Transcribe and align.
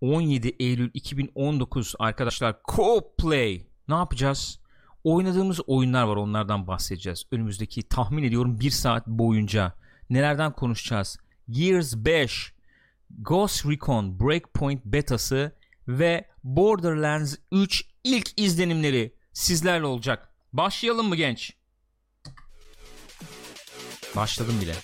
17 0.00 0.56
Eylül 0.58 0.90
2019 0.94 1.94
arkadaşlar 1.98 2.52
Co-Play 2.52 3.66
ne 3.88 3.94
yapacağız? 3.94 4.60
Oynadığımız 5.04 5.60
oyunlar 5.66 6.02
var 6.02 6.16
onlardan 6.16 6.66
bahsedeceğiz. 6.66 7.24
Önümüzdeki 7.32 7.82
tahmin 7.82 8.22
ediyorum 8.22 8.60
1 8.60 8.70
saat 8.70 9.06
boyunca 9.06 9.72
nelerden 10.10 10.52
konuşacağız? 10.52 11.18
Gears 11.50 11.96
5, 11.96 12.52
Ghost 13.18 13.66
Recon 13.66 14.20
Breakpoint 14.20 14.84
betası 14.84 15.52
ve 15.88 16.28
Borderlands 16.44 17.36
3 17.52 17.84
ilk 18.04 18.40
izlenimleri 18.40 19.14
sizlerle 19.32 19.86
olacak. 19.86 20.28
Başlayalım 20.52 21.08
mı 21.08 21.16
genç? 21.16 21.52
Başladım 24.16 24.54
bile. 24.62 24.74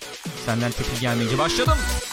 Senden 0.45 0.71
tepki 0.71 1.01
gelmeyince 1.01 1.37
başladım. 1.37 1.77
Buyurun 1.77 2.06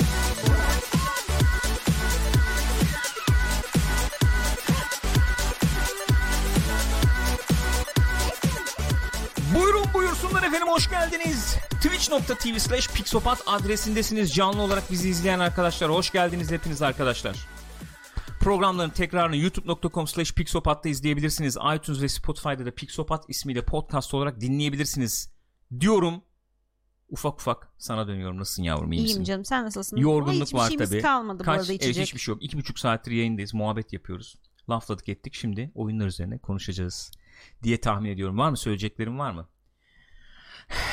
hoş 10.74 10.90
geldiniz. 10.90 11.56
Twitch.tv 11.70 12.58
slash 12.58 12.88
Pixopat 12.88 13.42
adresindesiniz. 13.46 14.34
Canlı 14.34 14.62
olarak 14.62 14.90
bizi 14.90 15.08
izleyen 15.08 15.38
arkadaşlar 15.38 15.90
hoş 15.90 16.10
geldiniz 16.10 16.50
hepiniz 16.50 16.82
arkadaşlar. 16.82 17.36
Programların 18.40 18.90
tekrarını 18.90 19.36
youtube.com 19.36 20.06
slash 20.06 20.32
pixopat'ta 20.34 20.88
izleyebilirsiniz. 20.88 21.56
iTunes 21.76 22.02
ve 22.02 22.08
Spotify'da 22.08 22.66
da 22.66 22.70
Pixopat 22.70 23.24
ismiyle 23.28 23.64
podcast 23.64 24.14
olarak 24.14 24.40
dinleyebilirsiniz. 24.40 25.30
Diyorum 25.80 26.22
ufak 27.08 27.40
ufak 27.40 27.68
sana 27.78 28.08
dönüyorum. 28.08 28.38
Nasılsın 28.38 28.62
yavrum 28.62 28.92
iyi 28.92 28.96
İyiyim 28.96 29.06
misin? 29.08 29.24
canım 29.24 29.44
sen 29.44 29.64
nasılsın? 29.64 29.96
Yorgunluk 29.96 30.46
Hiçbir 30.46 30.58
var 30.58 30.66
şeyimiz 30.66 30.90
tabii. 30.90 31.02
kalmadı 31.02 31.38
bu 31.40 31.44
Kaç, 31.44 31.60
arada 31.60 31.72
evet, 31.72 31.82
içecek. 31.82 32.06
hiçbir 32.06 32.20
şey 32.20 32.32
yok. 32.34 32.42
İki 32.42 32.56
buçuk 32.58 32.78
saattir 32.78 33.12
yayındayız. 33.12 33.54
Muhabbet 33.54 33.92
yapıyoruz. 33.92 34.36
Lafladık 34.70 35.08
ettik. 35.08 35.34
Şimdi 35.34 35.72
oyunlar 35.74 36.06
üzerine 36.06 36.38
konuşacağız 36.38 37.10
diye 37.62 37.80
tahmin 37.80 38.10
ediyorum. 38.10 38.38
Var 38.38 38.50
mı 38.50 38.56
söyleyeceklerin 38.56 39.18
var 39.18 39.30
mı? 39.30 39.48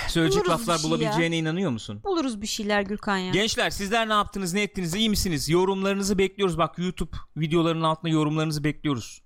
Söyleyecek 0.08 0.46
Buluruz 0.46 0.60
laflar 0.60 0.78
bir 0.78 0.82
şey 0.82 0.92
bulabileceğine 0.92 1.38
inanıyor 1.38 1.72
musun? 1.72 2.02
Buluruz 2.04 2.42
bir 2.42 2.48
şeyler 2.48 2.82
Gürkan 2.82 3.18
ya. 3.18 3.32
Gençler 3.32 3.70
sizler 3.70 4.10
ne 4.10 4.14
yaptınız 4.14 4.54
ne 4.54 4.62
ettiniz 4.62 4.96
iyi 4.96 5.10
misiniz? 5.10 5.50
Yorumlarınızı 5.50 6.18
bekliyoruz. 6.18 6.58
Bak 6.58 6.80
YouTube 6.80 7.18
videolarının 7.38 7.84
altında 7.84 8.10
yorumlarınızı 8.10 8.64
bekliyoruz. 8.64 9.22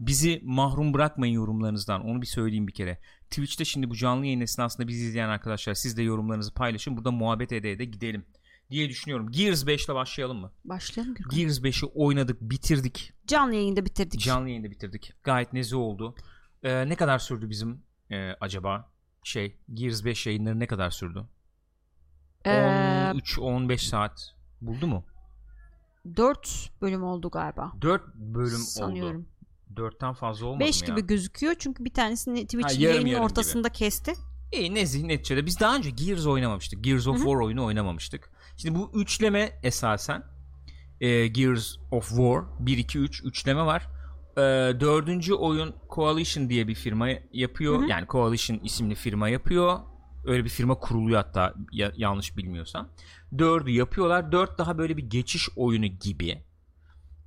Bizi 0.00 0.40
mahrum 0.44 0.94
bırakmayın 0.94 1.34
yorumlarınızdan. 1.34 2.04
Onu 2.04 2.22
bir 2.22 2.26
söyleyeyim 2.26 2.68
bir 2.68 2.72
kere. 2.72 2.98
Twitch'te 3.30 3.64
şimdi 3.64 3.90
bu 3.90 3.96
canlı 3.96 4.26
yayın 4.26 4.40
esnasında 4.40 4.88
bizi 4.88 5.04
izleyen 5.04 5.28
arkadaşlar 5.28 5.74
siz 5.74 5.96
de 5.96 6.02
yorumlarınızı 6.02 6.54
paylaşın. 6.54 6.96
Burada 6.96 7.10
muhabbet 7.10 7.52
ede 7.52 7.72
ede 7.72 7.84
gidelim 7.84 8.26
diye 8.70 8.88
düşünüyorum. 8.88 9.30
Gears 9.30 9.66
5 9.66 9.84
ile 9.84 9.94
başlayalım 9.94 10.38
mı? 10.38 10.52
Başlayalım 10.64 11.14
Gürkan. 11.14 11.38
Gears 11.38 11.58
5'i 11.58 11.86
oynadık, 11.94 12.40
bitirdik. 12.40 13.12
Canlı 13.26 13.54
yayında 13.54 13.84
bitirdik. 13.84 14.20
Canlı 14.20 14.48
yayında 14.48 14.70
bitirdik. 14.70 15.12
Gayet 15.24 15.52
nezih 15.52 15.76
oldu. 15.76 16.14
Ee, 16.62 16.88
ne 16.88 16.96
kadar 16.96 17.18
sürdü 17.18 17.50
bizim 17.50 17.82
e, 18.10 18.32
acaba 18.40 18.93
şey 19.24 19.56
Gears 19.74 20.04
5 20.04 20.26
yayınları 20.26 20.60
ne 20.60 20.66
kadar 20.66 20.90
sürdü? 20.90 21.24
Ee, 22.44 22.50
13-15 22.50 23.78
saat 23.78 24.34
buldu 24.60 24.86
mu? 24.86 25.04
4 26.16 26.70
bölüm 26.82 27.04
oldu 27.04 27.30
galiba. 27.30 27.72
4 27.82 28.14
bölüm 28.14 28.58
Sanıyorum. 28.58 29.20
oldu. 29.20 29.26
4'ten 29.80 30.12
fazla 30.12 30.46
olmadı 30.46 30.64
5 30.64 30.82
mı 30.82 30.88
ya? 30.88 30.94
gibi 30.94 31.06
gözüküyor 31.06 31.54
çünkü 31.58 31.84
bir 31.84 31.92
tanesini 31.92 32.40
Ha, 32.40 32.46
Twitch'in 32.46 32.80
yarım 32.80 32.94
yayının 32.94 33.10
yarım 33.10 33.24
ortasında 33.24 33.68
kesti. 33.68 34.14
İyi 34.52 34.74
nezih 34.74 35.04
neticede. 35.04 35.46
Biz 35.46 35.60
daha 35.60 35.76
önce 35.76 35.90
Gears 35.90 36.26
oynamamıştık. 36.26 36.84
Gears 36.84 37.06
of 37.06 37.16
Hı 37.16 37.20
hı. 37.20 37.24
War 37.24 37.36
oyunu 37.40 37.64
oynamamıştık. 37.64 38.30
Şimdi 38.56 38.78
bu 38.78 38.90
üçleme 38.94 39.60
esasen 39.62 40.22
e, 41.00 41.26
Gears 41.26 41.76
of 41.90 42.08
War 42.08 42.44
1 42.58 42.78
2 42.78 42.98
3 42.98 43.24
üçleme 43.24 43.62
var. 43.66 43.86
E, 44.36 44.40
dördüncü 44.80 45.34
oyun 45.34 45.74
Coalition 45.90 46.48
diye 46.50 46.68
bir 46.68 46.74
firma 46.74 47.08
yapıyor. 47.32 47.78
Hı 47.80 47.84
hı. 47.84 47.88
Yani 47.90 48.06
Coalition 48.06 48.58
isimli 48.64 48.94
firma 48.94 49.28
yapıyor. 49.28 49.78
Öyle 50.26 50.44
bir 50.44 50.48
firma 50.48 50.74
kuruluyor 50.74 51.16
hatta 51.22 51.54
ya- 51.72 51.92
yanlış 51.96 52.36
bilmiyorsam. 52.36 52.88
Dördü 53.38 53.70
yapıyorlar. 53.70 54.32
Dört 54.32 54.58
daha 54.58 54.78
böyle 54.78 54.96
bir 54.96 55.02
geçiş 55.10 55.48
oyunu 55.56 55.86
gibi. 55.86 56.42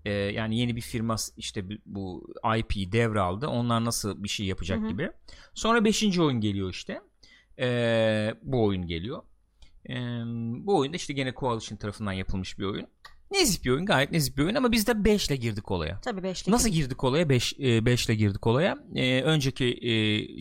E, 0.06 0.12
yani 0.12 0.58
yeni 0.60 0.76
bir 0.76 0.82
firma 0.82 1.16
işte 1.38 1.66
bu- 1.86 2.34
IP 2.58 2.92
devraldı. 2.92 3.48
Onlar 3.48 3.86
nasıl 3.86 4.24
bir 4.24 4.30
şey 4.30 4.46
yapacak 4.46 4.80
Hı 4.80 4.84
hı. 4.84 4.88
gibi. 4.90 5.12
Sonra 5.54 5.86
beşinci 5.86 6.22
oyun 6.22 6.42
geliyor 6.42 6.70
işte. 6.70 7.02
E, 7.60 7.68
bu 8.42 8.66
oyun 8.66 8.88
geliyor. 8.88 9.24
E, 9.90 9.96
bu 10.66 10.78
oyun 10.78 10.94
da 10.94 10.98
işte 10.98 11.14
gene 11.14 11.34
Coalition 11.34 11.78
tarafından 11.78 12.12
yapılmış 12.12 12.60
bir 12.60 12.66
oyun. 12.66 12.88
Nezih 13.32 13.64
bir 13.66 13.70
oyun 13.70 13.86
gayet 13.86 14.12
nezih 14.12 14.38
bir 14.38 14.44
oyun 14.44 14.56
ama 14.56 14.72
biz 14.72 14.88
de 14.88 15.06
5 15.06 15.28
ile 15.28 15.36
girdik 15.36 15.72
olaya. 15.72 16.00
Tabii 16.02 16.22
5'lik. 16.22 16.48
Nasıl 16.48 16.70
girdik 16.70 17.04
olaya? 17.04 17.30
5 17.30 17.60
5 17.60 18.06
ile 18.06 18.16
girdik 18.16 18.48
olaya. 18.48 18.78
E, 18.96 19.22
önceki 19.22 19.66
e, 19.66 19.92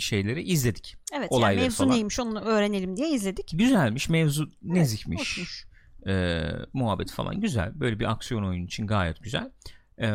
şeyleri 0.01 0.43
izledik. 0.43 0.97
Evet 1.13 1.27
olayları 1.31 1.55
yani 1.57 1.63
mevzu 1.63 1.77
falan. 1.77 1.91
neymiş 1.95 2.21
onu 2.21 2.41
öğrenelim 2.41 2.97
diye 2.97 3.11
izledik. 3.11 3.51
Güzelmiş, 3.55 4.09
mevzu 4.09 4.49
nezihmiş. 4.63 5.21
hoşmuş. 5.21 5.67
E, 6.07 6.43
muhabbet 6.73 7.11
falan 7.13 7.41
güzel. 7.41 7.81
Böyle 7.81 7.99
bir 8.01 8.11
aksiyon 8.11 8.45
oyunu 8.45 8.65
için 8.65 8.87
gayet 8.87 9.23
güzel. 9.23 9.51
E, 9.99 10.07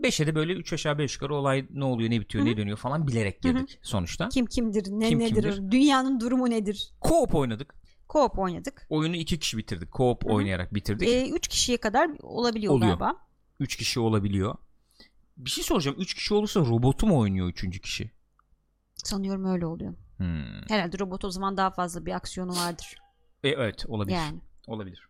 5'e 0.00 0.26
de 0.26 0.34
böyle 0.34 0.52
3 0.52 0.72
aşağı 0.72 0.98
5 0.98 1.14
yukarı 1.14 1.34
olay 1.34 1.66
ne 1.70 1.84
oluyor, 1.84 2.10
ne 2.10 2.20
bitiyor, 2.20 2.44
Hı 2.44 2.48
hı. 2.48 2.52
ne 2.52 2.56
dönüyor 2.56 2.76
falan 2.76 3.06
bilerek 3.08 3.42
girdik 3.42 3.78
sonuçta. 3.82 4.28
Kim 4.28 4.46
kimdir, 4.46 4.84
ne 4.90 5.08
Kim 5.08 5.18
nedir, 5.18 5.34
kimdir? 5.42 5.70
dünyanın 5.70 6.20
durumu 6.20 6.50
nedir? 6.50 6.90
Co-op 7.02 7.34
oynadık. 7.36 7.74
Co-op 8.12 8.38
oynadık. 8.38 8.86
Oyunu 8.88 9.16
2 9.16 9.38
kişi 9.38 9.58
bitirdik. 9.58 9.88
Co-op 9.92 10.24
Hı 10.24 10.28
hı. 10.28 10.32
oynayarak 10.32 10.74
bitirdik. 10.74 11.34
3 11.36 11.48
kişiye 11.48 11.78
kadar 11.78 12.10
olabiliyor 12.22 12.72
Oluyor. 12.72 12.88
galiba. 12.88 13.16
3 13.60 13.76
kişi 13.76 14.00
olabiliyor. 14.00 14.54
Bir 15.36 15.50
şey 15.50 15.64
soracağım. 15.64 15.96
3 16.00 16.14
kişi 16.14 16.34
olursa 16.34 16.60
robotu 16.60 17.06
mu 17.06 17.18
oynuyor 17.18 17.48
3. 17.48 17.80
kişi? 17.80 18.10
Sanıyorum 18.94 19.44
öyle 19.44 19.66
oluyor. 19.66 19.94
Hmm. 20.16 20.62
Herhalde 20.68 20.98
robot 20.98 21.24
o 21.24 21.30
zaman 21.30 21.56
daha 21.56 21.70
fazla 21.70 22.06
bir 22.06 22.12
aksiyonu 22.12 22.50
vardır. 22.56 22.96
E, 23.44 23.48
evet 23.48 23.84
olabilir. 23.88 24.16
Yani. 24.16 24.40
Olabilir. 24.66 25.08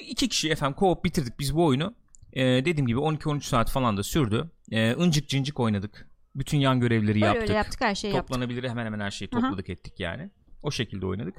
İki 0.00 0.28
kişi 0.28 0.50
efendim 0.50 0.76
co-op 0.80 1.04
bitirdik 1.04 1.38
biz 1.38 1.56
bu 1.56 1.64
oyunu. 1.64 1.94
Ee, 2.32 2.42
dediğim 2.42 2.86
gibi 2.86 2.98
12-13 2.98 3.42
saat 3.42 3.70
falan 3.70 3.96
da 3.96 4.02
sürdü. 4.02 4.50
Ee, 4.72 4.94
incik 4.94 5.28
cincik 5.28 5.60
oynadık. 5.60 6.08
Bütün 6.34 6.58
yan 6.58 6.80
görevleri 6.80 7.08
Öyle 7.14 7.24
yaptık. 7.26 7.42
öyle 7.42 7.52
yaptık 7.52 7.80
her 7.80 7.94
şeyi 7.94 8.14
yaptık. 8.14 8.28
Toplanabilir 8.28 8.68
hemen 8.68 8.86
hemen 8.86 9.00
her 9.00 9.10
şeyi 9.10 9.28
topladık 9.30 9.68
ettik 9.68 10.00
yani. 10.00 10.30
O 10.62 10.70
şekilde 10.70 11.06
oynadık. 11.06 11.34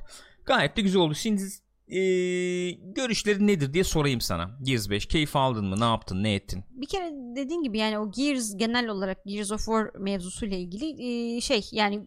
Gayet 0.45 0.77
de 0.77 0.81
güzel 0.81 1.01
oldu. 1.01 1.15
Şimdi 1.15 1.41
e, 1.87 1.99
görüşlerin 2.71 3.47
nedir 3.47 3.73
diye 3.73 3.83
sorayım 3.83 4.21
sana. 4.21 4.49
Gears 4.61 4.89
5 4.89 5.05
keyif 5.05 5.35
aldın 5.35 5.65
mı? 5.65 5.79
Ne 5.79 5.83
yaptın? 5.83 6.23
Ne 6.23 6.33
ettin? 6.33 6.63
Bir 6.71 6.87
kere 6.87 7.11
dediğin 7.35 7.63
gibi 7.63 7.77
yani 7.77 7.99
o 7.99 8.11
Gears 8.11 8.57
genel 8.57 8.87
olarak 8.87 9.25
Gears 9.25 9.51
of 9.51 9.65
War 9.65 9.91
mevzusuyla 9.99 10.57
ilgili 10.57 11.35
e, 11.35 11.41
şey 11.41 11.69
yani 11.71 12.05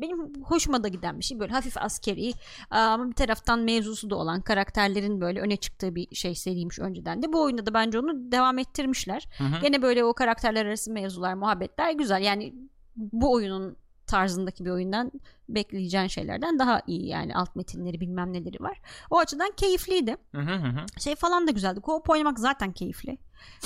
benim 0.00 0.42
hoşuma 0.42 0.82
da 0.82 0.88
giden 0.88 1.18
bir 1.18 1.24
şey 1.24 1.40
böyle 1.40 1.52
hafif 1.52 1.76
askeri 1.76 2.32
ama 2.70 3.10
bir 3.10 3.14
taraftan 3.14 3.60
mevzusu 3.60 4.10
da 4.10 4.16
olan 4.16 4.40
karakterlerin 4.40 5.20
böyle 5.20 5.40
öne 5.40 5.56
çıktığı 5.56 5.94
bir 5.94 6.14
şey 6.14 6.34
seriymiş 6.34 6.78
önceden 6.78 7.22
de 7.22 7.32
bu 7.32 7.42
oyunda 7.42 7.66
da 7.66 7.74
bence 7.74 7.98
onu 7.98 8.32
devam 8.32 8.58
ettirmişler. 8.58 9.28
Hı 9.38 9.44
hı. 9.44 9.60
Gene 9.62 9.82
böyle 9.82 10.04
o 10.04 10.14
karakterler 10.14 10.66
arası 10.66 10.92
mevzular 10.92 11.34
muhabbetler 11.34 11.92
güzel 11.92 12.22
yani 12.22 12.54
bu 12.96 13.32
oyunun 13.32 13.76
tarzındaki 14.12 14.64
bir 14.64 14.70
oyundan 14.70 15.12
bekleyeceğin 15.48 16.06
şeylerden 16.06 16.58
daha 16.58 16.82
iyi 16.86 17.06
yani 17.06 17.34
alt 17.36 17.56
metinleri 17.56 18.00
bilmem 18.00 18.32
neleri 18.32 18.62
var. 18.62 18.80
O 19.10 19.18
açıdan 19.18 19.50
keyifliydi. 19.56 20.16
Hı 20.34 20.40
hı 20.40 20.54
hı 20.54 20.68
hı. 20.68 20.86
Şey 21.00 21.14
falan 21.16 21.46
da 21.46 21.50
güzeldi. 21.50 21.80
Co-op 21.80 22.10
oynamak 22.12 22.38
zaten 22.38 22.72
keyifli. 22.72 23.18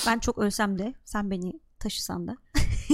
Ben 0.06 0.18
çok 0.18 0.38
ölsem 0.38 0.78
de 0.78 0.94
sen 1.04 1.30
beni 1.30 1.60
taşısan 1.78 2.28
da. 2.28 2.36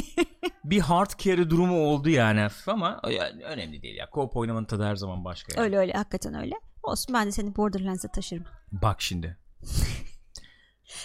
Bir 0.65 0.81
hard 0.81 1.11
carry 1.19 1.51
durumu 1.51 1.79
oldu 1.87 2.09
yani 2.09 2.41
hafif 2.41 2.69
ama 2.69 3.01
yani 3.11 3.45
önemli 3.45 3.83
değil 3.83 3.97
ya. 3.97 4.05
Co-op 4.07 4.39
oynamanın 4.39 4.65
tadı 4.65 4.85
her 4.85 4.97
zaman 4.97 5.25
başka. 5.25 5.53
yani. 5.55 5.65
Öyle 5.65 5.79
öyle 5.79 5.93
hakikaten 5.93 6.35
öyle. 6.35 6.55
Olsun 6.83 7.15
ben 7.15 7.27
de 7.27 7.33
seni 7.33 7.57
Borderlands'e 7.57 8.09
taşırım. 8.09 8.45
Bak 8.73 9.03
şimdi. 9.03 9.37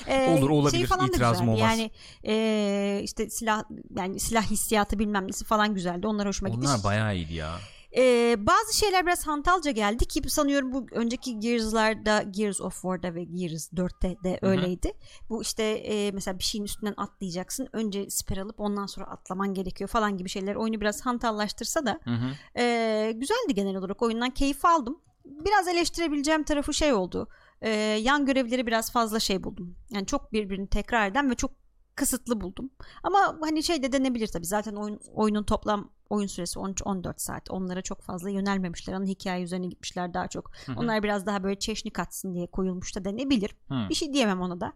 Ee, 0.08 0.38
Olur, 0.38 0.50
olabilir. 0.50 0.88
falan 0.88 1.08
da 1.08 1.12
İtirazım 1.12 1.50
olmaz. 1.50 1.62
Yani 1.62 1.92
ee, 2.28 3.02
işte 3.04 3.30
silah 3.30 3.64
yani 3.98 4.20
silah 4.20 4.44
hissiyatı 4.44 5.00
bilmem 5.00 5.28
nesi 5.28 5.46
falan 5.46 5.74
güzeldi. 5.74 6.08
Onlar 6.08 6.28
hoşuma 6.28 6.50
gitti. 6.50 6.68
Onlar 6.68 6.84
bayağı 6.84 7.16
iyiydi 7.16 7.34
ya. 7.34 7.60
Ee, 7.98 8.36
bazı 8.40 8.78
şeyler 8.78 9.06
biraz 9.06 9.28
hantalca 9.28 9.72
geldi 9.72 10.06
ki 10.06 10.30
sanıyorum 10.30 10.74
bu 10.74 10.86
önceki 10.92 11.40
Gears'larda 11.40 12.22
Gears 12.22 12.62
of 12.62 12.74
War'da 12.74 13.16
ve 13.16 13.24
Gears 13.24 13.74
4'te 13.74 14.16
de 14.24 14.40
öyleydi. 14.42 14.92
Bu 15.30 15.42
işte 15.42 15.64
e, 15.64 16.12
mesela 16.12 16.40
bir 16.40 16.44
şeyin 16.44 16.66
üstünden 16.66 16.94
atlayacaksın. 16.98 17.70
Önce 17.74 18.10
siper 18.10 18.38
alıp 18.38 18.60
ondan 18.60 18.86
sonra 18.86 19.06
atlaman 19.06 19.54
gerekiyor 19.54 19.90
falan 19.90 20.18
gibi 20.18 20.30
şeyler. 20.30 20.56
Oyunu 20.56 20.82
biraz 20.82 21.02
hantallaştırsa 21.02 21.86
da 21.86 22.00
Hı 22.04 22.12
hı. 22.12 22.60
e, 22.62 23.12
güzeldi 23.16 23.54
genel 23.54 23.76
olarak. 23.76 24.02
Oyundan 24.02 24.30
keyif 24.30 24.66
aldım. 24.66 25.00
Biraz 25.26 25.68
eleştirebileceğim 25.68 26.44
tarafı 26.44 26.74
şey 26.74 26.94
oldu. 26.94 27.28
E, 27.62 27.70
yan 27.80 28.26
görevleri 28.26 28.68
biraz 28.68 28.92
fazla 28.92 29.20
şey 29.20 29.44
buldum. 29.44 29.76
Yani 29.90 30.06
çok 30.06 30.34
birbirini 30.34 30.68
tekrar 30.68 31.08
eden 31.08 31.30
ve 31.30 31.36
çok 31.36 31.52
kısıtlı 31.96 32.42
buldum. 32.42 32.70
Ama 33.04 33.38
hani 33.42 33.64
şey 33.64 33.84
de 33.84 33.92
denebilir 33.92 34.28
tabii. 34.28 34.46
Zaten 34.46 34.74
oyun, 34.76 35.00
oyunun 35.14 35.44
toplam 35.44 35.90
oyun 36.10 36.28
süresi 36.28 36.60
13-14 36.60 37.14
saat. 37.18 37.52
Onlara 37.52 37.82
çok 37.82 38.02
fazla 38.02 38.30
yönelmemişler. 38.30 38.94
Ana 38.94 39.06
hikaye 39.06 39.44
üzerine 39.44 39.68
gitmişler 39.68 40.14
daha 40.14 40.28
çok. 40.28 40.52
Hı 40.66 40.72
hı. 40.72 40.80
Onlar 40.80 41.04
biraz 41.04 41.26
daha 41.26 41.44
böyle 41.44 41.60
çeşni 41.60 41.92
katsın 41.92 42.34
diye 42.34 42.48
koyulmuş 42.48 42.96
da 42.96 43.06
denebilir. 43.06 43.56
Hı. 43.70 43.90
Bir 43.90 43.96
şey 43.96 44.14
diyemem 44.14 44.42
ona 44.42 44.62
da. 44.62 44.74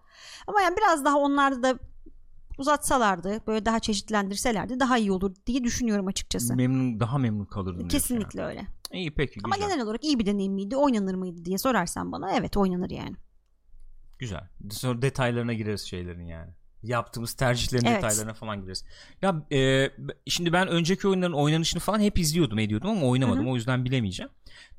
Ama 0.48 0.62
yani 0.62 0.78
biraz 0.78 1.06
daha 1.06 1.18
onlarda 1.18 1.64
da 1.64 1.80
uzatsalardı, 2.58 3.42
böyle 3.48 3.66
daha 3.66 3.80
çeşitlendirselerdi 3.80 4.80
daha 4.80 4.98
iyi 4.98 5.12
olur 5.12 5.36
diye 5.46 5.64
düşünüyorum 5.64 6.08
açıkçası. 6.08 6.56
Memnun 6.56 7.00
daha 7.00 7.18
memnun 7.18 7.46
kalırdım. 7.46 7.88
Kesinlikle 7.88 8.44
öyle. 8.44 8.68
İyi 8.94 9.12
peki 9.12 9.40
Ama 9.44 9.56
güzel. 9.56 9.70
genel 9.70 9.84
olarak 9.86 10.04
iyi 10.04 10.20
bir 10.20 10.26
deneyim 10.26 10.54
miydi? 10.54 10.76
Oynanır 10.76 11.14
mıydı 11.16 11.46
diye 11.46 11.58
sorarsan 11.58 12.12
bana 12.12 12.32
evet 12.32 12.58
oynanır 12.58 12.90
yani. 12.90 13.16
Güzel. 14.20 14.48
Sonra 14.72 15.02
detaylarına 15.02 15.54
gireriz 15.54 15.82
şeylerin 15.82 16.26
yani. 16.26 16.52
Yaptığımız 16.84 17.34
tercihlerin 17.34 17.86
Evet. 17.86 17.98
detaylarına 17.98 18.34
falan 18.34 18.62
gireriz. 18.62 18.86
Ya 19.22 19.46
e, 19.52 19.90
şimdi 20.28 20.54
ben 20.54 20.68
önceki 20.68 21.08
oyunların 21.08 21.34
oynanışını 21.34 21.80
falan 21.82 22.00
hep 22.00 22.20
izliyordum 22.20 22.60
ediyordum 22.60 22.90
ama 22.90 23.06
oynamadım. 23.06 23.48
O 23.48 23.56
yüzden 23.56 23.86
bilemeyeceğim. 23.86 24.32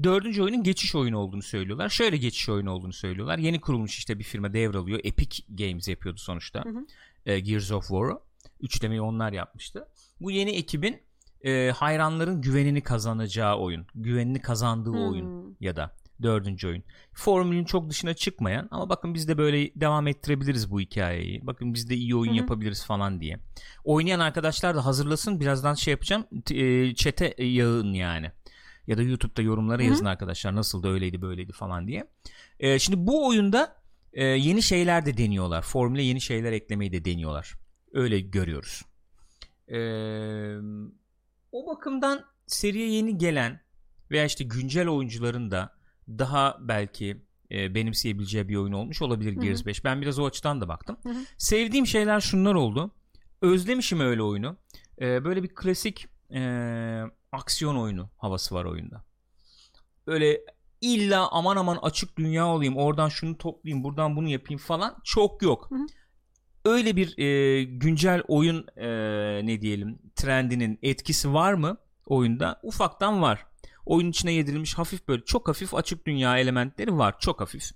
Dördüncü 0.02 0.42
oyunun 0.42 0.62
geçiş 0.62 0.94
oyunu 0.94 1.18
olduğunu 1.18 1.42
söylüyorlar. 1.42 1.88
Şöyle 1.88 2.16
geçiş 2.16 2.48
oyunu 2.48 2.70
olduğunu 2.70 2.92
söylüyorlar. 2.92 3.38
Yeni 3.38 3.60
kurulmuş 3.60 3.98
işte 3.98 4.18
bir 4.18 4.24
firma 4.24 4.52
devralıyor. 4.52 5.00
Epic 5.04 5.42
Games 5.48 5.88
yapıyordu 5.88 6.18
sonuçta. 6.20 6.64
Hı 6.64 6.68
hı. 6.68 6.86
E, 7.26 7.40
Gears 7.40 7.72
of 7.72 7.82
War'u. 7.88 8.22
Üçlemeyi 8.60 9.00
onlar 9.00 9.32
yapmıştı. 9.32 9.88
Bu 10.20 10.30
yeni 10.30 10.50
ekibin 10.50 11.00
e, 11.44 11.70
hayranların 11.76 12.40
güvenini 12.40 12.80
kazanacağı 12.80 13.56
oyun. 13.58 13.86
Güvenini 13.94 14.40
kazandığı 14.40 14.90
Hmm. 14.92 15.08
oyun 15.08 15.56
ya 15.60 15.76
da 15.76 15.96
dördüncü 16.22 16.68
oyun. 16.68 16.84
Formülün 17.12 17.64
çok 17.64 17.90
dışına 17.90 18.14
çıkmayan 18.14 18.68
ama 18.70 18.88
bakın 18.88 19.14
biz 19.14 19.28
de 19.28 19.38
böyle 19.38 19.74
devam 19.74 20.06
ettirebiliriz 20.06 20.70
bu 20.70 20.80
hikayeyi. 20.80 21.46
Bakın 21.46 21.74
biz 21.74 21.90
de 21.90 21.94
iyi 21.94 22.16
oyun 22.16 22.30
Hı 22.30 22.34
hı. 22.34 22.38
yapabiliriz 22.38 22.84
falan 22.84 23.20
diye. 23.20 23.38
Oynayan 23.84 24.20
arkadaşlar 24.20 24.76
da 24.76 24.84
hazırlasın. 24.86 25.40
Birazdan 25.40 25.74
şey 25.74 25.90
yapacağım. 25.92 26.24
E, 26.50 26.94
Chat'e 26.94 27.34
yağın 27.44 27.92
yani. 27.92 28.30
Ya 28.86 28.98
da 28.98 29.02
YouTube'da 29.02 29.42
yorumlara 29.42 29.82
Hı 29.82 29.86
hı. 29.86 29.90
yazın 29.90 30.04
arkadaşlar. 30.04 30.56
Nasıl 30.56 30.82
da 30.82 30.88
öyleydi 30.88 31.22
böyleydi 31.22 31.52
falan 31.52 31.88
diye. 31.88 32.04
E, 32.60 32.78
şimdi 32.78 33.06
bu 33.06 33.28
oyunda 33.28 33.76
e, 34.12 34.24
yeni 34.24 34.62
şeyler 34.62 35.06
de 35.06 35.16
deniyorlar. 35.16 35.62
Formüle 35.62 36.02
yeni 36.02 36.20
şeyler 36.20 36.52
eklemeyi 36.52 36.92
de 36.92 37.04
deniyorlar. 37.04 37.54
Öyle 37.92 38.20
görüyoruz. 38.20 38.82
E, 39.68 39.78
o 41.52 41.66
bakımdan 41.66 42.24
seriye 42.46 42.90
yeni 42.90 43.18
gelen 43.18 43.60
veya 44.10 44.24
işte 44.24 44.44
güncel 44.44 44.88
oyuncuların 44.88 45.50
da 45.50 45.76
daha 46.08 46.56
belki 46.60 47.22
e, 47.50 47.74
benimseyebileceği 47.74 48.48
bir 48.48 48.56
oyun 48.56 48.72
olmuş 48.72 49.02
olabilir. 49.02 49.32
Gears 49.32 49.66
5. 49.66 49.84
Ben 49.84 50.02
biraz 50.02 50.18
o 50.18 50.26
açıdan 50.26 50.60
da 50.60 50.68
baktım. 50.68 50.96
Hı 51.02 51.08
hı. 51.08 51.24
Sevdiğim 51.38 51.86
şeyler 51.86 52.20
şunlar 52.20 52.54
oldu. 52.54 52.90
Özlemişim 53.42 54.00
öyle 54.00 54.22
oyunu. 54.22 54.56
E, 55.00 55.24
böyle 55.24 55.42
bir 55.42 55.54
klasik 55.54 56.06
e, 56.34 57.02
aksiyon 57.32 57.76
oyunu 57.76 58.10
havası 58.16 58.54
var 58.54 58.64
oyunda. 58.64 59.04
Böyle 60.06 60.40
illa 60.80 61.28
aman 61.30 61.56
aman 61.56 61.78
açık 61.82 62.18
dünya 62.18 62.46
olayım 62.46 62.76
oradan 62.76 63.08
şunu 63.08 63.38
toplayayım 63.38 63.84
buradan 63.84 64.16
bunu 64.16 64.28
yapayım 64.28 64.58
falan 64.58 64.96
çok 65.04 65.42
yok. 65.42 65.70
Hı 65.70 65.74
hı. 65.74 65.86
Öyle 66.64 66.96
bir 66.96 67.18
e, 67.18 67.64
güncel 67.64 68.22
oyun 68.28 68.66
e, 68.76 68.86
ne 69.46 69.60
diyelim 69.60 69.98
trendinin 70.16 70.78
etkisi 70.82 71.34
var 71.34 71.52
mı 71.52 71.76
oyunda? 72.06 72.60
Ufaktan 72.62 73.22
var. 73.22 73.46
Oyun 73.86 74.10
içine 74.10 74.32
yedirilmiş 74.32 74.74
hafif 74.74 75.08
böyle 75.08 75.24
çok 75.24 75.48
hafif 75.48 75.74
açık 75.74 76.06
dünya 76.06 76.38
elementleri 76.38 76.98
var. 76.98 77.18
Çok 77.18 77.40
hafif. 77.40 77.70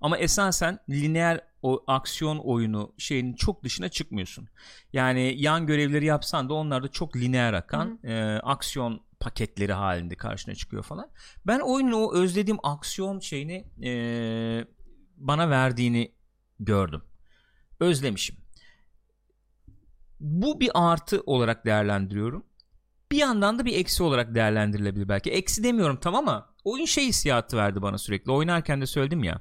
Ama 0.00 0.18
esasen 0.18 0.78
lineer 0.90 1.40
o 1.62 1.84
aksiyon 1.86 2.38
oyunu 2.38 2.94
şeyinin 2.98 3.34
çok 3.34 3.64
dışına 3.64 3.88
çıkmıyorsun. 3.88 4.48
Yani 4.92 5.34
yan 5.38 5.66
görevleri 5.66 6.04
yapsan 6.04 6.48
da 6.48 6.54
onlar 6.54 6.82
da 6.82 6.88
çok 6.88 7.16
lineer 7.16 7.52
akan 7.52 7.98
e, 8.04 8.22
aksiyon 8.42 9.00
paketleri 9.20 9.72
halinde 9.72 10.14
karşına 10.14 10.54
çıkıyor 10.54 10.82
falan. 10.82 11.10
Ben 11.46 11.60
oyunun 11.60 11.92
o 11.92 12.14
özlediğim 12.14 12.58
aksiyon 12.62 13.20
şeyini 13.20 13.64
e, 13.84 13.92
bana 15.16 15.50
verdiğini 15.50 16.12
gördüm. 16.60 17.02
Özlemişim. 17.82 18.36
Bu 20.20 20.60
bir 20.60 20.70
artı 20.74 21.22
olarak 21.26 21.66
değerlendiriyorum. 21.66 22.44
Bir 23.12 23.16
yandan 23.16 23.58
da 23.58 23.64
bir 23.64 23.76
eksi 23.76 24.02
olarak 24.02 24.34
değerlendirilebilir 24.34 25.08
belki. 25.08 25.30
Eksi 25.30 25.64
demiyorum 25.64 25.98
tamam 26.00 26.28
ama 26.28 26.54
oyun 26.64 26.84
şey 26.84 27.06
hissiyatı 27.06 27.56
verdi 27.56 27.82
bana 27.82 27.98
sürekli. 27.98 28.32
Oynarken 28.32 28.80
de 28.80 28.86
söyledim 28.86 29.24
ya. 29.24 29.40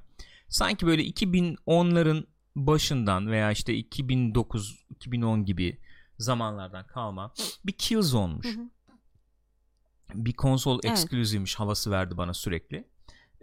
Sanki 0.50 0.88
böyle 0.88 1.04
2010'ların 1.04 2.26
başından 2.56 3.32
veya 3.32 3.52
işte 3.52 3.74
2009-2010 3.80 5.44
gibi 5.46 5.78
zamanlardan 6.18 6.88
kalma 6.88 7.34
bir 7.66 7.72
Killzone'muş. 7.72 8.46
Hı 8.46 8.60
hı. 8.60 8.70
Bir 10.14 10.34
konsol 10.34 10.80
Evet. 10.84 11.58
havası 11.58 11.92
verdi 11.92 12.18
bana 12.18 12.34
sürekli. 12.34 12.88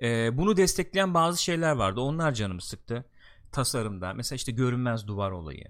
Ee, 0.02 0.38
bunu 0.38 0.56
destekleyen 0.56 1.14
bazı 1.14 1.42
şeyler 1.42 1.72
vardı. 1.72 2.00
Onlar 2.00 2.34
canımı 2.34 2.62
sıktı. 2.62 3.04
Tasarımda. 3.52 4.14
Mesela 4.14 4.36
işte 4.36 4.52
görünmez 4.52 5.06
duvar 5.06 5.30
olayı. 5.30 5.64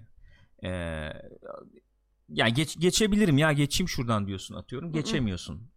Ee, 0.63 0.69
ya 2.29 2.49
geç, 2.49 2.79
geçebilirim 2.79 3.37
ya 3.37 3.51
geçeyim 3.51 3.89
şuradan 3.89 4.27
diyorsun 4.27 4.55
atıyorum. 4.55 4.91
Geçemiyorsun. 4.91 5.71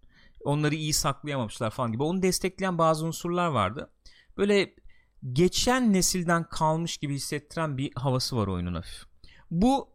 Onları 0.44 0.74
iyi 0.74 0.92
saklayamamışlar 0.92 1.70
falan 1.70 1.92
gibi. 1.92 2.02
Onu 2.02 2.22
destekleyen 2.22 2.78
bazı 2.78 3.06
unsurlar 3.06 3.48
vardı. 3.48 3.90
Böyle 4.36 4.74
geçen 5.32 5.92
nesilden 5.92 6.48
kalmış 6.48 6.98
gibi 6.98 7.14
hissettiren 7.14 7.78
bir 7.78 7.92
havası 7.94 8.36
var 8.36 8.46
oyunun 8.46 8.74
hafif. 8.74 9.04
Bu 9.50 9.88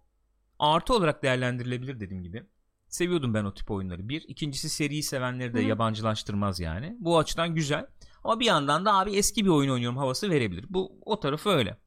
artı 0.60 0.94
olarak 0.94 1.24
değerlendirilebilir 1.24 2.00
dediğim 2.00 2.24
gibi. 2.24 2.44
Seviyordum 2.89 3.33
ben 3.33 3.44
o 3.44 3.53
tip 3.53 3.71
oyunları. 3.71 4.10
Bir. 4.10 4.21
ikincisi 4.27 4.69
seriyi 4.69 5.03
sevenleri 5.03 5.53
de 5.53 5.63
hı. 5.63 5.68
yabancılaştırmaz 5.68 6.60
yani. 6.60 6.98
Bu 7.00 7.18
açıdan 7.18 7.56
güzel. 7.56 7.88
Ama 8.24 8.39
bir 8.39 8.45
yandan 8.45 8.86
da 8.86 8.94
abi 8.94 9.12
eski 9.15 9.45
bir 9.45 9.50
oyun 9.50 9.71
oynuyorum 9.71 9.98
havası 9.98 10.30
verebilir. 10.30 10.65
Bu 10.69 11.00
o 11.06 11.19
tarafı 11.19 11.50
öyle. 11.50 11.77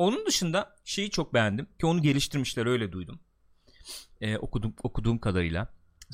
Onun 0.00 0.26
dışında 0.26 0.76
şeyi 0.84 1.10
çok 1.10 1.34
beğendim 1.34 1.66
ki 1.80 1.86
onu 1.86 2.02
geliştirmişler 2.02 2.66
öyle 2.66 2.92
duydum. 2.92 3.20
Ee, 4.20 4.38
okudum 4.38 4.74
okuduğum 4.82 5.18
kadarıyla 5.18 5.68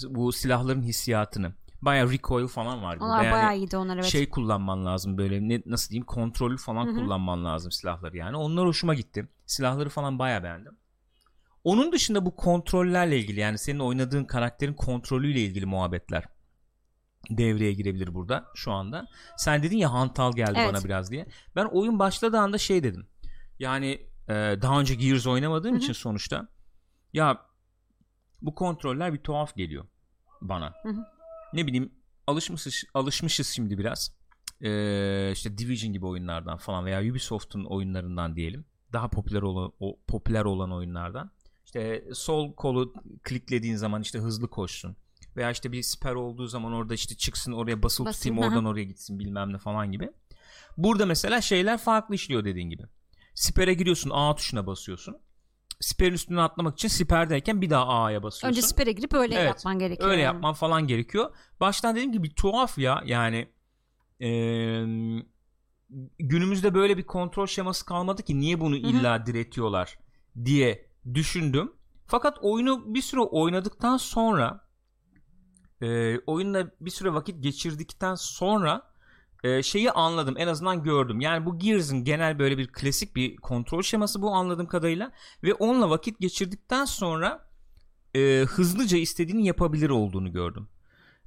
bu 0.09 0.33
silahların 0.33 0.83
hissiyatını 0.83 1.53
baya 1.83 2.11
recoil 2.11 2.47
falan 2.47 2.83
var. 2.83 2.97
Onlar 2.97 3.25
Yani 3.25 3.33
bayağı 3.33 3.57
iyiydi 3.57 3.77
onlar 3.77 3.97
evet. 3.97 4.05
şey 4.05 4.31
kullanman 4.31 4.87
lazım 4.87 5.19
böyle 5.19 5.49
ne, 5.49 5.63
nasıl 5.67 5.91
diyeyim 5.91 6.07
kontrollü 6.07 6.57
falan 6.57 6.87
Hı 6.87 6.91
hı. 6.91 6.95
kullanman 6.95 7.45
lazım 7.45 7.73
silahları 7.73 8.17
yani. 8.17 8.37
Onlar 8.37 8.67
hoşuma 8.67 8.95
gitti. 8.95 9.29
Silahları 9.47 9.89
falan 9.89 10.19
baya 10.19 10.43
beğendim. 10.43 10.77
Onun 11.65 11.93
dışında 11.93 12.27
bu 12.27 12.37
kontrollerle 12.37 13.19
ilgili 13.19 13.41
yani 13.41 13.59
senin 13.59 13.79
oynadığın 13.79 14.25
karakterin 14.25 14.75
kontrolüyle 14.75 15.41
ilgili 15.41 15.67
muhabbetler 15.67 16.25
devreye 17.31 17.73
girebilir 17.73 18.15
burada 18.15 18.45
şu 18.55 18.73
anda. 18.73 19.07
Sen 19.37 19.63
dedin 19.63 19.77
ya 19.77 19.93
hantal 19.93 20.33
geldi 20.33 20.53
Evet. 20.57 20.75
bana 20.75 20.85
biraz 20.85 21.11
diye. 21.11 21.27
Ben 21.57 21.65
oyun 21.65 21.99
başladığı 21.99 22.39
anda 22.39 22.59
şey 22.59 22.83
dedim. 22.83 23.07
Yani 23.59 24.07
e, 24.29 24.35
daha 24.35 24.81
önce 24.81 24.95
Gears 24.95 25.27
oynamadığım 25.27 25.73
Hı 25.73 25.77
hı. 25.77 25.83
için 25.83 25.93
sonuçta 25.93 26.49
ya 27.13 27.47
bu 28.43 28.55
kontroller 28.55 29.13
bir 29.13 29.19
tuhaf 29.19 29.57
geliyor 29.57 29.85
bana. 30.41 30.75
Hı 30.83 30.89
hı. 30.89 31.05
Ne 31.53 31.67
bileyim 31.67 31.93
alışmışız 32.27 32.85
alışmışız 32.95 33.49
şimdi 33.49 33.79
biraz. 33.79 34.17
Ee, 34.61 35.31
işte 35.33 35.59
Division 35.59 35.93
gibi 35.93 36.07
oyunlardan 36.07 36.57
falan 36.57 36.85
veya 36.85 37.11
Ubisoft'un 37.11 37.65
oyunlarından 37.65 38.37
diyelim. 38.37 38.65
Daha 38.93 39.09
popüler 39.09 39.43
olan 39.43 39.73
o 39.81 39.99
popüler 40.07 40.45
olan 40.45 40.73
oyunlardan. 40.73 41.31
İşte 41.65 42.05
sol 42.15 42.55
kolu 42.55 42.95
kliklediğin 43.23 43.77
zaman 43.77 44.03
işte 44.03 44.19
hızlı 44.19 44.49
koşsun. 44.49 44.97
Veya 45.37 45.51
işte 45.51 45.73
bir 45.73 45.83
siper 45.83 46.15
olduğu 46.15 46.47
zaman 46.47 46.73
orada 46.73 46.95
işte 46.95 47.15
çıksın 47.15 47.53
oraya 47.53 47.83
basılı 47.83 48.07
Basayım, 48.07 48.37
tutayım 48.37 48.53
oradan 48.53 48.65
oraya 48.65 48.85
gitsin 48.85 49.19
bilmem 49.19 49.53
ne 49.53 49.59
falan 49.59 49.93
gibi. 49.93 50.11
Burada 50.77 51.07
mesela 51.07 51.41
şeyler 51.41 51.79
farklı 51.79 52.15
işliyor 52.15 52.45
dediğin 52.45 52.71
gibi. 52.71 52.83
Sipere 53.37 53.75
giriyorsun 53.75 54.11
A 54.15 54.35
tuşuna 54.35 54.67
basıyorsun. 54.67 55.19
Siperin 55.81 56.13
üstüne 56.15 56.41
atlamak 56.41 56.75
için 56.75 56.89
siperdeyken 56.89 57.61
bir 57.61 57.71
daha 57.71 57.87
A'ya 57.87 58.23
basıyorsun. 58.23 58.49
Önce 58.49 58.63
spere 58.63 58.93
girip 58.93 59.15
öyle 59.15 59.35
Evet, 59.35 59.49
yapman 59.49 59.79
gerekiyor. 59.79 60.11
Öyle 60.11 60.23
yani. 60.23 60.35
yapman 60.35 60.55
falan 60.55 60.87
gerekiyor. 60.87 61.35
Baştan 61.61 61.95
dediğim 61.95 62.13
gibi 62.13 62.35
tuhaf 62.35 62.79
ya 62.79 63.03
yani 63.07 63.49
eee, 64.21 65.25
günümüzde 66.19 66.75
böyle 66.75 66.97
bir 66.99 67.03
kontrol 67.03 67.47
şeması 67.47 67.87
kalmadı 67.87 68.23
ki 68.23 68.41
niye 68.41 68.61
bunu 68.61 68.77
illa 68.77 69.27
diretiyorlar 69.27 69.99
diye 70.45 70.91
düşündüm. 71.15 71.73
Fakat 72.07 72.39
oyunu 72.43 72.95
bir 72.95 73.03
süre 73.03 73.21
oynadıktan 73.21 73.97
sonra 73.97 74.69
eee 75.83 76.21
oyunla 76.27 76.71
bir 76.81 76.91
süre 76.91 77.15
vakit 77.15 77.43
geçirdikten 77.43 78.15
sonra 78.15 78.86
eee, 79.47 79.63
şeyi 79.63 79.91
anladım 79.91 80.35
en 80.39 80.47
azından 80.49 80.83
gördüm. 80.83 81.21
Yani 81.21 81.47
bu 81.47 81.59
Gears'ın 81.59 82.05
genel 82.05 82.39
böyle 82.39 82.59
bir 82.59 82.67
klasik 82.73 83.17
bir 83.17 83.37
kontrol 83.37 83.83
şeması 83.83 84.23
bu 84.23 84.31
anladığım 84.31 84.67
kadarıyla 84.67 85.13
ve 85.43 85.55
onunla 85.55 85.91
vakit 85.91 86.21
geçirdikten 86.21 86.85
sonra 86.85 87.49
e, 88.15 88.45
hızlıca 88.49 88.99
istediğini 88.99 89.47
yapabilir 89.47 89.91
olduğunu 89.91 90.33
gördüm. 90.33 90.69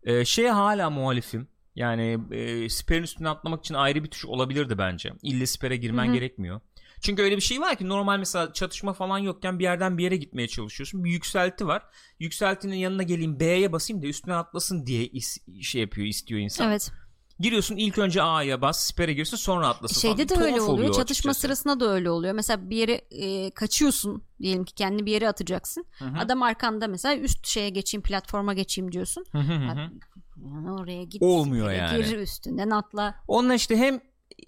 E, 0.03 0.25
şeye 0.25 0.51
hala 0.51 0.89
muhalifim. 0.89 1.47
Yani 1.75 2.19
e, 2.31 2.69
siperin 2.69 3.03
üstüne 3.03 3.29
atlamak 3.29 3.59
için 3.59 3.73
ayrı 3.73 4.03
bir 4.03 4.09
tuş 4.09 4.25
olabilirdi 4.25 4.77
bence. 4.77 5.13
İlle 5.23 5.45
sipere 5.45 5.77
girmen 5.77 6.05
Hı 6.05 6.09
hı. 6.09 6.13
gerekmiyor. 6.13 6.61
Çünkü 7.01 7.21
öyle 7.21 7.35
bir 7.35 7.41
şey 7.41 7.61
var 7.61 7.75
ki 7.75 7.87
normal 7.89 8.19
mesela 8.19 8.53
çatışma 8.53 8.93
falan 8.93 9.17
yokken 9.17 9.59
bir 9.59 9.63
yerden 9.63 9.97
bir 9.97 10.03
yere 10.03 10.15
gitmeye 10.17 10.47
çalışıyorsun. 10.47 11.03
Bir 11.03 11.11
yükselti 11.11 11.67
var. 11.67 11.83
Yükseltinin 12.19 12.75
yanına 12.75 13.03
geleyim 13.03 13.39
B'ye 13.39 13.71
basayım 13.71 14.01
da 14.03 14.07
üstüne 14.07 14.33
atlasın 14.35 14.85
diye 14.85 15.07
is- 15.07 15.61
şey 15.63 15.81
yapıyor 15.81 16.07
istiyor 16.07 16.41
insan. 16.41 16.67
Evet. 16.69 16.91
Giriyorsun 17.39 17.75
ilk 17.75 17.97
önce 17.97 18.21
A'ya 18.21 18.61
bas, 18.61 18.85
spere 18.87 19.13
girsin 19.13 19.37
sonra 19.37 19.67
atlasın 19.67 20.01
Şeyde 20.01 20.27
falan. 20.27 20.41
de 20.41 20.45
öyle 20.45 20.57
Tuhaf 20.57 20.69
oluyor. 20.69 20.93
Çatışma 20.93 21.31
açıkçası. 21.31 21.39
sırasında 21.39 21.79
da 21.79 21.91
öyle 21.93 22.09
oluyor. 22.09 22.33
Mesela 22.33 22.69
bir 22.69 22.77
yere 22.77 22.93
e, 23.11 23.51
kaçıyorsun 23.51 24.23
diyelim 24.41 24.65
ki 24.65 24.73
kendini 24.73 25.05
bir 25.05 25.11
yere 25.11 25.29
atacaksın. 25.29 25.85
Hı 25.99 26.05
hı. 26.05 26.19
Adam 26.19 26.43
arkanda 26.43 26.87
mesela 26.87 27.17
üst 27.17 27.47
şeye 27.47 27.69
geçeyim, 27.69 28.01
platforma 28.01 28.53
geçeyim 28.53 28.91
diyorsun. 28.91 29.25
Hı 29.31 29.37
hı 29.37 29.53
hı 29.53 29.71
hı. 29.71 29.77
Bak, 29.77 30.09
Yani 30.45 30.71
oraya 30.71 31.03
git. 31.03 31.21
Olmuyor 31.21 31.71
yani. 31.71 32.03
Gir 32.03 32.17
üstünden 32.17 32.69
atla. 32.69 33.15
Onunla 33.27 33.53
işte 33.55 33.77
hem 33.77 34.01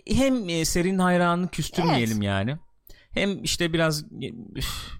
hem 0.08 0.50
e, 0.50 0.66
serinin 0.66 1.00
hayranını 1.00 1.48
küstürmeyelim 1.48 2.22
yani. 2.22 2.58
Hem 3.12 3.44
işte 3.44 3.74
biraz 3.74 4.04
e, 4.04 4.28
üf, 4.56 5.00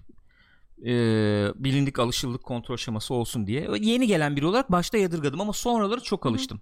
e, 0.86 0.92
bilindik 1.54 1.98
alışıldık 1.98 2.42
kontrol 2.42 2.74
aşaması 2.74 3.14
olsun 3.14 3.46
diye. 3.46 3.68
Yeni 3.80 4.06
gelen 4.06 4.36
biri 4.36 4.46
olarak 4.46 4.72
başta 4.72 4.98
yadırgadım 4.98 5.40
ama 5.40 5.52
sonraları 5.52 6.00
çok 6.02 6.26
alıştım. 6.26 6.60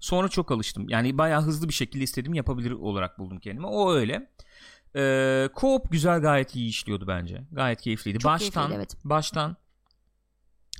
Sonra 0.00 0.28
çok 0.28 0.50
alıştım. 0.50 0.88
Yani 0.88 1.18
bayağı 1.18 1.42
hızlı 1.42 1.68
bir 1.68 1.74
şekilde 1.74 2.04
istediğim 2.04 2.34
yapabilir 2.34 2.70
olarak 2.70 3.18
buldum 3.18 3.38
kendimi. 3.40 3.66
O 3.66 3.92
öyle. 3.92 4.30
Ee, 4.96 5.48
Co-op 5.54 5.90
güzel 5.90 6.20
gayet 6.20 6.56
iyi 6.56 6.68
işliyordu 6.68 7.06
bence. 7.08 7.44
Gayet 7.52 7.80
keyifliydi. 7.80 8.18
Çok 8.18 8.32
baştan 8.32 8.50
keyifliydi, 8.50 8.76
evet. 8.76 8.96
baştan 9.04 9.56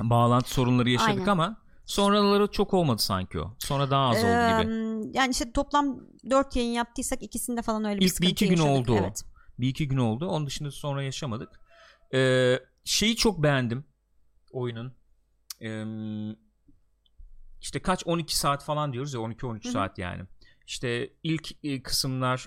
bağlantı 0.01 0.51
sorunları 0.51 0.91
yaşadık 0.91 1.19
Aynen. 1.19 1.27
ama 1.27 1.57
sonraları 1.87 2.47
çok 2.47 2.75
olmadı 2.75 3.03
sanki 3.03 3.41
o. 3.41 3.55
Sonra 3.59 3.91
daha 3.91 4.09
az 4.09 4.17
oldu 4.17 4.63
gibi. 4.63 4.73
Ee, 4.73 5.11
Yani 5.19 5.31
işte 5.31 5.53
toplam 5.53 6.01
4 6.31 6.57
yayın 6.57 6.73
yaptıysak 6.73 7.23
ikisinde 7.23 7.63
falan 7.63 7.85
öyle 7.85 8.01
bir 8.01 8.07
İlk 8.07 8.21
bir 8.21 8.29
iki 8.29 8.45
gün 8.49 8.57
yaşadık. 8.57 8.71
oldu 8.71 8.93
o. 8.93 8.97
Evet. 8.97 9.23
Bir 9.59 9.69
iki 9.69 9.89
gün 9.89 9.97
oldu. 9.97 10.27
Onun 10.27 10.47
dışında 10.47 10.71
sonra 10.71 11.03
yaşamadık. 11.03 11.61
Ee, 12.15 12.59
şeyi 12.85 13.17
çok 13.17 13.43
beğendim 13.43 13.85
oyunun. 14.53 14.95
Ee, 15.63 15.85
işte 17.61 17.79
kaç 17.81 18.07
12 18.07 18.39
saat 18.39 18.65
falan 18.65 18.93
diyoruz 18.93 19.15
ya 19.15 19.21
12-13 19.21 19.65
Hı 19.65 19.69
hı. 19.69 19.73
saat 19.73 19.99
yani. 19.99 20.23
İşte 20.67 21.11
ilk 21.23 21.65
e, 21.65 21.83
kısımlar 21.83 22.47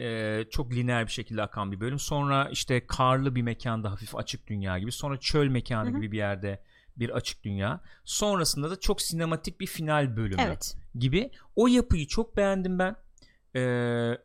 e, 0.00 0.44
çok 0.50 0.72
lineer 0.72 1.06
bir 1.06 1.12
şekilde 1.12 1.42
akan 1.42 1.72
bir 1.72 1.80
bölüm. 1.80 1.98
Sonra 1.98 2.48
işte 2.52 2.86
karlı 2.86 3.34
bir 3.34 3.42
mekanda 3.42 3.90
hafif 3.90 4.16
açık 4.16 4.46
dünya 4.46 4.78
gibi. 4.78 4.92
Sonra 4.92 5.20
çöl 5.20 5.48
mekanı 5.48 5.88
Hı 5.88 5.92
hı. 5.92 5.96
gibi 5.96 6.12
bir 6.12 6.18
yerde 6.18 6.62
bir 6.96 7.10
açık 7.10 7.44
dünya. 7.44 7.80
Sonrasında 8.04 8.70
da 8.70 8.80
çok 8.80 9.02
sinematik 9.02 9.60
bir 9.60 9.66
final 9.66 10.16
bölümü 10.16 10.42
Evet. 10.42 10.76
gibi. 10.94 11.30
O 11.56 11.66
yapıyı 11.66 12.06
çok 12.06 12.36
beğendim 12.36 12.78
ben. 12.78 12.96
Ee, 13.56 14.18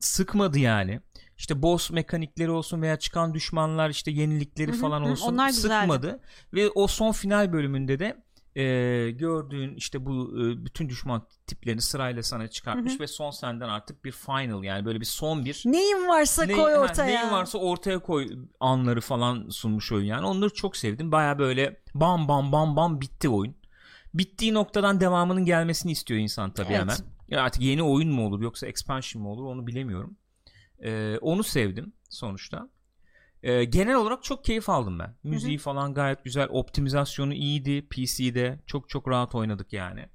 sıkmadı 0.00 0.58
yani. 0.58 1.00
İşte 1.38 1.62
boss 1.62 1.90
mekanikleri 1.90 2.50
olsun 2.50 2.82
veya 2.82 2.98
çıkan 2.98 3.34
düşmanlar 3.34 3.90
işte 3.90 4.10
yenilikleri 4.10 4.72
Hı 4.72 4.76
hı 4.76 4.80
falan 4.80 5.02
olsun 5.02 5.32
Onlar 5.32 5.48
güzeldi. 5.48 5.80
sıkmadı. 5.80 6.20
Ve 6.54 6.70
o 6.70 6.86
son 6.86 7.12
final 7.12 7.52
bölümünde 7.52 7.98
de 7.98 8.22
e, 8.58 9.10
gördüğün 9.10 9.74
işte 9.74 10.06
bu 10.06 10.32
e, 10.40 10.64
bütün 10.64 10.88
düşman 10.88 11.26
tiplerini 11.46 11.80
sırayla 11.82 12.22
sana 12.22 12.48
çıkartmış 12.48 12.92
Hı 12.92 12.96
hı. 12.96 13.00
ve 13.00 13.06
son 13.06 13.30
senden 13.30 13.68
artık 13.68 14.04
bir 14.04 14.12
final 14.12 14.64
yani 14.64 14.84
böyle 14.84 15.00
bir 15.00 15.04
son 15.04 15.44
bir 15.44 15.62
Neyin 15.66 16.08
varsa 16.08 16.44
ne- 16.44 16.52
koy 16.52 16.74
ortaya. 16.74 17.06
neyin 17.20 17.30
varsa 17.32 17.58
ortaya 17.58 17.98
koy 17.98 18.28
anları 18.60 19.00
falan 19.00 19.48
sunmuş 19.48 19.92
oyun 19.92 20.04
yani. 20.06 20.26
Onları 20.26 20.54
çok 20.54 20.76
sevdim. 20.76 21.12
Baya 21.12 21.38
böyle 21.38 21.80
bam 21.94 22.28
bam 22.28 22.52
bam 22.52 22.76
bam 22.76 23.00
bitti 23.00 23.28
oyun. 23.28 23.54
Bittiği 24.14 24.54
noktadan 24.54 25.00
devamının 25.00 25.44
gelmesini 25.44 25.92
istiyor 25.92 26.20
insan 26.20 26.50
tabii 26.50 26.68
Evet. 26.68 26.80
hemen. 26.80 26.96
Ya 27.28 27.42
artık 27.42 27.62
yeni 27.62 27.82
oyun 27.82 28.10
mu 28.12 28.26
olur 28.26 28.40
yoksa 28.42 28.66
expansion 28.66 29.22
mu 29.22 29.30
olur 29.30 29.44
onu 29.44 29.66
bilemiyorum. 29.66 30.16
Ee, 30.84 31.18
onu 31.20 31.42
sevdim 31.44 31.92
sonuçta. 32.10 32.68
Ee, 33.42 33.64
genel 33.64 33.94
olarak 33.94 34.22
çok 34.22 34.44
keyif 34.44 34.68
aldım 34.68 34.98
ben. 34.98 35.14
Müziği 35.24 35.58
falan 35.58 35.94
gayet 35.94 36.24
güzel. 36.24 36.48
Optimizasyonu 36.50 37.34
iyiydi 37.34 37.88
PC'de. 37.88 38.60
Çok 38.66 38.88
çok 38.88 39.08
rahat 39.08 39.34
oynadık 39.34 39.72
yani. 39.72 40.08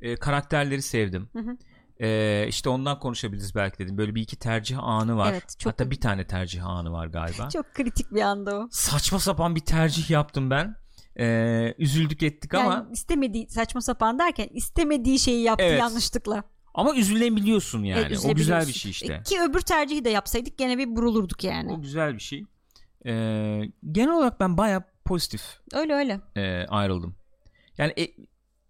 Ee, 0.00 0.16
karakterleri 0.16 0.82
sevdim. 0.82 1.28
Hı 1.32 1.38
hı. 1.38 1.56
Ee, 2.00 2.46
işte 2.48 2.68
ondan 2.68 2.98
konuşabiliriz 2.98 3.54
belki 3.54 3.78
dedim. 3.78 3.98
Böyle 3.98 4.14
bir 4.14 4.22
iki 4.22 4.36
tercih 4.36 4.78
anı 4.82 5.16
var. 5.16 5.32
Evet, 5.32 5.54
çok- 5.58 5.72
Hatta 5.72 5.90
bir 5.90 6.00
tane 6.00 6.26
tercih 6.26 6.66
anı 6.66 6.92
var 6.92 7.06
galiba. 7.06 7.48
Çok 7.52 7.74
kritik 7.74 8.10
bir 8.14 8.20
anda 8.22 8.56
o. 8.58 8.68
Saçma 8.70 9.18
sapan 9.18 9.54
bir 9.56 9.60
tercih 9.60 10.10
yaptım 10.10 10.50
ben. 10.50 10.76
Ee, 11.20 11.74
üzüldük 11.78 12.22
ettik 12.22 12.54
ama 12.54 12.74
Yani 12.74 12.92
istemediği 12.92 13.48
saçma 13.50 13.80
sapan 13.80 14.18
derken 14.18 14.48
istemediği 14.52 15.18
şeyi 15.18 15.42
yaptı 15.42 15.64
Evet. 15.64 15.80
yanlışlıkla. 15.80 16.42
Ama 16.78 16.94
üzülebiliyorsun 16.96 17.82
yani. 17.84 18.06
Evet, 18.08 18.24
o 18.24 18.34
güzel 18.34 18.66
bir 18.68 18.72
şey 18.72 18.90
işte. 18.90 19.12
E, 19.14 19.22
Ki 19.22 19.40
öbür 19.40 19.60
tercihi 19.60 20.04
de 20.04 20.10
yapsaydık 20.10 20.58
gene 20.58 20.78
bir 20.78 20.96
burulurduk 20.96 21.44
yani. 21.44 21.72
O 21.72 21.80
güzel 21.82 22.14
bir 22.14 22.20
şey. 22.20 22.44
Ee, 23.06 23.62
genel 23.92 24.12
olarak 24.12 24.40
ben 24.40 24.56
baya 24.58 24.82
pozitif 25.04 25.42
Öyle 25.72 25.94
öyle. 25.94 26.20
e, 26.36 26.66
ayrıldım. 26.66 27.14
Yani 27.78 27.92
e- 27.98 28.14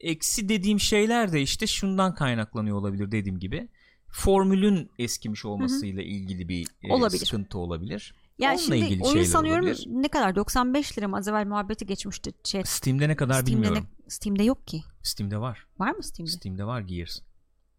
eksi 0.01 0.49
dediğim 0.49 0.81
şeyler 0.81 1.33
de 1.33 1.43
işte 1.43 1.67
şundan 1.67 2.15
kaynaklanıyor 2.15 2.77
olabilir 2.77 3.11
dediğim 3.13 3.39
gibi. 3.39 3.69
Formülün 4.13 4.91
eskimiş 4.99 5.45
olmasıyla 5.45 6.03
ilgili 6.03 6.49
bir 6.49 6.67
e, 6.83 6.93
Olabilir. 6.93 7.27
sıkıntı 7.27 7.59
olabilir. 7.59 8.15
Yani 8.39 8.51
Onunla 8.59 8.63
şimdi 8.63 8.77
ilgili 8.79 9.03
oyun 9.03 9.25
sanıyorum 9.25 9.65
olabilir. 9.67 9.87
ne 9.91 10.09
kadar 10.09 10.35
95 10.37 10.99
lira 10.99 11.09
mı 11.09 11.17
az 11.17 11.29
evvel 11.29 11.47
muhabbeti 11.47 11.87
geçmişti. 11.87 12.33
Şey, 12.45 12.63
Steam'de 12.65 13.09
ne 13.09 13.17
kadar 13.17 13.35
Steam'de, 13.35 13.53
bilmiyorum. 13.53 13.87
ne- 14.05 14.11
Steam'de 14.11 14.43
yok 14.43 14.67
ki. 14.67 14.83
Steam'de 15.03 15.39
var. 15.39 15.67
Var 15.79 15.91
mı 15.91 16.03
Steam'de? 16.03 16.31
Steam'de 16.31 16.65
var 16.65 16.81
Gears. 16.81 17.19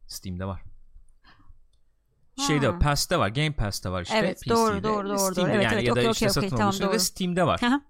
Steam'de 0.09 0.45
var. 0.45 0.61
Ha. 2.37 2.43
Şeyde 2.47 2.79
Pass'te 2.79 3.19
var. 3.19 3.27
Game 3.27 3.51
Pass'te 3.51 3.89
var 3.89 4.01
işte. 4.01 4.17
Evet, 4.17 4.41
PC'de. 4.41 4.53
doğru, 4.53 4.83
doğru, 4.83 5.09
doğru, 5.09 5.19
Steam'de. 5.19 5.53
Evet, 5.53 5.63
yani 5.63 5.73
evet, 5.73 5.87
ya 5.87 5.95
da 5.95 5.99
okey, 5.99 6.11
işte 6.11 6.25
okey, 6.25 6.33
satın 6.33 6.49
tamam, 6.49 6.61
alıyorsun 6.61 6.87
da 6.87 6.91
doğru. 6.91 6.99
Steam'de 6.99 7.45
var. 7.45 7.61
Hı 7.61 7.67
hı. 7.67 7.81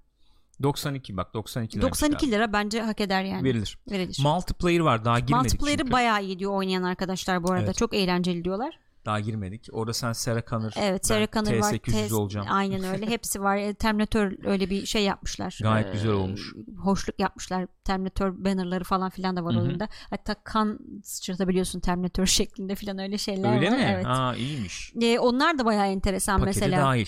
92 0.64 1.18
bak 1.18 1.34
92 1.34 1.78
liraymış 1.78 2.02
92 2.02 2.20
galiba. 2.20 2.36
lira 2.36 2.54
bence 2.54 2.82
hak 2.82 3.02
eder 3.02 3.24
yani. 3.24 3.44
verilir. 3.44 3.80
Verilir. 3.92 4.18
Multiplayer 4.24 4.80
var 4.80 5.06
daha 5.06 5.20
girmedik 5.20 5.44
Multiplayer'ı 5.44 5.82
çünkü. 5.82 5.92
bayağı 5.92 6.24
iyi 6.24 6.40
diyor 6.40 6.52
oynayan 6.52 6.84
arkadaşlar 6.84 7.44
bu 7.44 7.52
arada. 7.52 7.66
Evet. 7.66 7.78
Çok 7.78 7.94
eğlenceli 7.94 8.44
diyorlar. 8.44 8.80
Daha 9.10 9.20
girmedik. 9.20 9.68
Orada 9.72 9.94
sen 9.94 10.14
Sarah 10.14 10.42
Connor, 10.50 10.72
Evet 10.76 11.08
Sarah 11.08 11.32
Connor 11.32 11.52
var. 11.54 11.74
T800 11.74 11.80
Tez- 11.92 12.14
olacağım. 12.14 12.48
Aynen 12.50 12.84
öyle. 12.84 13.06
Hepsi 13.10 13.42
var. 13.42 13.58
E, 13.58 13.74
Terminator 13.74 14.32
öyle 14.46 14.70
bir 14.70 14.86
şey 14.86 15.04
yapmışlar. 15.04 15.60
Gayet 15.64 15.88
Ee, 15.88 15.92
güzel 15.92 16.12
olmuş. 16.12 16.54
Hoşluk 16.78 17.20
yapmışlar. 17.20 17.68
Terminator 17.84 18.46
bannerları 18.46 18.84
falan 18.84 19.10
filan 19.10 19.36
da 19.38 19.44
var 19.44 19.56
Hı 19.56 19.60
hı. 19.60 19.64
oyunda. 19.64 19.90
Hatta 20.10 20.36
kan 20.44 20.80
sıçratabiliyorsun 21.04 21.80
Terminator 21.80 22.26
şeklinde 22.40 22.76
filan 22.76 23.00
öyle 23.00 23.18
şeyler 23.18 23.56
Öyle 23.56 23.72
var. 23.72 23.78
mi? 23.78 23.88
Evet. 23.94 24.06
Aa 24.08 24.36
iyiymiş. 24.36 24.94
E, 25.02 25.20
onlar 25.20 25.58
da 25.60 25.66
bayağı 25.66 25.88
enteresan 25.88 26.40
Pakete 26.40 26.60
mesela. 26.60 26.82
dahil. 26.86 27.08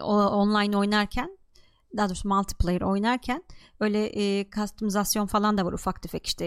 o, 0.00 0.14
online 0.26 0.76
oynarken 0.76 1.37
daha 1.96 2.08
doğrusu 2.08 2.28
multiplayer 2.28 2.80
oynarken 2.80 3.42
öyle 3.80 4.06
e, 4.06 4.50
customizasyon 4.50 5.26
falan 5.26 5.58
da 5.58 5.64
var 5.64 5.72
ufak 5.72 6.02
tefek 6.02 6.26
işte 6.26 6.44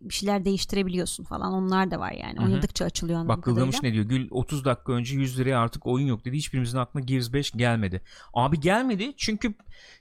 bir 0.00 0.14
şeyler 0.14 0.44
değiştirebiliyorsun 0.44 1.24
falan 1.24 1.52
onlar 1.52 1.90
da 1.90 2.00
var 2.00 2.12
yani 2.12 2.38
Hı 2.38 2.42
hı. 2.42 2.46
oynadıkça 2.46 2.84
açılıyor 2.84 3.18
anladığım 3.18 3.36
Bak 3.36 3.44
Gılgamış 3.44 3.82
ne 3.82 3.92
diyor? 3.92 4.04
Gül 4.04 4.28
30 4.30 4.64
dakika 4.64 4.92
önce 4.92 5.14
100 5.16 5.38
liraya 5.38 5.60
artık 5.60 5.86
oyun 5.86 6.06
yok 6.06 6.24
dedi. 6.24 6.36
Hiçbirimizin 6.36 6.78
aklına 6.78 7.04
Gears 7.04 7.32
5 7.32 7.50
gelmedi. 7.50 8.02
Abi 8.34 8.60
gelmedi 8.60 9.14
çünkü 9.16 9.54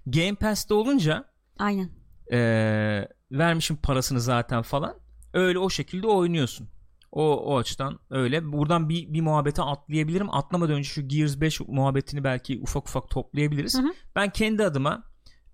Game 0.05 0.35
Pass'te 0.35 0.73
olunca 0.73 1.33
Aynen. 1.59 1.89
Ee, 2.31 3.07
vermişim 3.31 3.75
parasını 3.75 4.21
zaten 4.21 4.61
falan. 4.61 4.95
Öyle 5.33 5.59
o 5.59 5.69
şekilde 5.69 6.07
oynuyorsun. 6.07 6.67
O, 7.13 7.35
o 7.35 7.57
açıdan 7.57 7.99
öyle. 8.09 8.51
Buradan 8.51 8.89
bir, 8.89 9.13
bir 9.13 9.21
muhabbete 9.21 9.61
atlayabilirim. 9.61 10.35
Atlamadan 10.35 10.75
önce 10.75 10.89
şu 10.89 11.07
Gears 11.07 11.41
5 11.41 11.59
muhabbetini 11.59 12.23
belki 12.23 12.59
ufak 12.61 12.87
ufak 12.87 13.09
toplayabiliriz. 13.09 13.77
Hı 13.77 13.81
hı. 13.81 13.93
Ben 14.15 14.29
kendi 14.29 14.63
adıma 14.63 15.03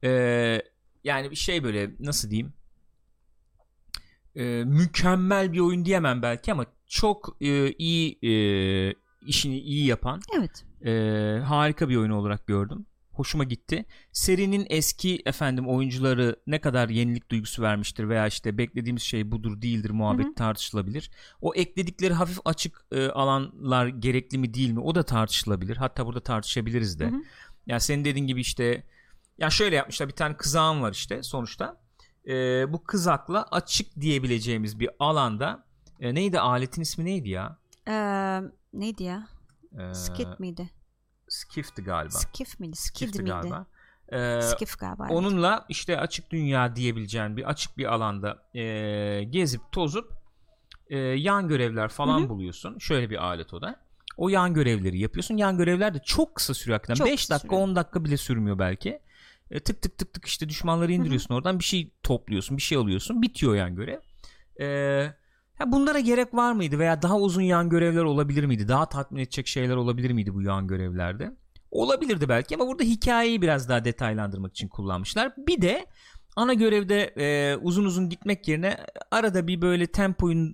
e, 0.03 0.09
yani 1.03 1.31
bir 1.31 1.35
şey 1.35 1.63
böyle 1.63 1.91
nasıl 1.99 2.29
diyeyim 2.29 2.53
e, 4.35 4.63
mükemmel 4.63 5.53
bir 5.53 5.59
oyun 5.59 5.85
diyemem 5.85 6.21
belki 6.21 6.51
ama 6.51 6.65
çok 6.87 7.37
e, 7.41 7.71
iyi 7.71 8.19
e, 8.21 8.33
işini 9.25 9.59
iyi 9.59 9.85
yapan 9.85 10.21
Evet. 10.37 10.65
e, 10.85 10.91
harika 11.43 11.89
bir 11.89 11.95
oyun 11.95 12.11
olarak 12.11 12.47
gördüm. 12.47 12.85
Hoşuma 13.19 13.43
gitti. 13.43 13.85
Serinin 14.11 14.67
eski 14.69 15.21
efendim 15.25 15.67
oyuncuları 15.67 16.35
ne 16.47 16.61
kadar 16.61 16.89
yenilik 16.89 17.31
duygusu 17.31 17.61
vermiştir 17.61 18.09
veya 18.09 18.27
işte 18.27 18.57
beklediğimiz 18.57 19.03
şey 19.03 19.31
budur 19.31 19.61
değildir 19.61 19.89
muhabbet 19.89 20.35
tartışılabilir. 20.35 21.11
O 21.41 21.55
ekledikleri 21.55 22.13
hafif 22.13 22.39
açık 22.45 22.85
e, 22.91 23.07
alanlar 23.07 23.87
gerekli 23.87 24.37
mi 24.37 24.53
değil 24.53 24.71
mi 24.71 24.79
o 24.79 24.95
da 24.95 25.03
tartışılabilir. 25.03 25.77
Hatta 25.77 26.05
burada 26.05 26.19
tartışabiliriz 26.19 26.99
de. 26.99 27.05
Hı 27.05 27.09
hı. 27.09 27.21
Ya 27.67 27.79
senin 27.79 28.05
dediğin 28.05 28.27
gibi 28.27 28.41
işte 28.41 28.83
ya 29.37 29.49
şöyle 29.49 29.75
yapmışlar 29.75 30.07
bir 30.07 30.15
tane 30.15 30.37
kızağım 30.37 30.81
var 30.81 30.91
işte 30.91 31.23
sonuçta. 31.23 31.81
E, 32.27 32.33
bu 32.73 32.83
kızakla 32.83 33.47
açık 33.51 34.01
diyebileceğimiz 34.01 34.79
bir 34.79 34.89
alanda 34.99 35.65
e, 35.99 36.15
neydi 36.15 36.39
aletin 36.39 36.81
ismi 36.81 37.05
neydi 37.05 37.29
ya? 37.29 37.57
Ee, 37.87 38.41
neydi 38.73 39.03
ya? 39.03 39.27
E, 39.79 39.93
Skit 39.93 40.39
miydi? 40.39 40.78
Skiff'ti 41.29 41.83
galiba. 41.83 42.09
Skiff 42.11 42.59
miydi? 42.59 42.75
Skid 42.75 42.95
Skiff'ti 42.95 43.19
miydi? 43.23 43.31
galiba. 43.31 43.65
Ee, 44.11 44.41
Skiff 44.41 44.79
galiba. 44.79 45.07
evet. 45.09 45.17
onunla 45.17 45.65
işte 45.69 45.99
açık 45.99 46.31
dünya 46.31 46.75
diyebileceğin 46.75 47.37
bir 47.37 47.49
açık 47.49 47.77
bir 47.77 47.85
alanda 47.93 48.43
e, 48.55 49.23
gezip 49.23 49.61
tozup 49.71 50.11
e, 50.89 50.97
yan 50.97 51.47
görevler 51.47 51.87
falan 51.89 52.19
Hı 52.19 52.23
hı. 52.23 52.29
buluyorsun. 52.29 52.77
Şöyle 52.77 53.09
bir 53.09 53.23
alet 53.25 53.53
o 53.53 53.61
da. 53.61 53.75
O 54.17 54.29
yan 54.29 54.53
görevleri 54.53 54.99
yapıyorsun. 54.99 55.37
Yan 55.37 55.57
görevler 55.57 55.93
de 55.93 55.99
çok 56.05 56.35
kısa 56.35 56.53
sürüyor 56.53 56.75
hakikaten. 56.75 56.97
Çok 56.97 57.07
5 57.07 57.19
kısa 57.19 57.33
dakika 57.33 57.47
sürüyor. 57.47 57.67
10 57.67 57.75
dakika 57.75 58.05
bile 58.05 58.17
sürmüyor 58.17 58.59
belki. 58.59 58.99
E, 59.51 59.59
tık 59.59 59.81
tık 59.81 59.97
tık 59.97 60.13
tık 60.13 60.25
işte 60.25 60.49
düşmanları 60.49 60.91
indiriyorsun 60.91 61.33
oradan 61.33 61.59
bir 61.59 61.63
şey 61.63 61.91
topluyorsun 62.03 62.57
bir 62.57 62.61
şey 62.61 62.77
alıyorsun 62.77 63.21
bitiyor 63.21 63.55
yan 63.55 63.75
görev. 63.75 63.99
E, 64.61 64.65
ya 65.59 65.71
bunlara 65.71 65.99
gerek 65.99 66.33
var 66.33 66.51
mıydı 66.53 66.79
veya 66.79 67.01
daha 67.01 67.19
uzun 67.19 67.41
yan 67.41 67.69
görevler 67.69 68.03
olabilir 68.03 68.43
miydi? 68.43 68.67
Daha 68.67 68.89
tatmin 68.89 69.21
edecek 69.21 69.47
şeyler 69.47 69.75
olabilir 69.75 70.11
miydi 70.11 70.33
bu 70.33 70.41
yan 70.41 70.67
görevlerde? 70.67 71.35
Olabilirdi 71.71 72.29
belki 72.29 72.55
ama 72.55 72.67
burada 72.67 72.83
hikayeyi 72.83 73.41
biraz 73.41 73.69
daha 73.69 73.85
detaylandırmak 73.85 74.51
için 74.51 74.67
kullanmışlar. 74.67 75.33
Bir 75.37 75.61
de 75.61 75.85
ana 76.39 76.53
görevde 76.53 77.13
e, 77.17 77.55
uzun 77.55 77.85
uzun 77.85 78.09
gitmek 78.09 78.47
yerine 78.47 78.77
arada 79.11 79.47
bir 79.47 79.61
böyle 79.61 79.87
tempoyu 79.87 80.53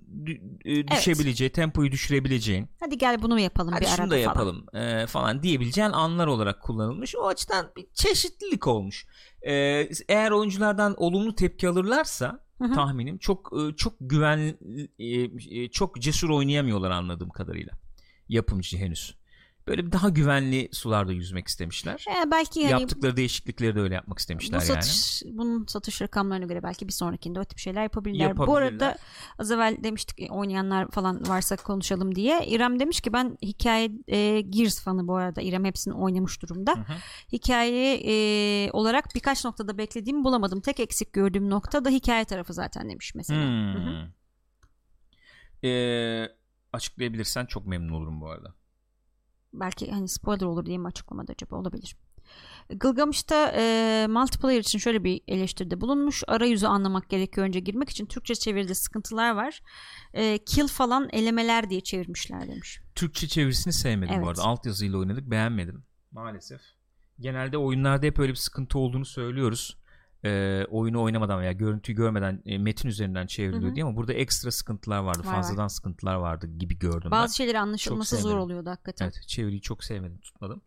e, 0.64 0.88
düşebileceği, 0.88 1.50
tempoyu 1.50 1.92
düşürebileceğin 1.92 2.68
Hadi 2.80 2.98
gel 2.98 3.22
bunu 3.22 3.34
mu 3.34 3.40
yapalım 3.40 3.72
hadi 3.72 3.80
bir 3.80 3.86
şunu 3.86 4.00
arada 4.00 4.10
da 4.10 4.14
falan. 4.14 4.22
yapalım 4.22 4.66
e, 4.74 5.06
falan 5.06 5.42
diyebileceğin 5.42 5.90
anlar 5.90 6.26
olarak 6.26 6.62
kullanılmış. 6.62 7.16
O 7.16 7.26
açıdan 7.26 7.70
bir 7.76 7.86
çeşitlilik 7.94 8.66
olmuş. 8.66 9.06
E, 9.42 9.52
eğer 10.08 10.30
oyunculardan 10.30 10.94
olumlu 10.96 11.34
tepki 11.34 11.68
alırlarsa 11.68 12.40
Hı 12.58 12.64
hı. 12.64 12.72
tahminim 12.74 13.18
çok 13.18 13.52
e, 13.60 13.76
çok 13.76 13.94
güven 14.00 14.58
e, 14.98 15.04
e, 15.62 15.68
çok 15.70 16.00
cesur 16.00 16.30
oynayamıyorlar 16.30 16.90
anladığım 16.90 17.30
kadarıyla. 17.30 17.72
Yapımcı 18.28 18.76
henüz. 18.78 19.14
Böyle 19.68 19.86
bir 19.86 19.92
daha 19.92 20.08
güvenli 20.08 20.68
sularda 20.72 21.12
yüzmek 21.12 21.48
istemişler. 21.48 22.04
E, 22.08 22.30
belki 22.30 22.68
hani 22.68 22.80
Yaptıkları 22.80 23.16
değişiklikleri 23.16 23.76
de 23.76 23.80
öyle 23.80 23.94
yapmak 23.94 24.16
bu 24.16 24.20
istemişler 24.20 24.58
yani. 24.58 24.66
satış, 24.66 25.22
bunun 25.32 25.66
satış 25.66 26.02
rakamlarına 26.02 26.46
göre 26.46 26.62
belki 26.62 26.88
bir 26.88 26.92
sonrakinde 26.92 27.40
o 27.40 27.44
tip 27.44 27.58
şeyler 27.58 27.82
yapabilirler. 27.82 28.36
Bu 28.36 28.40
Yapabilirler. 28.40 28.86
arada 28.86 28.98
az 29.38 29.50
evvel 29.50 29.76
demiştik 29.84 30.20
e, 30.20 30.32
oynayanlar 30.32 30.90
falan 30.90 31.28
varsa 31.28 31.56
konuşalım 31.56 32.14
diye. 32.14 32.46
İrem 32.46 32.80
demiş 32.80 33.00
ki 33.00 33.12
ben 33.12 33.38
hikaye 33.42 33.90
e, 34.08 34.40
Gears 34.40 34.82
fanı 34.82 35.08
bu 35.08 35.16
arada. 35.16 35.42
İrem 35.42 35.64
hepsini 35.64 35.94
oynamış 35.94 36.42
durumda. 36.42 36.72
Hı 36.72 36.80
hı. 36.80 36.96
Hikaye 37.32 37.94
e, 38.04 38.70
olarak 38.70 39.14
birkaç 39.14 39.44
noktada 39.44 39.78
beklediğimi 39.78 40.24
bulamadım. 40.24 40.60
Tek 40.60 40.80
eksik 40.80 41.12
gördüğüm 41.12 41.50
nokta 41.50 41.84
da 41.84 41.90
hikaye 41.90 42.24
tarafı 42.24 42.52
zaten 42.54 42.90
demiş 42.90 43.14
mesela. 43.14 43.40
Hı 43.40 43.78
hı. 43.78 43.86
Hmm. 43.86 44.10
Ee, 45.64 46.28
açıklayabilirsen 46.72 47.46
çok 47.46 47.66
memnun 47.66 47.92
olurum 47.92 48.20
bu 48.20 48.30
arada. 48.30 48.54
Belki 49.60 49.90
hani 49.90 50.08
spoiler 50.08 50.46
olur 50.46 50.66
diye 50.66 50.78
mi 50.78 50.86
açıklamada 50.86 51.32
acaba 51.32 51.56
olabilir. 51.56 51.96
Gılgamış'ta 52.70 53.52
e, 53.56 54.06
multiplayer 54.10 54.60
için 54.60 54.78
şöyle 54.78 55.04
bir 55.04 55.20
eleştiride 55.28 55.80
bulunmuş. 55.80 56.22
Arayüzü 56.26 56.66
anlamak 56.66 57.08
gerekiyor 57.10 57.46
önce 57.46 57.60
girmek 57.60 57.90
için. 57.90 58.06
Türkçe 58.06 58.34
çeviride 58.34 58.74
sıkıntılar 58.74 59.30
var. 59.30 59.62
E, 60.14 60.38
kill 60.38 60.68
falan 60.68 61.08
elemeler 61.12 61.70
diye 61.70 61.80
çevirmişler 61.80 62.48
demiş. 62.48 62.80
Türkçe 62.94 63.28
çevirisini 63.28 63.72
sevmedim 63.72 64.14
bu 64.14 64.18
Evet. 64.18 64.28
arada. 64.28 64.42
Altyazıyla 64.42 64.98
oynadık 64.98 65.30
beğenmedim. 65.30 65.84
Maalesef. 66.12 66.60
Genelde 67.20 67.58
oyunlarda 67.58 68.06
hep 68.06 68.18
öyle 68.18 68.32
bir 68.32 68.36
sıkıntı 68.36 68.78
olduğunu 68.78 69.04
söylüyoruz. 69.04 69.76
Ee, 70.26 70.66
oyunu 70.70 71.02
oynamadan 71.02 71.40
veya 71.40 71.52
görüntüyü 71.52 71.96
görmeden 71.96 72.42
e, 72.46 72.58
metin 72.58 72.88
üzerinden 72.88 73.26
çevriliyor 73.26 73.74
diye 73.74 73.84
ama 73.84 73.96
burada 73.96 74.12
ekstra 74.12 74.50
sıkıntılar 74.50 74.98
vardı. 74.98 75.18
Var, 75.18 75.24
var. 75.24 75.34
Fazladan 75.34 75.68
sıkıntılar 75.68 76.14
vardı 76.14 76.46
gibi 76.58 76.78
gördüm 76.78 77.10
Bazı 77.10 77.32
ben. 77.32 77.34
şeyleri 77.34 77.58
anlaşılması 77.58 78.16
zor 78.16 78.36
oluyordu 78.36 78.70
hakikaten. 78.70 79.04
Evet, 79.04 79.28
çeviriyi 79.28 79.60
çok 79.60 79.84
sevmedim, 79.84 80.18
tutmadım. 80.18 80.62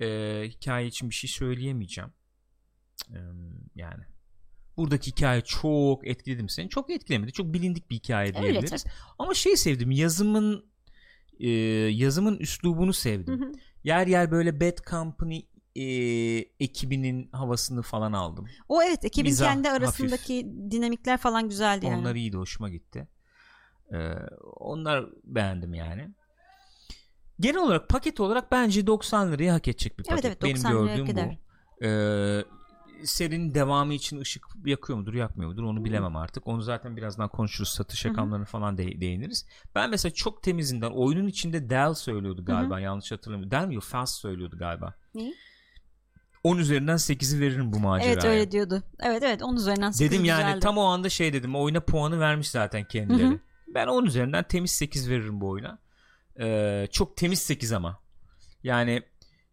Ee, 0.00 0.44
hikaye 0.48 0.86
için 0.86 1.10
bir 1.10 1.14
şey 1.14 1.30
söyleyemeyeceğim. 1.30 2.10
Ee, 3.10 3.18
yani 3.74 4.04
buradaki 4.76 5.10
hikaye 5.10 5.40
çok 5.40 6.06
etkiledi 6.06 6.42
mi 6.42 6.50
seni? 6.50 6.68
Çok 6.68 6.90
etkilemedi. 6.90 7.32
Çok 7.32 7.54
bilindik 7.54 7.90
bir 7.90 7.96
hikaye 7.96 8.28
Öyle 8.28 8.42
diyebiliriz. 8.42 8.84
Ama 9.18 9.34
şey 9.34 9.56
sevdim. 9.56 9.90
Yazımın 9.90 10.64
e, 11.40 11.50
yazımın 11.90 12.36
üslubunu 12.36 12.92
sevdim. 12.92 13.40
Hı 13.40 13.44
hı. 13.44 13.52
Yer 13.84 14.06
yer 14.06 14.30
böyle 14.30 14.60
Bad 14.60 14.78
Company 14.90 15.40
e, 15.76 15.82
ekibinin 16.60 17.28
havasını 17.32 17.82
falan 17.82 18.12
aldım. 18.12 18.46
O 18.68 18.82
evet 18.82 19.04
ekibin 19.04 19.30
Mizah, 19.30 19.46
kendi 19.46 19.68
hafif. 19.68 19.82
arasındaki 19.84 20.52
dinamikler 20.70 21.18
falan 21.18 21.48
güzeldi 21.48 21.86
yani. 21.86 21.96
Onlar 21.96 22.14
iyiydi, 22.14 22.36
hoşuma 22.36 22.68
gitti. 22.68 23.08
Ee, 23.92 24.12
onlar 24.56 25.06
beğendim 25.24 25.74
yani. 25.74 26.10
Genel 27.40 27.56
olarak 27.60 27.88
paket 27.88 28.20
olarak 28.20 28.52
bence 28.52 28.86
90 28.86 29.32
liraya 29.32 29.54
hak 29.54 29.68
edecek 29.68 29.98
bir 29.98 30.04
Evet, 30.08 30.10
paket. 30.10 30.24
evet, 30.24 30.42
Benim 30.42 30.56
90 30.56 30.72
liraya 30.84 30.96
gördüğüm 30.96 31.16
bu. 31.16 31.84
Ee, 31.84 32.44
serinin 33.04 33.54
devamı 33.54 33.94
için 33.94 34.20
ışık 34.20 34.46
yakıyor 34.64 34.98
mudur 34.98 35.14
yakmıyor 35.14 35.50
mudur 35.50 35.62
onu 35.62 35.84
bilemem 35.84 36.16
artık. 36.16 36.46
Onu 36.46 36.62
zaten 36.62 36.96
birazdan 36.96 37.28
konuşuruz 37.28 37.68
satış 37.70 38.06
rakamlarını 38.06 38.44
falan 38.44 38.78
de- 38.78 39.00
değiniriz. 39.00 39.46
Ben 39.74 39.90
mesela 39.90 40.12
çok 40.14 40.42
temizinden 40.42 40.90
oyunun 40.90 41.26
içinde 41.26 41.70
Dell 41.70 41.94
söylüyordu 41.94 42.44
galiba 42.44 42.80
yanlış 42.80 43.12
hatırlamıyorum. 43.12 43.50
Dell 43.50 43.66
mi? 43.66 43.80
Fast 43.80 44.20
söylüyordu 44.20 44.58
galiba. 44.58 44.94
Neyi? 45.14 45.34
10 46.44 46.58
üzerinden 46.58 46.96
8'i 46.96 47.40
veririm 47.40 47.72
bu 47.72 47.78
maceraya. 47.78 48.12
Evet 48.12 48.24
öyle 48.24 48.50
diyordu. 48.50 48.82
Evet 49.00 49.22
evet 49.22 49.42
onun 49.42 49.56
üzerinden 49.56 49.90
sıkıntı 49.90 50.12
Dedim 50.12 50.24
yani 50.24 50.42
güzeldi. 50.44 50.60
tam 50.60 50.78
o 50.78 50.82
anda 50.82 51.08
şey 51.08 51.32
dedim 51.32 51.56
oyuna 51.56 51.80
puanı 51.80 52.20
vermiş 52.20 52.50
zaten 52.50 52.84
kendileri. 52.84 53.26
Hı 53.26 53.30
hı. 53.30 53.38
Ben 53.68 53.86
10 53.86 54.04
üzerinden 54.04 54.44
temiz 54.44 54.70
8 54.70 55.10
veririm 55.10 55.40
bu 55.40 55.48
oyuna. 55.48 55.78
Ee, 56.40 56.86
çok 56.92 57.16
temiz 57.16 57.38
8 57.38 57.72
ama. 57.72 57.98
Yani 58.62 59.02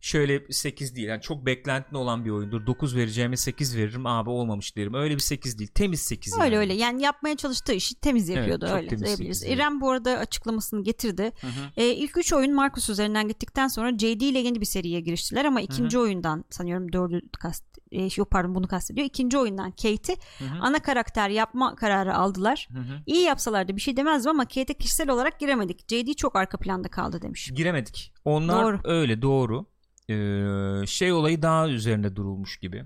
şöyle 0.02 0.42
8 0.50 0.96
değil. 0.96 1.08
Yani 1.08 1.22
çok 1.22 1.46
beklentili 1.46 1.98
olan 1.98 2.26
bir 2.26 2.30
oyundur. 2.30 2.66
9 2.68 2.96
vereceğime 2.96 3.38
8 3.38 3.78
veririm. 3.78 4.06
Abi 4.06 4.30
olmamış 4.30 4.78
derim. 4.78 4.94
Öyle 4.94 5.16
bir 5.16 5.20
8 5.20 5.60
değil. 5.60 5.70
Temiz 5.76 6.02
8 6.02 6.34
Öyle 6.34 6.44
yani. 6.44 6.58
öyle 6.58 6.74
yani 6.74 7.02
yapmaya 7.04 7.38
çalıştığı 7.38 7.74
işi 7.74 7.96
temiz 7.96 8.30
yapıyordu 8.30 8.68
çok 8.68 8.76
öyle 8.76 8.88
temiz 8.88 9.06
diyebiliriz. 9.06 9.44
evet. 9.44 9.56
İrem 9.56 9.82
bu 9.82 9.92
arada 9.92 10.18
açıklamasını 10.18 10.84
getirdi. 10.84 11.32
Hı 11.42 11.48
hı. 11.48 11.52
E, 11.78 11.86
ilk 11.86 12.18
üç 12.18 12.34
oyun 12.34 12.54
Marcus 12.54 12.90
üzerinden 12.90 13.28
gittikten 13.28 13.68
sonra 13.68 13.98
JD 13.98 14.22
ile 14.22 14.40
yeni 14.40 14.62
bir 14.62 14.66
seriye 14.66 15.00
giriştiler 15.02 15.46
ama 15.46 15.62
ikinci 15.62 16.00
oyundan 16.00 16.46
sanıyorum 16.50 16.94
dördü 16.94 17.22
kast 17.40 17.64
e, 17.92 18.10
yok 18.16 18.32
pardon 18.32 18.56
bunu 18.56 18.68
kastediyor. 18.68 19.08
İkinci 19.08 19.38
oyundan 19.38 19.72
Kate'i 19.72 20.16
Hı 20.40 20.46
hı. 20.46 20.60
ana 20.62 20.80
karakter 20.80 21.30
yapma 21.30 21.76
kararı 21.76 22.16
aldılar. 22.16 22.68
Hı 22.72 22.80
hı. 22.80 23.02
İyi 23.06 23.24
yapsalardı 23.24 23.76
bir 23.76 23.82
şey 23.82 23.98
demezdim 23.98 24.30
ama 24.30 24.46
Kate'e 24.46 24.74
kişisel 24.74 25.10
olarak 25.10 25.40
giremedik. 25.40 25.90
JD 25.90 26.14
çok 26.14 26.36
arka 26.36 26.58
planda 26.58 26.88
kaldı 26.88 27.22
demiş. 27.22 27.52
Giremedik. 27.54 28.14
Onlar 28.26 28.64
Doğru. 28.64 28.80
öyle 28.84 29.22
doğru. 29.22 29.66
Ee, 30.10 30.88
şey 30.88 31.12
olayı 31.12 31.42
daha 31.42 31.70
üzerinde 31.70 32.16
durulmuş 32.16 32.58
gibi. 32.58 32.84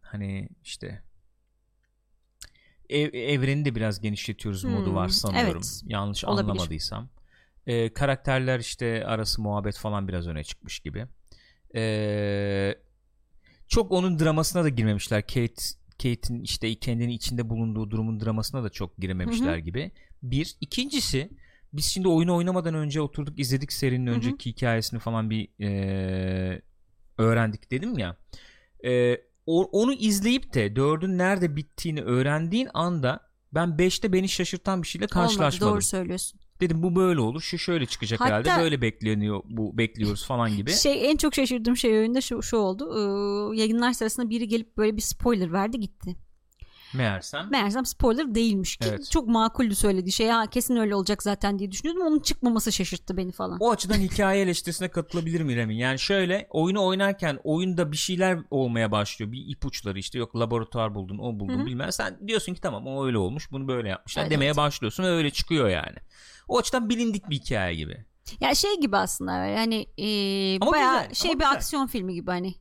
Hani 0.00 0.48
işte 0.64 1.02
ev, 2.88 3.14
evreni 3.14 3.64
de 3.64 3.74
biraz 3.74 4.00
genişletiyoruz 4.00 4.64
Hmm, 4.64 4.70
modu 4.70 4.94
var 4.94 5.08
sanıyorum. 5.08 5.52
evet. 5.56 5.82
Yanlış 5.86 6.24
Olabilir. 6.24 6.50
anlamadıysam. 6.50 7.08
Ee, 7.66 7.92
karakterler 7.92 8.60
işte 8.60 9.06
arası 9.06 9.42
muhabbet 9.42 9.78
falan 9.78 10.08
biraz 10.08 10.26
öne 10.26 10.44
çıkmış 10.44 10.80
gibi. 10.80 11.06
Ee, 11.74 12.74
çok 13.68 13.92
onun 13.92 14.18
dramasına 14.18 14.64
da 14.64 14.68
girmemişler. 14.68 15.22
Kate 15.22 15.54
Kate'in 16.02 16.42
işte 16.42 16.74
kendini 16.74 17.14
içinde 17.14 17.48
bulunduğu 17.50 17.90
durumun 17.90 18.20
dramasına 18.20 18.64
da 18.64 18.70
çok 18.70 18.96
girememişler 18.96 19.56
gibi. 19.56 19.90
Bir. 20.22 20.56
İkincisi 20.60 21.30
biz 21.72 21.84
şimdi 21.84 22.08
oyunu 22.08 22.36
oynamadan 22.36 22.74
önce 22.74 23.00
oturduk 23.00 23.38
izledik 23.38 23.72
serinin 23.72 24.06
Hı 24.06 24.10
hı. 24.10 24.14
önceki 24.16 24.50
hikayesini 24.50 25.00
falan 25.00 25.30
bir 25.30 25.48
eee, 25.58 26.62
öğrendik 27.18 27.70
dedim 27.70 27.98
ya. 27.98 28.16
Eee, 28.84 29.22
o- 29.46 29.64
onu 29.82 29.92
izleyip 29.92 30.54
de 30.54 30.76
dördün 30.76 31.18
nerede 31.18 31.56
bittiğini 31.56 32.02
öğrendiğin 32.02 32.68
anda 32.74 33.20
ben 33.52 33.68
5'te 33.78 34.12
beni 34.12 34.28
şaşırtan 34.28 34.82
bir 34.82 34.86
şeyle 34.88 35.04
Olmadı 35.04 35.14
karşılaşmadım. 35.14 35.74
doğru 35.74 35.82
söylüyorsun. 35.82 36.40
Dedim 36.60 36.82
bu 36.82 36.96
böyle 36.96 37.20
olur. 37.20 37.40
Şu 37.40 37.58
şöyle 37.58 37.86
çıkacak 37.86 38.20
Hatta- 38.20 38.34
herhalde. 38.34 38.62
Böyle 38.62 38.80
bekleniyor 38.80 39.40
bu 39.44 39.78
bekliyoruz 39.78 40.26
falan 40.26 40.56
gibi. 40.56 40.72
Şey 40.72 41.10
en 41.10 41.16
çok 41.16 41.34
şaşırdığım 41.34 41.76
şey 41.76 41.98
oyunda 41.98 42.20
şu, 42.20 42.42
şu 42.42 42.56
oldu. 42.56 42.84
Ee, 42.94 43.56
yayınlar 43.60 43.92
sırasında 43.92 44.30
biri 44.30 44.48
gelip 44.48 44.76
böyle 44.76 44.96
bir 44.96 45.02
spoiler 45.02 45.52
verdi 45.52 45.80
gitti. 45.80 46.16
Meğersem 46.96 47.48
Meğersem 47.50 47.86
spoiler 47.86 48.34
değilmiş 48.34 48.76
ki 48.76 48.88
Evet. 48.88 49.10
çok 49.10 49.28
makuldü 49.28 49.74
söylediği 49.74 50.12
şey. 50.12 50.28
Ha 50.28 50.46
kesin 50.46 50.76
öyle 50.76 50.94
olacak 50.94 51.22
zaten 51.22 51.58
diye 51.58 51.70
düşünüyordum. 51.70 52.06
Onun 52.06 52.20
çıkmaması 52.20 52.72
şaşırttı 52.72 53.16
beni 53.16 53.32
falan. 53.32 53.58
O 53.60 53.70
açıdan 53.70 53.94
hikaye 53.98 54.42
eleştirisine 54.42 54.88
katılabilir 54.88 55.40
mi 55.40 55.56
Remi? 55.56 55.78
Yani 55.78 55.98
şöyle 55.98 56.46
oyunu 56.50 56.84
oynarken 56.86 57.38
oyunda 57.44 57.92
bir 57.92 57.96
şeyler 57.96 58.38
olmaya 58.50 58.92
başlıyor. 58.92 59.32
Bir 59.32 59.44
ipuçları 59.48 59.98
işte 59.98 60.18
yok 60.18 60.36
laboratuvar 60.36 60.94
buldun 60.94 61.18
o 61.18 61.40
buldun 61.40 61.58
Hı 61.58 61.62
hı. 61.62 61.66
bilmem. 61.66 61.92
Sen 61.92 62.28
diyorsun 62.28 62.54
ki 62.54 62.60
tamam 62.60 62.86
o 62.86 63.06
öyle 63.06 63.18
olmuş 63.18 63.52
bunu 63.52 63.68
böyle 63.68 63.88
yapmışlar 63.88 64.22
Evet, 64.22 64.30
demeye 64.30 64.46
evet. 64.46 64.56
başlıyorsun 64.56 65.04
ve 65.04 65.08
öyle 65.08 65.30
çıkıyor 65.30 65.68
yani. 65.68 65.96
O 66.48 66.58
açıdan 66.58 66.88
bilindik 66.88 67.30
bir 67.30 67.36
hikaye 67.36 67.74
gibi. 67.74 68.04
Ya 68.40 68.54
şey 68.54 68.80
gibi 68.80 68.96
aslında 68.96 69.32
yani 69.46 69.86
e, 69.98 70.58
Ama 70.60 70.72
bayağı 70.72 71.00
güzel, 71.00 71.14
şey 71.14 71.30
ama 71.30 71.40
bir 71.40 71.44
güzel. 71.44 71.56
aksiyon 71.56 71.86
filmi 71.86 72.14
gibi 72.14 72.30
hani. 72.30 72.54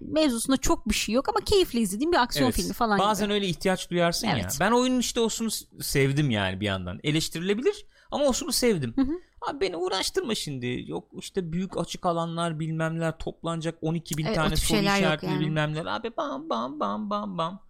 Mevzusunda 0.00 0.56
çok 0.56 0.88
bir 0.88 0.94
şey 0.94 1.14
yok 1.14 1.28
ama 1.28 1.40
keyifli 1.44 1.80
izlediğim 1.80 2.12
bir 2.12 2.16
aksiyon 2.22 2.46
Evet, 2.46 2.56
filmi 2.56 2.72
falan 2.72 2.98
Bazen 2.98 3.26
gibi. 3.26 3.34
öyle 3.34 3.46
ihtiyaç 3.46 3.90
duyarsın 3.90 4.26
ya. 4.28 4.34
Evet. 4.38 4.56
Ben 4.60 4.70
oyunun 4.72 4.98
işte 4.98 5.20
osunu 5.20 5.50
sevdim 5.80 6.30
yani 6.30 6.60
bir 6.60 6.66
yandan. 6.66 7.00
Eleştirilebilir 7.04 7.86
ama 8.10 8.24
osunu 8.24 8.52
sevdim. 8.52 8.92
Hı 8.96 9.02
hı. 9.02 9.12
Abi 9.50 9.60
beni 9.60 9.76
uğraştırma 9.76 10.34
şimdi. 10.34 10.84
Yok 10.86 11.08
işte 11.18 11.52
büyük 11.52 11.78
açık 11.78 12.06
alanlar 12.06 12.58
bilmemler 12.60 13.18
toplanacak 13.18 13.78
12 13.82 14.16
bin 14.18 14.24
Evet, 14.24 14.34
tane 14.36 14.56
soru 14.56 14.80
işaretleri 14.80 15.32
yani. 15.32 15.40
bilmemler. 15.40 15.86
Abi 15.86 16.16
bam 16.16 16.50
bam 16.50 16.80
bam 16.80 17.10
bam 17.10 17.38
bam. 17.38 17.62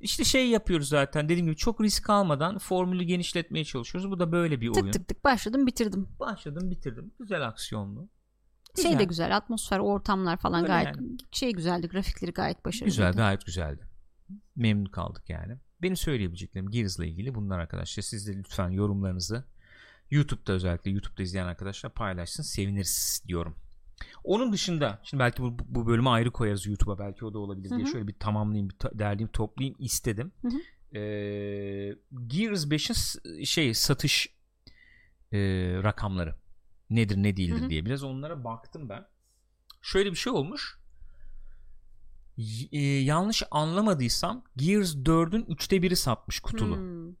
işte 0.00 0.24
şey 0.24 0.48
yapıyoruz 0.48 0.88
zaten 0.88 1.24
dediğim 1.28 1.46
gibi 1.46 1.56
çok 1.56 1.80
risk 1.80 2.10
almadan 2.10 2.58
formülü 2.58 3.02
genişletmeye 3.04 3.64
çalışıyoruz. 3.64 4.10
Bu 4.10 4.18
da 4.18 4.32
böyle 4.32 4.60
bir 4.60 4.72
tık 4.72 4.82
oyun. 4.82 4.92
tık 4.92 5.08
tık 5.08 5.24
başladım 5.24 5.66
bitirdim. 5.66 6.08
Başladım 6.20 6.70
bitirdim. 6.70 7.12
Güzel 7.18 7.46
aksiyonlu. 7.48 8.08
Şey 8.82 8.98
de 8.98 9.04
Güzel. 9.04 9.36
atmosfer 9.36 9.78
ortamlar 9.78 10.36
falan 10.36 10.62
Öyle 10.62 10.66
gayet 10.72 10.96
şey 11.32 11.52
güzeldi 11.52 11.88
grafikleri 11.88 12.32
gayet 12.32 12.64
başarılı. 12.64 12.84
Güzel 12.84 13.12
gayet 13.12 13.46
güzeldi. 13.46 13.82
Memnun 14.56 14.84
kaldık 14.84 15.22
yani. 15.30 15.56
Benim 15.82 15.96
söyleyebileceklerim 15.96 16.70
Gears'la 16.70 17.04
ilgili 17.06 17.34
bunlar 17.34 17.58
arkadaşlar. 17.58 18.02
Siz 18.02 18.28
de 18.28 18.36
lütfen 18.36 18.68
yorumlarınızı 18.70 19.44
YouTube'da 20.10 20.52
özellikle 20.52 20.90
YouTube'da 20.90 21.22
izleyen 21.22 21.46
arkadaşlar 21.46 21.92
paylaşsın. 21.94 22.42
Seviniriz 22.42 23.22
diyorum. 23.28 23.56
Onun 24.24 24.52
dışında 24.52 24.98
şimdi 25.04 25.20
belki 25.20 25.42
bu, 25.42 25.56
bu 25.68 25.86
bölümü 25.86 26.08
ayrı 26.08 26.30
koyarız 26.30 26.66
YouTube'a 26.66 26.98
belki 26.98 27.24
o 27.24 27.34
da 27.34 27.38
olabilir 27.38 27.70
diye 27.70 27.80
Hı 27.80 27.84
hı. 27.84 27.86
şöyle 27.92 28.06
bir 28.08 28.12
tamamlayayım, 28.12 28.68
bir 28.70 28.74
ta- 28.74 28.98
derleyeyim, 28.98 29.28
toplayayım 29.32 29.76
istedim. 29.78 30.32
Hı 30.42 30.48
hı. 30.48 30.98
Ee, 30.98 31.96
Gears 32.26 32.64
5'in 32.66 32.94
s- 32.94 33.44
şey 33.44 33.74
satış 33.74 34.28
e, 35.32 35.38
rakamları 35.82 36.34
nedir 36.90 37.16
ne 37.16 37.36
değildir 37.36 37.60
Hı 37.60 37.64
hı. 37.64 37.70
diye 37.70 37.84
biraz 37.84 38.02
onlara 38.02 38.44
baktım 38.44 38.88
ben. 38.88 39.06
Şöyle 39.82 40.10
bir 40.10 40.16
şey 40.16 40.32
olmuş. 40.32 40.78
E, 42.72 42.80
yanlış 42.80 43.42
anlamadıysam 43.50 44.44
Gears 44.56 44.94
4'ün 44.94 45.44
3'te 45.44 45.76
1'i 45.76 45.96
satmış 45.96 46.40
kutulu. 46.40 46.76
Hmm. 46.76 47.14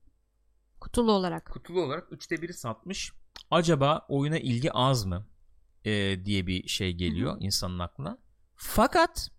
Kutulu 0.80 1.12
olarak. 1.12 1.46
Kutulu 1.46 1.82
olarak 1.82 2.12
3'te 2.12 2.34
1'i 2.34 2.52
satmış. 2.52 3.12
Acaba 3.50 4.06
oyuna 4.08 4.38
ilgi 4.38 4.72
az 4.72 5.04
mı? 5.06 5.26
E, 5.84 6.24
diye 6.24 6.46
bir 6.46 6.68
şey 6.68 6.92
geliyor 6.92 7.36
insanın 7.40 7.78
aklına. 7.78 8.18
Fakat 8.56 9.30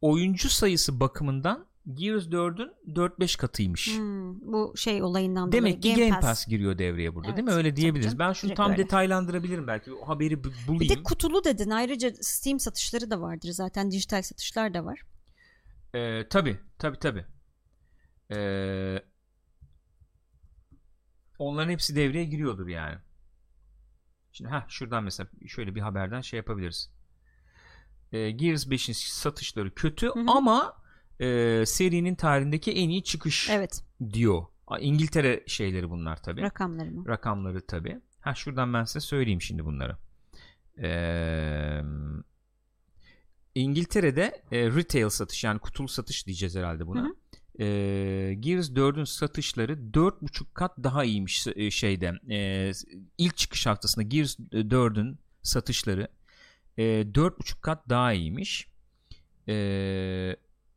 oyuncu 0.00 0.48
sayısı 0.48 1.00
bakımından 1.00 1.66
Gears 1.94 2.26
4'ün 2.26 2.72
4-5 2.94 3.38
katıymış. 3.38 3.98
Hmm, 3.98 4.40
Bu 4.52 4.72
şey 4.76 5.02
olayından 5.02 5.52
Demek 5.52 5.82
dolayı 5.82 5.96
ki 5.96 6.08
Game 6.08 6.20
Pass. 6.20 6.46
giriyor 6.46 6.78
devreye 6.78 7.14
burada 7.14 7.36
değil 7.36 7.44
mi? 7.44 7.50
Evet, 7.50 7.58
Öyle 7.58 7.70
tabii 7.70 7.76
diyebiliriz. 7.80 8.06
canım. 8.06 8.18
Ben 8.18 8.32
şunu 8.32 8.54
tam 8.54 8.70
öyle. 8.70 8.82
detaylandırabilirim 8.82 9.66
belki. 9.66 9.92
O 9.92 10.08
haberi 10.08 10.44
bulayım. 10.44 10.80
Bir 10.80 10.88
de 10.88 11.02
kutulu 11.02 11.44
dedin. 11.44 11.70
Ayrıca 11.70 12.12
Steam 12.20 12.60
satışları 12.60 13.10
da 13.10 13.20
vardır 13.20 13.48
zaten. 13.50 13.90
Dijital 13.90 14.22
satışlar 14.22 14.74
da 14.74 14.84
var. 14.84 15.02
Ee, 15.94 16.28
tabi 16.28 16.60
tabi 16.78 16.98
tabi. 16.98 17.26
Ee, 18.32 19.02
onların 21.38 21.70
hepsi 21.70 21.96
devreye 21.96 22.24
giriyordur 22.24 22.68
yani. 22.68 22.98
Şimdi 24.32 24.50
ha 24.50 24.66
şuradan 24.68 25.04
mesela 25.04 25.28
şöyle 25.46 25.74
bir 25.74 25.80
haberden 25.80 26.20
şey 26.20 26.36
yapabiliriz. 26.36 26.90
Ee, 28.12 28.30
Gears 28.30 28.66
5'in 28.66 28.92
satışları 28.94 29.74
kötü 29.74 30.06
hı. 30.06 30.24
ama 30.28 30.81
e, 31.20 31.62
serinin 31.66 32.14
tarihindeki 32.14 32.72
en 32.72 32.88
iyi 32.88 33.02
çıkış 33.04 33.50
Evet. 33.50 33.84
diyor. 34.12 34.42
İngiltere 34.80 35.42
şeyleri 35.46 35.90
bunlar 35.90 36.22
tabi. 36.22 36.42
Rakamları 36.42 36.90
mı? 36.90 37.08
rakamları 37.08 37.66
tabi. 37.66 38.00
Ha 38.20 38.34
şuradan 38.34 38.74
ben 38.74 38.84
size 38.84 39.00
söyleyeyim 39.00 39.42
şimdi 39.42 39.64
bunları. 39.64 39.96
Ee, 40.82 41.82
İngiltere'de 43.54 44.42
e, 44.52 44.70
retail 44.70 45.08
satış 45.08 45.44
yani 45.44 45.58
kutulu 45.58 45.88
satış 45.88 46.26
diyeceğiz 46.26 46.56
herhalde 46.56 46.86
buna. 46.86 47.00
Hı 47.02 47.06
hı. 47.06 47.62
Ee, 47.64 48.34
Gears 48.40 48.70
4'ün 48.70 49.04
satışları 49.04 49.72
4.5 49.72 50.44
kat 50.54 50.72
daha 50.82 51.04
iyiymiş 51.04 51.46
e, 51.56 51.70
şeyde. 51.70 52.12
E, 52.30 52.72
ilk 53.18 53.36
çıkış 53.36 53.66
haftasında 53.66 54.02
Gears 54.04 54.38
4'ün 54.38 55.18
satışları 55.42 56.08
e, 56.78 56.82
4.5 56.82 57.60
kat 57.60 57.88
daha 57.88 58.12
iyiymiş. 58.12 58.68
E, 59.48 59.54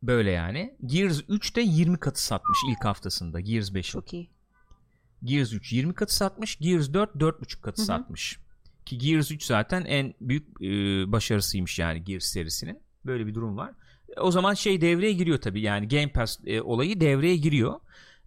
böyle 0.02 0.30
yani. 0.30 0.76
Gears 0.86 1.20
3 1.28 1.56
de 1.56 1.60
20 1.60 1.98
katı 1.98 2.22
satmış 2.24 2.58
ilk 2.70 2.84
haftasında 2.84 3.40
Gears 3.40 3.70
5'in. 3.70 3.82
Çok 3.82 4.12
iyi. 4.14 4.30
Gears 5.24 5.52
3 5.52 5.72
20 5.72 5.94
katı 5.94 6.14
satmış. 6.16 6.56
Gears 6.58 6.92
4 6.92 7.14
4.5 7.14 7.60
katı 7.60 7.78
Hı 7.78 7.82
hı. 7.82 7.86
satmış. 7.86 8.38
Ki 8.84 8.98
Gears 8.98 9.30
3 9.30 9.44
zaten 9.44 9.84
en 9.84 10.14
büyük 10.20 10.48
e, 10.62 10.66
başarısıymış 11.12 11.78
yani 11.78 12.04
Gears 12.04 12.24
serisinin. 12.24 12.78
Böyle 13.04 13.26
bir 13.26 13.34
durum 13.34 13.56
var. 13.56 13.70
E, 14.16 14.20
O 14.20 14.30
zaman 14.30 14.54
şey 14.54 14.80
devreye 14.80 15.12
giriyor 15.12 15.40
tabii. 15.40 15.60
Yani 15.60 15.88
Game 15.88 16.12
Pass 16.12 16.38
e, 16.46 16.60
olayı 16.62 17.00
devreye 17.00 17.36
giriyor. 17.36 17.80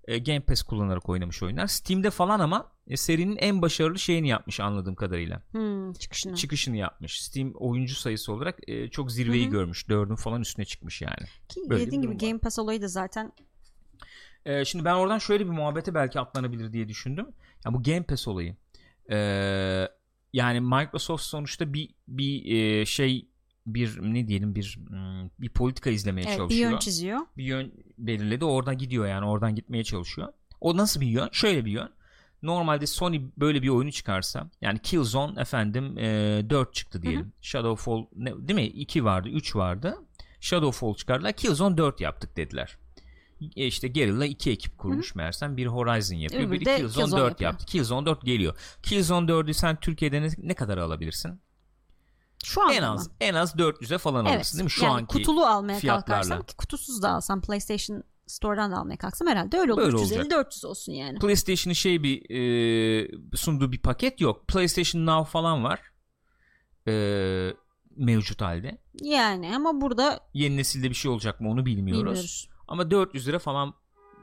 E, 0.08 0.20
Game 0.20 0.40
Pass 0.40 0.64
kullanarak 0.64 1.10
oynamış 1.10 1.44
oyunlar. 1.44 1.68
Steam'de 1.68 2.10
falan 2.10 2.40
ama 2.40 2.72
e, 2.88 2.98
serinin 2.98 3.38
en 3.38 3.62
başarılı 3.62 4.00
şeyini 4.00 4.28
yapmış 4.28 4.60
anladığım 4.60 4.96
kadarıyla. 4.96 5.42
Hmm, 5.52 5.94
çıkışını. 5.94 6.36
Çıkışını 6.36 6.78
yapmış. 6.78 7.22
Steam 7.22 7.52
oyuncu 7.56 7.96
sayısı 7.96 8.34
olarak 8.34 8.60
e, 8.68 8.90
çok 8.90 9.12
zirveyi 9.12 9.44
Hı 9.44 9.48
hı. 9.48 9.52
görmüş. 9.52 9.84
4'ün 9.84 10.16
falan 10.16 10.42
üstüne 10.42 10.66
çıkmış 10.66 11.02
yani. 11.02 11.26
Ki 11.50 11.62
Böyle 11.70 11.86
dediğin 11.86 12.02
gibi 12.02 12.14
var. 12.14 12.20
Game 12.20 12.38
Pass 12.40 12.60
olayı 12.60 12.82
da 12.82 12.88
zaten 12.88 13.32
Ee, 14.46 14.66
şimdi 14.66 14.86
ben 14.86 14.94
oradan 14.94 15.18
şöyle 15.18 15.46
bir 15.46 15.52
muhabbete 15.52 15.94
belki 15.94 16.20
atlanabilir 16.20 16.74
diye 16.74 16.88
düşündüm. 16.88 17.28
Ya 17.66 17.74
bu 17.74 17.84
Game 17.84 18.04
Pass 18.04 18.28
olayı. 18.28 18.56
Ee, 19.12 19.88
yani 20.34 20.62
Microsoft 20.62 21.24
sonuçta 21.24 21.74
bir 21.74 21.90
bir 22.08 22.56
e, 22.56 22.86
şey 22.86 23.29
bir 23.74 24.00
ne 24.02 24.28
diyelim 24.28 24.56
bir 24.56 24.80
hmm, 24.88 25.30
bir 25.40 25.50
politika 25.50 25.90
izlemeye 25.90 26.28
evet, 26.28 26.34
bir 26.34 26.38
çalışıyor. 26.38 26.72
yön 26.72 26.80
çiziyor. 26.80 27.20
bir 27.38 27.44
yön 27.44 27.72
belirledi. 27.98 28.46
Oradan 28.46 28.78
gidiyor 28.78 29.08
yani. 29.08 29.26
Oradan 29.26 29.56
gitmeye 29.56 29.84
çalışıyor. 29.84 30.28
O 30.62 30.78
nasıl 30.78 31.02
bir 31.02 31.08
yön? 31.08 31.30
Şöyle 31.32 31.66
bir 31.66 31.72
yön. 31.72 31.90
Normalde 32.44 32.88
Sony 32.88 33.22
böyle 33.38 33.62
bir 33.62 33.70
oyunu 33.70 33.92
çıkarsa 33.92 34.50
yani 34.62 34.80
Killzone 34.80 35.42
efendim 35.42 35.98
e, 35.98 36.46
4 36.50 36.74
çıktı 36.74 37.02
diyelim. 37.02 37.34
Shadowfall 37.42 38.06
ne, 38.16 38.48
değil 38.48 38.60
mi? 38.60 38.66
2 38.66 39.06
vardı, 39.06 39.30
3 39.30 39.56
vardı. 39.56 39.98
Shadowfall 40.40 40.96
çıkardılar. 40.96 41.34
Killzone 41.34 41.78
4 41.78 42.02
yaptık 42.02 42.38
dediler. 42.38 42.78
E 43.56 43.66
işte 43.66 43.88
Guerrilla 43.88 44.26
iki 44.26 44.52
ekip 44.52 44.78
kurmuş 44.78 45.16
meğersem. 45.16 45.58
Biri 45.58 45.68
Horizon 45.68 46.16
yapıyor, 46.16 46.44
Öbürü 46.44 46.60
biri 46.60 46.64
Killzone, 46.78 47.04
Killzone 47.06 47.22
4 47.22 47.30
yapıyor. 47.30 47.52
yaptı. 47.52 47.66
Killzone 47.66 48.06
4 48.06 48.26
geliyor. 48.26 48.56
Killzone 48.84 49.32
4'ü 49.32 49.54
sen 49.54 49.80
Türkiye'de 49.80 50.22
ne, 50.22 50.30
ne 50.38 50.54
kadar 50.54 50.78
alabilirsin? 50.78 51.42
Şu 52.44 52.64
an 52.64 52.74
En 52.74 52.82
az 52.84 53.10
en 53.22 53.34
az 53.34 53.56
400'e 53.56 53.98
falan 53.98 54.26
Evet. 54.26 54.36
alırsın 54.36 54.58
değil 54.58 54.64
mi? 54.64 54.72
Şu 54.72 54.84
yani 54.84 54.94
anki 54.94 55.18
kutulu 55.18 55.46
almaya 55.46 55.80
fiyatlarla. 55.80 56.22
kalkarsam 56.22 56.46
ki 56.46 56.56
kutusuz 56.56 57.02
da 57.02 57.10
alsam 57.10 57.42
PlayStation 57.42 58.04
Store'dan 58.28 58.72
da 58.72 58.78
almaya 58.78 58.98
kalksam 58.98 59.28
herhalde 59.28 59.58
öyle 59.58 59.74
olur. 59.74 59.82
Böyle 59.82 59.96
350-400 59.98 60.66
olsun 60.68 60.92
yani. 60.94 61.20
PlayStation'ın 61.20 61.74
şey 61.74 62.04
bir 62.04 62.30
e, 62.30 63.38
sunduğu 63.38 63.72
bir 63.72 63.82
paket 63.82 64.22
yok. 64.22 64.48
PlayStation 64.48 65.06
Now 65.06 65.32
falan 65.32 65.64
var. 65.64 65.80
E, 66.88 66.94
mevcut 67.96 68.42
halde. 68.42 68.78
Yani 69.02 69.56
ama 69.56 69.82
burada 69.82 70.20
Yeni 70.34 70.58
nesilde 70.58 70.90
bir 70.90 70.96
şey 70.96 71.12
olacak 71.12 71.42
mı 71.42 71.50
onu 71.50 71.66
bilmiyoruz. 71.66 72.04
bilmiyoruz. 72.06 72.50
Ama 72.68 72.92
400 72.92 73.28
lira 73.28 73.40
falan 73.40 73.74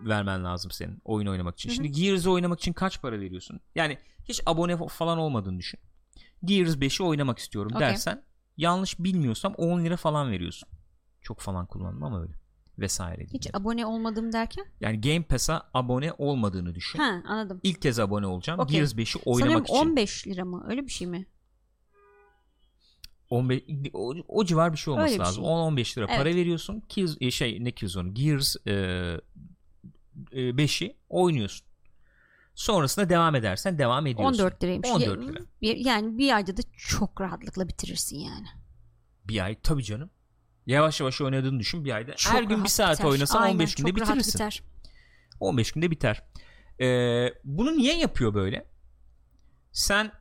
vermen 0.00 0.44
lazım 0.44 0.70
senin 0.70 1.00
oyun 1.04 1.26
oynamak 1.26 1.54
için. 1.54 1.68
Hı 1.68 1.72
hı. 1.72 1.74
Şimdi 1.74 1.92
Gears'ı 1.92 2.30
oynamak 2.30 2.58
için 2.60 2.72
kaç 2.72 3.02
para 3.02 3.20
veriyorsun? 3.20 3.60
Yani 3.74 3.98
hiç 4.24 4.40
abone 4.46 4.88
falan 4.88 5.18
olmadığını 5.18 5.58
düşün. 5.58 5.80
Gears 6.46 6.76
5'i 6.76 7.04
oynamak 7.04 7.38
istiyorum 7.38 7.72
Okey. 7.74 7.88
dersen 7.88 8.22
yanlış 8.56 8.98
bilmiyorsam 8.98 9.54
10 9.54 9.84
lira 9.84 9.96
falan 9.96 10.30
veriyorsun. 10.30 10.68
Çok 11.22 11.40
falan 11.40 11.66
kullandım 11.66 12.02
ama 12.04 12.22
öyle. 12.22 12.32
Vesaire. 12.78 13.24
Hiç 13.32 13.42
diye. 13.42 13.50
abone 13.54 13.86
olmadım 13.86 14.32
derken? 14.32 14.66
Yani 14.80 15.00
Game 15.00 15.22
Pass'a 15.22 15.70
abone 15.74 16.12
olmadığını 16.18 16.74
düşün. 16.74 16.98
Ha 16.98 17.22
anladım. 17.26 17.60
İlk 17.62 17.82
kez 17.82 17.98
abone 17.98 18.26
olacağım. 18.26 18.60
Okey. 18.60 18.76
Gears 18.76 18.94
5'i 18.94 19.22
oynamak 19.24 19.52
Sanırım 19.52 19.64
için. 19.64 19.90
15 19.90 20.26
lira 20.26 20.44
mı? 20.44 20.64
Öyle 20.68 20.86
bir 20.86 20.92
şey 20.92 21.06
mi? 21.06 21.26
15 23.30 23.62
o, 23.92 24.14
o 24.28 24.44
civar 24.44 24.72
bir 24.72 24.78
şey 24.78 24.92
olması 24.92 25.08
Öyle 25.08 25.20
bir 25.20 25.24
lazım. 25.24 25.44
şey. 25.44 25.52
10-15 25.52 25.98
lira 25.98 26.06
Evet. 26.08 26.18
para 26.18 26.34
veriyorsun. 26.34 26.82
E, 27.20 27.30
şey 27.30 27.64
ne 27.64 27.70
Killzone? 27.72 28.10
Gears 28.12 28.56
e, 28.66 28.72
e, 30.32 30.40
5'i 30.40 30.96
oynuyorsun. 31.08 31.65
Sonrasında 32.56 33.08
devam 33.08 33.34
edersen 33.34 33.78
devam 33.78 34.06
ediyorsun. 34.06 34.42
14 34.42 34.62
liraymış. 34.64 34.88
14 34.90 35.22
Ya- 35.22 35.32
lira. 35.32 35.40
yani 35.90 36.18
bir 36.18 36.36
ayda 36.36 36.56
da 36.56 36.60
çok 36.76 37.20
rahatlıkla 37.20 37.68
bitirirsin 37.68 38.16
yani. 38.18 38.46
Bir 39.24 39.44
ay 39.44 39.60
tabii 39.62 39.84
canım. 39.84 40.10
Yavaş 40.66 41.00
yavaş 41.00 41.20
oynadığını 41.20 41.60
düşün 41.60 41.84
bir 41.84 41.90
ayda. 41.92 42.14
Çok 42.16 42.32
Her 42.34 42.42
gün 42.42 42.64
bir 42.64 42.68
saat 42.68 42.98
biter. 42.98 43.08
oynasan 43.10 43.42
Aynen, 43.42 43.54
15 43.54 43.74
günde 43.74 43.96
bitirirsin. 43.96 44.34
biter. 44.34 44.62
15 45.40 45.72
günde 45.72 45.90
biter. 45.90 46.22
Ee, 46.80 47.28
bunu 47.44 47.76
niye 47.78 47.98
yapıyor 47.98 48.34
böyle? 48.34 48.66
Sen 49.72 50.12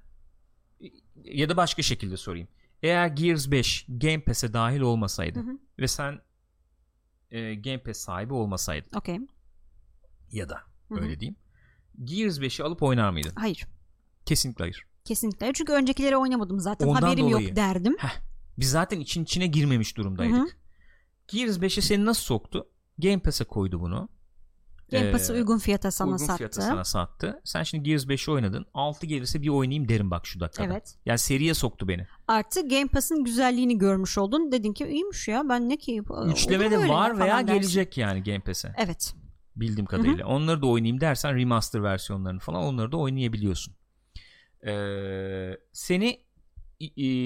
ya 1.23 1.49
da 1.49 1.57
başka 1.57 1.81
şekilde 1.81 2.17
sorayım. 2.17 2.47
Eğer 2.83 3.07
Gears 3.07 3.51
5 3.51 3.85
Game 3.89 4.21
Pass'e 4.23 4.53
dahil 4.53 4.79
olmasaydı 4.79 5.39
Hı 5.39 5.43
hı. 5.43 5.57
ve 5.79 5.87
sen 5.87 6.21
e, 7.31 7.55
Game 7.55 7.83
Pass 7.83 7.97
sahibi 7.97 8.33
olmasaydın 8.33 8.97
Okey. 8.97 9.19
ya 10.31 10.49
da 10.49 10.55
Hı 10.89 10.95
hı. 10.95 10.99
öyle 11.01 11.19
diyeyim. 11.19 11.35
Gears 12.03 12.39
5'i 12.39 12.63
alıp 12.63 12.83
oynar 12.83 13.09
mıydın? 13.11 13.31
Hayır. 13.35 13.65
Kesinlikle 14.25 14.63
hayır. 14.63 14.83
Kesinlikle. 15.05 15.51
Çünkü 15.53 15.73
öncekileri 15.73 16.17
oynamadım 16.17 16.59
zaten. 16.59 16.87
Ondan 16.87 17.01
Haberim 17.01 17.31
dolayı. 17.31 17.47
yok 17.47 17.55
derdim. 17.55 17.95
Biz 18.59 18.69
zaten 18.71 18.99
için 18.99 19.23
içine 19.23 19.47
girmemiş 19.47 19.97
durumdaydık. 19.97 20.35
Hı 20.35 20.41
hı. 20.41 20.47
Gears 21.27 21.57
5'e 21.57 21.81
seni 21.81 22.05
nasıl 22.05 22.21
soktu? 22.23 22.67
Game 22.99 23.19
Pass'e 23.19 23.43
koydu 23.43 23.79
bunu. 23.81 24.09
Game 24.91 25.11
Pass'ı 25.11 25.33
Ee, 25.33 25.35
uygun 25.35 25.57
fiyata 25.57 25.91
sana 25.91 26.11
uygun 26.11 26.25
sattı. 26.25 26.37
fiyata 26.37 26.61
sana 26.61 26.83
sattı. 26.83 27.41
Sen 27.43 27.63
şimdi 27.63 27.83
Gears 27.89 28.05
5'i 28.05 28.31
oynadın. 28.33 28.65
6 28.73 29.05
gelirse 29.05 29.41
bir 29.41 29.49
oynayayım 29.49 29.89
derim 29.89 30.11
bak 30.11 30.25
şu 30.27 30.39
dakikada. 30.39 30.67
Evet. 30.73 30.95
Yani 31.05 31.19
seriye 31.19 31.53
soktu 31.53 31.87
beni. 31.87 32.07
Artı 32.27 32.67
Game 32.67 32.87
Pass'ın 32.87 33.23
güzelliğini 33.23 33.77
görmüş 33.77 34.17
oldun. 34.17 34.51
Dedin 34.51 34.73
ki 34.73 34.85
iyiymiş 34.87 35.27
ya 35.27 35.49
ben 35.49 35.69
ne 35.69 35.77
ki. 35.77 36.01
Üçleme 36.27 36.71
de 36.71 36.89
var 36.89 37.09
ya 37.11 37.17
veya 37.19 37.35
dersin. 37.47 37.53
gelecek 37.53 37.97
yani 37.97 38.23
Game 38.23 38.39
Pass'e. 38.39 38.73
Evet. 38.77 39.15
Bildiğim 39.55 39.85
kadarıyla. 39.85 40.25
Onları 40.25 40.61
da 40.61 40.67
oynayayım 40.67 41.01
dersen 41.01 41.35
remaster 41.35 41.83
versiyonlarını 41.83 42.39
falan 42.39 42.63
onları 42.63 42.91
da 42.91 42.97
oynayabiliyorsun. 42.97 43.75
Ee, 44.67 45.57
seni 45.71 46.24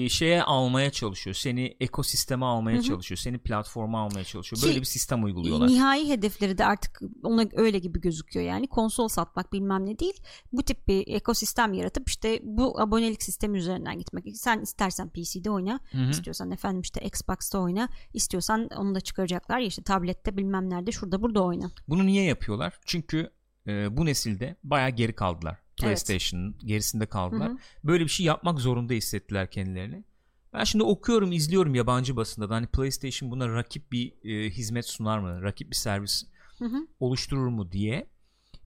şeye 0.08 0.42
almaya 0.42 0.90
çalışıyor. 0.90 1.34
Seni 1.34 1.76
ekosisteme 1.80 2.46
almaya 2.46 2.74
Hı 2.76 2.78
hı. 2.78 2.82
çalışıyor. 2.82 3.18
Seni 3.18 3.38
platforma 3.38 4.00
almaya 4.00 4.24
çalışıyor. 4.24 4.62
Ki- 4.62 4.68
Böyle 4.68 4.80
bir 4.80 4.84
sistem 4.86 5.24
uyguluyorlar. 5.24 5.68
Nihai 5.68 6.08
hedefleri 6.08 6.58
de 6.58 6.64
artık 6.64 7.00
ona 7.22 7.44
öyle 7.52 7.78
gibi 7.78 8.00
gözüküyor 8.00 8.46
yani 8.46 8.66
konsol 8.68 9.08
satmak 9.08 9.52
bilmem 9.52 9.86
ne 9.86 9.98
değil. 9.98 10.22
Bu 10.52 10.62
tip 10.62 10.88
bir 10.88 11.06
ekosistem 11.14 11.72
yaratıp 11.74 12.08
işte 12.08 12.40
bu 12.42 12.80
abonelik 12.80 13.22
sistemi 13.22 13.58
üzerinden 13.58 13.98
gitmek. 13.98 14.36
Sen 14.36 14.60
istersen 14.60 15.08
PC'de 15.08 15.50
oyna, 15.50 15.80
Hı 15.92 15.98
hı. 15.98 16.10
istiyorsan 16.10 16.50
efendim 16.50 16.80
işte 16.80 17.00
Xbox'ta 17.06 17.58
oyna, 17.58 17.88
istiyorsan 18.14 18.68
onu 18.76 18.94
da 18.94 19.00
çıkaracaklar 19.00 19.58
ya 19.58 19.66
işte 19.66 19.82
tablette 19.82 20.36
bilmem 20.36 20.70
nerede 20.70 20.92
şurada 20.92 21.22
burada 21.22 21.42
oyna. 21.44 21.70
Bunu 21.88 22.06
niye 22.06 22.24
yapıyorlar? 22.24 22.80
Çünkü 22.86 23.30
e, 23.66 23.96
bu 23.96 24.06
nesilde 24.06 24.56
bayağı 24.64 24.90
geri 24.90 25.12
kaldılar. 25.12 25.58
PlayStation'ın 25.80 26.56
gerisinde 26.64 27.06
kaldılar. 27.06 27.48
Hı 27.48 27.52
hı. 27.52 27.58
Böyle 27.84 28.04
bir 28.04 28.10
şey 28.10 28.26
yapmak 28.26 28.60
zorunda 28.60 28.92
hissettiler 28.92 29.50
kendilerini. 29.50 30.04
Ben 30.52 30.64
şimdi 30.64 30.84
okuyorum, 30.84 31.32
izliyorum 31.32 31.74
yabancı 31.74 32.16
basında 32.16 32.50
da 32.50 32.54
hani 32.54 32.66
PlayStation 32.66 33.30
buna 33.30 33.48
rakip 33.48 33.92
bir 33.92 34.12
e, 34.24 34.50
hizmet 34.50 34.86
sunar 34.86 35.18
mı? 35.18 35.42
Rakip 35.42 35.70
bir 35.70 35.76
servis 35.76 36.24
Hı 36.58 36.64
hı. 36.64 36.86
oluşturur 37.00 37.48
mu 37.48 37.72
diye. 37.72 38.10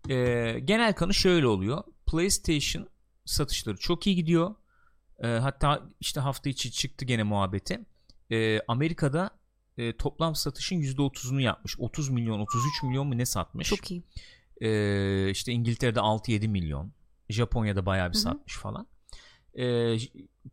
E, 0.08 0.14
genel 0.64 0.92
kanı 0.92 1.14
şöyle 1.14 1.46
oluyor. 1.46 1.84
PlayStation 2.06 2.88
satışları 3.24 3.76
çok 3.76 4.06
iyi 4.06 4.16
gidiyor. 4.16 4.54
E, 5.22 5.26
hatta 5.26 5.82
işte 6.00 6.20
hafta 6.20 6.50
içi 6.50 6.72
çıktı 6.72 7.04
gene 7.04 7.22
muhabbeti. 7.22 7.80
E, 8.30 8.60
Amerika'da 8.68 9.30
e, 9.78 9.96
toplam 9.96 10.34
satışın 10.34 10.76
%30'unu 10.76 11.40
yapmış. 11.40 11.76
30 11.78 12.08
milyon, 12.08 12.40
33 12.40 12.82
milyon 12.82 13.06
mu 13.06 13.18
ne 13.18 13.26
satmış? 13.26 13.68
Çok 13.68 13.90
iyi. 13.90 14.02
Ee, 14.60 15.30
işte 15.30 15.52
İngiltere'de 15.52 15.98
6-7 16.00 16.48
milyon. 16.48 16.92
Japonya'da 17.28 17.86
bayağı 17.86 18.08
bir 18.08 18.14
Hı 18.14 18.18
hı. 18.18 18.22
satmış 18.22 18.56
falan. 18.56 18.86
Ee, 19.58 19.96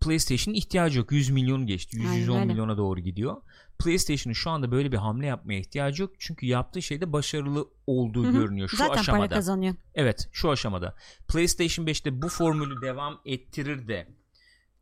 PlayStation'ın 0.02 0.58
ihtiyacı 0.58 1.00
yok. 1.00 1.12
100 1.12 1.30
milyonu 1.30 1.66
geçti. 1.68 1.98
100 1.98 2.06
Aynen 2.10 2.20
110 2.20 2.36
öyle. 2.36 2.46
milyona 2.46 2.78
doğru 2.78 3.00
gidiyor. 3.00 3.38
PlayStation'ın 3.80 4.34
şu 4.34 4.50
anda 4.50 4.72
böyle 4.72 4.92
bir 4.92 4.98
hamle 4.98 5.26
yapmaya 5.26 5.60
ihtiyacı 5.60 6.02
yok. 6.04 6.12
Çünkü 6.20 6.46
yaptığı 6.46 6.82
şeyde 6.82 7.14
başarılı 7.14 7.68
olduğu 7.88 8.24
Hı 8.24 8.28
hı. 8.28 8.32
görünüyor 8.32 8.68
şu 8.70 8.78
Zaten 8.78 9.00
aşamada. 9.02 9.22
para 9.28 9.36
kazanıyor. 9.36 9.76
Evet, 9.96 10.30
şu 10.32 10.50
aşamada. 10.52 10.96
PlayStation 11.28 11.86
5'te 11.86 12.22
bu 12.22 12.30
formülü 12.30 12.82
devam 12.82 13.22
ettirir 13.26 13.88
de 13.88 14.08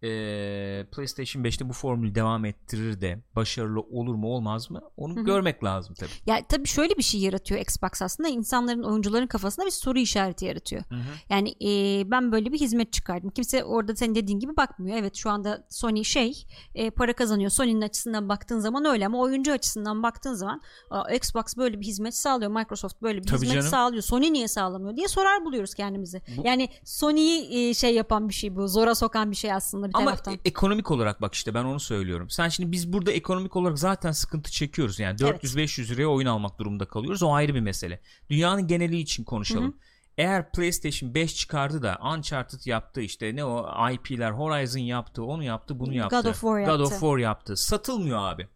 e, 0.03 0.85
PlayStation 0.91 1.43
5'te 1.43 1.69
bu 1.69 1.73
formülü 1.73 2.15
devam 2.15 2.45
ettirir 2.45 3.01
de 3.01 3.23
başarılı 3.35 3.79
olur 3.79 4.15
mu 4.15 4.27
olmaz 4.27 4.71
mı? 4.71 4.81
Onu 4.97 5.15
Hı 5.15 5.19
hı. 5.19 5.23
görmek 5.23 5.63
lazım 5.63 5.95
tabii. 5.99 6.09
Ya 6.25 6.47
tabii 6.49 6.67
şöyle 6.67 6.97
bir 6.97 7.03
şey 7.03 7.21
yaratıyor 7.21 7.61
Xbox 7.61 8.01
aslında 8.01 8.29
insanların 8.29 8.83
oyuncuların 8.83 9.27
kafasında 9.27 9.65
bir 9.65 9.71
soru 9.71 9.99
işareti 9.99 10.45
yaratıyor. 10.45 10.81
Hı 10.89 10.95
hı. 10.95 10.99
Yani 11.29 11.49
e, 11.49 12.03
ben 12.11 12.31
böyle 12.31 12.51
bir 12.51 12.59
hizmet 12.59 12.93
çıkardım. 12.93 13.29
Kimse 13.29 13.63
orada 13.63 13.95
senin 13.95 14.15
dediğin 14.15 14.39
gibi 14.39 14.57
bakmıyor. 14.57 14.97
Evet 14.97 15.15
şu 15.15 15.29
anda 15.29 15.65
Sony 15.69 16.03
şey 16.03 16.43
e, 16.75 16.89
para 16.89 17.13
kazanıyor. 17.13 17.49
Sony'nin 17.51 17.81
açısından 17.81 18.29
baktığın 18.29 18.59
zaman 18.59 18.85
öyle 18.85 19.05
ama 19.05 19.19
oyuncu 19.19 19.51
açısından 19.51 20.03
baktığın 20.03 20.33
zaman 20.33 20.61
"Aa, 20.89 21.11
Xbox 21.13 21.57
böyle 21.57 21.79
bir 21.79 21.85
hizmet 21.85 22.15
sağlıyor. 22.15 22.51
Microsoft 22.51 23.01
böyle 23.01 23.17
bir 23.21 23.27
Tabii 23.27 23.35
hizmet 23.41 23.53
canım. 23.53 23.67
sağlıyor. 23.69 24.03
Sony 24.03 24.33
niye 24.33 24.47
sağlamıyor 24.47 24.95
diye 24.95 25.07
sorar 25.07 25.45
buluyoruz 25.45 25.73
kendimizi. 25.73 26.21
Bu- 26.37 26.47
Yani 26.47 26.69
Sony'yi 26.85 27.69
e, 27.69 27.73
şey 27.73 27.95
yapan 27.95 28.29
bir 28.29 28.33
şey 28.33 28.55
bu. 28.55 28.67
Zora 28.67 28.95
sokan 28.95 29.31
bir 29.31 29.35
şey 29.35 29.53
aslında 29.53 29.88
bir 29.89 29.95
Ama 29.95 30.05
taraftan. 30.05 30.33
e- 30.33 30.39
ekonomik 30.45 30.91
olarak 30.91 31.21
bak 31.21 31.33
işte 31.33 31.53
ben 31.53 31.63
onu 31.63 31.79
söylüyorum. 31.79 32.29
Sen 32.29 32.49
şimdi 32.49 32.71
biz 32.71 32.93
burada 32.93 33.11
ekonomik 33.11 33.55
olarak 33.55 33.79
zaten 33.79 34.11
sıkıntı 34.11 34.51
çekiyoruz. 34.51 34.99
Yani 34.99 35.17
Evet. 35.21 35.43
400-500 35.43 35.89
liraya 35.93 36.07
oyun 36.07 36.27
almak 36.27 36.59
durumunda 36.59 36.85
kalıyoruz. 36.85 37.23
O 37.23 37.33
ayrı 37.33 37.55
bir 37.55 37.59
mesele. 37.59 38.01
Dünyanın 38.29 38.67
geneli 38.67 38.99
için 38.99 39.23
konuşalım. 39.23 39.77
Eğer 40.17 40.51
PlayStation 40.51 41.13
5 41.13 41.35
çıkardı 41.35 41.81
da 41.83 41.99
Uncharted 42.15 42.65
yaptı 42.65 43.01
işte 43.01 43.35
ne 43.35 43.45
o 43.45 43.89
IP'ler 43.91 44.31
Horizon 44.31 44.79
yaptı 44.79 45.23
onu 45.23 45.43
yaptı 45.43 45.79
bunu 45.79 45.93
yaptı. 45.93 46.15
God 46.15 46.25
of 46.25 46.33
War 46.41 46.59
God 46.61 46.79
of 46.79 46.79
yaptı. 46.79 46.99
War 46.99 47.17
yaptı. 47.17 47.57
Satılmıyor 47.57 48.19
abi. 48.19 48.47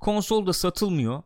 Konsolda 0.00 0.52
satılmıyor. 0.52 1.22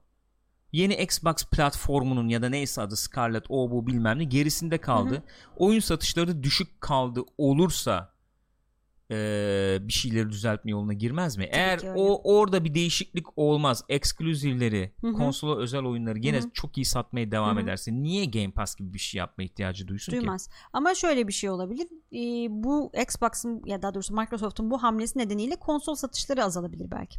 Yeni 0.73 0.94
Xbox 0.94 1.35
platformunun 1.53 2.29
ya 2.29 2.42
da 2.42 2.49
neyse 2.49 2.83
adı 2.83 2.96
Scarlett 2.96 3.44
o 3.49 3.70
bu 3.70 3.87
bilmem 3.87 4.18
ne 4.18 4.25
gerisinde 4.25 4.79
kaldı. 4.79 5.23
Oyun 5.57 5.81
satışları 5.81 6.42
düşük 6.42 6.81
kaldı 6.81 7.20
olursa 7.38 8.10
eee, 9.11 9.79
bir 9.81 9.92
şeyleri 9.92 10.31
düzeltme 10.31 10.70
yoluna 10.70 10.92
girmez 10.92 11.37
mi? 11.37 11.49
Eğer 11.51 11.79
ki 11.79 11.88
öyle. 11.90 12.01
o 12.01 12.20
orada 12.38 12.64
bir 12.64 12.75
değişiklik 12.75 13.27
olmaz, 13.38 13.85
hı. 15.09 15.12
konsola 15.12 15.59
özel 15.59 15.85
oyunları 15.85 16.18
gene 16.18 16.37
Hı 16.38 16.42
hı. 16.44 16.51
çok 16.55 16.79
iyi 16.79 16.85
satmaya 16.85 17.31
devam 17.33 17.57
Hı 17.57 17.61
hı. 17.61 17.64
ederse 17.64 17.92
niye 17.92 18.25
Game 18.25 18.51
Pass 18.51 18.77
gibi 18.77 18.94
bir 18.94 18.99
şey 18.99 19.18
yapma 19.18 19.44
ihtiyacı 19.44 19.88
duysun 19.88 20.12
ki? 20.12 20.18
Duymaz. 20.18 20.49
Ama 20.73 20.94
şöyle 20.94 21.29
bir 21.29 21.33
şey 21.33 21.51
olabilir. 21.51 21.88
Ee, 22.12 22.46
bu 22.51 22.92
Xbox'ın 23.03 23.62
ya 23.66 23.83
daha 23.83 23.94
doğrusu 23.94 24.14
Microsoft'un 24.16 24.70
bu 24.70 24.83
hamlesi 24.83 25.18
nedeniyle 25.18 25.57
konsol 25.57 25.94
satışları 25.94 26.44
azalabilir 26.44 26.90
belki. 26.90 27.18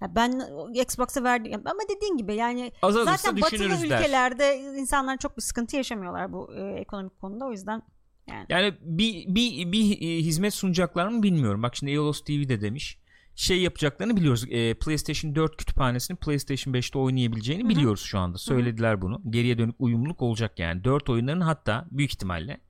Ya 0.00 0.14
ben 0.14 0.42
Xbox'a 0.74 1.24
verdim 1.24 1.62
ama 1.64 1.80
dediğin 1.96 2.16
gibi 2.16 2.34
yani 2.34 2.72
Azalırsa 2.82 3.16
zaten 3.16 3.40
batılı 3.40 3.90
der. 3.90 3.98
ülkelerde 4.00 4.56
insanlar 4.56 5.16
çok 5.16 5.36
bir 5.36 5.42
sıkıntı 5.42 5.76
yaşamıyorlar 5.76 6.32
bu 6.32 6.54
e, 6.54 6.72
ekonomik 6.72 7.20
konuda 7.20 7.46
o 7.46 7.50
yüzden 7.50 7.82
yani. 8.30 8.46
Yani 8.48 8.74
bir, 8.80 9.34
bir, 9.34 9.72
bir 9.72 10.02
e, 10.02 10.22
hizmet 10.22 10.54
sunacaklar 10.54 11.08
mı 11.08 11.22
bilmiyorum. 11.22 11.62
Bak 11.62 11.76
şimdi 11.76 11.92
EOS 11.92 12.24
TV 12.24 12.48
de 12.48 12.60
demiş. 12.60 12.98
Şey 13.34 13.62
yapacaklarını 13.62 14.16
biliyoruz. 14.16 14.44
E, 14.50 14.74
PlayStation 14.74 15.34
4 15.34 15.56
kütüphanesini 15.56 16.16
PlayStation 16.16 16.74
5'te 16.74 16.98
oynayabileceğini 16.98 17.62
Hı 17.62 17.66
hı. 17.66 17.70
biliyoruz 17.70 18.00
şu 18.00 18.18
anda. 18.18 18.38
Söylediler 18.38 19.02
bunu. 19.02 19.22
Geriye 19.30 19.58
dönük 19.58 19.74
uyumluluk 19.78 20.22
olacak 20.22 20.58
yani. 20.58 20.84
4 20.84 21.08
oyunların 21.10 21.40
hatta 21.40 21.86
büyük 21.90 22.12
ihtimalle 22.12 22.60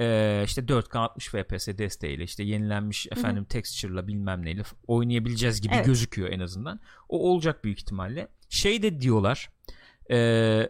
e, 0.00 0.42
işte 0.46 0.62
4K 0.62 0.98
60 0.98 1.28
FPS 1.28 1.68
desteğiyle 1.78 2.24
işte 2.24 2.42
yenilenmiş 2.42 3.06
efendim 3.06 3.44
texture'la 3.44 4.08
bilmem 4.08 4.44
neyle 4.44 4.62
oynayabileceğiz 4.86 5.60
gibi 5.60 5.74
Evet. 5.74 5.86
gözüküyor 5.86 6.28
en 6.28 6.40
azından. 6.40 6.80
O 7.08 7.30
olacak 7.30 7.64
büyük 7.64 7.78
ihtimalle. 7.78 8.28
Şey 8.48 8.82
de 8.82 9.00
diyorlar. 9.00 9.50
E, 10.10 10.68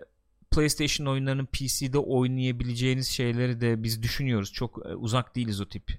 PlayStation 0.57 1.07
oyunlarının 1.07 1.47
PC'de 1.47 1.99
oynayabileceğiniz 1.99 3.09
şeyleri 3.09 3.61
de 3.61 3.83
biz 3.83 4.03
düşünüyoruz. 4.03 4.53
Çok 4.53 4.87
e, 4.87 4.95
uzak 4.95 5.37
değiliz 5.37 5.61
o 5.61 5.69
tip 5.69 5.91
e, 5.91 5.95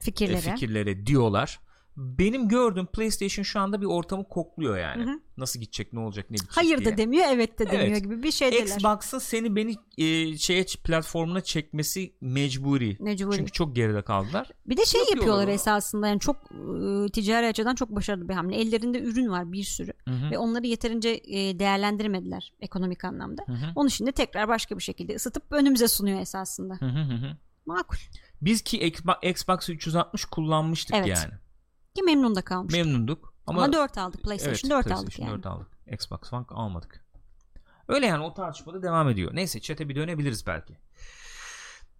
fikirleri. 0.00 0.40
fikirlere 0.40 1.06
diyorlar. 1.06 1.60
Benim 1.96 2.48
gördüğüm 2.48 2.86
PlayStation 2.86 3.42
şu 3.42 3.60
anda 3.60 3.80
bir 3.80 3.86
ortamı 3.86 4.28
kokluyor 4.28 4.78
yani. 4.78 5.04
Hı 5.04 5.10
hı. 5.10 5.20
Nasıl 5.36 5.60
gidecek, 5.60 5.92
ne 5.92 6.00
olacak, 6.00 6.30
ne 6.30 6.34
bitecek 6.34 6.56
Hayır 6.56 6.78
diye. 6.78 6.92
da 6.92 6.96
demiyor, 6.96 7.24
evet 7.28 7.58
de 7.58 7.66
demiyor 7.66 7.88
Evet. 7.88 8.04
gibi 8.04 8.22
bir 8.22 8.30
şey 8.30 8.50
şeydeler. 8.50 8.74
Xbox'ın 8.76 9.18
seni 9.18 9.56
beni 9.56 9.76
e, 9.98 10.36
şeye 10.38 10.64
platformuna 10.84 11.40
çekmesi 11.40 12.14
mecburi. 12.20 12.96
Mecburi. 13.00 13.36
Çünkü 13.36 13.52
çok 13.52 13.76
geride 13.76 14.02
kaldılar. 14.02 14.50
Bir 14.66 14.76
de 14.76 14.84
şey 14.84 15.00
Yapıyorlar 15.00 15.26
yapıyorlar 15.26 15.54
esasında 15.54 16.08
yani 16.08 16.20
çok 16.20 16.36
e, 16.36 17.10
ticari 17.12 17.46
açıdan 17.46 17.74
çok 17.74 17.90
başarılı 17.90 18.28
bir 18.28 18.34
hamle. 18.34 18.56
Ellerinde 18.56 19.00
ürün 19.00 19.28
var 19.28 19.52
bir 19.52 19.64
sürü 19.64 19.92
Hı 20.08 20.14
hı. 20.14 20.30
ve 20.30 20.38
onları 20.38 20.66
yeterince 20.66 21.20
e, 21.24 21.58
değerlendirmediler 21.58 22.52
ekonomik 22.60 23.04
anlamda. 23.04 23.42
Hı 23.46 23.52
hı. 23.52 23.66
Onu 23.74 23.90
şimdi 23.90 24.12
tekrar 24.12 24.48
başka 24.48 24.78
bir 24.78 24.82
şekilde 24.82 25.14
ısıtıp 25.14 25.42
önümüze 25.50 25.88
sunuyor 25.88 26.20
esasında. 26.20 26.74
Hı 26.74 26.86
hı 26.86 27.00
hı. 27.00 27.36
Makul. 27.66 27.96
Biz 28.42 28.62
ki 28.62 28.78
Xbox, 28.78 29.14
Xbox 29.22 29.68
360 29.68 30.24
kullanmıştık 30.24 30.96
Evet. 30.96 31.08
yani. 31.08 31.32
Ki 31.94 32.02
memnun 32.02 32.34
da 32.34 32.42
kalmış. 32.42 32.72
Memnunduk. 32.74 33.34
Ama, 33.46 33.64
Ama, 33.64 33.72
4 33.72 33.98
aldık. 33.98 34.22
PlayStation 34.22 34.70
4 34.70 34.86
aldık 34.86 34.96
PlayStation 34.96 35.26
yani. 35.26 35.36
4 35.36 35.46
aldık. 35.46 35.68
Xbox 35.92 36.32
One 36.32 36.44
almadık. 36.48 37.04
Öyle 37.88 38.06
yani 38.06 38.24
o 38.24 38.34
tartışmada 38.34 38.82
devam 38.82 39.08
ediyor. 39.08 39.34
Neyse 39.34 39.60
chat'e 39.60 39.88
bir 39.88 39.96
dönebiliriz 39.96 40.46
belki. 40.46 40.76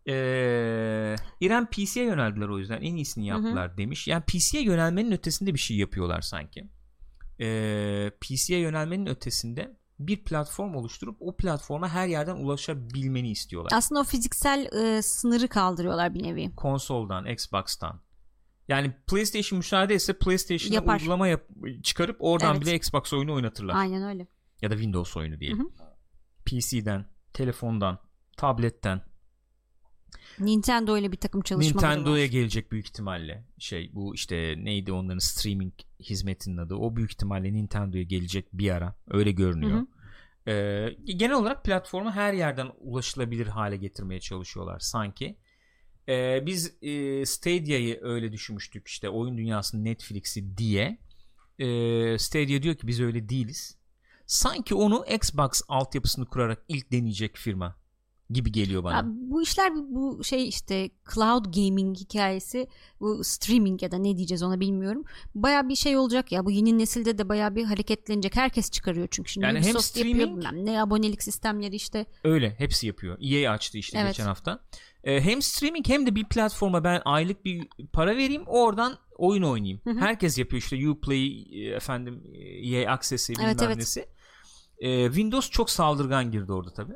Ee, 0.08 1.16
İrem 1.40 1.66
PC'ye 1.66 2.06
yöneldiler 2.06 2.48
o 2.48 2.58
yüzden 2.58 2.80
en 2.80 2.96
iyisini 2.96 3.26
yaptılar 3.26 3.76
demiş. 3.76 4.08
Yani 4.08 4.22
PC'ye 4.26 4.62
yönelmenin 4.62 5.12
ötesinde 5.12 5.54
bir 5.54 5.58
şey 5.58 5.76
yapıyorlar 5.76 6.20
sanki. 6.20 6.68
Ee, 7.40 8.10
PC'ye 8.20 8.60
yönelmenin 8.60 9.06
ötesinde 9.06 9.76
bir 9.98 10.24
platform 10.24 10.74
oluşturup 10.74 11.16
o 11.20 11.36
platforma 11.36 11.88
her 11.88 12.06
yerden 12.06 12.36
ulaşabilmeni 12.36 13.30
istiyorlar. 13.30 13.72
Aslında 13.74 14.00
o 14.00 14.04
fiziksel 14.04 14.68
e, 14.72 15.02
sınırı 15.02 15.48
kaldırıyorlar 15.48 16.14
bir 16.14 16.22
nevi. 16.22 16.54
Konsoldan, 16.56 17.26
Xbox'tan. 17.26 18.00
Yani 18.68 18.92
PlayStation 19.06 19.56
müsaade 19.58 19.94
etse 19.94 20.12
PlayStation'a 20.18 20.74
Yapar. 20.74 21.00
uygulama 21.00 21.28
yap- 21.28 21.48
çıkarıp 21.82 22.16
oradan 22.20 22.54
Evet. 22.56 22.66
bile 22.66 22.74
Xbox 22.76 23.12
oyunu 23.12 23.34
oynatırlar. 23.34 23.74
Aynen 23.74 24.02
öyle. 24.02 24.26
Ya 24.62 24.70
da 24.70 24.74
Windows 24.74 25.16
oyunu 25.16 25.40
diyelim. 25.40 25.58
Hı 25.58 25.68
PC'den, 26.44 27.06
telefondan, 27.32 27.98
tabletten, 28.36 29.02
Nintendo 30.38 30.98
ile 30.98 31.12
bir 31.12 31.16
takım 31.16 31.40
çalışmaları 31.42 31.76
Nintendo'ya 31.94 32.24
var. 32.24 32.30
gelecek 32.30 32.72
büyük 32.72 32.86
ihtimalle. 32.86 33.44
Şey 33.58 33.90
bu 33.94 34.14
işte 34.14 34.54
neydi 34.58 34.92
onların 34.92 35.18
streaming 35.18 35.72
hizmetinin 36.00 36.56
adı. 36.56 36.74
O 36.74 36.96
büyük 36.96 37.12
ihtimalle 37.12 37.52
Nintendo'ya 37.52 38.02
gelecek 38.02 38.52
bir 38.52 38.70
ara. 38.70 38.94
Öyle 39.10 39.32
görünüyor. 39.32 39.80
Ee, 40.48 40.88
genel 41.04 41.36
olarak 41.36 41.64
platformu 41.64 42.10
her 42.10 42.32
yerden 42.32 42.68
ulaşılabilir 42.78 43.46
hale 43.46 43.76
getirmeye 43.76 44.20
çalışıyorlar 44.20 44.78
sanki. 44.78 45.38
Ee, 46.08 46.42
biz 46.46 46.82
e, 46.82 47.26
Stadia'yı 47.26 47.98
öyle 48.02 48.32
düşünmüştük 48.32 48.88
işte 48.88 49.08
oyun 49.08 49.38
dünyasının 49.38 49.84
Netflix'i 49.84 50.56
diye. 50.56 50.98
Ee, 51.58 52.18
Stadia 52.18 52.62
diyor 52.62 52.74
ki 52.74 52.86
biz 52.86 53.00
öyle 53.00 53.28
değiliz. 53.28 53.76
Sanki 54.26 54.74
onu 54.74 55.04
Xbox 55.14 55.62
altyapısını 55.68 56.26
kurarak 56.26 56.64
ilk 56.68 56.92
deneyecek 56.92 57.36
firma 57.36 57.76
gibi 58.30 58.52
geliyor 58.52 58.84
bana. 58.84 58.94
Ya 58.96 59.02
bu 59.06 59.42
işler 59.42 59.72
bu 59.74 60.24
şey 60.24 60.48
işte 60.48 60.90
cloud 61.14 61.44
gaming 61.54 61.96
hikayesi 61.96 62.68
bu 63.00 63.24
streaming 63.24 63.82
ya 63.82 63.90
da 63.90 63.98
ne 63.98 64.16
diyeceğiz 64.16 64.42
ona 64.42 64.60
bilmiyorum. 64.60 65.04
Baya 65.34 65.68
bir 65.68 65.74
şey 65.76 65.96
olacak 65.96 66.32
ya 66.32 66.44
bu 66.44 66.50
yeni 66.50 66.78
nesilde 66.78 67.18
de 67.18 67.28
baya 67.28 67.54
bir 67.56 67.64
hareketlenecek. 67.64 68.36
Herkes 68.36 68.70
çıkarıyor 68.70 69.08
çünkü 69.10 69.30
şimdi 69.32 69.46
Yani 69.46 69.58
hem 69.58 69.64
yapıyor 69.66 69.82
streaming- 69.82 70.36
bilmem 70.36 70.66
ne 70.66 70.82
abonelik 70.82 71.22
sistemleri 71.22 71.76
işte. 71.76 72.06
Öyle 72.24 72.54
hepsi 72.58 72.86
yapıyor. 72.86 73.18
EA 73.20 73.52
açtı 73.52 73.78
işte 73.78 73.98
Evet. 73.98 74.08
geçen 74.12 74.26
hafta. 74.26 74.60
Ee, 75.04 75.20
hem 75.20 75.42
streaming 75.42 75.88
hem 75.88 76.06
de 76.06 76.14
bir 76.14 76.24
platforma 76.24 76.84
ben 76.84 77.02
aylık 77.04 77.44
bir 77.44 77.68
para 77.92 78.16
vereyim 78.16 78.42
oradan 78.46 78.98
oyun 79.16 79.42
oynayayım. 79.42 79.80
Hı 79.84 79.90
hı. 79.90 79.98
Herkes 79.98 80.38
yapıyor 80.38 80.62
işte 80.62 80.90
Uplay 80.90 81.42
e, 81.52 81.74
efendim 81.74 82.22
e, 82.34 82.68
EA 82.78 82.92
Access'i 82.92 83.32
bilmem 83.32 83.46
Evet, 83.48 83.62
evet. 83.62 83.76
nesi. 83.76 84.08
Ee, 84.78 85.06
Windows 85.06 85.50
çok 85.50 85.70
saldırgan 85.70 86.30
girdi 86.30 86.52
orada 86.52 86.72
tabi. 86.72 86.92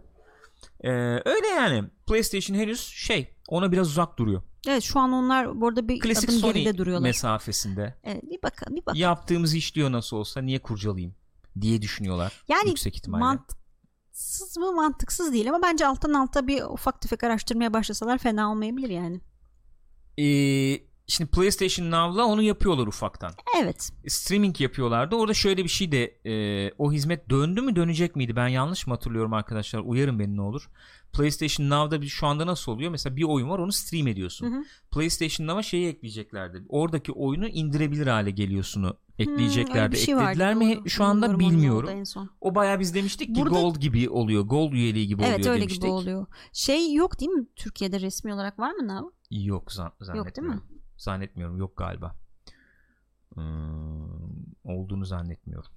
öyle 1.25 1.47
yani 1.47 1.85
PlayStation 2.07 2.57
henüz 2.57 2.81
şey 2.81 3.35
ona 3.49 3.73
biraz 3.73 3.89
uzak 3.89 4.19
duruyor. 4.19 4.43
Evet 4.69 4.83
şu 4.83 5.01
an 5.01 5.13
onlar 5.13 5.61
bu 5.61 5.69
arada 5.69 5.89
bir 5.89 6.01
Klasik 6.01 6.31
adım 6.31 6.41
Sony 6.41 6.53
geride 6.53 6.79
duruyorlar. 6.79 7.09
mesafesinde. 7.09 7.95
evet, 8.05 8.23
bir 8.23 8.43
bakalım 8.43 8.77
bir 8.77 8.81
bakalım. 8.81 9.01
Yaptığımız 9.01 9.55
işliyor 9.55 9.93
nasıl 9.93 10.17
olsa 10.17 10.41
niye 10.41 10.59
kurcalayayım 10.59 11.15
diye 11.61 11.83
düşünüyorlar. 11.83 12.43
Yani 12.49 12.69
yüksek 12.69 12.97
ihtimalle. 12.97 13.39
Mantıksız 14.19 14.57
mı 14.57 14.73
mantıksız 14.73 15.33
değil 15.33 15.49
ama 15.49 15.63
bence 15.63 15.87
alttan 15.87 16.13
alta 16.13 16.47
bir 16.47 16.63
ufak 16.63 17.01
tefek 17.01 17.25
araştırmaya 17.25 17.73
başlasalar 17.73 18.19
fena 18.19 18.51
olmayabilir 18.51 18.89
yani. 18.89 19.21
Ee, 20.19 20.81
şimdi 21.09 21.31
PlayStation 21.31 21.91
Now'la 21.91 22.25
onu 22.25 22.43
yapıyorlar 22.43 22.87
ufaktan. 22.87 23.33
Evet. 23.63 23.91
streaming 24.09 24.61
yapıyorlardı. 24.61 25.17
Orada 25.17 25.35
şöyle 25.35 25.65
bir 25.65 25.69
şey 25.69 25.93
de 25.93 26.05
e, 26.27 26.73
o 26.79 26.93
hizmet 26.93 27.31
döndü 27.31 27.61
mü 27.61 27.77
dönecek 27.77 28.17
miydi? 28.17 28.37
Ben 28.37 28.49
yanlış 28.49 28.87
mı 28.87 28.95
hatırlıyorum 28.95 29.33
arkadaşlar? 29.33 29.81
Uyarın 29.81 30.19
beni 30.19 30.37
ne 30.37 30.41
olur. 30.43 30.69
PlayStation 31.13 31.71
Now'da 31.71 32.03
bir 32.03 32.07
şu 32.07 32.27
anda 32.27 32.47
nasıl 32.47 32.73
oluyor? 32.73 32.91
Mesela 32.91 33.17
bir 33.17 33.23
oyun 33.23 33.49
var 33.49 33.59
onu 33.59 33.73
stream 33.73 34.07
ediyorsun. 34.07 34.47
Hı 34.53 34.57
hı. 34.59 34.63
PlayStation 34.93 35.47
Now'a 35.47 35.63
şeyi 35.63 35.89
ekleyeceklerdi. 35.89 36.63
Oradaki 36.69 37.13
oyunu 37.13 37.49
indirebilir 37.49 38.07
hale 38.07 38.31
geliyorsunu 38.31 38.97
ekleyeceklerdi. 39.19 39.79
Hmm, 39.79 39.83
öyle 39.95 39.97
şey 39.97 40.17
vardı, 40.17 40.29
Eklediler 40.31 40.55
mi? 40.55 40.77
doğru. 40.77 40.89
Şu 40.91 41.05
anda 41.05 41.39
Bilmiyorum. 41.39 42.03
O 42.41 42.55
bayağı 42.55 42.81
biz 42.81 42.95
demiştik 42.95 43.35
ki 43.35 43.41
Burada- 43.41 43.61
Gold 43.61 43.77
gibi 43.77 44.09
oluyor. 44.11 44.43
Gold 44.43 44.73
üyeliği 44.73 45.07
gibi 45.07 45.23
Evet 45.23 45.39
oluyor 45.39 45.51
öyle 45.53 45.61
demiştik. 45.61 45.83
gibi 45.83 45.91
oluyor. 45.93 46.27
Şey 46.53 46.95
yok 46.95 47.21
değil 47.21 47.31
mi? 47.31 47.47
Türkiye'de 47.57 48.01
resmi 48.01 48.35
olarak 48.35 48.59
var 48.59 48.71
mı 48.73 48.89
Nav? 48.89 49.05
Yok 49.31 49.73
zan- 49.73 49.93
zannetmiyorum. 50.01 50.57
mi? 50.57 50.78
Zannetmiyorum. 50.99 51.57
Yok 51.57 51.77
galiba. 51.77 52.17
Hmm, 53.35 54.09
olduğunu 54.65 55.05
zannetmiyorum. 55.05 55.71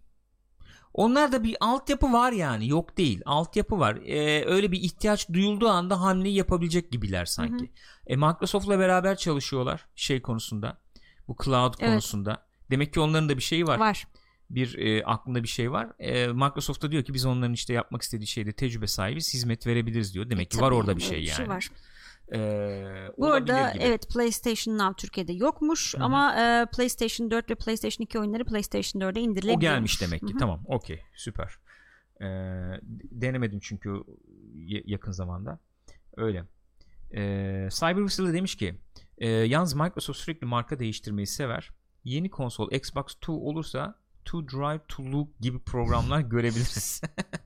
Onlarda 0.93 1.43
bir 1.43 1.57
altyapı 1.59 2.13
var 2.13 2.31
yani. 2.31 2.67
Yok 2.67 2.97
değil. 2.97 3.21
Altyapı 3.25 3.79
var. 3.79 3.95
Ee, 3.95 4.45
öyle 4.45 4.71
bir 4.71 4.81
ihtiyaç 4.81 5.29
duyulduğu 5.29 5.69
anda 5.69 6.01
hamleyi 6.01 6.35
yapabilecek 6.35 6.91
gibiler 6.91 7.25
sanki. 7.25 7.71
E, 8.07 8.15
Microsoft'la 8.15 8.79
beraber 8.79 9.15
çalışıyorlar 9.15 9.87
şey 9.95 10.21
konusunda. 10.21 10.81
Bu 11.27 11.35
cloud 11.43 11.73
Evet. 11.79 11.89
konusunda. 11.89 12.45
Demek 12.71 12.93
ki 12.93 12.99
onların 12.99 13.29
da 13.29 13.37
bir 13.37 13.43
şeyi 13.43 13.67
var. 13.67 13.79
Var. 13.79 14.07
Bir 14.49 14.77
e, 14.77 15.05
aklında 15.05 15.43
bir 15.43 15.47
şey 15.47 15.71
var. 15.71 15.89
E, 15.99 16.27
Microsoft 16.27 16.81
da 16.83 16.91
diyor 16.91 17.03
ki 17.03 17.13
biz 17.13 17.25
onların 17.25 17.53
işte 17.53 17.73
yapmak 17.73 18.01
istediği 18.01 18.27
şeyde 18.27 18.53
tecrübe 18.53 18.87
sahibiz, 18.87 19.33
hizmet 19.33 19.67
verebilebiliriz 19.67 20.13
diyor. 20.13 20.29
Demek 20.29 20.51
ki 20.51 20.61
var 20.61 20.71
orada 20.71 20.91
yani, 20.91 20.97
bir 20.97 21.03
şey 21.03 21.23
yani. 21.23 21.49
var. 21.49 21.69
Ee, 22.33 23.11
Bu 23.17 23.27
arada 23.27 23.73
evet 23.79 24.09
PlayStation 24.13 24.77
Now 24.77 24.95
Türkiye'de 24.97 25.33
yokmuş 25.33 25.93
Hı 25.93 25.97
hı. 25.99 26.03
ama 26.03 26.35
e, 26.35 26.65
PlayStation 26.75 27.31
4 27.31 27.49
ve 27.49 27.55
PlayStation 27.55 28.03
2 28.03 28.19
oyunları 28.19 28.45
PlayStation 28.45 29.01
4'e 29.01 29.21
indirilebiliyor. 29.21 29.57
O 29.57 29.59
gelmiş 29.59 30.01
demek 30.01 30.21
ki. 30.21 30.27
Hı 30.27 30.35
hı. 30.35 30.37
Tamam. 30.39 30.63
Okey. 30.65 31.01
Süper. 31.15 31.57
Ee, 32.21 32.25
denemedim 33.11 33.59
çünkü 33.59 34.03
yakın 34.65 35.11
zamanda. 35.11 35.59
Öyle. 36.17 36.45
Ee, 37.13 37.67
Cyber 37.71 37.95
Whistle 38.07 38.33
demiş 38.33 38.55
ki 38.55 38.75
e, 39.17 39.29
yalnız 39.29 39.73
Microsoft 39.73 40.19
sürekli 40.19 40.47
marka 40.47 40.79
değiştirmeyi 40.79 41.27
sever. 41.27 41.69
Yeni 42.03 42.29
konsol 42.29 42.71
Xbox 42.71 43.05
Two 43.05 43.33
olursa 43.33 43.95
To 44.25 44.47
Drive 44.47 44.81
to 44.87 45.03
Look 45.03 45.39
gibi 45.39 45.59
programlar 45.59 46.19
görebiliriz. 46.29 47.01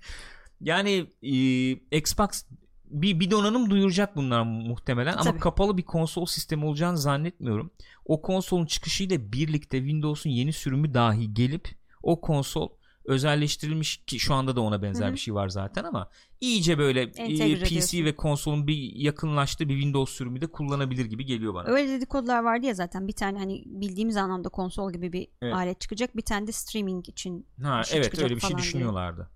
yani 0.61 1.09
e, 1.21 1.97
Xbox 1.97 2.45
bir, 2.89 3.19
bir 3.19 3.31
donanım 3.31 3.69
duyuracak 3.69 4.15
bunlar 4.15 4.43
muhtemelen 4.43 5.13
ama 5.13 5.23
Tabii. 5.23 5.39
kapalı 5.39 5.77
bir 5.77 5.83
konsol 5.83 6.25
sistemi 6.25 6.65
olacağını 6.65 6.97
zannetmiyorum. 6.97 7.71
O 8.05 8.21
konsolun 8.21 8.65
çıkışıyla 8.65 9.31
birlikte 9.33 9.77
Windows'un 9.77 10.29
yeni 10.29 10.53
sürümü 10.53 10.93
dahi 10.93 11.33
gelip 11.33 11.69
o 12.03 12.21
konsol 12.21 12.69
özelleştirilmiş 13.05 13.97
ki 13.97 14.19
şu 14.19 14.33
anda 14.33 14.55
da 14.55 14.61
ona 14.61 14.81
benzer 14.81 15.05
Hı 15.05 15.09
hı. 15.09 15.13
bir 15.13 15.19
şey 15.19 15.33
var 15.33 15.49
zaten 15.49 15.83
ama 15.83 16.09
iyice 16.41 16.77
böyle 16.77 17.01
Entegre 17.01 17.33
e, 17.51 17.59
PC 17.59 17.65
ediyorsun. 17.65 18.05
ve 18.05 18.15
konsolun 18.15 18.67
bir 18.67 18.91
yakınlaştığı 18.95 19.69
bir 19.69 19.73
Windows 19.73 20.13
sürümü 20.13 20.41
de 20.41 20.47
kullanabilir 20.47 21.05
gibi 21.05 21.25
geliyor 21.25 21.53
bana. 21.53 21.67
Öyle 21.69 21.89
dedikodular 21.89 22.43
vardı 22.43 22.65
ya 22.65 22.73
zaten 22.73 23.07
bir 23.07 23.13
tane 23.13 23.39
hani 23.39 23.63
bildiğimiz 23.65 24.17
anlamda 24.17 24.49
konsol 24.49 24.93
gibi 24.93 25.13
bir 25.13 25.27
Evet. 25.41 25.53
alet 25.55 25.81
çıkacak 25.81 26.17
bir 26.17 26.21
tane 26.21 26.47
de 26.47 26.51
streaming 26.51 27.09
için 27.09 27.47
Ha 27.63 27.83
şey 27.83 27.99
evet 27.99 28.19
öyle 28.19 28.35
bir 28.35 28.39
şey 28.41 28.49
diye. 28.49 28.57
düşünüyorlardı. 28.59 29.29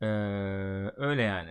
Ee, 0.00 0.06
öyle 0.96 1.22
yani. 1.22 1.50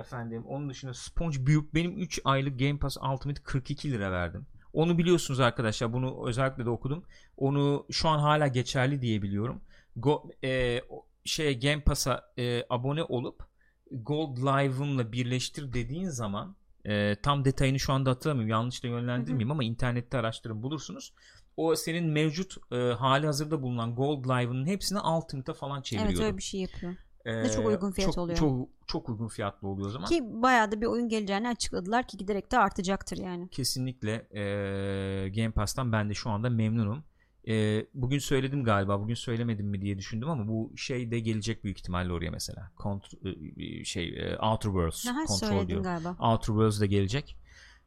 Efendim 0.00 0.44
onun 0.46 0.68
dışında 0.68 0.94
Sponge 0.94 1.46
Büyük 1.46 1.74
benim 1.74 1.98
3 1.98 2.20
aylık 2.24 2.58
Game 2.58 2.78
Pass 2.78 2.96
Ultimate 2.96 3.42
42 3.42 3.92
lira 3.92 4.12
verdim. 4.12 4.46
Onu 4.72 4.98
biliyorsunuz 4.98 5.40
arkadaşlar. 5.40 5.92
Bunu 5.92 6.28
özellikle 6.28 6.64
de 6.64 6.70
okudum. 6.70 7.04
Onu 7.36 7.86
şu 7.90 8.08
an 8.08 8.18
hala 8.18 8.46
geçerli 8.46 9.02
diye 9.02 9.22
biliyorum. 9.22 9.60
Go, 9.96 10.30
e, 10.44 10.80
şeye 11.24 11.52
Game 11.52 11.80
Pass'a 11.80 12.32
e, 12.38 12.64
abone 12.70 13.02
olup 13.02 13.42
Gold 13.90 14.36
Live'ımla 14.38 15.12
birleştir 15.12 15.72
dediğin 15.72 16.08
zaman 16.08 16.56
e, 16.84 17.16
tam 17.22 17.44
detayını 17.44 17.78
şu 17.80 17.92
anda 17.92 18.10
hatırlamıyorum. 18.10 18.50
Yanlış 18.50 18.84
da 18.84 18.88
yönlendirmeyeyim 18.88 19.50
ama 19.50 19.64
internette 19.64 20.18
araştırın 20.18 20.62
bulursunuz. 20.62 21.12
O 21.56 21.76
senin 21.76 22.04
mevcut 22.04 22.72
e, 22.72 22.76
hali 22.76 23.26
hazırda 23.26 23.62
bulunan 23.62 23.94
Gold 23.94 24.24
Live'ının 24.24 24.66
hepsini 24.66 25.00
Ultimate'a 25.00 25.54
falan 25.54 25.82
çeviriyor. 25.82 26.10
Evet 26.10 26.20
öyle 26.20 26.36
bir 26.36 26.42
şey 26.42 26.60
yapıyor. 26.60 26.96
Ee, 27.24 27.50
çok 27.50 27.66
uygun 27.66 27.90
fiyat 27.92 28.12
çok, 28.12 28.18
oluyor. 28.18 28.38
Çok, 28.38 28.68
çok 28.86 29.08
uygun 29.08 29.28
fiyatlı 29.28 29.68
oluyor 29.68 29.88
o 29.88 29.90
zaman. 29.90 30.08
Ki 30.08 30.22
bayağı 30.24 30.72
da 30.72 30.80
bir 30.80 30.86
oyun 30.86 31.08
geleceğini 31.08 31.48
açıkladılar 31.48 32.06
ki 32.08 32.16
giderek 32.16 32.52
de 32.52 32.58
artacaktır 32.58 33.16
yani. 33.16 33.48
Kesinlikle 33.48 34.12
e, 34.12 35.28
Game 35.28 35.50
Pass'tan 35.50 35.92
ben 35.92 36.10
de 36.10 36.14
şu 36.14 36.30
anda 36.30 36.50
memnunum. 36.50 37.04
E, 37.48 37.86
bugün 37.94 38.18
söyledim 38.18 38.64
galiba. 38.64 39.00
Bugün 39.00 39.14
söylemedim 39.14 39.66
mi 39.66 39.82
diye 39.82 39.98
düşündüm 39.98 40.30
ama 40.30 40.48
bu 40.48 40.72
şey 40.76 41.10
de 41.10 41.20
gelecek 41.20 41.64
büyük 41.64 41.78
ihtimalle 41.78 42.12
oraya 42.12 42.30
mesela. 42.30 42.70
Kont- 42.76 43.80
e, 43.80 43.84
şey 43.84 44.08
e, 44.08 44.36
Outer 44.38 44.68
Worlds 44.70 45.06
Aha, 45.06 45.24
kontrol 45.24 45.48
söyledin 45.48 45.68
diyorum. 45.68 45.84
galiba. 45.84 46.16
Outer 46.20 46.46
Worlds 46.46 46.80
da 46.80 46.86
gelecek. 46.86 47.36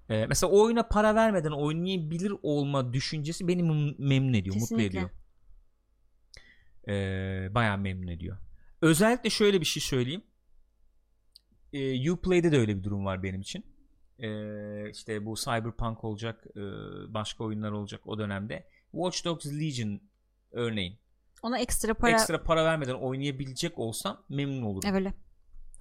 E, 0.10 0.26
mesela 0.26 0.52
oyuna 0.52 0.84
para 0.84 1.15
vermeden 1.15 1.52
oynayabilir 1.52 2.34
olma 2.43 2.93
düşüncesi 2.93 3.48
beni 3.48 3.62
mem- 3.63 3.96
memnun 3.98 4.34
ediyor, 4.34 4.56
mutlu 4.56 4.78
Kesinlikle. 4.78 4.86
ediyor. 4.86 5.10
E, 6.88 7.56
bayağı 7.56 7.78
memnun 7.78 8.08
ediyor. 8.08 8.38
Özellikle 8.84 9.30
şöyle 9.30 9.62
bir 9.62 9.65
şey 9.65 9.84
söyleyeyim. 9.84 10.24
E, 11.74 12.12
Uplay'de 12.12 12.52
de 12.52 12.58
öyle 12.58 12.78
bir 12.78 12.84
durum 12.84 13.06
var 13.06 13.24
benim 13.24 13.41
için. 13.41 13.65
E, 14.19 14.30
işte 14.89 15.26
bu 15.26 15.36
Cyberpunk 15.36 16.04
olacak, 16.04 16.46
e, 16.56 16.62
başka 17.13 17.43
oyunlar 17.43 17.72
olacak 17.72 18.02
o 18.06 18.17
dönemde. 18.17 18.67
Watch 18.91 19.26
Dogs 19.26 19.46
Legion 19.46 20.02
örneğin. 20.52 20.98
Ona 21.43 21.60
ekstra 21.60 21.93
para 21.93 22.12
Ekstra 22.12 22.43
para 22.43 22.65
vermeden 22.65 22.93
oynayabilecek 22.93 23.80
olsam 23.80 24.24
memnun 24.30 24.62
olurum. 24.62 24.93
öyle. 24.96 25.13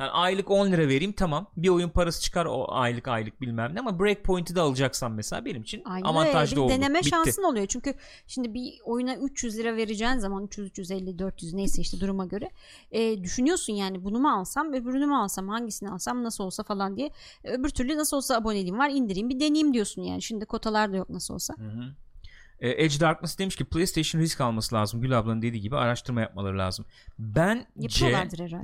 Yani 0.00 0.10
aylık 0.10 0.50
10 0.50 0.72
lira 0.72 0.88
vereyim 0.88 1.12
tamam. 1.12 1.46
Bir 1.56 1.68
oyun 1.68 1.88
parası 1.88 2.22
çıkar 2.22 2.46
o 2.46 2.66
aylık 2.68 3.08
aylık 3.08 3.40
bilmem 3.40 3.74
ne 3.74 3.80
ama 3.80 4.00
Breakpoint'i 4.00 4.54
de 4.54 4.60
alacaksan 4.60 5.12
mesela 5.12 5.44
benim 5.44 5.62
için 5.62 5.82
Aynen 5.84 6.04
avantajlı 6.04 6.54
öyle. 6.54 6.60
oldu. 6.60 6.72
Bir 6.72 6.78
deneme 6.78 6.98
Bitti. 6.98 7.08
şansın 7.08 7.42
oluyor. 7.42 7.66
Çünkü 7.66 7.94
şimdi 8.26 8.54
bir 8.54 8.74
oyuna 8.84 9.16
300 9.16 9.58
lira 9.58 9.76
vereceğin 9.76 10.18
zaman 10.18 10.44
300 10.44 10.68
350 10.68 11.18
400 11.18 11.54
neyse 11.54 11.82
işte 11.82 12.00
duruma 12.00 12.24
göre 12.26 12.50
e, 12.90 13.22
düşünüyorsun 13.24 13.72
yani 13.72 14.04
bunu 14.04 14.18
mu 14.18 14.30
alsam 14.30 14.72
öbürünü 14.72 15.06
mü 15.06 15.14
alsam 15.14 15.48
hangisini 15.48 15.90
alsam 15.90 16.24
nasıl 16.24 16.44
olsa 16.44 16.62
falan 16.62 16.96
diye 16.96 17.10
öbür 17.44 17.68
türlü 17.68 17.96
nasıl 17.96 18.16
olsa 18.16 18.36
aboneliğim 18.36 18.78
var 18.78 18.90
indireyim 18.90 19.28
bir 19.28 19.40
deneyeyim 19.40 19.74
diyorsun 19.74 20.02
yani 20.02 20.22
şimdi 20.22 20.46
kotalar 20.46 20.92
da 20.92 20.96
yok 20.96 21.10
nasıl 21.10 21.34
olsa 21.34 21.54
Hı 21.58 21.64
hı. 21.68 21.84
E, 22.62 22.84
Edge 22.84 23.00
Darkness 23.00 23.38
demiş 23.38 23.56
ki 23.56 23.64
PlayStation 23.64 24.20
risk 24.20 24.40
alması 24.40 24.74
lazım. 24.74 25.00
Gül 25.00 25.18
ablanın 25.18 25.42
dediği 25.42 25.60
gibi 25.60 25.76
araştırma 25.76 26.20
yapmaları 26.20 26.58
lazım. 26.58 26.84
Bence 27.18 28.06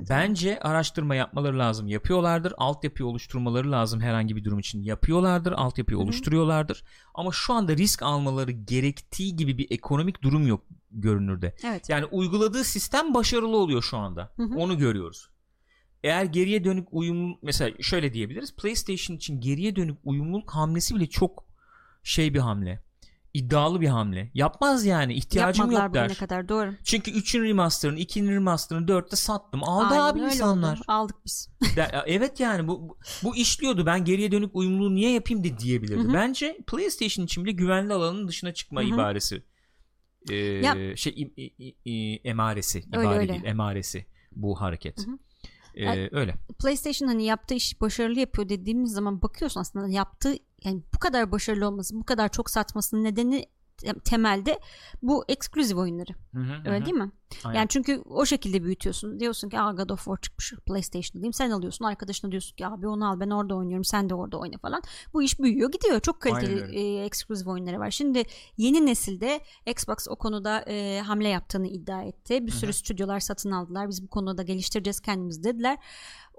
bence 0.09 0.59
araştırma 0.59 1.15
yapmaları 1.15 1.59
lazım. 1.59 1.87
Yapıyorlardır. 1.87 2.53
Altyapıyı 2.57 3.07
oluşturmaları 3.07 3.71
lazım 3.71 4.01
herhangi 4.01 4.35
bir 4.35 4.43
durum 4.43 4.59
için. 4.59 4.81
Yapıyorlardır. 4.83 5.51
Altyapıyı 5.51 5.97
Hı 5.97 6.01
hı. 6.01 6.03
oluşturuyorlardır. 6.03 6.83
Ama 7.13 7.31
şu 7.31 7.53
anda 7.53 7.77
risk 7.77 8.03
almaları 8.03 8.51
gerektiği 8.51 9.35
gibi 9.35 9.57
bir 9.57 9.67
ekonomik 9.71 10.21
durum 10.21 10.47
yok 10.47 10.63
görünürde. 10.91 11.55
evet. 11.63 11.89
Yani 11.89 12.05
uyguladığı 12.05 12.63
sistem 12.63 13.13
başarılı 13.13 13.57
oluyor 13.57 13.81
şu 13.81 13.97
anda. 13.97 14.33
Hı 14.35 14.43
hı. 14.43 14.55
Onu 14.57 14.77
görüyoruz. 14.77 15.29
eğer 16.03 16.23
geriye 16.25 16.63
dönük 16.63 16.87
uyumlu 16.91 17.37
mesela 17.41 17.71
şöyle 17.81 18.13
diyebiliriz. 18.13 18.55
PlayStation 18.55 19.17
için 19.17 19.41
geriye 19.41 19.75
dönük 19.75 19.97
uyumluluk 20.03 20.51
hamlesi 20.51 20.95
bile 20.95 21.07
çok 21.07 21.45
şey 22.03 22.33
bir 22.33 22.39
hamle. 22.39 22.88
İddialı 23.33 23.81
bir 23.81 23.87
hamle. 23.87 24.31
Yapmaz 24.33 24.85
yani. 24.85 25.13
ihtiyacım 25.13 25.71
Yapmadılar 25.71 25.85
yok 26.01 26.09
der. 26.09 26.17
kadar 26.17 26.49
doğru. 26.49 26.73
Çünkü 26.83 27.11
3'ün 27.11 27.43
remaster'ını, 27.43 27.99
2'nin 27.99 28.31
remaster'ını 28.31 28.85
4'te 28.85 29.15
sattım. 29.15 29.63
Aldı 29.63 29.85
Aynen 29.93 30.03
abi 30.03 30.19
öyle 30.19 30.33
insanlar. 30.33 30.73
oldu. 30.77 30.83
Aldık 30.87 31.15
biz. 31.25 31.49
Der- 31.75 32.03
evet 32.07 32.39
yani 32.39 32.67
bu, 32.67 32.97
bu- 33.23 33.35
işliyordu. 33.35 33.85
Ben 33.85 34.05
geriye 34.05 34.31
dönük 34.31 34.55
uyumluluğu 34.55 34.95
niye 34.95 35.11
yapayım 35.11 35.43
de 35.43 35.57
diyebilirdi. 35.57 36.03
Hı 36.03 36.07
hı. 36.07 36.13
Bence 36.13 36.57
PlayStation 36.67 37.25
için 37.25 37.43
bile 37.45 37.51
güvenli 37.51 37.93
alanın 37.93 38.27
dışına 38.27 38.53
çıkma 38.53 38.81
Hı 38.81 38.85
hı. 38.85 38.89
ibaresi. 38.89 39.43
Ee, 40.29 40.35
Ya- 40.35 40.95
şey 40.97 41.13
i- 41.37 41.43
i- 41.57 41.75
i- 41.85 42.21
emaresi, 42.23 42.83
Öyle, 42.93 43.05
ibare 43.07 43.19
öyle. 43.19 43.33
değil, 43.33 43.43
emaresi 43.43 44.05
bu 44.31 44.61
hareket. 44.61 44.97
Hı 45.07 45.11
hı. 45.11 45.17
Ee, 45.79 45.83
Yani- 45.83 46.09
öyle. 46.11 46.35
PlayStation 46.59 47.07
hani 47.07 47.25
yaptığı 47.25 47.53
işi 47.53 47.81
başarılı 47.81 48.19
yapıyor 48.19 48.49
dediğimiz 48.49 48.91
zaman 48.91 49.21
bakıyorsun 49.21 49.61
aslında 49.61 49.87
yaptığı 49.87 50.35
yani 50.63 50.81
bu 50.95 50.99
kadar 50.99 51.31
başarılı 51.31 51.67
olması, 51.67 51.95
bu 51.95 52.03
kadar 52.03 52.29
çok 52.29 52.49
satmasının 52.49 53.03
nedeni 53.03 53.45
temelde 54.03 54.59
bu 55.01 55.25
eksklusif 55.27 55.77
oyunları. 55.77 56.11
Hı 56.33 56.39
hı, 56.39 56.53
Öyle 56.65 56.79
hı. 56.81 56.85
değil 56.85 56.97
mi? 56.97 57.11
Aynen. 57.43 57.59
Yani 57.59 57.67
çünkü 57.69 58.03
o 58.09 58.25
şekilde 58.25 58.63
büyütüyorsun. 58.63 59.19
Diyorsun 59.19 59.49
ki 59.49 59.59
Aa, 59.59 59.71
God 59.71 59.89
of 59.89 60.03
War 60.03 60.17
çıkmış 60.21 60.53
PlayStation'da 60.65 61.13
diyeyim. 61.13 61.33
Sen 61.33 61.51
alıyorsun. 61.51 61.85
Arkadaşına 61.85 62.31
diyorsun 62.31 62.55
ki 62.55 62.67
abi 62.67 62.87
onu 62.87 63.09
al 63.09 63.19
ben 63.19 63.29
orada 63.29 63.55
oynuyorum. 63.55 63.83
Sen 63.83 64.09
de 64.09 64.15
orada 64.15 64.37
oyna 64.37 64.57
falan. 64.57 64.81
Bu 65.13 65.23
iş 65.23 65.39
büyüyor 65.39 65.71
gidiyor. 65.71 65.99
Çok 65.99 66.21
kaliteli 66.21 66.79
e, 66.79 67.05
eksklusif 67.05 67.47
oyunları 67.47 67.79
var. 67.79 67.91
Şimdi 67.91 68.23
yeni 68.57 68.85
nesilde 68.85 69.41
Xbox 69.65 70.07
o 70.09 70.15
konuda 70.15 70.61
e, 70.67 71.01
hamle 71.01 71.29
yaptığını 71.29 71.67
iddia 71.67 72.03
etti. 72.03 72.47
Bir 72.47 72.51
Hı 72.51 72.55
sürü 72.55 72.69
hı. 72.69 72.73
stüdyolar 72.73 73.19
satın 73.19 73.51
aldılar. 73.51 73.89
Biz 73.89 74.03
bu 74.03 74.07
konuda 74.07 74.43
geliştireceğiz 74.43 74.99
kendimiz 74.99 75.43
dediler. 75.43 75.77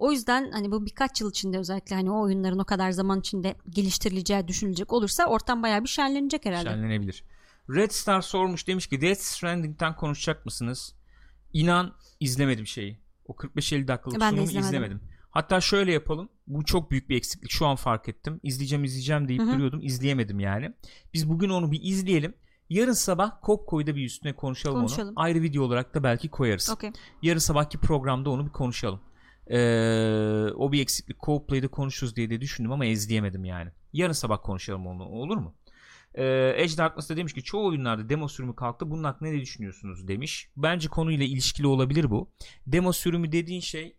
O 0.00 0.12
yüzden 0.12 0.50
hani 0.50 0.70
bu 0.70 0.86
birkaç 0.86 1.20
yıl 1.20 1.30
içinde 1.30 1.58
özellikle 1.58 1.96
hani 1.96 2.10
o 2.10 2.20
oyunların 2.20 2.58
o 2.58 2.64
kadar 2.64 2.90
zaman 2.90 3.20
içinde 3.20 3.54
geliştirileceği 3.70 4.48
düşünülecek 4.48 4.92
olursa 4.92 5.26
ortam 5.26 5.62
bayağı 5.62 5.82
bir 5.82 5.88
şenlenecek 5.88 6.44
herhalde. 6.46 6.68
Şenlenebilir. 6.68 7.24
Red 7.70 7.90
Star 7.90 8.20
sormuş 8.20 8.66
demiş 8.66 8.86
ki 8.86 9.00
Death 9.00 9.20
Stranding'den 9.20 9.96
konuşacak 9.96 10.44
mısınız? 10.46 10.94
İnan 11.52 11.94
izlemedim 12.20 12.66
şeyi. 12.66 12.98
O 13.26 13.32
45-50 13.32 13.88
dakikalık 13.88 14.20
Ben 14.20 14.30
sunumu 14.30 14.44
izlemedim. 14.44 14.68
izlemedim. 14.68 15.00
Hatta 15.30 15.60
şöyle 15.60 15.92
yapalım. 15.92 16.28
Bu 16.46 16.64
çok 16.64 16.90
büyük 16.90 17.08
bir 17.08 17.16
eksiklik. 17.16 17.50
Şu 17.50 17.66
an 17.66 17.76
fark 17.76 18.08
ettim. 18.08 18.40
İzleyeceğim 18.42 18.84
izleyeceğim 18.84 19.28
deyip 19.28 19.42
Hı 19.42 19.46
hı. 19.46 19.52
duruyordum. 19.52 19.80
İzleyemedim 19.82 20.40
yani. 20.40 20.72
Biz 21.14 21.28
bugün 21.30 21.48
onu 21.48 21.72
bir 21.72 21.80
izleyelim. 21.82 22.34
Yarın 22.70 22.92
sabah 22.92 23.32
Kokko'yu 23.42 23.86
bir 23.86 24.04
üstüne 24.06 24.32
konuşalım, 24.32 24.76
Konuşalım. 24.76 25.14
onu. 25.16 25.24
Ayrı 25.24 25.42
video 25.42 25.62
olarak 25.64 25.94
da 25.94 26.02
belki 26.02 26.28
koyarız. 26.28 26.70
Okey. 26.70 26.90
Yarın 27.22 27.38
sabahki 27.38 27.78
programda 27.78 28.30
onu 28.30 28.46
bir 28.46 28.52
konuşalım. 28.52 29.00
Ee, 29.46 30.52
o 30.56 30.72
bir 30.72 30.82
eksiklik. 30.82 31.16
Co-play'de 31.16 31.68
konuşuruz 31.68 32.16
diye 32.16 32.30
de 32.30 32.40
düşündüm 32.40 32.72
ama 32.72 32.84
izleyemedim 32.84 33.44
yani. 33.44 33.70
Yarın 33.92 34.12
sabah 34.12 34.38
konuşalım 34.42 34.86
onu. 34.86 35.04
Olur 35.04 35.36
mu? 35.36 35.54
Ee, 36.14 36.54
Edge 36.56 36.76
Darkness 36.76 37.10
da 37.10 37.16
demiş 37.16 37.34
ki 37.34 37.42
çoğu 37.42 37.66
oyunlarda 37.66 38.08
demo 38.08 38.28
sürümü 38.28 38.56
kalktı. 38.56 38.90
Bunun 38.90 39.04
hakkında 39.04 39.28
ne 39.30 39.40
düşünüyorsunuz 39.40 40.08
demiş. 40.08 40.48
Bence 40.56 40.88
konuyla 40.88 41.26
ilişkili 41.26 41.66
olabilir 41.66 42.10
bu. 42.10 42.30
Demo 42.66 42.92
sürümü 42.92 43.32
dediğin 43.32 43.60
şey 43.60 43.96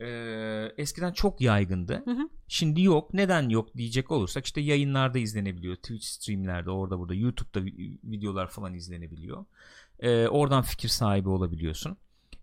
e, 0.00 0.08
eskiden 0.76 1.12
çok 1.12 1.40
yaygındı. 1.40 2.02
Hı 2.04 2.10
hı. 2.10 2.28
Şimdi 2.48 2.82
yok. 2.82 3.14
Neden 3.14 3.48
yok 3.48 3.74
diyecek 3.76 4.10
olursak 4.10 4.46
işte 4.46 4.60
yayınlarda 4.60 5.18
izlenebiliyor. 5.18 5.76
Twitch 5.76 6.04
streamlerde 6.04 6.70
orada 6.70 6.98
burada 6.98 7.14
YouTube'da 7.14 7.60
vi- 7.60 7.98
videolar 8.04 8.50
falan 8.50 8.74
izlenebiliyor. 8.74 9.44
Ee, 10.00 10.28
oradan 10.28 10.62
fikir 10.62 10.88
sahibi 10.88 11.28
olabiliyorsun. 11.28 11.96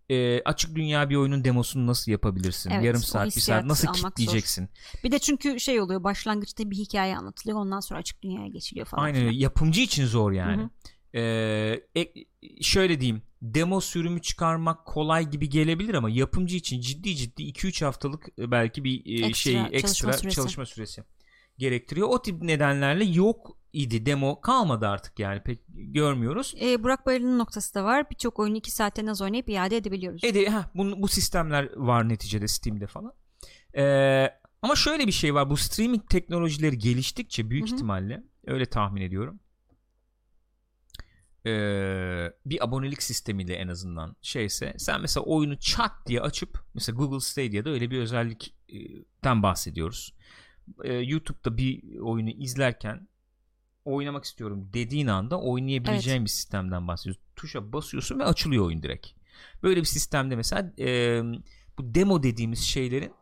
Ee, 0.10 0.42
açık 0.46 0.76
dünya 0.76 1.10
bir 1.10 1.16
oyunun 1.16 1.44
demosunu 1.44 1.88
nasıl 1.88 2.12
yapabilirsin? 2.12 2.70
Evet, 2.70 2.86
Yarım 2.86 3.02
saat, 3.02 3.26
bir 3.26 3.42
saat 3.42 3.66
nasıl 3.66 3.88
almak 3.88 4.00
zor. 4.00 4.10
kitleyeceksin? 4.10 4.70
Bir 5.04 5.12
de 5.12 5.20
çünkü 5.20 5.60
şey 5.60 5.82
oluyor 5.82 6.04
başlangıçta 6.04 6.72
bir 6.72 6.76
hikaye 6.76 7.18
anlatılıyor 7.18 7.58
ondan 7.58 7.80
sonra 7.80 8.00
açık 8.00 8.24
dünyaya 8.24 8.48
geçiliyor 8.48 8.86
falan. 8.86 9.04
Aynen 9.04 9.26
öyle. 9.26 9.38
Yapımcı 9.38 9.82
için 9.82 10.06
zor 10.06 10.32
yani. 10.32 10.62
Hı 10.62 10.66
hı. 10.66 10.70
Ee, 11.20 11.82
e- 11.96 12.14
şöyle 12.62 13.02
diyeyim. 13.02 13.22
Demo 13.42 13.82
sürümü 13.82 14.22
çıkarmak 14.22 14.86
kolay 14.86 15.30
gibi 15.30 15.50
gelebilir 15.50 15.94
ama 15.94 16.10
yapımcı 16.10 16.58
için 16.58 16.82
ciddi 16.82 17.16
ciddi 17.16 17.44
2-3 17.44 17.86
haftalık 17.86 18.30
e, 18.40 18.52
belki 18.52 18.84
bir 18.84 19.06
e, 19.06 19.26
Ekstra 19.26 19.52
şey 19.52 19.62
ekstra 19.72 19.94
çalışma 19.94 20.30
çalışma 20.30 20.66
süresi. 20.66 21.04
Gerektiriyor. 21.58 22.08
O 22.10 22.22
tip 22.22 22.42
nedenlerle 22.42 23.04
yok 23.04 23.58
idi 23.74 24.06
demo 24.06 24.42
kalmadı 24.42 24.88
artık 24.88 25.20
yani 25.20 25.42
pek 25.44 25.60
görmüyoruz. 25.68 26.56
Ee, 26.62 26.84
Burak 26.84 27.06
Bayırlı'nın 27.06 27.40
noktası 27.40 27.74
da 27.76 27.84
var. 27.84 28.10
Birçok 28.10 28.40
oyunu 28.40 28.58
2 28.58 28.72
saatten 28.72 29.08
az 29.08 29.22
oynayıp 29.22 29.50
iade 29.50 29.78
edebiliyoruz. 29.78 30.24
Ede, 30.24 30.52
heh, 30.52 30.64
bu, 30.76 31.02
bu 31.02 31.08
sistemler 31.08 31.70
var 31.76 32.10
neticede 32.10 32.48
Steam'de 32.48 32.88
falan. 32.88 33.14
Ee, 33.78 34.30
ama 34.62 34.76
şöyle 34.76 35.08
bir 35.08 35.12
şey 35.12 35.34
var. 35.34 35.50
Bu 35.50 35.58
streaming 35.58 36.10
teknolojileri 36.10 36.78
geliştikçe 36.78 37.50
büyük 37.50 37.68
Hı 37.68 37.72
hı. 37.72 37.76
ihtimalle 37.76 38.24
öyle 38.48 38.66
tahmin 38.66 39.02
ediyorum. 39.02 39.40
Ee, 41.46 42.32
bir 42.46 42.64
abonelik 42.64 43.04
sistemiyle 43.04 43.54
en 43.54 43.68
azından 43.68 44.16
şeyse 44.22 44.74
sen 44.78 45.02
mesela 45.02 45.24
oyunu 45.24 45.60
çat 45.60 45.92
diye 46.08 46.22
açıp 46.22 46.60
mesela 46.74 46.96
Google 46.96 47.20
Stadia'da 47.20 47.70
öyle 47.70 47.92
bir 47.92 48.00
özellikten 48.00 49.44
bahsediyoruz. 49.44 50.14
Ee, 50.84 50.94
YouTube'da 50.94 51.58
bir 51.58 52.00
oyunu 52.00 52.30
izlerken 52.30 53.08
oynamak 53.86 54.24
istiyorum 54.24 54.70
dediğin 54.74 55.08
anda 55.08 55.40
oynayabileceğin 55.40 56.24
bir 56.26 56.30
sistemden 56.30 56.88
bahsediyoruz. 56.88 57.22
Tuşa 57.36 57.74
basıyorsun 57.74 58.20
ve 58.20 58.26
açılıyor 58.26 58.66
oyun 58.66 58.84
direkt. 58.84 59.08
Böyle 59.64 59.80
bir 59.82 59.86
sistemde 59.86 60.36
mesela 60.36 60.74
e, 60.80 61.22
bu 61.78 61.96
demo 61.96 62.24
dediğimiz 62.24 62.60
şeylerin 62.60 63.14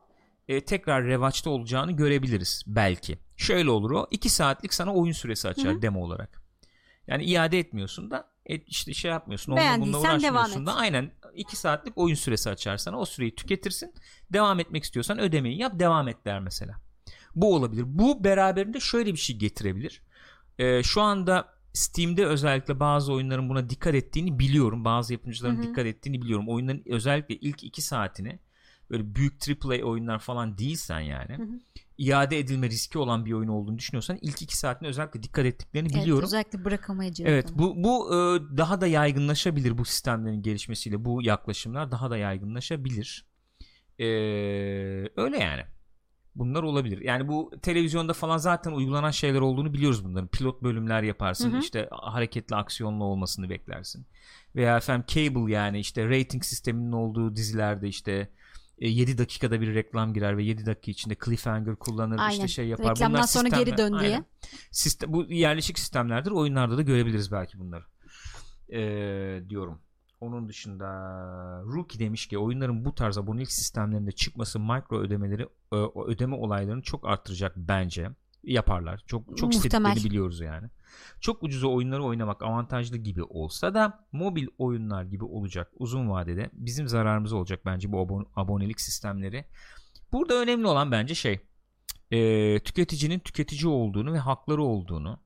e, 0.47 0.65
tekrar 0.65 1.03
revaçta 1.03 1.49
olacağını 1.49 1.91
görebiliriz 1.91 2.63
belki. 2.67 3.19
Şöyle 3.37 3.69
olur 3.69 3.91
o 3.91 4.07
2 4.11 4.29
saatlik 4.29 4.73
sana 4.73 4.93
oyun 4.93 5.13
süresi 5.13 5.47
açar 5.47 5.73
Hı 5.73 5.77
hı. 5.77 5.81
demo 5.81 5.99
olarak. 5.99 6.41
Yani 7.07 7.23
iade 7.23 7.59
etmiyorsun 7.59 8.11
da 8.11 8.31
et, 8.45 8.63
işte 8.67 8.93
şey 8.93 9.11
yapmıyorsun. 9.11 9.51
Onunla 9.51 9.81
bununla 9.81 10.03
devam 10.03 10.15
uğraşmıyorsun 10.15 10.65
da 10.65 10.75
aynen 10.75 11.11
2 11.35 11.55
saatlik 11.55 11.97
oyun 11.97 12.15
süresi 12.15 12.49
açar 12.49 12.77
sana. 12.77 12.97
O 12.97 13.05
süreyi 13.05 13.35
tüketirsin. 13.35 13.93
Devam 14.33 14.59
etmek 14.59 14.83
istiyorsan 14.83 15.19
ödemeyi 15.19 15.57
yap 15.57 15.79
devam 15.79 16.07
et 16.07 16.25
der 16.25 16.39
mesela. 16.39 16.75
Bu 17.35 17.55
olabilir. 17.55 17.83
Bu 17.87 18.23
beraberinde 18.23 18.79
şöyle 18.79 19.13
bir 19.13 19.19
şey 19.19 19.37
getirebilir. 19.37 20.01
Ee, 20.59 20.83
şu 20.83 21.01
anda 21.01 21.47
Steam'de 21.73 22.25
özellikle 22.25 22.79
bazı 22.79 23.13
oyunların 23.13 23.49
buna 23.49 23.69
dikkat 23.69 23.95
ettiğini 23.95 24.39
biliyorum. 24.39 24.85
Bazı 24.85 25.13
yapımcıların 25.13 25.57
Hı 25.57 25.59
hı. 25.59 25.63
dikkat 25.63 25.85
ettiğini 25.85 26.21
biliyorum. 26.21 26.49
Oyunların 26.49 26.83
özellikle 26.85 27.35
ilk 27.35 27.63
iki 27.63 27.81
saatini 27.81 28.39
böyle 28.89 29.15
büyük 29.15 29.33
AAA 29.65 29.83
oyunlar 29.83 30.19
falan 30.19 30.57
değilsen 30.57 30.99
yani 30.99 31.37
Hı 31.37 31.43
hı. 31.43 31.59
iade 31.97 32.39
edilme 32.39 32.69
riski 32.69 32.99
olan 32.99 33.25
bir 33.25 33.31
oyun 33.33 33.47
olduğunu 33.47 33.77
düşünüyorsan 33.77 34.17
ilk 34.21 34.41
iki 34.41 34.57
saatine 34.57 34.89
özellikle 34.89 35.23
dikkat 35.23 35.45
ettiklerini 35.45 35.89
Evet, 35.91 36.01
biliyorum. 36.01 36.23
özellikle 36.23 36.65
bırakamayacağım. 36.65 37.31
Evet 37.31 37.49
bu 37.55 37.83
bu 37.83 38.15
e, 38.15 38.17
daha 38.57 38.81
da 38.81 38.87
yaygınlaşabilir 38.87 39.77
bu 39.77 39.85
sistemlerin 39.85 40.41
gelişmesiyle 40.41 41.05
bu 41.05 41.21
yaklaşımlar 41.23 41.91
daha 41.91 42.09
da 42.09 42.17
yaygınlaşabilir. 42.17 43.25
Ee, 43.99 44.05
öyle 45.15 45.37
yani. 45.37 45.63
Bunlar 46.35 46.63
olabilir. 46.63 47.01
Yani 47.01 47.27
bu 47.27 47.51
televizyonda 47.61 48.13
falan 48.13 48.37
zaten 48.37 48.71
uygulanan 48.71 49.11
şeyler 49.11 49.39
olduğunu 49.39 49.73
biliyoruz 49.73 50.05
bunların. 50.05 50.27
Pilot 50.27 50.63
bölümler 50.63 51.03
yaparsın. 51.03 51.51
Hı 51.51 51.55
hı. 51.55 51.59
işte 51.59 51.89
hareketli 51.91 52.55
aksiyonlu 52.55 53.03
olmasını 53.03 53.49
beklersin. 53.49 54.05
Veya 54.55 54.77
efendim 54.77 55.05
cable 55.07 55.53
yani 55.53 55.79
işte 55.79 56.09
rating 56.09 56.43
sisteminin 56.43 56.91
olduğu 56.91 57.35
dizilerde 57.35 57.87
işte 57.87 58.29
7 58.79 59.17
dakikada 59.17 59.61
bir 59.61 59.75
reklam 59.75 60.13
girer 60.13 60.37
ve 60.37 60.43
7 60.43 60.65
dakika 60.65 60.91
içinde 60.91 61.15
cliffhanger 61.25 61.75
kullanır 61.75 62.17
Aynen. 62.19 62.31
işte 62.31 62.47
şey 62.47 62.67
yapar. 62.67 62.89
Reklamdan 62.89 63.13
Bunlar 63.13 63.27
sonra 63.27 63.47
geri 63.47 63.69
sistemler- 63.69 63.77
dön 63.77 63.99
diye. 63.99 64.11
Aynen. 64.11 64.25
Sistem, 64.71 65.13
bu 65.13 65.23
yerleşik 65.23 65.79
sistemlerdir. 65.79 66.31
Oyunlarda 66.31 66.77
da 66.77 66.81
görebiliriz 66.81 67.31
belki 67.31 67.59
bunları. 67.59 67.83
Ee, 68.73 69.49
diyorum. 69.49 69.81
Onun 70.21 70.49
dışında 70.49 70.87
Rookie 71.65 71.99
demiş 71.99 72.27
ki 72.27 72.37
oyunların 72.37 72.85
bu 72.85 72.95
tarz 72.95 73.17
abonelik 73.17 73.51
sistemlerinde 73.51 74.11
çıkması 74.11 74.59
mikro 74.59 74.99
ödemeleri 74.99 75.47
e, 75.73 75.75
ödeme 76.05 76.35
olaylarını 76.35 76.81
çok 76.81 77.07
arttıracak 77.07 77.53
bence. 77.57 78.09
Yaparlar. 78.43 79.03
Çok 79.07 79.37
çok 79.37 79.53
istediklerini 79.53 80.03
biliyoruz 80.03 80.39
yani. 80.39 80.67
Çok 81.19 81.43
ucuza 81.43 81.67
oyunları 81.67 82.03
oynamak 82.03 82.41
avantajlı 82.41 82.97
gibi 82.97 83.23
olsa 83.23 83.73
da 83.73 84.05
mobil 84.11 84.47
oyunlar 84.57 85.03
gibi 85.03 85.23
olacak 85.23 85.71
uzun 85.75 86.09
vadede 86.09 86.49
bizim 86.53 86.87
zararımız 86.87 87.33
olacak 87.33 87.61
bence 87.65 87.91
bu 87.91 87.97
abon- 87.97 88.27
abonelik 88.35 88.81
sistemleri. 88.81 89.45
Burada 90.11 90.33
önemli 90.33 90.67
olan 90.67 90.91
bence 90.91 91.15
şey 91.15 91.39
e, 92.11 92.59
tüketicinin 92.59 93.19
tüketici 93.19 93.67
olduğunu 93.67 94.13
ve 94.13 94.19
hakları 94.19 94.63
olduğunu 94.63 95.19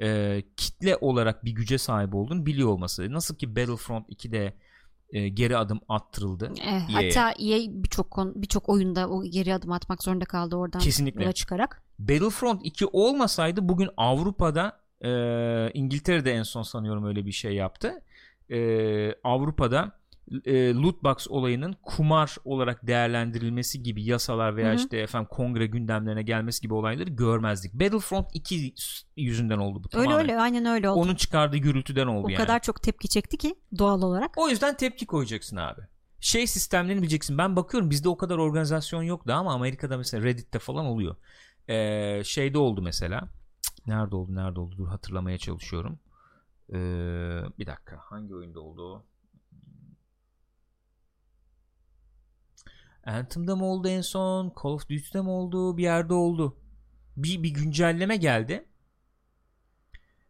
e, 0.00 0.42
kitle 0.56 0.96
olarak 0.96 1.44
bir 1.44 1.52
güce 1.52 1.78
sahip 1.78 2.14
olduğunu 2.14 2.46
biliyor 2.46 2.68
olması. 2.68 3.12
Nasıl 3.12 3.36
ki 3.36 3.56
Battlefront 3.56 4.08
2'de 4.08 4.54
e, 5.12 5.28
geri 5.28 5.56
adım 5.56 5.80
attırıldı. 5.88 6.52
Eh, 6.60 6.94
EA'ye. 6.96 7.12
hatta 7.14 7.30
EA 7.30 7.58
birçok 7.68 8.18
birçok 8.34 8.68
oyunda 8.68 9.08
o 9.08 9.24
geri 9.24 9.54
adım 9.54 9.72
atmak 9.72 10.02
zorunda 10.02 10.24
kaldı 10.24 10.56
oradan 10.56 10.80
Kesinlikle. 10.80 11.22
yola 11.22 11.32
çıkarak. 11.32 11.82
Battlefront 11.98 12.60
2 12.64 12.86
olmasaydı 12.86 13.68
bugün 13.68 13.88
Avrupa'da 13.96 14.80
e, 15.00 15.10
İngiltere'de 15.74 16.32
en 16.32 16.42
son 16.42 16.62
sanıyorum 16.62 17.04
öyle 17.04 17.26
bir 17.26 17.32
şey 17.32 17.54
yaptı. 17.54 18.02
E, 18.50 18.58
Avrupa'da 19.24 19.92
e, 20.44 20.74
loot 20.74 21.02
box 21.02 21.26
olayının 21.28 21.76
kumar 21.82 22.36
olarak 22.44 22.86
değerlendirilmesi 22.86 23.82
gibi 23.82 24.04
yasalar 24.04 24.56
veya 24.56 24.68
Hı 24.68 24.72
hı. 24.72 24.76
işte 24.76 24.96
efendim 24.98 25.28
kongre 25.30 25.66
gündemlerine 25.66 26.22
gelmesi 26.22 26.60
gibi 26.62 26.74
olayları 26.74 27.10
görmezdik. 27.10 27.74
Battlefront 27.74 28.26
2 28.34 28.74
yüzünden 29.16 29.58
oldu 29.58 29.84
bu 29.84 29.98
Öyle 29.98 30.04
tamamen. 30.08 30.20
öyle 30.30 30.40
aynen 30.40 30.66
öyle 30.66 30.90
oldu. 30.90 31.00
Onun 31.00 31.14
çıkardığı 31.14 31.56
gürültüden 31.56 32.06
oldu 32.06 32.26
o 32.26 32.30
yani. 32.30 32.36
kadar 32.38 32.60
çok 32.62 32.82
tepki 32.82 33.08
çekti 33.08 33.36
ki 33.36 33.54
doğal 33.78 34.02
olarak. 34.02 34.30
O 34.38 34.48
yüzden 34.48 34.76
tepki 34.76 35.06
koyacaksın 35.06 35.56
abi. 35.56 35.80
Şey 36.20 36.46
sistemlerini 36.46 37.00
bileceksin. 37.02 37.38
Ben 37.38 37.56
bakıyorum 37.56 37.90
bizde 37.90 38.08
o 38.08 38.16
kadar 38.16 38.38
organizasyon 38.38 39.02
yoktu 39.02 39.32
ama 39.32 39.52
Amerika'da 39.54 39.96
mesela 39.96 40.24
Reddit'te 40.24 40.58
falan 40.58 40.86
oluyor. 40.86 41.16
Ee, 41.68 42.22
şeyde 42.24 42.58
oldu 42.58 42.82
mesela. 42.82 43.28
Nerede 43.86 44.16
oldu 44.16 44.34
nerede 44.34 44.60
oldu 44.60 44.74
dur 44.78 44.88
hatırlamaya 44.88 45.38
çalışıyorum. 45.38 45.98
Ee, 46.70 46.74
bir 47.58 47.66
dakika 47.66 47.96
hangi 48.00 48.34
oyunda 48.34 48.60
oldu 48.60 48.82
o? 48.82 49.04
Anthem'da 53.04 53.56
mı 53.56 53.64
oldu 53.64 53.88
en 53.88 54.00
son? 54.00 54.54
Call 54.62 54.70
of 54.70 54.88
Duty'de 54.88 55.20
mi 55.20 55.28
oldu? 55.28 55.76
Bir 55.76 55.82
yerde 55.82 56.14
oldu. 56.14 56.56
Bir, 57.16 57.42
bir 57.42 57.50
güncelleme 57.50 58.16
geldi. 58.16 58.64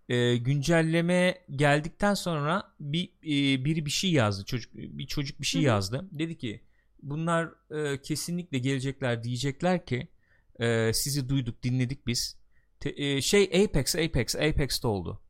Ee, 0.09 0.37
güncelleme 0.37 1.39
geldikten 1.51 2.15
sonra 2.15 2.75
bir 2.81 3.05
e, 3.23 3.65
biri 3.65 3.87
bir 3.87 3.91
şey 3.91 4.13
yazdı. 4.13 4.45
Çocuk 4.45 4.75
bir 4.75 5.07
çocuk 5.07 5.41
bir 5.41 5.47
şey 5.47 5.63
yazdı. 5.63 6.09
Dedi 6.13 6.39
ki 6.39 6.61
bunlar 7.03 7.51
e, 7.71 8.03
kesinlikle 8.03 8.59
gelecekler 8.59 9.25
diyecekler 9.25 9.87
ki 9.87 10.09
e, 10.61 10.93
sizi 10.93 11.29
duyduk, 11.29 11.63
dinledik 11.63 12.07
biz. 12.07 12.37
Te- 12.81 12.95
e, 13.05 13.21
şey 13.21 13.43
Apex, 13.45 13.97
Apex, 13.97 14.37
Apex'te 14.37 14.89
oldu. 14.89 15.21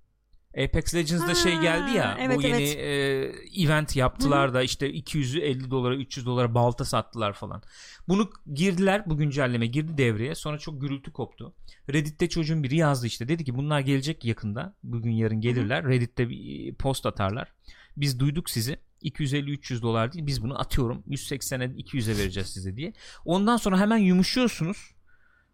Apex 0.58 0.94
Legends'da 0.94 1.28
Ha, 1.28 1.34
şey 1.34 1.58
geldi 1.58 1.96
ya 1.96 2.16
evet, 2.20 2.36
bu 2.36 2.42
yeni 2.42 2.62
evet. 2.62 3.36
e, 3.56 3.62
event 3.62 3.96
yaptılar 3.96 4.54
da 4.54 4.62
işte 4.62 4.92
250 4.92 5.70
dolara 5.70 5.96
300 5.96 6.26
dolara 6.26 6.54
balta 6.54 6.84
sattılar 6.84 7.32
falan. 7.32 7.62
Bunu 8.08 8.30
girdiler 8.54 9.02
bu 9.06 9.16
güncelleme 9.16 9.66
girdi 9.66 9.98
devreye 9.98 10.34
sonra 10.34 10.58
çok 10.58 10.80
gürültü 10.80 11.12
koptu. 11.12 11.54
Reddit'te 11.92 12.28
çocuğun 12.28 12.62
biri 12.62 12.76
yazdı 12.76 13.06
işte 13.06 13.28
dedi 13.28 13.44
ki 13.44 13.54
bunlar 13.54 13.80
gelecek 13.80 14.24
yakında 14.24 14.74
bugün 14.82 15.10
yarın 15.10 15.40
gelirler 15.40 15.84
Reddit'te 15.84 16.28
bir 16.28 16.74
post 16.74 17.06
atarlar. 17.06 17.52
Biz 17.96 18.20
duyduk 18.20 18.50
sizi 18.50 18.76
250-300 19.02 19.82
dolar 19.82 20.12
değil 20.12 20.26
biz 20.26 20.42
bunu 20.42 20.60
atıyorum 20.60 21.02
180'e 21.08 21.66
200'e 21.66 22.18
vereceğiz 22.18 22.48
size 22.48 22.76
diye. 22.76 22.92
Ondan 23.24 23.56
sonra 23.56 23.80
hemen 23.80 23.98
yumuşuyorsunuz. 23.98 24.91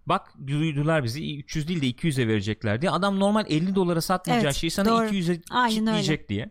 Bak 0.09 0.34
duydular 0.46 1.04
bizi 1.04 1.38
300 1.38 1.68
değil 1.68 1.82
de 1.82 1.86
200'e 1.86 2.28
verecekler 2.28 2.82
diye. 2.82 2.90
Adam 2.90 3.20
normal 3.20 3.44
50 3.48 3.74
dolara 3.74 4.00
satmayacağı 4.00 4.44
Evet, 4.50 4.56
şeyi 4.56 4.70
sana 4.70 4.88
doğru. 4.88 5.04
200'e 5.06 5.40
Aynen 5.50 5.78
kitleyecek 5.78 6.28
diye. 6.28 6.50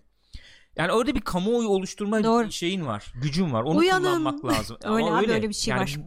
Yani 0.75 0.91
orada 0.91 1.15
bir 1.15 1.21
kamuoyu 1.21 1.67
oluşturma 1.67 2.23
Doğru. 2.23 2.51
şeyin 2.51 2.85
var. 2.85 3.13
Gücün 3.21 3.53
var. 3.53 3.63
Onu 3.63 3.77
Uyanın. 3.77 4.03
kullanmak 4.03 4.45
lazım. 4.45 4.77
Öyle 4.83 5.05
Ama 5.05 5.17
abi, 5.17 5.31
öyle 5.31 5.49
bir 5.49 5.53
şey 5.53 5.71
Yani 5.71 5.81
var. 5.81 5.97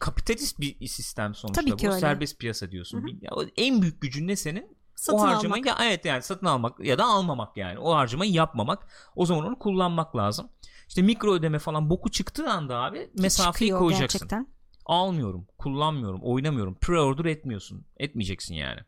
Kapitalist 0.00 0.60
bir 0.60 0.86
sistem 0.86 1.34
sonuçta 1.34 1.60
Tabii 1.60 1.76
ki 1.76 1.86
bu. 1.86 1.90
öyle. 1.90 2.00
Serbest 2.00 2.38
piyasa 2.38 2.70
diyorsun. 2.70 2.98
Hı 2.98 3.02
hı. 3.02 3.06
Bir- 3.06 3.22
ya 3.22 3.30
o 3.32 3.44
en 3.56 3.82
büyük 3.82 4.00
gücün 4.00 4.28
ne 4.28 4.36
senin? 4.36 4.76
Satın 4.94 5.18
o 5.18 5.22
harcamayı 5.22 5.62
almak. 5.62 5.80
ya 5.80 5.86
evet 5.86 6.04
yani 6.04 6.22
satın 6.22 6.46
almak 6.46 6.80
ya 6.80 6.98
da 6.98 7.04
almamak 7.04 7.56
yani. 7.56 7.78
O 7.78 7.94
harcamayı 7.94 8.32
yapmamak. 8.32 8.86
O 9.16 9.26
zaman 9.26 9.46
onu 9.46 9.58
kullanmak 9.58 10.16
lazım. 10.16 10.48
İşte 10.88 11.02
mikro 11.02 11.32
ödeme 11.34 11.58
falan 11.58 11.90
boku 11.90 12.10
çıktığı 12.10 12.50
anda 12.50 12.76
abi 12.76 13.10
mesafeyi 13.18 13.52
Çıkıyor 13.68 13.78
koyacaksın. 13.78 14.18
Gerçekten. 14.18 14.53
Almıyorum, 14.86 15.46
kullanmıyorum, 15.58 16.20
oynamıyorum. 16.22 16.74
Pre-order 16.74 17.28
etmiyorsun. 17.28 17.86
Etmeyeceksin 17.96 18.54
yani. 18.54 18.80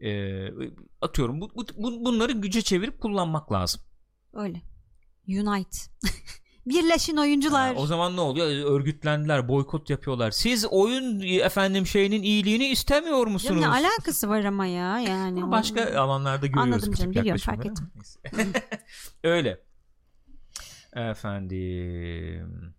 Ee, 0.00 0.48
atıyorum 1.00 1.40
bu, 1.40 1.50
bu- 1.54 1.66
bu- 1.76 2.04
bunları 2.04 2.32
güce 2.32 2.62
çevirip 2.62 3.00
kullanmak 3.00 3.52
lazım. 3.52 3.80
Öyle. 4.32 4.62
Unite. 5.28 5.78
Birleşin 6.66 7.16
oyuncular. 7.16 7.74
Ha, 7.74 7.80
o 7.80 7.86
zaman 7.86 8.16
ne 8.16 8.20
oluyor? 8.20 8.46
Örgütlendiler, 8.72 9.48
boykot 9.48 9.90
yapıyorlar. 9.90 10.30
Siz 10.30 10.66
oyun 10.70 11.20
efendim 11.20 11.86
şeyinin 11.86 12.22
iyiliğini 12.22 12.66
istemiyor 12.66 13.26
musunuz? 13.26 13.60
ne 13.60 13.68
alakası 13.68 14.28
var 14.28 14.44
ama 14.44 14.66
ya 14.66 14.98
yani. 14.98 15.44
O- 15.44 15.50
Başka 15.50 16.00
alanlarda 16.00 16.46
görüyoruz 16.46 16.72
Anladım 16.72 16.92
canım, 16.92 17.10
biliyorum, 17.10 17.40
fark. 17.44 17.64
Neyse. 17.94 18.52
Öyle. 19.24 19.60
Efendim. 20.92 22.74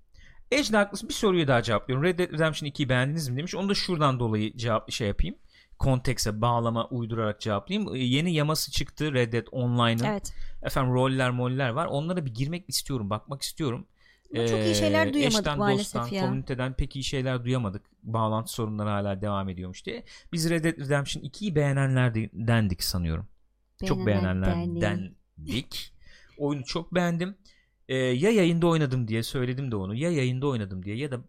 Ejder 0.52 0.78
haklısın. 0.78 1.10
Bir 1.10 1.14
soruyu 1.14 1.48
daha 1.48 1.62
cevaplıyorum. 1.62 2.06
Red 2.06 2.20
Dead 2.20 2.34
Redemption 2.34 2.70
2'yi 2.70 2.90
beğendiniz 2.90 3.30
mi 3.30 3.38
demiş. 3.38 3.56
Onu 3.56 3.70
da 3.70 3.74
şuradan 3.74 4.20
dolayı 4.20 4.58
cevap 4.58 4.92
şey 4.92 5.08
yapayım. 5.08 5.36
Kontekse 5.80 6.42
bağlama 6.42 6.88
uydurarak 6.88 7.42
cevaplayayım. 7.42 7.96
Ee, 7.96 8.00
Yeni 8.00 8.34
yaması 8.34 8.72
çıktı 8.72 9.14
Red 9.14 9.34
Dead 9.34 9.48
Online'ın. 9.52 10.06
Evet. 10.06 10.34
Efendim 10.64 10.94
roller 10.94 11.32
moller 11.32 11.70
var. 11.70 11.86
Onlara 11.86 12.26
bir 12.26 12.34
girmek 12.34 12.70
istiyorum. 12.70 13.10
Bakmak 13.10 13.42
istiyorum. 13.42 13.88
Ama 14.36 14.48
çok 14.48 14.60
iyi 14.60 14.76
şeyler 14.76 15.14
duyamadık 15.14 15.40
eşten, 15.40 15.58
maalesef 15.58 16.02
dosttan, 16.02 16.16
ya. 16.16 16.26
komüniteden 16.26 16.74
pek 16.74 16.96
iyi 16.96 17.04
şeyler 17.04 17.44
duyamadık. 17.46 17.86
Bağlantı 18.04 18.52
sorunları 18.52 18.90
hala 18.90 19.22
devam 19.22 19.50
ediyormuş 19.50 19.86
diye. 19.86 20.04
Biz 20.34 20.50
Red 20.50 20.64
Dead 20.64 20.78
Redemption 20.78 21.24
2'yi 21.24 21.56
beğenenlerdendik 21.56 22.84
sanıyorum. 22.84 23.28
Çok 23.86 24.06
Beğenenlerden. 24.06 24.76
beğenenlerdendik. 24.82 25.94
Oyunu 26.38 26.66
çok 26.66 26.96
beğendim. 26.96 27.38
Ee, 27.88 27.96
ya 27.96 28.32
yayında 28.32 28.68
oynadım 28.68 29.08
diye 29.08 29.24
söyledim 29.24 29.72
de 29.72 29.76
onu. 29.76 29.96
Ya 29.96 30.12
yayında 30.12 30.48
oynadım 30.48 30.84
diye 30.86 30.96
ya 30.98 31.12
da 31.12 31.20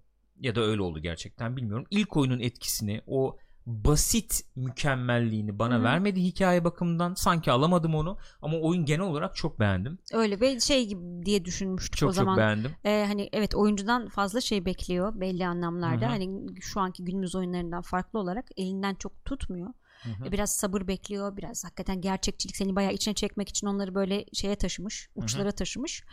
ya 0.41 0.55
da 0.55 0.61
öyle 0.61 0.83
oldu 0.83 0.99
gerçekten 0.99 1.57
bilmiyorum. 1.57 1.87
İlk 1.91 2.17
oyunun 2.17 2.41
etkisini, 2.41 3.03
o 3.07 3.37
basit 3.67 4.45
mükemmelliğini 4.57 5.59
bana 5.59 5.75
Hı 5.75 5.79
hı. 5.79 5.83
vermedi 5.83 6.23
hikaye 6.23 6.65
bakımından. 6.65 7.15
Sanki 7.15 7.53
alamadım 7.53 7.95
onu 7.95 8.19
ama 8.43 8.59
oyun 8.59 8.85
genel 8.85 9.07
olarak 9.07 9.37
çok 9.37 9.61
beğendim. 9.61 9.99
Öyle 10.13 10.41
ve 10.41 10.61
şey 10.61 10.87
gibi 10.87 11.27
diye 11.27 11.45
düşünmüştük 11.45 11.97
Çok 11.99 12.11
o 12.11 12.13
zaman. 12.13 12.33
çok 12.33 12.39
beğendim. 12.39 12.71
Ee, 12.85 13.05
hani 13.09 13.29
evet 13.33 13.55
oyuncudan 13.55 14.09
fazla 14.09 14.41
şey 14.41 14.65
bekliyor 14.65 15.21
belli 15.21 15.47
anlamlarda. 15.47 16.05
Hı 16.05 16.09
hı. 16.09 16.11
Hani 16.11 16.47
şu 16.61 16.81
anki 16.81 17.05
günümüz 17.05 17.35
oyunlarından 17.35 17.83
farklı 17.83 18.19
olarak 18.19 18.47
elinden 18.57 18.95
çok 18.95 19.25
tutmuyor. 19.25 19.69
Hı 20.03 20.09
hı. 20.11 20.29
E, 20.29 20.33
Biraz 20.33 20.57
sabır 20.57 20.87
bekliyor. 20.89 21.37
Biraz 21.37 21.65
hakikaten 21.65 22.01
gerçekçilik 22.01 22.57
seni 22.57 22.77
bayağı 22.77 22.93
içine 22.93 23.15
çekmek 23.15 23.49
için 23.49 23.67
onları 23.67 23.95
böyle 23.95 24.25
şeye 24.33 24.57
taşımış. 24.57 25.09
Uçlara 25.15 25.53
taşımış. 25.53 26.05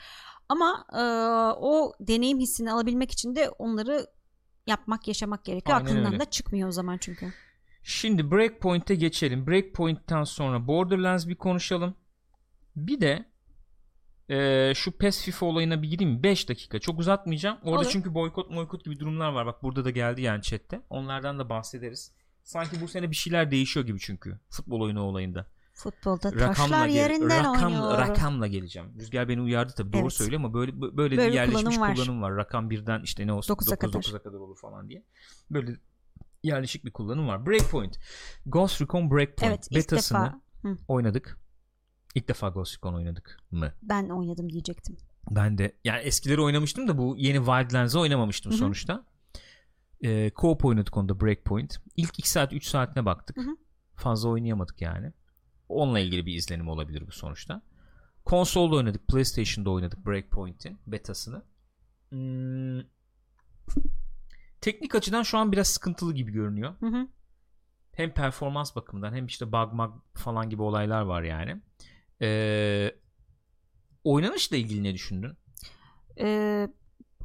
Ama 0.49 0.85
e, 0.93 1.01
o 1.59 1.93
deneyim 1.99 2.39
hissini 2.39 2.71
alabilmek 2.71 3.11
için 3.11 3.35
de 3.35 3.49
onları 3.49 4.07
yapmak, 4.67 5.07
yaşamak 5.07 5.45
gerekiyor. 5.45 5.77
Aynen 5.77 5.85
Aklından 5.89 6.13
öyle. 6.13 6.19
da 6.19 6.29
çıkmıyor 6.29 6.69
o 6.69 6.71
zaman 6.71 6.97
çünkü. 6.97 7.33
Şimdi 7.83 8.31
Breakpoint'e 8.31 8.95
geçelim. 8.95 9.47
Breakpoint'ten 9.47 10.23
sonra 10.23 10.67
Borderlands 10.67 11.27
bir 11.27 11.35
konuşalım. 11.35 11.95
Bir 12.75 13.01
de 13.01 13.25
eee, 14.29 14.71
şu 14.75 14.91
PES 14.97 15.21
FIFA 15.23 15.45
olayına 15.45 15.81
bir 15.81 15.89
gireyim. 15.89 16.23
5 16.23 16.49
dakika. 16.49 16.79
Çok 16.79 16.99
uzatmayacağım. 16.99 17.57
Orada 17.63 17.81
Olur. 17.81 17.89
çünkü 17.91 18.13
boykot 18.13 18.55
boykot 18.55 18.85
gibi 18.85 18.99
durumlar 18.99 19.31
var. 19.31 19.45
Bak 19.45 19.63
burada 19.63 19.85
da 19.85 19.89
geldi 19.89 20.21
yani 20.21 20.41
chatte. 20.41 20.81
Onlardan 20.89 21.39
da 21.39 21.49
bahsederiz. 21.49 22.11
Sanki 22.43 22.81
bu 22.81 22.87
sene 22.87 23.11
bir 23.11 23.15
şeyler 23.15 23.51
değişiyor 23.51 23.85
gibi 23.85 23.99
çünkü. 23.99 24.39
Futbol 24.49 24.81
oyunu 24.81 25.01
olayında. 25.01 25.45
Futbolda 25.75 26.31
Rakamla 26.33 26.53
taşlar 26.53 26.87
gel- 26.87 26.95
yerinden 26.95 27.39
rakam, 27.53 27.73
oynuyor. 27.73 27.97
rakamla 27.97 28.47
geleceğim. 28.47 28.93
Rüzgar 28.99 29.29
beni 29.29 29.41
uyardı 29.41 29.73
tabii. 29.77 29.93
Doğru 29.93 30.01
Evet. 30.01 30.13
söylüyor 30.13 30.39
ama 30.41 30.53
böyle 30.53 30.81
böyle, 30.81 30.97
Böyle 30.97 31.17
bir 31.27 31.33
yerleşmiş 31.33 31.75
kullanım 31.75 31.95
kullanım 31.95 32.21
var. 32.21 32.29
var. 32.31 32.37
Rakam 32.37 32.69
birden 32.69 33.01
işte 33.03 33.27
ne 33.27 33.33
olsun 33.33 33.53
Dokuza 33.53 33.71
9 33.71 33.91
kadar. 33.91 34.03
9'a 34.03 34.19
kadar 34.23 34.37
olur 34.39 34.57
falan 34.57 34.89
diye. 34.89 35.03
Böyle 35.51 35.75
yerleşik 36.43 36.85
bir 36.85 36.91
kullanım 36.91 37.27
var. 37.27 37.45
Breakpoint. 37.45 37.99
Ghost 38.45 38.81
Recon 38.81 39.11
Breakpoint 39.11 39.41
Evet 39.53 39.67
betasını 39.75 40.17
defa 40.17 40.39
oynadık. 40.87 41.37
İlk 42.15 42.27
defa 42.27 42.49
Ghost 42.49 42.77
Recon 42.77 42.93
oynadık 42.93 43.39
mı? 43.51 43.73
ben 43.81 44.09
oynadım 44.09 44.49
diyecektim. 44.51 44.97
Ben 45.31 45.57
de 45.57 45.75
yani 45.83 45.99
eskileri 46.01 46.41
oynamıştım 46.41 46.87
da 46.87 46.97
bu 46.97 47.15
yeni 47.17 47.37
Wildlands'ı 47.37 47.99
oynamamıştım 47.99 48.51
Hı 48.51 48.55
hı. 48.55 48.59
sonuçta. 48.59 49.05
Ee, 50.01 50.29
co-op 50.35 50.67
oynadık 50.67 50.97
onda 50.97 51.21
Breakpoint. 51.21 51.79
İlk 51.95 52.19
2 52.19 52.29
saat 52.29 52.53
3 52.53 52.65
saatine 52.67 53.05
baktık. 53.05 53.37
Hı 53.37 53.41
hı. 53.41 53.55
Fazla 53.95 54.29
oynayamadık 54.29 54.81
yani. 54.81 55.13
Onunla 55.69 55.99
ilgili 55.99 56.25
bir 56.25 56.35
izlenim 56.35 56.67
olabilir 56.67 57.07
bu 57.07 57.11
sonuçta. 57.11 57.61
Konsolda 58.25 58.75
oynadık. 58.75 59.07
PlayStation'da 59.07 59.69
oynadık 59.69 60.05
Breakpoint'in 60.05 60.77
betasını. 60.87 61.43
Hmm, 62.09 62.81
teknik 64.61 64.95
açıdan 64.95 65.23
şu 65.23 65.37
an 65.37 65.51
biraz 65.51 65.67
sıkıntılı 65.67 66.13
gibi 66.13 66.31
görünüyor. 66.31 66.75
Hı 66.79 66.85
hı. 66.87 67.07
Hem 67.91 68.13
performans 68.13 68.75
bakımından 68.75 69.13
hem 69.13 69.25
işte 69.25 69.51
bug 69.51 69.73
mag 69.73 69.93
falan 70.13 70.49
gibi 70.49 70.61
olaylar 70.61 71.01
var 71.01 71.23
yani. 71.23 71.61
Ee, 72.21 72.95
oynanışla 74.03 74.57
ilgili 74.57 74.83
ne 74.83 74.93
düşündün? 74.93 75.37
Ee, 76.19 76.69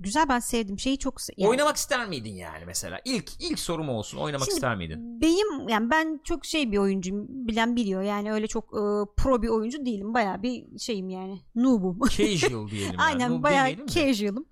güzel 0.01 0.29
ben 0.29 0.39
sevdim. 0.39 0.79
Şeyi 0.79 0.99
çok 0.99 1.17
yani- 1.37 1.51
Oynamak 1.51 1.77
ister 1.77 2.09
miydin 2.09 2.35
yani 2.35 2.65
mesela? 2.67 3.01
İlk 3.05 3.31
ilk 3.41 3.59
sorum 3.59 3.89
olsun. 3.89 4.19
Oynamak 4.19 4.45
Şimdi 4.45 4.55
ister 4.57 4.77
miydin? 4.77 5.21
Benim 5.21 5.69
yani 5.69 5.91
ben 5.91 6.21
çok 6.25 6.45
şey 6.45 6.73
bir 6.73 6.79
oyuncuyum. 6.79 7.27
Bilen 7.29 7.77
biliyor. 7.77 8.03
Yani 8.03 8.33
öyle 8.33 8.47
çok 8.47 8.65
e, 8.65 8.83
pro 9.17 9.43
bir 9.43 9.49
oyuncu 9.49 9.87
değilim. 9.87 10.15
Bayağı 10.15 10.43
bir 10.43 10.79
şeyim 10.79 11.09
yani. 11.09 11.41
Noob'um. 11.55 11.99
Casual 12.09 12.69
diyelim. 12.71 12.87
yani. 12.87 12.97
Aynen 12.99 13.31
Noob 13.33 13.45
de. 13.45 13.87
casual'ım. 13.87 14.47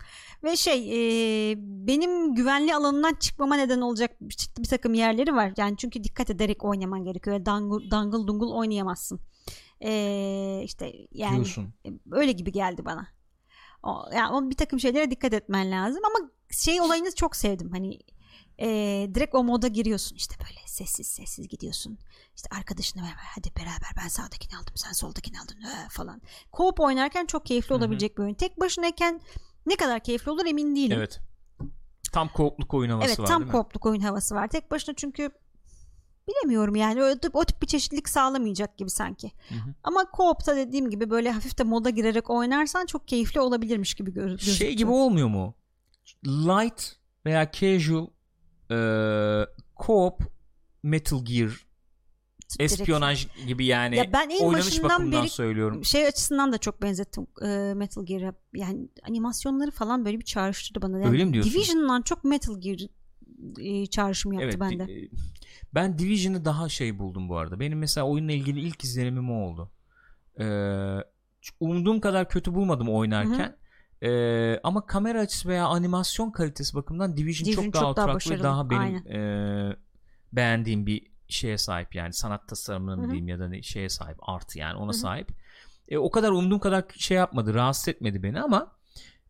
Ve 0.44 0.56
şey 0.56 0.90
e, 1.52 1.54
benim 1.58 2.34
güvenli 2.34 2.74
alanından 2.74 3.14
çıkmama 3.14 3.54
neden 3.56 3.80
olacak 3.80 4.16
bir, 4.20 4.36
bir 4.58 4.68
takım 4.68 4.94
yerleri 4.94 5.34
var. 5.34 5.52
Yani 5.56 5.76
çünkü 5.76 6.04
dikkat 6.04 6.30
ederek 6.30 6.64
oynaman 6.64 7.04
gerekiyor. 7.04 7.34
Öyle 7.36 7.46
Dangle, 7.46 7.90
dangle 7.90 8.26
dungul 8.26 8.52
oynayamazsın. 8.52 9.20
E, 9.84 10.62
işte 10.64 10.92
yani 11.12 11.34
Diyorsun. 11.34 11.74
öyle 12.12 12.32
gibi 12.32 12.52
geldi 12.52 12.84
bana. 12.84 13.17
O, 13.82 14.04
yani 14.12 14.34
o 14.34 14.50
bir 14.50 14.56
takım 14.56 14.80
şeylere 14.80 15.10
dikkat 15.10 15.32
etmen 15.32 15.70
lazım 15.70 16.02
ama 16.04 16.30
şey 16.50 16.80
olayını 16.80 17.14
çok 17.14 17.36
sevdim. 17.36 17.70
Hani 17.72 17.98
e, 18.60 18.68
direkt 19.14 19.34
o 19.34 19.44
moda 19.44 19.68
giriyorsun 19.68 20.16
işte 20.16 20.34
böyle 20.40 20.60
sessiz 20.66 21.06
sessiz 21.06 21.48
gidiyorsun. 21.48 21.98
İşte 22.36 22.48
arkadaşınla 22.56 23.02
beraber 23.02 23.28
hadi 23.34 23.48
beraber 23.56 24.04
ben 24.04 24.08
sağdakini 24.08 24.58
aldım 24.58 24.74
sen 24.76 24.92
soldakini 24.92 25.40
aldın 25.40 25.56
ee, 25.62 25.88
falan. 25.90 26.20
Co-op 26.52 26.82
oynarken 26.82 27.26
çok 27.26 27.46
keyifli 27.46 27.70
Hı 27.70 27.74
hı. 27.74 27.78
olabilecek 27.78 28.18
bir 28.18 28.22
oyun. 28.22 28.34
Tek 28.34 28.60
başınayken 28.60 29.20
ne 29.66 29.76
kadar 29.76 30.00
keyifli 30.00 30.30
olur 30.30 30.46
emin 30.46 30.76
değilim. 30.76 30.98
Evet. 30.98 31.20
Tam 32.12 32.28
koopluk 32.28 32.74
oyun 32.74 32.90
havası 32.90 33.08
Evet 33.08 33.20
var 33.20 33.26
tam 33.26 33.40
değil 33.40 33.46
mi? 33.46 33.52
koopluk 33.52 33.86
oyun 33.86 34.00
havası 34.00 34.34
var. 34.34 34.48
Tek 34.48 34.70
başına 34.70 34.94
çünkü 34.94 35.30
bilemiyorum 36.28 36.76
yani 36.76 37.02
o, 37.02 37.06
tip- 37.06 37.30
o 37.36 37.44
tip 37.44 37.62
bir 37.62 37.66
çeşitlilik 37.66 38.08
sağlamayacak 38.08 38.78
gibi 38.78 38.90
sanki. 38.90 39.32
Hı 39.48 39.54
hı. 39.54 39.74
Ama 39.82 40.02
co-op'ta 40.16 40.56
dediğim 40.56 40.90
gibi 40.90 41.10
böyle 41.10 41.30
hafif 41.30 41.58
de 41.58 41.62
moda 41.64 41.90
girerek 41.90 42.30
oynarsan 42.30 42.86
çok 42.86 43.08
keyifli 43.08 43.40
olabilirmiş 43.40 43.94
gibi 43.94 44.12
gözüküyor. 44.12 44.56
Şey 44.56 44.74
gibi 44.74 44.90
olmuyor 44.90 45.28
mu? 45.28 45.54
Light 46.26 46.96
veya 47.26 47.50
casual 47.52 48.06
e, 48.70 48.74
co-op 49.76 50.18
Metal 50.82 51.24
Gear 51.24 51.48
Direkt- 52.58 52.62
espiyonaj 52.62 53.26
gibi 53.46 53.66
yani 53.66 53.96
Ya 53.96 54.12
ben 54.12 54.30
en 54.30 54.44
oynanış 54.44 54.82
bakımından 54.82 55.22
beri- 55.22 55.30
söylüyorum. 55.30 55.84
şey 55.84 56.06
açısından 56.06 56.52
da 56.52 56.58
çok 56.58 56.82
benzettim 56.82 57.26
e, 57.42 57.46
Metal 57.74 58.06
Gear'a. 58.06 58.34
Yani 58.54 58.88
animasyonları 59.08 59.70
falan 59.70 60.04
böyle 60.04 60.18
bir 60.18 60.24
çağrıştırdı 60.24 60.82
bana. 60.82 60.98
Yani 60.98 61.10
Öyle 61.10 61.24
mi 61.24 61.32
diyorsun? 61.32 61.52
Division'dan 61.52 62.02
çok 62.02 62.24
Metal 62.24 62.60
Gear 62.60 62.78
e, 63.60 63.86
çağrışım 63.86 64.32
yaptı 64.32 64.46
Evet, 64.48 64.60
bende. 64.60 64.86
di- 64.86 65.04
e, 65.04 65.08
ben 65.74 65.98
Division'ı 65.98 66.44
daha 66.44 66.68
şey 66.68 66.98
buldum 66.98 67.28
bu 67.28 67.36
arada. 67.36 67.60
Benim 67.60 67.78
mesela 67.78 68.06
oyunla 68.06 68.32
ilgili 68.32 68.60
ilk 68.60 68.84
izlenimim 68.84 69.30
o 69.30 69.34
oldu. 69.34 69.70
Ee, 70.40 70.44
umduğum 71.60 72.00
kadar 72.00 72.28
kötü 72.28 72.54
bulmadım 72.54 72.88
oynarken. 72.88 73.56
Ee, 74.02 74.60
ama 74.62 74.86
kamera 74.86 75.20
açısı 75.20 75.48
veya 75.48 75.66
animasyon 75.66 76.30
kalitesi 76.30 76.74
bakımından 76.74 77.16
Division, 77.16 77.46
Division 77.46 77.64
çok 77.64 77.74
daha 77.74 77.82
çok 77.82 77.96
daha 77.96 78.04
oturaklı 78.04 78.30
ve 78.30 78.34
başarılı, 78.34 78.42
daha 78.44 78.70
benim 78.70 78.80
aynen. 78.82 79.04
e, 79.04 79.76
beğendiğim 80.32 80.86
bir 80.86 81.06
şeye 81.28 81.58
sahip 81.58 81.94
yani 81.94 82.12
sanat 82.12 82.48
tasarımına 82.48 82.96
mı 82.96 83.06
diyeyim 83.06 83.28
ya 83.28 83.38
da 83.38 83.48
ne- 83.48 83.62
şeye 83.62 83.88
sahip 83.88 84.16
artı 84.28 84.58
yani 84.58 84.76
ona 84.76 84.92
Hı 84.92 84.96
hı. 84.96 85.00
sahip. 85.00 85.28
E, 85.88 85.98
o 85.98 86.10
kadar 86.10 86.30
umduğum 86.30 86.58
kadar 86.58 86.84
şey 86.96 87.16
yapmadı 87.16 87.54
rahatsız 87.54 87.88
etmedi 87.88 88.22
beni 88.22 88.40
ama 88.40 88.77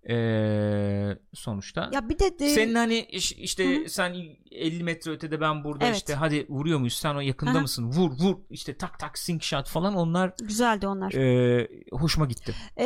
e, 0.09 1.18
sonuçta 1.34 1.90
Ya 1.92 2.09
bir 2.09 2.18
de, 2.18 2.38
de 2.38 2.48
senin 2.48 2.74
hani 2.74 2.98
iş- 2.98 3.32
işte 3.32 3.76
Hı 3.80 3.84
hı. 3.84 3.88
sen 3.88 4.14
50 4.50 4.82
metre 4.84 5.11
ötede 5.11 5.40
ben 5.40 5.64
burada 5.64 5.86
Evet. 5.86 5.96
işte 5.96 6.14
hadi 6.14 6.46
vuruyor 6.48 6.78
muyuz 6.78 6.94
sen 6.96 7.14
o 7.14 7.20
yakında 7.20 7.50
Aha. 7.50 7.61
mısın 7.61 7.84
vur 7.84 8.11
vur 8.11 8.36
işte 8.50 8.76
tak 8.76 8.98
tak 8.98 9.18
sync 9.18 9.42
shot 9.42 9.68
falan 9.68 9.94
onlar 9.94 10.32
güzeldi 10.42 10.86
onlar. 10.86 11.12
e, 11.12 11.68
hoşuma 11.92 12.26
gitti. 12.26 12.54
Ee, 12.78 12.84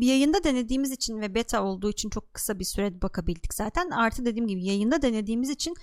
yayında 0.00 0.44
denediğimiz 0.44 0.92
için 0.92 1.20
ve 1.20 1.34
beta 1.34 1.62
olduğu 1.62 1.90
için 1.90 2.10
çok 2.10 2.34
kısa 2.34 2.58
bir 2.58 2.64
süre 2.64 3.02
bakabildik 3.02 3.54
zaten. 3.54 3.90
Artı 3.90 4.24
dediğim 4.24 4.46
gibi 4.48 4.64
yayında 4.64 5.02
denediğimiz 5.02 5.50
için 5.50 5.74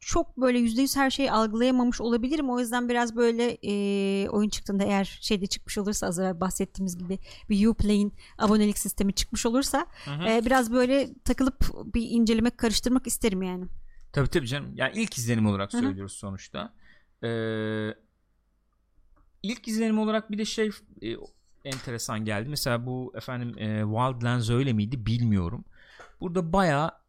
çok 0.00 0.36
böyle 0.36 0.58
%100 0.58 0.96
her 0.96 1.10
şeyi 1.10 1.32
algılayamamış 1.32 2.00
olabilirim. 2.00 2.50
O 2.50 2.60
yüzden 2.60 2.88
biraz 2.88 3.16
böyle 3.16 3.58
e, 3.62 4.28
oyun 4.28 4.48
çıktığında 4.48 4.84
eğer 4.84 5.18
şeyde 5.20 5.46
çıkmış 5.46 5.78
olursa 5.78 6.06
az 6.06 6.18
evvel 6.18 6.40
bahsettiğimiz 6.40 6.98
gibi 6.98 7.18
bir 7.50 7.66
Uplay'in 7.66 8.14
abonelik 8.38 8.78
sistemi 8.78 9.12
çıkmış 9.12 9.46
olursa 9.46 9.86
Hı 10.04 10.10
hı. 10.10 10.28
e, 10.28 10.44
biraz 10.46 10.72
böyle 10.72 11.08
takılıp 11.24 11.64
bir 11.94 12.06
incelemek 12.10 12.58
karıştırmak 12.58 13.06
isterim 13.06 13.42
yani. 13.42 13.64
Tabii 14.12 14.28
tabii 14.28 14.46
canım. 14.46 14.72
Yani 14.74 14.92
ilk 14.94 15.18
izlenim 15.18 15.46
olarak 15.46 15.72
söylüyoruz 15.72 16.12
sonuçta. 16.12 16.72
Ee, 17.24 17.94
ilk 19.42 19.68
izlenim 19.68 19.98
olarak 19.98 20.30
bir 20.30 20.38
de 20.38 20.44
şey 20.44 20.70
e, 21.02 21.16
enteresan 21.64 22.24
geldi. 22.24 22.48
Mesela 22.48 22.86
bu 22.86 23.12
efendim 23.16 23.58
e, 23.58 23.82
Wildlands 23.82 24.50
öyle 24.50 24.72
miydi 24.72 25.06
bilmiyorum. 25.06 25.64
Burada 26.20 26.52
baya 26.52 27.00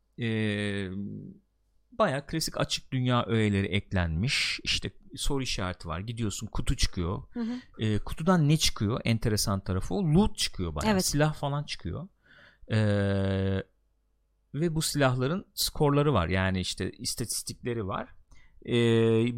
baya 1.92 2.26
klasik 2.26 2.58
açık 2.58 2.92
dünya 2.92 3.26
öğeleri 3.26 3.68
eklenmiş. 3.68 4.60
İşte 4.64 4.92
soru 5.16 5.44
işareti 5.44 5.88
var. 5.88 6.00
Gidiyorsun 6.00 6.48
kutu 6.48 6.78
çıkıyor. 6.78 7.24
Hı 7.34 7.40
hı. 7.40 7.84
E, 7.84 8.00
kutudan 8.00 8.50
ne 8.50 8.58
çıkıyor? 8.58 9.02
Enteresan 9.06 9.60
tarafı 9.60 9.94
o. 9.94 10.04
Loot 10.04 10.38
çıkıyor 10.38 10.76
bayağı. 10.76 10.94
Evet. 10.94 11.06
Silah 11.06 11.34
falan 11.34 11.64
çıkıyor. 11.64 12.08
Ee, 12.72 13.64
ve 14.54 14.76
bu 14.76 14.82
silahların 14.82 15.46
skorları 15.54 16.14
var. 16.14 16.28
Yani 16.28 16.60
işte 16.60 16.92
istatistikleri 16.92 17.88
var. 17.88 18.10
Ee, 18.66 18.72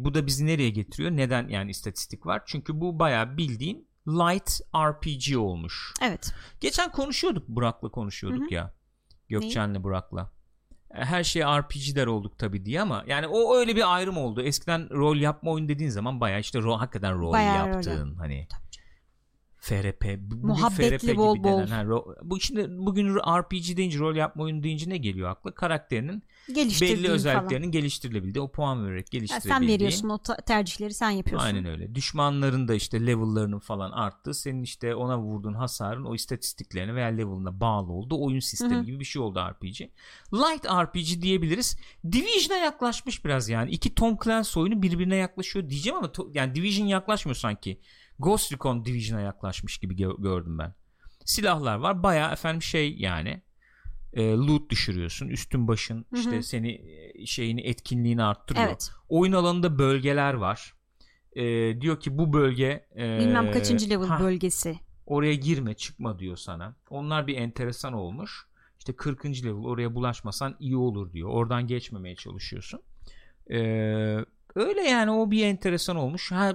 bu 0.04 0.14
da 0.14 0.26
bizi 0.26 0.46
nereye 0.46 0.70
getiriyor? 0.70 1.10
Neden 1.10 1.48
yani 1.48 1.70
istatistik 1.70 2.26
var? 2.26 2.42
Çünkü 2.46 2.80
bu 2.80 2.98
bayağı 2.98 3.36
bildiğin 3.36 3.88
light 4.08 4.60
RPG 4.76 5.36
olmuş. 5.36 5.92
Evet. 6.02 6.34
Geçen 6.60 6.92
konuşuyorduk 6.92 7.48
Burak'la 7.48 7.88
konuşuyorduk 7.88 8.42
Hı 8.42 8.46
hı. 8.46 8.54
ya. 8.54 8.74
Gökçen'le 9.28 9.82
Burak'la. 9.82 10.33
Her 10.94 11.24
şeye 11.24 11.46
RPG 11.60 11.96
der 11.96 12.06
olduk 12.06 12.38
tabii 12.38 12.64
diye 12.64 12.80
ama 12.80 13.04
yani 13.06 13.26
o 13.26 13.56
öyle 13.56 13.76
bir 13.76 13.94
ayrım 13.94 14.16
oldu. 14.16 14.42
Eskiden 14.42 14.90
rol 14.90 15.16
yapma 15.16 15.50
oyun 15.50 15.68
dediğin 15.68 15.90
zaman 15.90 16.20
bayağı 16.20 16.40
işte 16.40 16.58
rol, 16.58 16.78
hakikaten 16.78 17.18
rol 17.18 17.32
Bayağı 17.32 17.68
rol 17.68 17.72
yaptığın 17.74 18.14
hani. 18.14 18.46
Tabii 18.50 18.83
FRP 19.64 20.18
Muhabbetli 20.42 20.98
FRP 20.98 21.02
gibi 21.02 21.16
bol 21.16 21.44
denen, 21.44 21.66
ha, 21.66 21.82
ro- 21.82 22.16
bu 22.22 22.40
şimdi 22.40 22.66
bugün 22.70 23.14
RPG 23.14 23.76
deyince 23.76 23.98
rol 23.98 24.16
yapma 24.16 24.42
oyunu 24.44 24.62
deyince 24.62 24.90
ne 24.90 24.96
geliyor 24.96 25.30
akla? 25.30 25.54
Karakterinin 25.54 26.22
belli 26.48 27.02
falan. 27.02 27.14
özelliklerinin 27.14 27.70
geliştirilebildiği, 27.70 28.42
o 28.42 28.52
puan 28.52 28.86
vererek 28.86 29.10
geliştirebildiği. 29.10 29.54
sen 29.54 29.68
veriyorsun 29.68 30.08
o 30.08 30.18
tercihleri 30.46 30.94
sen 30.94 31.10
yapıyorsun. 31.10 31.46
Aynen 31.46 31.64
öyle. 31.64 31.94
Düşmanların 31.94 32.68
da 32.68 32.74
işte 32.74 33.06
level'larının 33.06 33.58
falan 33.58 33.90
arttı. 33.90 34.34
Senin 34.34 34.62
işte 34.62 34.94
ona 34.94 35.18
vurduğun 35.18 35.54
hasarın 35.54 36.04
o 36.04 36.14
istatistiklerine 36.14 36.94
veya 36.94 37.06
level'ına 37.08 37.60
bağlı 37.60 37.92
oldu. 37.92 38.16
Oyun 38.20 38.40
sistemi 38.40 38.74
Hı 38.74 38.78
hı. 38.80 38.84
gibi 38.84 39.00
bir 39.00 39.04
şey 39.04 39.22
oldu 39.22 39.40
RPG. 39.40 39.80
Light 40.32 40.66
RPG 40.66 41.22
diyebiliriz. 41.22 41.76
Division'a 42.12 42.58
yaklaşmış 42.58 43.24
biraz 43.24 43.48
yani. 43.48 43.70
İki 43.70 43.94
Tom 43.94 44.16
Clancy 44.24 44.58
oyunu 44.60 44.82
birbirine 44.82 45.16
yaklaşıyor 45.16 45.68
diyeceğim 45.68 45.98
ama 45.98 46.06
to- 46.06 46.30
yani 46.34 46.54
Division 46.54 46.86
yaklaşmıyor 46.86 47.36
sanki. 47.36 47.80
Ghost 48.18 48.52
Recon 48.52 48.84
Division'a 48.84 49.20
yaklaşmış 49.20 49.78
gibi 49.78 49.94
gö- 49.94 50.22
gördüm 50.22 50.58
ben. 50.58 50.74
Silahlar 51.24 51.76
var. 51.76 52.02
Bayağı 52.02 52.32
efendim 52.32 52.62
şey 52.62 52.96
yani 52.98 53.42
e, 54.12 54.30
loot 54.32 54.70
düşürüyorsun. 54.70 55.28
Üstün 55.28 55.68
başın 55.68 55.96
Hı 56.10 56.16
hı. 56.16 56.20
işte 56.20 56.42
seni 56.42 56.72
e, 56.72 57.26
şeyini 57.26 57.60
etkinliğini 57.60 58.22
arttırıyor 58.22 58.66
Evet. 58.66 58.90
oyun 59.08 59.32
alanında 59.32 59.78
bölgeler 59.78 60.34
var. 60.34 60.74
Ee, 61.36 61.80
diyor 61.80 62.00
ki 62.00 62.18
bu 62.18 62.32
bölge 62.32 62.86
e, 62.96 63.18
Bilmem 63.18 63.52
kaçıncı 63.52 63.90
level 63.90 64.06
ha, 64.06 64.20
bölgesi. 64.20 64.78
oraya 65.06 65.34
girme 65.34 65.74
çıkma 65.74 66.18
diyor 66.18 66.36
sana. 66.36 66.76
Onlar 66.90 67.26
bir 67.26 67.36
enteresan 67.36 67.92
olmuş. 67.92 68.46
İşte 68.78 68.96
40. 68.96 69.24
level 69.24 69.64
oraya 69.64 69.94
bulaşmasan 69.94 70.56
iyi 70.60 70.76
olur 70.76 71.12
diyor. 71.12 71.28
Oradan 71.28 71.66
geçmemeye 71.66 72.16
çalışıyorsun. 72.16 72.80
Ee, 73.50 73.56
öyle 74.54 74.82
yani 74.82 75.10
o 75.10 75.30
bir 75.30 75.44
enteresan 75.44 75.96
olmuş. 75.96 76.32
Ha 76.32 76.52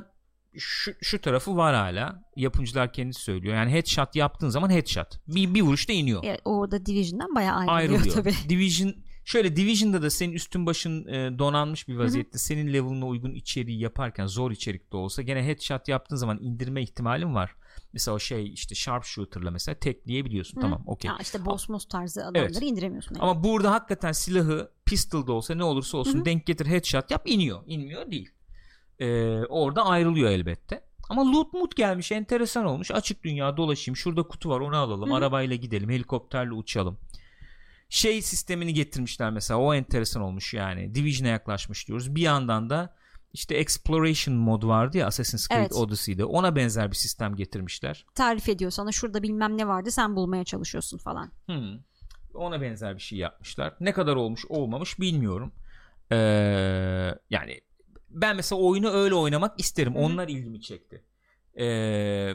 şu, 0.57 0.91
şu 1.01 1.21
tarafı 1.21 1.57
var 1.57 1.75
hala. 1.75 2.23
Yapımcılar 2.35 2.93
kendisi 2.93 3.21
söylüyor. 3.21 3.55
Yani 3.55 3.71
headshot 3.71 4.15
yaptığın 4.15 4.49
zaman 4.49 4.69
headshot. 4.69 5.07
Bir, 5.27 5.53
bir 5.53 5.61
vuruşta 5.61 5.93
iniyor 5.93 6.23
orada 6.45 6.85
Division'dan 6.85 7.35
bayağı 7.35 7.55
ayrılıyor, 7.57 7.77
ayrılıyor. 7.77 8.15
tabii. 8.23 8.49
Division 8.49 8.93
şöyle 9.25 9.55
Division'da 9.55 10.01
da 10.01 10.09
senin 10.09 10.33
üstün 10.33 10.65
başın 10.65 11.07
e, 11.07 11.39
donanmış 11.39 11.87
bir 11.87 11.95
vaziyette 11.95 12.37
senin 12.37 12.73
level'ına 12.73 13.07
uygun 13.07 13.33
içeriği 13.33 13.79
yaparken 13.79 14.27
zor 14.27 14.51
içerikte 14.51 14.97
olsa 14.97 15.21
gene 15.21 15.45
headshot 15.45 15.87
yaptığın 15.87 16.15
zaman 16.15 16.37
indirme 16.41 16.81
ihtimalin 16.81 17.35
var. 17.35 17.55
Mesela 17.93 18.15
o 18.15 18.19
şey 18.19 18.53
işte 18.53 18.75
sharpshooter'la 18.75 19.51
mesela 19.51 19.75
tekleyebiliyorsun. 19.75 20.57
Hı. 20.57 20.61
Tamam 20.61 20.83
okey. 20.85 21.11
İşte 21.21 21.45
boss 21.45 21.69
moss 21.69 21.85
tarzı 21.87 22.21
adamları 22.21 22.43
Evet. 22.43 22.61
indiremiyorsun. 22.61 23.15
yani. 23.15 23.23
Ama 23.23 23.43
burada 23.43 23.71
hakikaten 23.71 24.11
silahı 24.11 24.71
pistol'da 24.85 25.33
olsa 25.33 25.55
ne 25.55 25.63
olursa 25.63 25.97
olsun 25.97 26.17
Hı 26.17 26.21
hı. 26.21 26.25
denk 26.25 26.45
getir 26.45 26.65
headshot 26.65 27.11
yap 27.11 27.21
iniyor. 27.25 27.59
İnmiyor 27.65 28.11
değil. 28.11 28.29
Ee, 28.99 29.39
orada 29.49 29.85
ayrılıyor 29.85 30.29
elbette. 30.29 30.81
Ama 31.09 31.31
loot 31.31 31.53
mut 31.53 31.75
gelmiş 31.75 32.11
enteresan 32.11 32.65
olmuş. 32.65 32.91
Açık 32.91 33.23
dünya 33.23 33.57
dolaşayım. 33.57 33.95
Şurada 33.95 34.23
kutu 34.23 34.49
var 34.49 34.59
onu 34.59 34.77
alalım. 34.77 35.11
Hı. 35.11 35.15
Arabayla 35.15 35.55
gidelim. 35.55 35.89
Helikopterle 35.89 36.53
uçalım. 36.53 36.99
Şey 37.89 38.21
sistemini 38.21 38.73
getirmişler 38.73 39.29
mesela. 39.29 39.59
O 39.59 39.73
enteresan 39.73 40.23
olmuş 40.23 40.53
yani. 40.53 40.95
Division'a 40.95 41.31
yaklaşmış 41.31 41.87
diyoruz. 41.87 42.15
Bir 42.15 42.21
yandan 42.21 42.69
da 42.69 42.95
işte 43.33 43.55
exploration 43.55 44.35
mod 44.35 44.63
vardı 44.63 44.97
ya 44.97 45.07
Assassin's 45.07 45.47
Creed 45.47 45.59
Evet. 45.59 45.73
Odyssey'de. 45.73 46.25
Ona 46.25 46.55
benzer 46.55 46.91
bir 46.91 46.95
sistem 46.95 47.35
getirmişler. 47.35 48.05
Tarif 48.15 48.49
ediyor 48.49 48.71
sana 48.71 48.91
şurada 48.91 49.23
bilmem 49.23 49.57
ne 49.57 49.67
vardı 49.67 49.91
sen 49.91 50.15
bulmaya 50.15 50.43
çalışıyorsun 50.43 50.97
falan. 50.97 51.31
Hmm. 51.45 51.79
Ona 52.33 52.61
benzer 52.61 52.95
bir 52.95 53.01
şey 53.01 53.19
yapmışlar. 53.19 53.73
Ne 53.79 53.93
kadar 53.93 54.15
olmuş 54.15 54.45
olmamış 54.49 54.99
bilmiyorum. 54.99 55.51
Ee, 56.11 56.15
yani 57.29 57.61
ben 58.09 58.35
mesela 58.35 58.61
oyunu 58.61 58.89
öyle 58.89 59.15
oynamak 59.15 59.59
isterim. 59.59 59.95
Hı 59.95 59.99
hı. 59.99 60.03
Onlar 60.03 60.27
ilgimi 60.27 60.61
çekti. 60.61 61.03
Ee, 61.59 62.33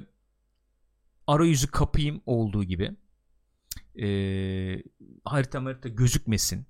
arayüzü 1.26 1.66
kapayım 1.66 2.22
olduğu 2.26 2.64
gibi. 2.64 2.96
Ee, 3.98 4.82
harita 5.24 5.64
harita 5.64 5.88
gözükmesin. 5.88 6.66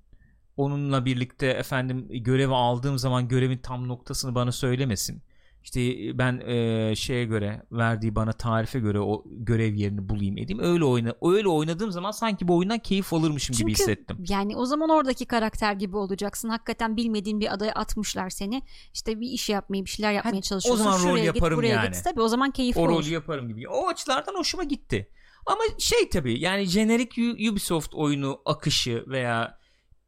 Onunla 0.57 1.05
birlikte 1.05 1.47
efendim 1.47 2.09
görevi 2.11 2.55
aldığım 2.55 2.99
zaman 2.99 3.29
görevin 3.29 3.59
tam 3.59 3.89
noktasını 3.89 4.35
bana 4.35 4.53
söylemesin. 4.53 5.23
İşte 5.65 5.81
ben 6.19 6.41
e, 6.41 6.97
şeye 6.97 7.25
göre 7.25 7.62
verdiği 7.73 8.15
bana 8.15 8.33
tarife 8.33 8.79
göre 8.81 9.01
o 9.01 9.25
görev 9.27 9.75
yerini 9.75 10.09
bulayım 10.09 10.39
edeyim. 10.39 10.62
Öyle 10.62 10.85
oyna 10.85 11.15
öyle 11.23 11.49
oynadığım 11.49 11.93
zaman 11.93 12.11
sanki 12.11 12.49
bu 12.49 12.57
oyundan 12.57 12.79
keyif 12.79 13.12
alırmışım 13.12 13.55
Çünkü 13.55 13.69
gibi 13.69 13.79
hissettim. 13.79 14.17
Yani 14.29 14.57
o 14.57 14.67
zaman 14.67 14.91
oradaki 14.91 15.27
karakter 15.27 15.73
gibi 15.73 15.97
olacaksın. 15.97 16.49
Hakikaten 16.49 16.97
bilmediğin 16.97 17.41
bir 17.41 17.55
adaya 17.55 17.73
atmışlar 17.73 18.31
seni. 18.31 18.62
İşte 18.95 19.21
bir 19.21 19.27
iş 19.27 19.49
yapmayı, 19.49 19.85
bir 19.85 19.91
şeyler 19.91 20.12
yapmaya 20.12 20.43
çalışıyorsun. 20.43 20.85
zaman 20.85 20.99
rol 20.99 21.03
Şuraya 21.03 21.25
git, 21.25 21.35
yaparım 21.35 21.59
buraya 21.59 21.69
yani. 21.69 21.93
Git. 21.93 22.05
Tabii 22.05 22.21
o 22.21 22.29
zaman 22.29 22.51
keyifli 22.51 22.81
O 22.81 22.85
olur. 22.85 22.93
rolü 22.93 23.12
yaparım 23.12 23.49
gibi. 23.49 23.69
O 23.69 23.89
açılardan 23.89 24.35
hoşuma 24.35 24.65
gitti. 24.65 25.09
Ama 25.47 25.61
şey 25.79 26.09
tabii 26.09 26.41
yani 26.41 26.65
jenerik 26.65 27.12
Ubisoft 27.51 27.95
oyunu 27.95 28.41
akışı 28.45 29.05
veya 29.07 29.59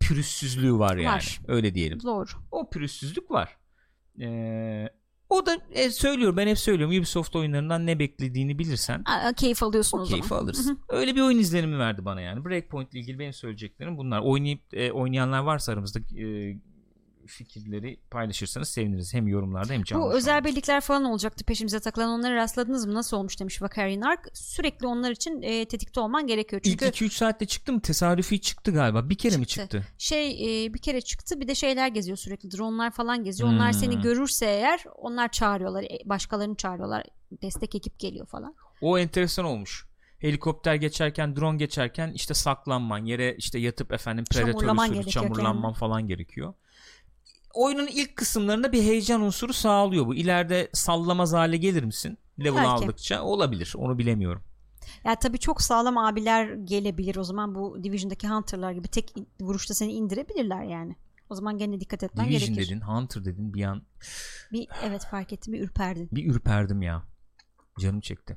pürüzsüzlüğü 0.00 0.78
var 0.78 0.96
yani. 0.96 1.16
Var. 1.16 1.40
Öyle 1.48 1.74
diyelim. 1.74 2.02
Doğru. 2.02 2.28
O 2.50 2.70
pürüzsüzlük 2.70 3.30
var. 3.30 3.57
Ee, 4.20 4.88
o 5.28 5.46
da 5.46 5.58
e, 5.70 5.90
söylüyorum 5.90 6.36
ben 6.36 6.46
hep 6.46 6.58
söylüyorum 6.58 6.96
Ubisoft 6.96 7.36
oyunlarından 7.36 7.86
ne 7.86 7.98
beklediğini 7.98 8.58
bilirsen 8.58 9.02
Aa, 9.06 9.32
keyif 9.32 9.62
alıyorsun 9.62 9.98
o, 9.98 10.02
o 10.02 10.04
zaman. 10.04 10.42
alırsın. 10.42 10.78
Öyle 10.88 11.14
bir 11.16 11.20
oyun 11.20 11.38
izlenimi 11.38 11.78
verdi 11.78 12.04
bana 12.04 12.20
yani. 12.20 12.44
Breakpoint 12.44 12.92
ile 12.92 13.00
ilgili 13.00 13.18
benim 13.18 13.32
söyleyeceklerim 13.32 13.98
bunlar. 13.98 14.20
Oynayıp 14.20 14.60
e, 14.72 14.92
oynayanlar 14.92 15.38
varsa 15.40 15.72
aramızda 15.72 15.98
e, 15.98 16.56
fikirleri 17.26 18.00
paylaşırsanız 18.10 18.68
seviniriz. 18.68 19.14
Hem 19.14 19.28
yorumlarda 19.28 19.72
hem 19.72 19.82
canlı. 19.82 20.02
Bu 20.04 20.12
özel 20.14 20.36
anda. 20.36 20.48
birlikler 20.48 20.80
falan 20.80 21.04
olacaktı 21.04 21.44
peşimize 21.44 21.80
takılan 21.80 22.10
onlara 22.10 22.34
rastladınız 22.34 22.86
mı 22.86 22.94
nasıl 22.94 23.16
olmuş 23.16 23.40
demiş 23.40 23.62
Vakarian 23.62 24.00
Ark 24.00 24.28
sürekli 24.34 24.86
onlar 24.86 25.10
için 25.10 25.42
e, 25.42 25.64
tetikte 25.64 26.00
olman 26.00 26.26
gerekiyor 26.26 26.62
İlk 26.64 26.80
çünkü 26.80 27.04
2-3 27.04 27.10
saatte 27.10 27.46
çıktı 27.46 27.72
mı? 27.72 27.80
Tesadüfi 27.80 28.40
çıktı 28.40 28.72
galiba. 28.72 29.08
Bir 29.10 29.18
kere 29.18 29.36
mi 29.36 29.46
Çıktı. 29.46 29.62
çıktı? 29.62 29.92
şey 29.98 30.64
e, 30.64 30.74
bir 30.74 30.78
kere 30.78 31.00
çıktı 31.00 31.40
bir 31.40 31.48
de 31.48 31.54
şeyler 31.54 31.88
geziyor 31.88 32.16
sürekli 32.18 32.50
dronlar 32.50 32.90
falan 32.90 33.24
geziyor 33.24 33.48
onlar 33.50 33.72
Hmm. 33.72 33.80
seni 33.80 34.00
görürse 34.00 34.46
eğer 34.46 34.84
onlar 34.96 35.28
çağırıyorlar 35.32 35.82
e, 35.82 35.98
başkalarını 36.04 36.56
çağırıyorlar 36.56 37.04
destek 37.42 37.74
ekip 37.74 37.98
geliyor 37.98 38.26
falan 38.26 38.54
O 38.80 38.98
enteresan 38.98 39.44
olmuş. 39.44 39.86
Helikopter 40.18 40.74
geçerken, 40.74 41.36
drone 41.36 41.56
geçerken 41.56 42.12
işte 42.14 42.34
saklanman, 42.34 43.04
yere 43.04 43.34
işte 43.36 43.58
yatıp 43.58 43.92
efendim 43.92 44.24
predatör 44.30 44.52
Çamurlaman 44.52 44.92
gerekiyor 44.92 45.12
çamurlanman 45.12 45.72
falan 45.72 46.06
gerekiyor. 46.06 46.54
Oyunun 47.57 47.86
ilk 47.86 48.16
kısımlarında 48.16 48.72
bir 48.72 48.82
heyecan 48.82 49.20
unsuru 49.20 49.52
sağlıyor 49.52 50.07
bu. 50.07 50.14
İleride 50.14 50.70
sallamaz 50.72 51.32
hale 51.32 51.57
gelir 51.57 51.82
misin? 51.82 52.18
Level 52.40 52.57
Belki. 52.57 52.68
aldıkça 52.68 53.22
olabilir. 53.22 53.72
Onu 53.76 53.98
bilemiyorum. 53.98 54.42
ya 55.04 55.18
tabii 55.18 55.38
çok 55.38 55.62
sağlam 55.62 55.98
abiler 55.98 56.54
gelebilir 56.54 57.16
o 57.16 57.24
zaman 57.24 57.54
bu 57.54 57.84
Division'daki 57.84 58.28
Hunter'lar 58.28 58.72
gibi 58.72 58.88
tek 58.88 59.12
vuruşta 59.40 59.74
seni 59.74 59.92
indirebilirler 59.92 60.62
yani 60.64 60.96
o 61.30 61.34
zaman 61.34 61.59
gene 61.59 61.80
dikkat 61.80 62.02
etmen 62.02 62.26
Division 62.28 62.54
gerekir 62.54 62.68
dedin, 62.70 62.80
Hunter 62.80 63.24
dedin 63.24 63.54
bir 63.54 63.64
an 63.64 63.82
bir 64.52 64.68
evet 64.84 65.07
fark 65.11 65.32
ettim 65.32 65.52
bir 65.52 65.61
ürperdin 65.61 66.09
bir 66.12 66.30
ürperdim 66.34 66.82
ya. 66.82 67.02
Canım 67.80 68.00
çekti. 68.00 68.36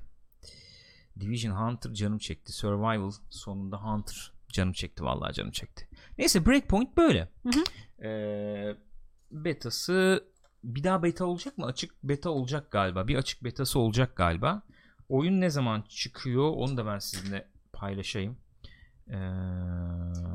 Division 1.20 1.56
Hunter 1.56 1.94
canım 1.94 2.18
çekti. 2.18 2.52
Survival 2.52 3.12
sonunda 3.30 3.78
Hunter 3.84 4.32
canım 4.52 4.74
çekti. 4.74 5.04
Vallahi 5.04 5.34
canım 5.34 5.52
çekti. 5.52 5.88
Neyse 6.18 6.46
Breakpoint 6.46 6.98
böyle. 6.98 7.30
Hı 7.44 7.50
hı. 7.50 7.64
Ee, 8.08 8.78
betası 9.32 10.24
bir 10.64 10.84
daha 10.84 11.04
beta 11.04 11.26
olacak 11.26 11.58
mı? 11.58 11.66
Açık 11.66 12.04
beta 12.04 12.30
olacak 12.30 12.72
galiba. 12.72 13.08
Bir 13.08 13.16
açık 13.16 13.44
betası 13.44 13.80
olacak 13.80 14.16
galiba. 14.16 14.62
Oyun 15.10 15.42
ne 15.42 15.50
zaman 15.50 15.82
çıkıyor? 15.90 16.50
Onu 16.56 16.78
da 16.78 16.86
ben 16.86 17.00
sizinle 17.00 17.48
paylaşayım. 17.74 18.38
Ee, 19.08 19.14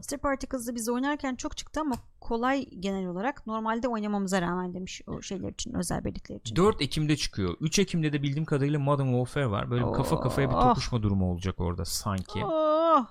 Star 0.02 0.20
Particles'da 0.20 0.74
biz 0.74 0.88
oynarken 0.88 1.34
çok 1.36 1.56
çıktı 1.56 1.80
ama 1.80 1.94
kolay 2.20 2.64
genel 2.80 3.06
olarak 3.06 3.46
normalde 3.46 3.88
oynamamıza 3.88 4.42
rağmen 4.42 4.74
demiş 4.74 5.02
o 5.06 5.22
şeyler 5.22 5.52
için 5.52 5.74
özel 5.74 6.04
birlikler 6.04 6.36
için. 6.36 6.56
4 6.56 6.82
Ekim'de 6.82 7.16
çıkıyor. 7.16 7.56
3 7.60 7.78
Ekim'de 7.78 8.12
de 8.12 8.22
bildiğim 8.22 8.44
kadarıyla 8.44 8.78
Modern 8.78 9.06
Warfare 9.06 9.50
var. 9.50 9.70
Böyle 9.70 9.86
bir 9.86 9.92
kafa 9.92 10.20
kafaya 10.20 10.50
bir 10.50 10.54
Oh. 10.54 10.62
tokuşma 10.62 11.02
durumu 11.02 11.32
olacak 11.32 11.60
orada 11.60 11.84
sanki. 11.84 12.44
Oh, 12.44 13.06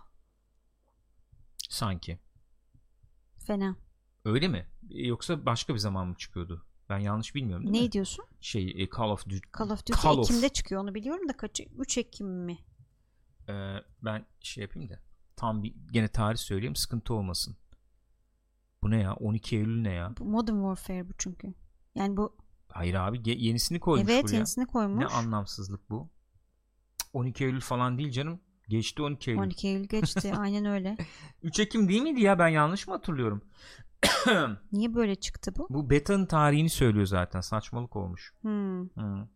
Sanki. 1.70 2.20
fena. 3.48 3.76
Öyle 4.26 4.48
mi? 4.48 4.68
E, 4.92 5.08
Yoksa 5.08 5.46
başka 5.46 5.74
bir 5.74 5.80
zaman 5.80 6.08
mı 6.08 6.16
çıkıyordu? 6.16 6.66
Ben 6.90 7.00
yanlış 7.00 7.36
bilmiyorum 7.36 7.66
değil 7.66 7.78
mi? 7.82 7.88
Ne 7.88 7.92
diyorsun? 7.92 8.26
Şey 8.42 8.84
e, 8.84 8.90
Call 8.98 9.10
of 9.10 9.26
Duty. 9.26 9.38
Call 9.60 9.70
of 9.70 9.80
Duty 9.86 10.02
Call 10.04 10.18
of. 10.18 10.32
Ekim'de 10.32 10.50
çıkıyor 10.50 10.82
onu 10.82 10.96
biliyorum 10.96 11.30
da 11.30 11.38
kaçı? 11.38 11.64
3 11.80 11.98
Ekim 11.98 12.28
mi? 12.28 12.58
Ee, 13.50 13.76
ben 14.02 14.26
şey 14.40 14.62
yapayım 14.62 14.90
da 14.90 15.00
tam 15.36 15.64
bir 15.64 15.76
gene 15.92 16.08
tarih 16.08 16.38
söyleyeyim 16.38 16.76
sıkıntı 16.76 17.14
olmasın. 17.14 17.58
Bu 18.84 18.92
ne 18.92 19.02
ya? 19.02 19.14
12 19.14 19.58
Eylül 19.58 19.82
ne 19.82 19.94
ya? 19.94 20.14
Bu 20.20 20.26
Modern 20.26 20.56
Warfare 20.56 21.10
bu 21.10 21.14
çünkü. 21.18 21.54
Yani 21.96 22.18
bu 22.18 22.38
Hayır 22.70 22.94
abi 22.94 23.22
yenisini 23.26 23.80
koymuş 23.80 24.12
evet 24.12 24.24
buraya. 24.24 24.36
yenisini 24.36 24.66
koymuş. 24.66 25.00
Ne 25.00 25.06
anlamsızlık 25.08 25.90
bu? 25.90 26.10
Cık, 26.98 27.10
12 27.16 27.46
Eylül 27.46 27.62
falan 27.62 27.98
değil 27.98 28.12
canım. 28.12 28.40
Geçti 28.68 29.02
12 29.02 29.32
Eylül. 29.32 29.42
12 29.42 29.68
Eylül 29.68 29.88
geçti 29.88 30.34
aynen 30.38 30.66
öyle. 30.66 30.98
3 31.44 31.60
Ekim 31.60 31.90
değil 31.90 32.02
miydi 32.02 32.22
ya? 32.22 32.40
Ben 32.40 32.48
yanlış 32.48 32.88
mı 32.88 32.94
hatırlıyorum? 32.94 33.42
Niye 34.72 34.94
böyle 34.96 35.16
çıktı 35.16 35.54
bu? 35.58 35.68
bu 35.70 35.90
beta'nın 35.90 36.26
tarihini 36.26 36.70
söylüyor 36.70 37.06
zaten. 37.06 37.42
Saçmalık 37.42 37.96
olmuş. 37.96 38.34
Hmm. 38.42 38.82
Hı. 38.84 39.28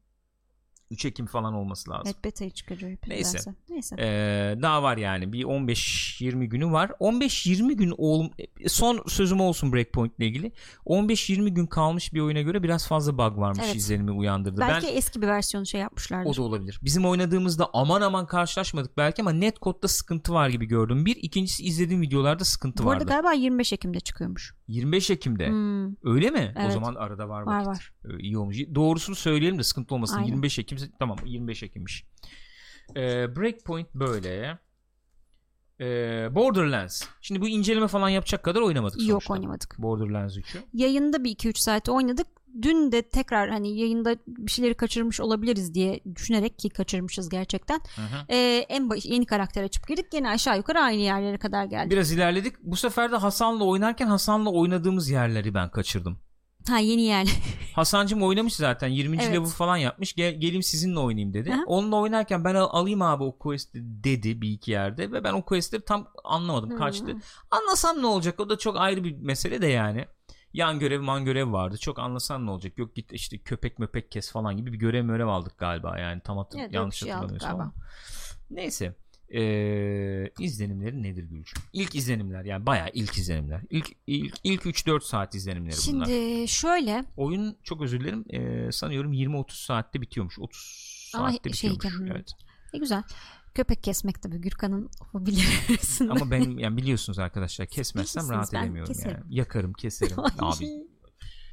3 0.91 1.05
Ekim 1.05 1.25
falan 1.25 1.53
olması 1.53 1.89
lazım. 1.91 2.03
Evet 2.05 2.23
beta'yı 2.23 2.51
çıkarıyor. 2.51 2.91
hep 2.91 3.07
Neyse. 3.07 3.29
nedense. 3.29 3.55
Neyse. 3.69 3.95
Ee, 3.99 4.55
daha 4.61 4.83
var 4.83 4.97
yani 4.97 5.33
bir 5.33 5.43
15-20 5.43 6.45
günü 6.45 6.71
var 6.71 6.89
15-20 6.99 7.73
gün 7.73 7.93
ol, 7.97 8.29
son 8.67 9.03
sözüm 9.07 9.39
olsun 9.41 9.73
Breakpoint 9.73 10.19
ile 10.19 10.27
ilgili 10.27 10.51
15-20 10.85 11.49
gün 11.49 11.65
kalmış 11.67 12.13
bir 12.13 12.19
oyuna 12.19 12.41
göre 12.41 12.63
biraz 12.63 12.87
fazla 12.87 13.13
bug 13.17 13.37
varmış 13.37 13.61
Evet. 13.65 13.75
izlenimi 13.75 14.11
uyandırdı 14.11 14.61
Belki 14.61 14.87
ben 14.87 14.95
eski 14.95 15.21
bir 15.21 15.27
versiyonu 15.27 15.65
şey 15.65 15.81
yapmışlardır. 15.81 16.29
o 16.29 16.35
da 16.35 16.41
olabilir 16.41 16.79
bizim 16.83 17.05
oynadığımızda 17.05 17.69
aman 17.73 18.01
aman 18.01 18.27
karşılaşmadık 18.27 18.97
belki 18.97 19.21
ama 19.21 19.31
netcode'da 19.31 19.87
sıkıntı 19.87 20.33
var 20.33 20.49
gibi 20.49 20.65
gördüm 20.65 21.05
bir 21.05 21.15
ikincisi 21.15 21.63
izlediğim 21.63 22.01
videolarda 22.01 22.43
sıkıntı 22.45 22.83
Bu 22.83 22.89
arada 22.91 22.99
vardı 23.01 23.09
galiba 23.13 23.33
25 23.33 23.73
Ekim'de 23.73 23.99
çıkıyormuş. 23.99 24.53
25 24.67 25.09
Ekim'de 25.09 25.47
Hmm, 25.47 25.85
öyle 26.13 26.29
mi 26.29 26.53
o 26.57 26.59
Evet. 26.61 26.73
zaman 26.73 26.95
arada 26.95 27.29
var 27.29 27.41
var 27.41 27.55
vakit 27.55 27.67
var. 27.67 27.93
Ee, 28.05 28.19
iyi 28.19 28.37
olmuş 28.37 28.57
doğrusunu 28.75 29.15
söyleyelim 29.15 29.59
de 29.59 29.63
sıkıntı 29.63 29.95
olmasın 29.95 30.15
Aynen. 30.17 30.27
25 30.27 30.59
Ekim 30.59 30.76
tamam 30.99 31.17
25 31.25 31.63
Ekim'miş 31.63 32.05
Ee, 32.95 33.35
Breakpoint 33.35 33.95
böyle 33.95 34.59
Ee, 35.81 36.35
Borderlands. 36.35 37.03
Şimdi 37.21 37.41
bu 37.41 37.47
inceleme 37.47 37.87
falan 37.87 38.09
yapacak 38.09 38.43
kadar 38.43 38.61
oynamadık 38.61 38.99
Yok 38.99 39.07
sonuçta. 39.07 39.33
oynamadık. 39.33 39.75
Borderlands 39.79 40.37
3'ü. 40.37 40.59
Yayında 40.73 41.23
bir 41.23 41.31
2-3 41.35 41.57
saat 41.59 41.89
oynadık. 41.89 42.27
Dün 42.61 42.91
de 42.91 43.01
tekrar 43.01 43.49
hani 43.49 43.79
yayında 43.79 44.15
bir 44.27 44.51
şeyleri 44.51 44.73
kaçırmış 44.73 45.19
olabiliriz 45.21 45.73
diye 45.73 45.99
düşünerek 46.15 46.59
ki 46.59 46.69
kaçırmışız 46.69 47.29
gerçekten. 47.29 47.79
Hı 47.95 48.01
hı. 48.01 48.25
Ee, 48.29 48.65
en 48.69 48.89
baş, 48.89 49.05
yeni 49.05 49.25
karakter 49.25 49.63
açıp 49.63 49.87
girdik. 49.87 50.11
Gene 50.11 50.29
aşağı 50.29 50.57
yukarı 50.57 50.79
aynı 50.79 51.01
yerlere 51.01 51.37
kadar 51.37 51.65
geldik. 51.65 51.91
Biraz 51.91 52.11
ilerledik. 52.11 52.55
Bu 52.63 52.75
sefer 52.75 53.11
de 53.11 53.15
Hasan'la 53.15 53.63
oynarken 53.63 54.07
Hasan'la 54.07 54.49
oynadığımız 54.49 55.09
yerleri 55.09 55.53
ben 55.53 55.71
kaçırdım. 55.71 56.19
Ha 56.69 56.77
yeni 56.79 57.01
yer. 57.01 57.27
Hasan'cım 57.75 58.23
oynamış 58.23 58.55
zaten 58.55 58.87
20. 58.87 59.17
Evet. 59.17 59.33
level 59.33 59.45
falan 59.49 59.77
yapmış. 59.77 60.13
Gel, 60.15 60.33
geleyim 60.39 60.63
sizinle 60.63 60.99
oynayayım 60.99 61.33
dedi. 61.33 61.51
Hı. 61.53 61.63
Onunla 61.67 61.95
oynarken 61.95 62.43
ben 62.43 62.55
al- 62.55 62.69
alayım 62.71 63.01
abi 63.01 63.23
o 63.23 63.37
quest'i 63.37 63.79
dedi 63.83 64.41
bir 64.41 64.49
iki 64.51 64.71
yerde 64.71 65.11
ve 65.11 65.23
ben 65.23 65.33
o 65.33 65.41
quest'leri 65.45 65.81
tam 65.85 66.07
anlamadım 66.23 66.69
Hmm. 66.69 66.77
kaçtı. 66.77 67.15
Anlasam 67.51 68.01
ne 68.01 68.05
olacak 68.05 68.39
o 68.39 68.49
da 68.49 68.57
çok 68.57 68.77
ayrı 68.77 69.03
bir 69.03 69.17
mesele 69.17 69.61
de 69.61 69.67
yani. 69.67 70.05
Yan 70.53 70.79
görev 70.79 71.01
man 71.01 71.25
görev 71.25 71.51
vardı. 71.51 71.77
Çok 71.77 71.99
anlasan 71.99 72.45
ne 72.45 72.51
olacak? 72.51 72.77
Yok 72.77 72.95
git 72.95 73.11
işte 73.13 73.37
köpek 73.37 73.79
möpek 73.79 74.11
kes 74.11 74.31
falan 74.31 74.57
gibi 74.57 74.73
bir 74.73 74.77
görev 74.79 75.03
mörev 75.03 75.27
aldık 75.27 75.57
galiba 75.57 75.97
yani 75.99 76.21
tam 76.21 76.37
hatır- 76.37 76.59
Evet, 76.59 76.73
yanlış 76.73 76.95
şey 76.95 77.09
hatırlamıyorsam. 77.11 77.73
Neyse. 78.49 78.95
Ee, 79.35 80.29
izlenimleri 80.39 81.03
nedir 81.03 81.23
Gülcüm? 81.23 81.63
İlk 81.73 81.95
izlenimler 81.95 82.45
yani 82.45 82.65
bayağı 82.65 82.89
ilk 82.93 83.17
izlenimler. 83.17 83.61
İlk 83.69 83.91
ilk 84.07 84.35
ilk 84.43 84.61
3-4 84.65 85.01
saat 85.01 85.35
izlenimleri 85.35 85.75
bunlar. 85.87 86.05
Şimdi 86.05 86.47
şöyle 86.47 87.05
Oyun 87.17 87.57
çok 87.63 87.81
özür 87.81 87.99
dilerim. 87.99 88.25
ee, 88.29 88.71
sanıyorum 88.71 89.13
20-30 89.13 89.51
saatte 89.65 90.01
bitiyormuş. 90.01 90.39
30 90.39 91.11
Ama 91.15 91.31
saatte 91.31 91.53
şey 91.53 91.69
bitiyormuş. 91.71 91.99
iken, 92.05 92.15
evet. 92.15 92.31
ne 92.73 92.79
güzel. 92.79 93.03
Köpek 93.55 93.83
kesmek 93.83 94.21
tabii 94.21 94.37
Gürkan'ın 94.41 94.89
hobileri 94.99 95.45
arasında. 95.69 96.11
Ama 96.11 96.31
benim 96.31 96.59
yani 96.59 96.77
biliyorsunuz 96.77 97.19
arkadaşlar 97.19 97.67
kesmezsem 97.67 98.29
rahat 98.29 98.53
ben 98.53 98.63
edemiyorum 98.63 98.93
keserim. 98.93 99.17
yani. 99.23 99.35
Yakarım, 99.35 99.73
keserim. 99.73 100.17
Abi 100.39 100.65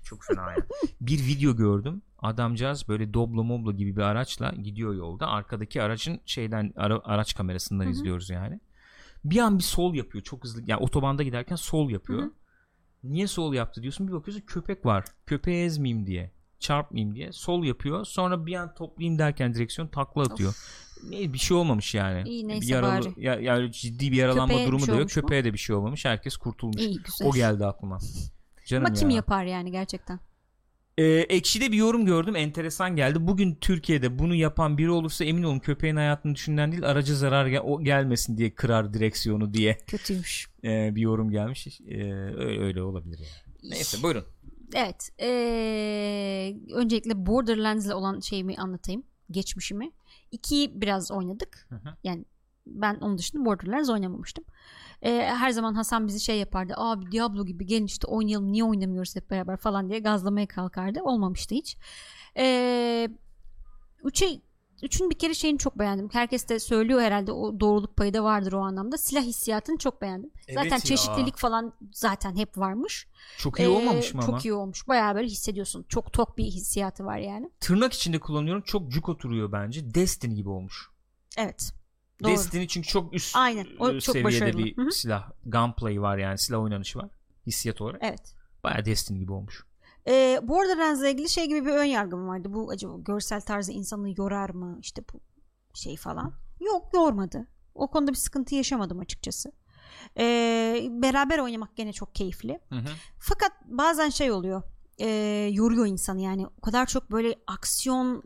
çok 0.05 0.25
fena 0.25 0.51
ya. 0.53 0.67
Bir 1.01 1.27
video 1.27 1.57
gördüm. 1.57 2.03
Adamcağız 2.19 2.89
böyle 2.89 3.15
Doblo 3.15 3.45
Moblo 3.45 3.73
gibi 3.73 3.97
bir 3.97 4.01
araçla 4.03 4.53
gidiyor 4.63 4.95
yolda. 4.95 5.27
Arkadaki 5.27 5.83
aracın 5.83 6.21
şeyden 6.27 6.73
ara- 6.77 7.01
araç 7.05 7.35
kamerasından 7.35 7.85
Hı 7.85 7.89
hı. 7.89 7.93
izliyoruz 7.93 8.31
yani. 8.31 8.61
Bir 9.25 9.39
an 9.39 9.59
bir 9.59 9.63
sol 9.63 9.95
yapıyor 9.95 10.25
çok 10.25 10.45
hızlı. 10.45 10.63
Yani 10.67 10.81
otobanda 10.83 11.23
giderken 11.23 11.57
sol 11.57 11.91
yapıyor. 11.91 12.21
Hı 12.23 12.25
hı. 12.27 12.33
Niye 13.05 13.27
sol 13.27 13.55
yaptı 13.55 13.83
diyorsun. 13.83 14.09
Bir 14.09 14.13
bakıyorsun 14.13 14.47
köpek 14.47 14.87
var. 14.87 15.05
Köpeği 15.27 15.65
ezmeyeyim 15.65 16.07
diye. 16.07 16.33
Çarpmayayım 16.59 17.15
diye. 17.15 17.33
Sol 17.33 17.65
yapıyor. 17.65 18.05
Sonra 18.05 18.47
bir 18.47 18.55
an 18.55 18.75
toplayayım 18.75 19.19
derken 19.19 19.55
direksiyon 19.55 19.89
takla 19.89 20.23
atıyor. 20.23 20.55
Ne 21.09 21.33
bir 21.33 21.39
şey 21.39 21.57
olmamış 21.57 21.95
yani. 21.95 22.29
İyi, 22.29 22.43
bir 22.45 22.49
neyse 22.49 22.73
yaralı, 22.75 23.05
bari. 23.05 23.25
ya, 23.25 23.35
yani 23.35 23.73
ciddi 23.73 24.13
bir 24.13 24.17
yaralanma 24.17 24.47
Köpeğe 24.49 24.63
bir 24.63 24.69
durumu 24.69 24.81
şey 24.81 24.89
da 24.89 24.93
yok. 24.93 25.01
olmuş 25.01 25.17
mu? 25.17 25.23
Köpeğe 25.23 25.45
de 25.45 25.53
bir 25.53 25.59
şey 25.59 25.77
olmamış. 25.77 26.05
Herkes 26.05 26.37
kurtulmuş. 26.37 26.83
İyi 26.83 26.97
güzel. 27.03 27.29
O 27.29 27.33
geldi 27.33 27.67
aklıma. 27.67 27.99
Canım 28.65 28.87
Ama 28.87 28.95
kim 28.95 29.11
ya. 29.11 29.17
yapar 29.17 29.45
yani 29.45 29.71
gerçekten? 29.71 30.21
Ee, 30.99 31.05
Ekşi'de 31.05 31.73
bir 31.73 31.77
yorum 31.77 32.07
gördüm 32.07 32.37
enteresan 32.37 32.97
geldi. 32.97 33.27
Bugün 33.27 33.55
Türkiye'de 33.55 34.19
bunu 34.19 34.35
yapan 34.35 34.79
biri 34.79 34.91
olursa 34.91 35.25
emin 35.25 35.43
olun 35.43 35.59
köpeğin 35.59 35.97
hayatını 35.97 36.35
düşünen 36.35 36.73
değil 36.73 36.85
aracı 36.91 37.17
zarar 37.17 37.47
gel- 37.47 37.61
o 37.65 37.83
gelmesin 37.83 38.39
diye 38.39 38.55
kırar 38.55 38.95
direksiyonu 38.95 39.55
diye 39.55 39.79
Kötüymüş. 39.87 40.49
e, 40.65 40.95
bir 40.95 41.01
yorum 41.01 41.31
gelmiş. 41.31 41.67
E, 41.89 42.03
öyle, 42.13 42.61
öyle 42.61 42.83
olabilir 42.83 43.19
yani. 43.19 43.71
Neyse 43.73 44.03
buyurun. 44.03 44.25
Evet. 44.75 45.11
Ee, 45.21 46.55
öncelikle 46.75 47.27
Borderlands 47.27 47.87
ile 47.87 47.95
olan 47.95 48.21
şeyimi 48.21 48.57
anlatayım. 48.57 49.03
Geçmişimi. 49.31 49.91
İkiyi 50.31 50.81
biraz 50.81 51.11
oynadık. 51.11 51.67
Hı 51.69 51.75
hı. 51.75 51.97
Yani 52.05 52.25
ben 52.67 52.95
onun 52.95 53.19
dışında 53.19 53.45
Borderlands 53.45 53.91
oynamamıştım. 53.91 54.45
Ee, 55.03 55.11
her 55.39 55.51
zaman 55.51 55.75
Hasan 55.75 56.07
bizi 56.07 56.21
şey 56.21 56.39
yapardı. 56.39 56.75
Abi 56.77 57.13
Diablo 57.13 57.47
gibi 57.47 57.67
gelin 57.67 57.87
işte 57.87 58.07
oynayalım 58.07 58.53
niye 58.53 58.65
oynamıyoruz 58.65 59.17
hep 59.17 59.31
beraber 59.31 59.57
falan 59.57 59.89
diye 59.89 59.99
gazlamaya 59.99 60.47
kalkardı. 60.47 61.01
Olmamıştı 61.03 61.55
hiç. 61.55 61.77
Ee, 62.37 63.09
üçe, 64.05 64.41
üçün 64.83 65.11
bir 65.11 65.19
kere 65.19 65.35
şeyini 65.35 65.59
çok 65.59 65.79
beğendim. 65.79 66.09
Herkes 66.13 66.49
de 66.49 66.59
söylüyor 66.59 67.01
herhalde 67.01 67.33
o 67.33 67.61
doğruluk 67.61 67.97
payı 67.97 68.15
da 68.15 68.25
vardır 68.25 68.53
o 68.53 68.61
anlamda. 68.61 68.99
Silah 68.99 69.23
hissiyatını 69.23 69.79
çok 69.79 70.03
beğendim. 70.03 70.31
Evet 70.49 70.59
zaten 70.59 70.77
ya. 70.77 70.81
çeşitlilik 70.81 71.37
falan 71.37 71.73
zaten 71.93 72.37
hep 72.37 72.59
varmış. 72.59 73.09
Çok 73.39 73.59
iyi 73.61 73.63
Ee, 73.63 73.69
olmamış 73.69 74.15
mı 74.15 74.21
çok 74.21 74.29
ama? 74.29 74.41
iyi 74.45 74.53
olmuş. 74.53 74.89
Bayağı 74.89 75.15
böyle 75.15 75.27
hissediyorsun. 75.29 75.85
Çok 75.89 76.13
tok 76.13 76.39
bir 76.39 76.45
hissiyatı 76.45 77.05
var 77.05 77.19
yani. 77.19 77.51
Tırnak 77.61 77.93
içinde 77.93 78.19
kullanıyorum. 78.21 78.63
Çok 78.63 78.91
cuk 78.91 79.09
oturuyor 79.09 79.53
bence. 79.53 79.95
Destiny 79.95 80.35
gibi 80.35 80.49
olmuş. 80.49 80.89
Evet. 81.39 81.73
Doğru. 82.25 82.33
Destiny 82.33 82.67
çünkü 82.67 82.89
çok 82.89 83.15
üst 83.15 83.37
Aynen. 83.37 83.67
O 83.79 83.91
e, 83.91 84.01
çok 84.01 84.17
seviyede 84.17 84.25
başarılı. 84.25 84.65
bir 84.65 84.77
Hı 84.77 84.83
hı. 84.83 84.91
silah. 84.91 85.31
Gunplay 85.47 86.01
var 86.03 86.19
yani 86.19 86.39
silah 86.39 86.63
oynanışı 86.63 86.99
var. 86.99 87.11
Hissiyat 87.47 87.81
olarak. 87.81 88.01
Evet. 88.05 88.35
Baya 88.65 88.85
Destiny 88.85 89.19
gibi 89.19 89.33
olmuş. 89.33 89.65
Ee, 90.09 90.41
Borderlands'la 90.43 91.09
ilgili 91.09 91.29
şey 91.29 91.47
gibi 91.49 91.67
bir 91.67 91.71
ön 91.71 91.85
yargım 91.85 92.29
vardı. 92.29 92.49
Bu 92.53 92.71
acaba 92.71 92.93
görsel 92.99 93.41
tarzı 93.41 93.73
insanı 93.73 94.15
yorar 94.17 94.51
mı? 94.51 94.79
İşte 94.81 95.03
bu 95.13 95.21
şey 95.75 95.97
falan. 95.97 96.35
Yok 96.61 96.95
yormadı. 96.95 97.49
O 97.75 97.91
konuda 97.91 98.11
bir 98.11 98.17
sıkıntı 98.17 98.55
yaşamadım 98.55 98.99
açıkçası. 98.99 99.53
Ee, 100.19 100.87
beraber 100.91 101.39
oynamak 101.39 101.77
gene 101.77 101.93
çok 101.93 102.15
keyifli. 102.15 102.61
Hı 102.69 102.75
hı. 102.75 102.89
Fakat 103.19 103.53
bazen 103.67 104.09
şey 104.09 104.31
oluyor. 104.31 104.63
E, 104.99 105.09
yoruyor 105.53 105.87
insanı 105.87 106.21
yani. 106.21 106.47
O 106.47 106.61
kadar 106.61 106.87
çok 106.87 107.11
böyle 107.11 107.35
aksiyon 107.47 108.23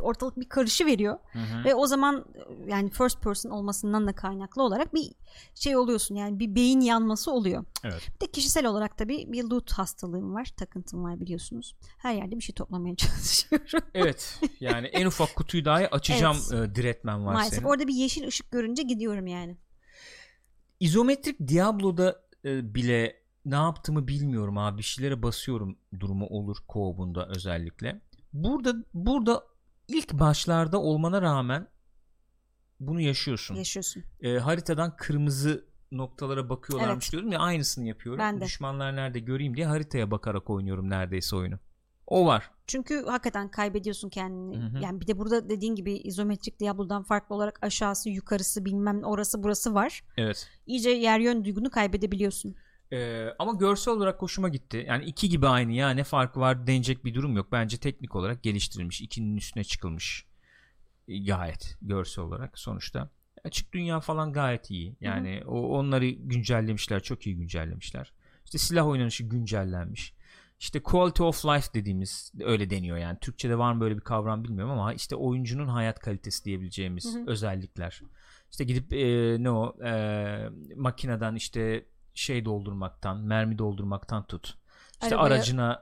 ortalık 0.00 0.40
bir 0.40 0.48
karışı 0.48 0.86
veriyor. 0.86 1.18
Hı 1.32 1.38
hı. 1.38 1.64
Ve 1.64 1.74
o 1.74 1.86
zaman 1.86 2.24
yani 2.66 2.90
first 2.90 3.22
person 3.22 3.50
olmasından 3.50 4.06
da 4.06 4.12
kaynaklı 4.12 4.62
olarak 4.62 4.94
bir 4.94 5.12
şey 5.54 5.76
oluyorsun 5.76 6.14
yani 6.14 6.38
bir 6.38 6.54
beyin 6.54 6.80
yanması 6.80 7.30
oluyor. 7.32 7.64
Evet. 7.84 8.08
Bir 8.14 8.26
de 8.26 8.30
kişisel 8.30 8.66
olarak 8.66 8.98
tabii 8.98 9.32
bir 9.32 9.44
loot 9.44 9.72
hastalığım 9.72 10.34
var, 10.34 10.52
takıntım 10.56 11.04
var 11.04 11.20
biliyorsunuz. 11.20 11.76
Her 11.98 12.14
yerde 12.14 12.36
bir 12.36 12.42
şey 12.42 12.54
toplamaya 12.54 12.96
çalışıyorum. 12.96 13.88
Evet. 13.94 14.40
Yani 14.60 14.86
en 14.86 15.06
ufak 15.06 15.34
kutuyu 15.34 15.64
dahi 15.64 15.88
açacağım 15.88 16.36
e, 16.52 16.74
diretmen 16.74 17.26
var 17.26 17.34
Maalesef 17.34 17.54
senin. 17.54 17.68
orada 17.68 17.88
bir 17.88 17.94
yeşil 17.94 18.26
ışık 18.26 18.50
görünce 18.50 18.82
gidiyorum 18.82 19.26
yani. 19.26 19.56
İzometrik 20.80 21.48
Diablo'da 21.48 22.22
bile 22.44 23.19
ne 23.44 23.54
yaptığımı 23.54 24.08
bilmiyorum 24.08 24.58
abi. 24.58 24.78
Bir 24.78 24.82
şeylere 24.82 25.22
basıyorum 25.22 25.78
durumu 26.00 26.26
olur 26.26 26.56
co-op'unda 26.68 27.28
özellikle. 27.28 28.00
Burada 28.32 28.74
burada 28.94 29.42
ilk 29.88 30.12
başlarda 30.12 30.80
olmana 30.80 31.22
rağmen 31.22 31.68
bunu 32.80 33.00
yaşıyorsun. 33.00 33.54
Yaşıyorsun. 33.54 34.04
E, 34.20 34.38
haritadan 34.38 34.96
kırmızı 34.96 35.64
noktalara 35.92 36.48
bakıyorlarmış 36.48 37.04
Evet. 37.04 37.12
diyordum 37.12 37.32
ya 37.32 37.38
aynısını 37.38 37.86
yapıyorum. 37.86 38.18
Ben 38.18 38.40
de. 38.40 38.44
Düşmanlar 38.44 38.96
nerede 38.96 39.18
göreyim 39.18 39.56
diye 39.56 39.66
haritaya 39.66 40.10
bakarak 40.10 40.50
oynuyorum 40.50 40.90
neredeyse 40.90 41.36
oyunu. 41.36 41.58
O 42.06 42.26
var. 42.26 42.50
Çünkü 42.66 43.04
hakikaten 43.06 43.50
kaybediyorsun 43.50 44.08
kendini. 44.08 44.56
Hı 44.56 44.66
hı. 44.66 44.82
Yani 44.82 45.00
bir 45.00 45.06
de 45.06 45.18
burada 45.18 45.48
dediğin 45.48 45.74
gibi 45.74 45.92
izometrik 45.92 46.60
Diablo'dan 46.60 47.02
farklı 47.02 47.34
olarak 47.34 47.58
aşağısı, 47.62 48.10
yukarısı, 48.10 48.64
bilmem 48.64 49.02
orası 49.04 49.42
burası 49.42 49.74
var. 49.74 50.02
Evet. 50.16 50.48
İyice 50.66 50.90
yer 50.90 51.20
yön 51.20 51.44
duygunu 51.44 51.70
kaybedebiliyorsun. 51.70 52.54
Ee, 52.92 53.28
ama 53.38 53.52
görsel 53.52 53.94
olarak 53.94 54.22
hoşuma 54.22 54.48
gitti. 54.48 54.84
Yani 54.88 55.04
iki 55.04 55.28
gibi 55.28 55.48
aynı 55.48 55.72
ya 55.72 55.90
ne 55.90 56.04
farkı 56.04 56.40
var 56.40 56.66
denecek 56.66 57.04
bir 57.04 57.14
durum 57.14 57.36
yok. 57.36 57.52
Bence 57.52 57.76
teknik 57.76 58.16
olarak 58.16 58.42
geliştirilmiş. 58.42 59.00
ikinin 59.00 59.36
üstüne 59.36 59.64
çıkılmış. 59.64 60.26
E, 61.08 61.18
Gayet 61.18 61.76
görsel 61.82 62.24
olarak 62.24 62.58
sonuçta. 62.58 63.10
Açık 63.44 63.72
dünya 63.72 64.00
falan 64.00 64.32
gayet 64.32 64.70
iyi. 64.70 64.96
Yani 65.00 65.42
o 65.46 65.78
onları 65.78 66.08
güncellemişler. 66.08 67.02
Çok 67.02 67.26
iyi 67.26 67.36
güncellemişler. 67.36 68.12
İşte 68.44 68.58
silah 68.58 68.86
oynanışı 68.86 69.24
güncellenmiş. 69.24 70.14
İşte 70.60 70.82
quality 70.82 71.22
of 71.22 71.44
life 71.44 71.74
dediğimiz 71.74 72.32
öyle 72.40 72.70
deniyor 72.70 72.96
yani. 72.96 73.18
Türkçe'de 73.20 73.58
var 73.58 73.72
mı 73.72 73.80
böyle 73.80 73.96
bir 73.96 74.00
kavram 74.00 74.44
bilmiyorum 74.44 74.72
ama 74.72 74.94
işte 74.94 75.16
oyuncunun 75.16 75.68
hayat 75.68 76.00
kalitesi 76.00 76.44
diyebileceğimiz 76.44 77.14
Hı 77.14 77.18
hı. 77.18 77.24
özellikler. 77.26 78.00
İşte 78.50 78.64
gidip 78.64 78.92
e, 78.92 79.36
ne 79.42 79.50
o 79.50 79.84
e, 79.84 80.48
makineden 80.76 81.34
işte 81.34 81.84
şey 82.14 82.44
doldurmaktan, 82.44 83.18
mermi 83.20 83.58
doldurmaktan 83.58 84.26
tut. 84.26 84.54
İşte 85.02 85.16
Arabaya 85.16 85.34
aracına 85.34 85.80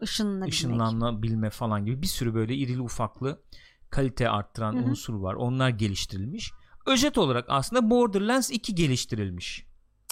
ışınlanabilme 0.49 1.51
falan 1.51 1.85
gibi 1.85 2.03
bir 2.03 2.07
sürü 2.07 2.35
böyle 2.35 2.55
irili 2.55 2.81
ufaklı 2.81 3.43
kalite 3.91 4.29
arttıran 4.31 4.73
Hı 4.75 4.79
hı. 4.79 4.83
unsur 4.83 5.15
var. 5.15 5.35
Onlar 5.35 5.69
geliştirilmiş. 5.69 6.53
Özet 6.87 7.19
olarak 7.19 7.45
aslında 7.49 7.91
Borderlands 7.91 8.51
2 8.51 8.75
geliştirilmiş. 8.75 9.67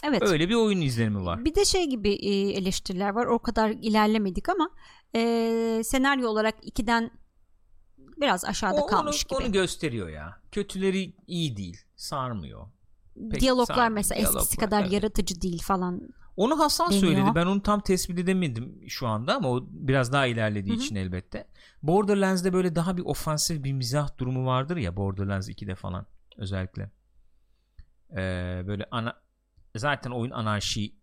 Evet. 0.04 0.22
Öyle 0.22 0.48
bir 0.48 0.54
oyun 0.54 0.80
izlenimi 0.80 1.24
var. 1.24 1.44
Bir 1.44 1.54
de 1.54 1.64
şey 1.64 1.86
gibi 1.90 2.12
e, 2.12 2.50
eleştiriler 2.50 3.10
var. 3.10 3.26
O 3.26 3.38
kadar 3.38 3.70
ilerlemedik 3.70 4.48
ama 4.48 4.70
e, 5.14 5.20
senaryo 5.84 6.28
olarak 6.28 6.54
ikiden 6.62 7.10
biraz 8.20 8.44
aşağıda 8.44 8.82
O- 8.82 8.86
kalmış 8.86 9.26
onu, 9.30 9.38
gibi. 9.38 9.46
onu 9.46 9.52
gösteriyor 9.52 10.08
ya. 10.08 10.40
Kötüleri 10.52 11.14
iyi 11.26 11.56
değil. 11.56 11.80
Sarmıyor. 11.96 12.66
Pek 13.30 13.40
Diyaloglar 13.40 13.88
mesela 13.88 14.18
Diyaloglar, 14.18 14.40
eskisi 14.40 14.60
kadar 14.60 14.82
evet. 14.82 14.92
yaratıcı 14.92 15.40
değil 15.40 15.62
falan. 15.62 16.00
Onu 16.36 16.58
Hasan 16.58 16.90
Deniyor. 16.90 17.02
söyledi. 17.02 17.34
Ben 17.34 17.46
onu 17.46 17.62
tam 17.62 17.80
tespit 17.80 18.18
edemedim 18.18 18.80
şu 18.88 19.06
anda 19.06 19.34
ama 19.34 19.50
o 19.50 19.66
biraz 19.70 20.12
daha 20.12 20.26
ilerlediği 20.26 20.74
Hı 20.76 20.80
hı. 20.80 20.84
için 20.84 20.96
elbette. 20.96 21.46
Borderlands'de 21.82 22.52
böyle 22.52 22.74
daha 22.74 22.96
bir 22.96 23.02
ofansif 23.02 23.64
bir 23.64 23.72
mizah 23.72 24.18
durumu 24.18 24.46
vardır 24.46 24.76
ya 24.76 24.96
Borderlands 24.96 25.48
2'de 25.48 25.74
falan 25.74 26.06
özellikle. 26.36 26.90
Ee, 28.10 28.62
böyle 28.66 28.86
ana 28.90 29.16
zaten 29.76 30.10
oyun 30.10 30.30
anarşi 30.30 30.94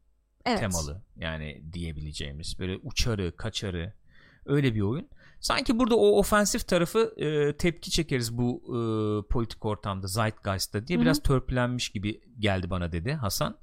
Evet. 0.45 0.59
temalı 0.59 1.01
yani 1.15 1.63
diyebileceğimiz 1.73 2.59
böyle 2.59 2.77
uçarı 2.77 3.35
kaçarı 3.35 3.93
öyle 4.45 4.75
bir 4.75 4.81
oyun. 4.81 5.09
Sanki 5.43 5.79
burada 5.79 5.95
o 5.95 6.19
ofensif 6.19 6.67
tarafı 6.67 7.13
e, 7.17 7.57
tepki 7.57 7.91
çekeriz 7.91 8.37
bu 8.37 8.61
e, 8.65 8.77
politik 9.27 9.65
ortamda 9.65 10.07
Zeitgeist'ta 10.07 10.87
diye 10.87 10.99
biraz 10.99 11.23
törpülenmiş 11.23 11.89
gibi 11.89 12.21
geldi 12.39 12.69
bana 12.69 12.91
dedi 12.91 13.13
Hasan. 13.13 13.57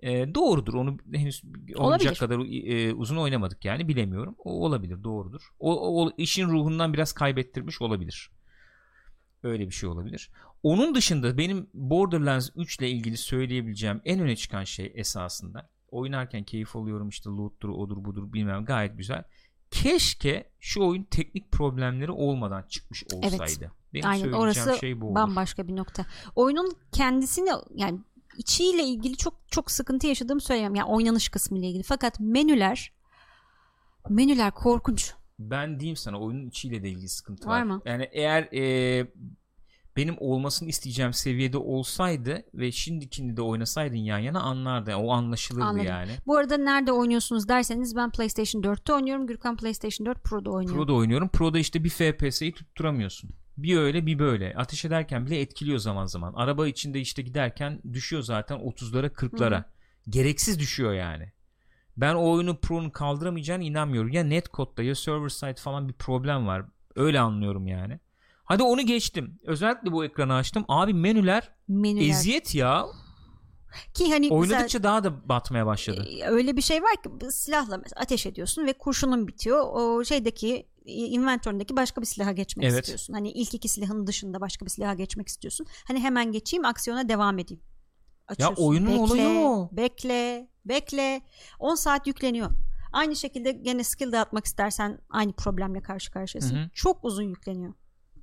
E, 0.00 0.34
doğrudur 0.34 0.74
onu 0.74 0.96
henüz 1.12 1.42
Olabilir. 1.76 2.14
kadar 2.14 2.38
e, 2.68 2.94
uzun 2.94 3.16
oynamadık 3.16 3.64
yani 3.64 3.88
bilemiyorum. 3.88 4.36
O 4.38 4.66
olabilir 4.66 5.04
doğrudur. 5.04 5.42
O, 5.58 6.02
o 6.02 6.10
işin 6.16 6.48
ruhundan 6.48 6.92
biraz 6.92 7.12
kaybettirmiş 7.12 7.82
olabilir. 7.82 8.30
Öyle 9.42 9.66
bir 9.66 9.74
şey 9.74 9.88
olabilir. 9.88 10.30
Onun 10.62 10.94
dışında 10.94 11.38
benim 11.38 11.70
Borderlands 11.74 12.50
3 12.56 12.78
ile 12.78 12.90
ilgili 12.90 13.16
söyleyebileceğim 13.16 14.00
en 14.04 14.20
öne 14.20 14.36
çıkan 14.36 14.64
şey 14.64 14.92
esasında 14.94 15.70
oynarken 15.90 16.44
keyif 16.44 16.76
alıyorum 16.76 17.08
işte 17.08 17.30
loot'tur 17.30 17.68
odur 17.68 18.04
budur 18.04 18.32
bilmem 18.32 18.64
gayet 18.64 18.98
güzel. 18.98 19.24
Keşke 19.70 20.50
şu 20.60 20.82
oyun 20.86 21.02
teknik 21.02 21.52
problemleri 21.52 22.10
olmadan 22.10 22.62
çıkmış 22.68 23.04
olsaydı. 23.14 23.72
Benim 23.94 24.06
Aynen 24.06 24.22
söyleyeceğim 24.22 24.68
orası 24.68 24.78
şey 24.80 25.00
bu 25.00 25.06
olur. 25.06 25.14
bambaşka 25.14 25.68
bir 25.68 25.76
nokta. 25.76 26.06
Oyunun 26.36 26.76
kendisini 26.92 27.50
yani 27.74 28.00
içiyle 28.38 28.82
ilgili 28.82 29.16
çok 29.16 29.34
çok 29.50 29.70
sıkıntı 29.70 30.06
yaşadığımı 30.06 30.40
söyleyemem. 30.40 30.74
Yani 30.74 30.90
oynanış 30.90 31.28
kısmı 31.28 31.58
ile 31.58 31.66
ilgili. 31.66 31.82
Fakat 31.82 32.20
menüler 32.20 32.92
menüler 34.08 34.50
korkunç. 34.50 35.14
Ben 35.38 35.80
diyeyim 35.80 35.96
sana 35.96 36.20
oyunun 36.20 36.46
içiyle 36.46 36.82
de 36.82 36.88
ilgili 36.88 37.08
sıkıntı 37.08 37.48
var. 37.48 37.58
Var 37.58 37.62
mı? 37.62 37.82
Yani 37.84 38.08
eğer 38.12 38.42
e, 38.42 39.06
benim 39.98 40.16
olmasını 40.18 40.68
isteyeceğim 40.68 41.12
seviyede 41.12 41.58
olsaydı 41.58 42.44
ve 42.54 42.72
şimdikini 42.72 43.36
de 43.36 43.42
oynasaydın 43.42 43.96
yan 43.96 44.18
yana 44.18 44.40
anlardı. 44.40 44.96
O 44.96 45.10
anlaşılırdı 45.10 45.64
Anladım. 45.64 45.86
yani. 45.86 46.10
Bu 46.26 46.36
arada 46.36 46.56
nerede 46.56 46.92
oynuyorsunuz 46.92 47.48
derseniz 47.48 47.96
ben 47.96 48.10
PlayStation 48.10 48.62
4'te 48.62 48.92
oynuyorum. 48.92 49.26
Gürkan 49.26 49.56
PlayStation 49.56 50.06
4 50.06 50.24
Pro'da 50.24 50.50
oynuyor. 50.50 50.76
Pro'da 50.76 50.92
oynuyorum. 50.92 51.28
Pro'da 51.28 51.58
işte 51.58 51.84
bir 51.84 51.90
FPS'yi 51.90 52.52
tutturamıyorsun. 52.52 53.30
Bir 53.56 53.76
öyle 53.76 54.06
bir 54.06 54.18
böyle. 54.18 54.54
Ateş 54.56 54.84
ederken 54.84 55.26
bile 55.26 55.40
etkiliyor 55.40 55.78
zaman 55.78 56.06
zaman. 56.06 56.32
Araba 56.32 56.66
içinde 56.66 57.00
işte 57.00 57.22
giderken 57.22 57.82
düşüyor 57.92 58.22
zaten 58.22 58.58
30'lara 58.58 59.08
40'lara. 59.08 59.64
Gereksiz 60.08 60.58
düşüyor 60.58 60.92
yani. 60.92 61.32
Ben 61.96 62.14
o 62.14 62.30
oyunu 62.30 62.60
Pro'nun 62.60 62.90
kaldıramayacağına 62.90 63.62
inanmıyorum. 63.62 64.12
Ya 64.12 64.24
netcode'da 64.24 64.82
ya 64.82 64.94
server 64.94 65.28
side 65.28 65.54
falan 65.54 65.88
bir 65.88 65.94
problem 65.94 66.46
var. 66.46 66.64
Öyle 66.96 67.20
anlıyorum 67.20 67.66
yani. 67.66 68.00
Hadi 68.48 68.62
onu 68.62 68.82
geçtim. 68.82 69.40
Özellikle 69.44 69.92
bu 69.92 70.04
ekranı 70.04 70.34
açtım. 70.34 70.64
Abi 70.68 70.94
menüler 70.94 71.50
Menüler. 71.68 72.10
eziyet 72.10 72.54
ya. 72.54 72.86
Ki 73.94 74.10
hani 74.12 74.28
Oynadıkça 74.30 74.62
mesela, 74.62 74.82
daha 74.82 75.04
da 75.04 75.28
batmaya 75.28 75.66
başladı. 75.66 76.06
e, 76.10 76.24
öyle 76.26 76.56
bir 76.56 76.62
şey 76.62 76.82
var 76.82 76.92
ki 77.02 77.10
silahla 77.30 77.78
mesela 77.78 78.00
ateş 78.00 78.26
ediyorsun 78.26 78.66
ve 78.66 78.72
kurşunun 78.72 79.28
bitiyor. 79.28 79.64
O 79.72 80.04
şeydeki 80.04 80.68
inventöründeki 80.84 81.76
başka 81.76 82.00
bir 82.00 82.06
silaha 82.06 82.32
geçmek 82.32 82.66
Evet. 82.66 82.80
istiyorsun. 82.84 83.14
Hani 83.14 83.30
ilk 83.30 83.54
iki 83.54 83.68
silahın 83.68 84.06
dışında 84.06 84.40
başka 84.40 84.64
bir 84.66 84.70
silaha 84.70 84.94
geçmek 84.94 85.28
istiyorsun. 85.28 85.66
Hani 85.88 86.00
hemen 86.00 86.32
geçeyim 86.32 86.64
aksiyona 86.64 87.08
devam 87.08 87.38
edeyim. 87.38 87.62
Açıyorsun. 88.28 88.64
oyunun 88.64 88.88
bekle, 88.88 89.00
olayı 89.00 89.28
o. 89.28 89.68
Bekle, 89.72 90.48
bekle. 90.64 91.20
10 91.58 91.74
saat 91.74 92.06
yükleniyor. 92.06 92.50
Aynı 92.92 93.16
şekilde 93.16 93.52
gene 93.52 93.84
skill 93.84 94.12
dağıtmak 94.12 94.44
istersen 94.44 94.98
aynı 95.10 95.32
problemle 95.32 95.82
karşı 95.82 96.10
karşıyasın. 96.10 96.56
Hı 96.56 96.60
hı. 96.64 96.70
Çok 96.74 97.04
uzun 97.04 97.22
yükleniyor. 97.22 97.74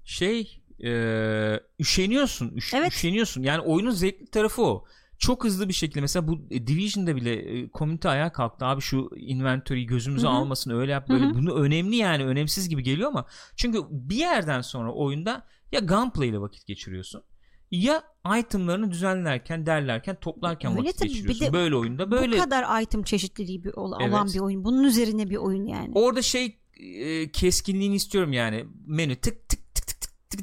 Şey 0.05 0.61
e, 0.83 1.59
üşeniyorsun. 1.79 2.49
Üş- 2.55 2.73
Evet. 2.77 2.91
Üşeniyorsun. 2.91 3.43
Yani 3.43 3.61
oyunun 3.61 3.91
zevkli 3.91 4.25
tarafı 4.25 4.61
o. 4.65 4.85
Çok 5.19 5.43
hızlı 5.43 5.67
bir 5.69 5.73
şekilde 5.73 6.01
mesela 6.01 6.27
bu 6.27 6.39
e, 6.51 6.67
Division'da 6.67 7.15
bile 7.15 7.33
e, 7.33 7.69
komünite 7.69 8.09
ayağa 8.09 8.31
kalktı. 8.31 8.65
Abi 8.65 8.81
şu 8.81 9.09
inventory'yi 9.17 9.85
gözümüze 9.85 10.27
Hı 10.27 10.31
hı. 10.31 10.35
almasın 10.35 10.71
öyle 10.71 10.91
yap 10.91 11.09
böyle. 11.09 11.25
Hı 11.25 11.29
hı. 11.29 11.33
Bunu 11.35 11.53
önemli 11.55 11.95
yani 11.95 12.25
önemsiz 12.25 12.69
gibi 12.69 12.83
geliyor 12.83 13.07
ama 13.09 13.25
çünkü 13.55 13.79
bir 13.91 14.15
yerden 14.15 14.61
sonra 14.61 14.93
oyunda 14.93 15.47
ya 15.71 15.79
gunplay 15.79 16.29
ile 16.29 16.39
vakit 16.41 16.65
geçiriyorsun 16.67 17.23
ya 17.71 18.03
itemlarını 18.39 18.91
düzenlerken 18.91 19.65
derlerken 19.65 20.15
toplarken 20.15 20.71
Öyle 20.71 20.81
vakit 20.81 20.97
tabii. 20.99 21.09
Bir 21.09 21.13
geçiriyorsun. 21.13 21.47
de 21.47 21.53
böyle 21.53 21.75
oyunda 21.75 22.11
böyle 22.11 22.37
Bu 22.37 22.41
kadar 22.41 22.81
item 22.81 23.03
çeşitliliği 23.03 23.63
bir, 23.63 23.73
ol- 23.73 23.93
Evet. 24.01 24.13
olan 24.13 24.27
bir 24.33 24.39
oyun. 24.39 24.63
Bunun 24.63 24.83
üzerine 24.83 25.29
bir 25.29 25.35
oyun 25.37 25.65
yani. 25.65 25.91
orada 25.95 26.21
şey 26.21 26.57
e, 26.77 27.31
keskinliğini 27.31 27.95
istiyorum 27.95 28.33
yani 28.33 28.65
menü 28.85 29.15
tık 29.15 29.49
tık 29.49 29.59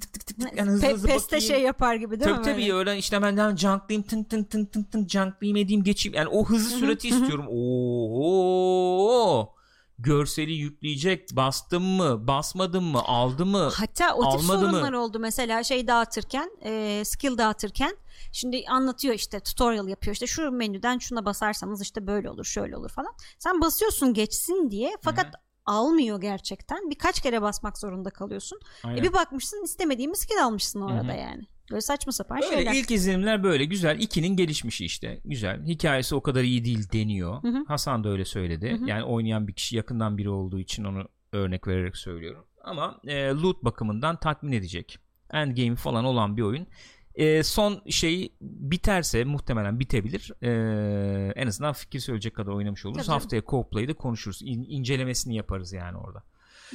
tık 0.01 0.13
tık 0.13 0.13
tık 0.13 0.27
tık 0.27 0.39
tık 0.41 0.49
tık 0.51 0.59
yani 0.59 0.71
hızlı 0.71 0.87
Pe- 0.87 0.93
hızlı 0.93 1.07
Peste 1.09 1.37
bakayım. 1.37 1.55
şey 1.55 1.63
yapar 1.63 1.95
gibi 1.95 2.21
değil 2.21 2.31
tabii 2.31 2.39
mi? 2.39 2.45
tabii 2.45 2.61
böyle? 2.63 2.75
öyle 2.75 2.99
işte 2.99 3.23
ben 3.23 3.37
hemen 3.37 3.57
junklayayım 3.57 4.03
tın 4.09 4.25
tın 4.25 4.45
tın 4.45 4.65
tın 4.65 4.83
tın 4.85 5.09
junklayayım 5.09 5.57
edeyim 5.57 5.85
geçeyim. 5.85 6.17
Yani 6.17 6.29
o 6.29 6.45
hızlı 6.45 6.71
Hı 6.71 6.75
hı, 6.75 6.79
sürati 6.79 7.09
istiyorum. 7.09 7.47
Oo! 8.23 9.49
Görseli 9.99 10.53
yükleyecek. 10.53 11.29
Bastım 11.33 11.83
mı? 11.85 12.27
Basmadım 12.27 12.85
mı? 12.85 13.03
Aldı 13.05 13.47
mı? 13.47 13.71
Hatta 13.75 14.15
o 14.15 14.23
tip 14.31 14.41
Almadı 14.41 14.67
mı? 14.67 14.71
sorunlar 14.73 14.93
oldu 14.93 15.19
mesela 15.19 15.63
şey 15.65 15.87
dağıtırken 15.87 16.51
e, 16.65 17.03
skill 17.05 17.39
dağıtırken. 17.39 17.97
Şimdi 18.33 18.65
anlatıyor 18.69 19.15
işte 19.15 19.41
tutorial 19.41 19.89
yapıyor 19.89 20.15
işte 20.15 20.27
şu 20.27 20.51
menüden 20.51 20.99
şuna 20.99 21.25
basarsanız 21.25 21.83
işte 21.83 22.07
böyle 22.07 22.31
olur 22.31 22.45
şöyle 22.45 22.77
olur 22.77 22.91
falan. 22.91 23.13
Sen 23.39 23.61
basıyorsun 23.61 24.15
geçsin 24.15 24.71
diye 24.71 24.97
fakat 25.03 25.27
almıyor 25.67 26.21
gerçekten 26.21 26.91
birkaç 26.91 27.21
kere 27.23 27.43
basmak 27.43 27.79
zorunda 27.79 28.11
kalıyorsun 28.11 28.61
Aynen. 28.85 28.99
e 28.99 29.03
bir 29.03 29.13
bakmışsın 29.13 29.65
istemediğin 29.65 30.13
skill 30.13 30.45
almışsın 30.45 30.81
orada 30.81 31.09
Hı 31.09 31.13
hı. 31.13 31.21
yani 31.21 31.43
böyle 31.71 31.81
saçma 31.81 32.13
sapan 32.13 32.37
Öyle 32.37 32.57
şeyler 32.57 32.75
ilk 32.75 32.91
izlenimler 32.91 33.43
böyle 33.43 33.65
güzel. 33.65 34.01
2'nin 34.01 34.37
gelişmişi 34.37 34.85
işte. 34.85 35.21
Güzel. 35.25 35.65
Hikayesi 35.67 36.15
o 36.15 36.23
kadar 36.23 36.43
iyi 36.43 36.65
değil 36.65 36.93
deniyor. 36.93 37.43
Hı 37.43 37.49
hı. 37.49 37.65
Hasan 37.69 38.05
da 38.05 38.09
öyle 38.09 38.25
söyledi. 38.25 38.71
Hı 38.71 38.85
hı. 38.85 38.89
Yani 38.89 39.05
oynayan 39.05 39.49
bir 39.49 39.53
kişi 39.53 39.77
yakından 39.77 40.19
biri 40.19 40.31
olduğu 40.31 40.59
için 40.59 40.85
onu 40.85 41.09
örnek 41.33 41.67
vererek 41.67 41.97
söylüyorum. 41.97 42.45
Ama 42.65 43.01
e, 43.05 43.29
loot 43.29 43.65
bakımından 43.65 44.17
tatmin 44.17 44.53
edecek. 44.53 44.99
Endgame 45.33 45.77
falan 45.77 46.05
olan 46.05 46.37
bir 46.37 46.43
oyun. 46.43 46.67
E, 47.15 47.43
son 47.43 47.83
şey 47.89 48.33
biterse 48.41 49.25
muhtemelen 49.25 49.81
bitebilir. 49.81 50.33
E, 50.43 50.51
en 51.37 51.47
azından 51.47 51.73
fikir 51.73 52.01
söyleyecek 52.01 52.35
kadar 52.35 52.53
oynamış 52.53 52.87
oluruz. 52.87 53.07
Tabii. 53.07 53.13
Haftaya 53.15 53.43
co-play'de 53.43 53.89
de 53.89 53.93
konuşuruz. 53.95 54.41
İn- 54.43 54.67
incelemesini 54.69 55.37
yaparız 55.37 55.73
yani 55.73 55.97
orada. 55.99 56.23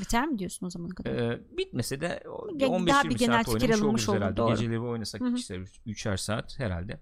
biter 0.02 0.28
mi 0.28 0.40
diyorsun 0.40 0.66
o 0.66 0.70
zaman 0.70 0.90
kadar 0.90 1.12
Ee, 1.12 1.40
bitmese 1.58 2.02
de 2.02 2.24
o- 2.30 2.48
bir 2.50 2.66
Ge- 2.66 2.68
15-20 2.68 2.88
daha 2.88 3.04
bir 3.04 3.18
genel 3.18 3.44
saat 3.44 3.54
fikir 3.54 3.74
alınmış 3.74 4.10
olur, 4.10 4.18
herhalde. 4.18 4.38
doğru. 4.38 4.50
Geceleri 4.56 4.80
oynasak 4.80 5.22
Hı 5.22 5.26
hı. 5.26 5.32
ikişer, 5.32 5.60
üç- 5.60 5.80
üçer 5.86 6.18
saat 6.18 6.60
herhalde. 6.60 7.00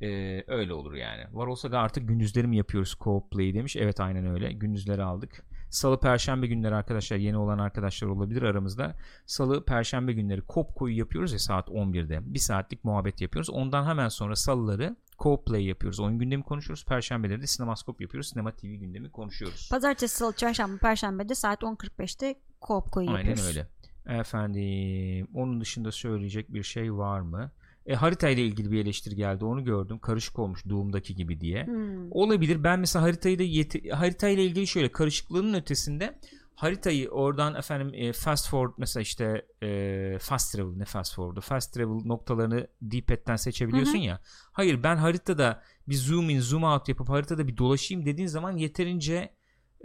Ee, 0.00 0.44
öyle 0.46 0.72
olur 0.72 0.94
yani. 0.94 1.24
Var 1.32 1.46
olsa 1.46 1.72
da 1.72 1.78
artık 1.80 2.08
gündüzleri 2.08 2.46
mi 2.46 2.56
yapıyoruz 2.56 2.96
co-op 3.00 3.30
play 3.30 3.54
demiş. 3.54 3.76
Evet 3.76 4.00
aynen 4.00 4.26
öyle. 4.26 4.52
Gündüzleri 4.52 5.02
aldık. 5.02 5.44
Salı 5.72 6.00
perşembe 6.00 6.46
günleri 6.46 6.74
arkadaşlar 6.74 7.16
yeni 7.16 7.36
olan 7.36 7.58
arkadaşlar 7.58 8.08
olabilir 8.08 8.42
aramızda. 8.42 8.94
Salı 9.26 9.64
perşembe 9.64 10.12
günleri 10.12 10.40
kop 10.40 10.74
koyu 10.74 10.98
yapıyoruz 10.98 11.32
ya 11.32 11.38
saat 11.38 11.68
11'de. 11.68 12.34
Bir 12.34 12.38
saatlik 12.38 12.84
muhabbet 12.84 13.20
yapıyoruz. 13.20 13.50
Ondan 13.50 13.86
hemen 13.86 14.08
sonra 14.08 14.36
salıları 14.36 14.96
co-op 15.18 15.44
play 15.44 15.64
yapıyoruz. 15.64 16.00
Oyun 16.00 16.18
gündemi 16.18 16.42
konuşuyoruz. 16.42 16.84
Perşembeleri 16.84 17.42
de 17.42 17.46
sinemaskop 17.46 18.00
yapıyoruz. 18.00 18.28
Sinema 18.28 18.52
TV 18.52 18.66
gündemi 18.66 19.10
konuşuyoruz. 19.10 19.68
pazartesi 19.70 20.16
salı 20.16 20.36
çarşamba 20.36 20.78
perşembe 20.78 21.28
de 21.28 21.34
saat 21.34 21.62
10.45'te 21.62 22.34
co-op 22.62 22.90
koyu 22.90 23.10
Aynen 23.10 23.18
yapıyoruz 23.18 23.46
öyle. 23.46 23.66
Efendim 24.06 25.28
onun 25.34 25.60
dışında 25.60 25.92
söyleyecek 25.92 26.54
bir 26.54 26.62
şey 26.62 26.94
var 26.94 27.20
mı? 27.20 27.50
E, 27.86 27.94
harita 27.94 28.28
ile 28.28 28.42
ilgili 28.46 28.70
bir 28.70 28.80
eleştiri 28.84 29.16
geldi. 29.16 29.44
Onu 29.44 29.64
gördüm. 29.64 29.98
Karışık 29.98 30.38
olmuş 30.38 30.68
Doom'daki 30.68 31.14
gibi 31.14 31.40
diye. 31.40 31.66
Hmm. 31.66 32.12
Olabilir. 32.12 32.64
Ben 32.64 32.80
mesela 32.80 33.04
haritayı 33.04 33.38
da 33.38 33.42
yeti- 33.42 33.90
harita 33.90 34.28
ile 34.28 34.44
ilgili 34.44 34.66
şöyle 34.66 34.92
karışıklığının 34.92 35.54
ötesinde 35.54 36.18
haritayı 36.54 37.08
oradan 37.10 37.54
efendim 37.54 37.90
e, 37.94 38.12
fast 38.12 38.48
forward 38.48 38.74
mesela 38.78 39.02
işte 39.02 39.46
e, 39.62 40.18
fast 40.20 40.52
travel 40.52 40.76
ne 40.76 40.84
fast 40.84 41.14
forward'u 41.14 41.40
fast 41.40 41.74
travel 41.74 42.06
noktalarını 42.06 42.66
D-pad'den 42.82 43.36
seçebiliyorsun 43.36 43.94
Hı 43.94 43.98
hı. 43.98 44.02
ya. 44.02 44.20
Hayır 44.52 44.82
ben 44.82 44.96
haritada 44.96 45.62
bir 45.88 45.94
zoom 45.94 46.30
in 46.30 46.40
zoom 46.40 46.62
out 46.64 46.88
yapıp 46.88 47.08
haritada 47.08 47.48
bir 47.48 47.56
dolaşayım 47.56 48.06
dediğin 48.06 48.28
zaman 48.28 48.56
yeterince 48.56 49.34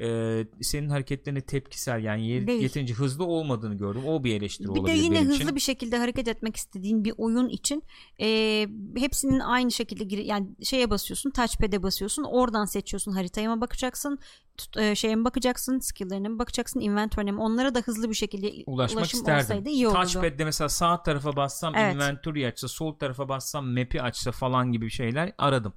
e, 0.02 0.48
senin 0.62 0.89
hareketlerine 0.89 1.41
tepkisel 1.41 2.04
yani 2.04 2.28
ye- 2.28 2.48
Değil. 2.48 2.62
yeterince 2.62 2.93
hızlı 2.93 3.26
olmadığını 3.26 3.76
gördüm. 3.78 4.02
O 4.08 4.24
bir 4.24 4.36
eleştiri 4.36 4.68
Bir 4.70 4.76
de 4.76 4.80
olabilir 4.80 4.95
yine 5.04 5.16
benim 5.16 5.26
hızlı 5.30 5.43
için. 5.43 5.56
bir 5.56 5.60
şekilde 5.62 5.98
hareket 5.98 6.28
etmek 6.28 6.56
istediğin 6.56 7.04
bir 7.06 7.14
oyun 7.18 7.50
için 7.50 7.84
e, 8.22 8.28
hepsinin 8.98 9.39
aynı 9.39 9.72
şekilde 9.72 10.04
gir 10.04 10.18
yani 10.18 10.48
şeye 10.64 10.89
basıyorsun 10.89 11.30
touchpad'e 11.32 11.84
basıyorsun 11.84 12.24
oradan 12.24 12.66
seçiyorsun 12.66 13.12
haritaya 13.12 13.56
mı 13.56 13.62
bakacaksın 13.62 14.20
tut, 14.58 14.78
e, 14.78 14.95
şeye 14.95 15.16
mi 15.16 15.26
bakacaksın 15.26 15.80
skill'lerine 15.80 16.28
mi 16.30 16.39
bakacaksın 16.39 16.80
inventory'ne 16.80 17.32
mi 17.32 17.41
onlara 17.41 17.76
da 17.76 17.80
hızlı 17.80 18.10
bir 18.10 18.16
şekilde 18.16 18.52
ulaşmak 18.66 18.98
ulaşım 19.00 19.20
isterdim. 19.20 19.43
olsaydı 19.45 19.70
iyi 19.70 19.88
olurdu. 19.88 20.00
Touchpad'de 20.02 20.45
mesela 20.45 20.70
sağ 20.70 21.04
tarafa 21.04 21.36
bassam 21.36 21.76
Evet. 21.76 21.95
inventory 21.95 22.48
açsa, 22.48 22.68
sol 22.68 22.93
tarafa 22.93 23.30
bassam 23.30 23.68
map'i 23.74 24.02
açsa 24.02 24.32
falan 24.32 24.72
gibi 24.72 24.89
şeyler 24.89 25.34
aradım. 25.38 25.74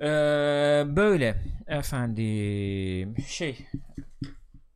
Ee, 0.00 0.06
böyle 0.96 1.44
efendim 1.66 3.14
şey 3.28 3.58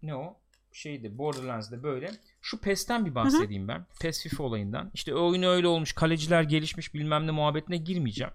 ne 0.03 0.15
o? 0.15 0.37
Şeyde 0.73 1.19
Borderlands'de 1.19 1.83
böyle. 1.83 2.11
Şu 2.43 2.61
PES'ten 2.61 3.07
bir 3.07 3.15
bahsedeyim 3.15 3.69
ben. 3.69 3.87
PES 4.01 4.23
FIFA 4.23 4.43
olayından. 4.43 4.91
İşte 4.95 5.15
oyun 5.15 5.43
öyle 5.43 5.67
olmuş, 5.67 5.93
kaleciler 5.93 6.43
gelişmiş 6.43 6.95
bilmem 6.95 7.27
ne 7.27 7.31
muhabbetine 7.31 7.77
girmeyeceğim. 7.77 8.33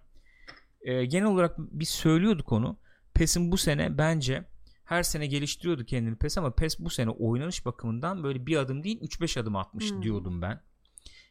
Ee, 0.82 1.06
genel 1.06 1.26
olarak 1.28 1.56
biz 1.58 1.90
söylüyorduk 1.90 2.52
onu. 2.52 2.78
PES'in 3.14 3.52
bu 3.52 3.58
sene 3.58 3.98
bence 3.98 4.44
her 4.86 5.04
sene 5.04 5.28
geliştiriyordu 5.28 5.86
kendini 5.86 6.16
PES 6.16 6.38
ama 6.38 6.52
PES 6.52 6.80
bu 6.80 6.90
sene 6.90 7.10
oynanış 7.10 7.66
bakımından 7.66 8.24
böyle 8.24 8.46
bir 8.46 8.58
adım 8.58 8.84
değil 8.84 9.02
3-5 9.02 9.40
adım 9.40 9.56
atmış 9.56 9.92
Hmm. 9.92 10.02
diyordum 10.04 10.42
ben. 10.42 10.62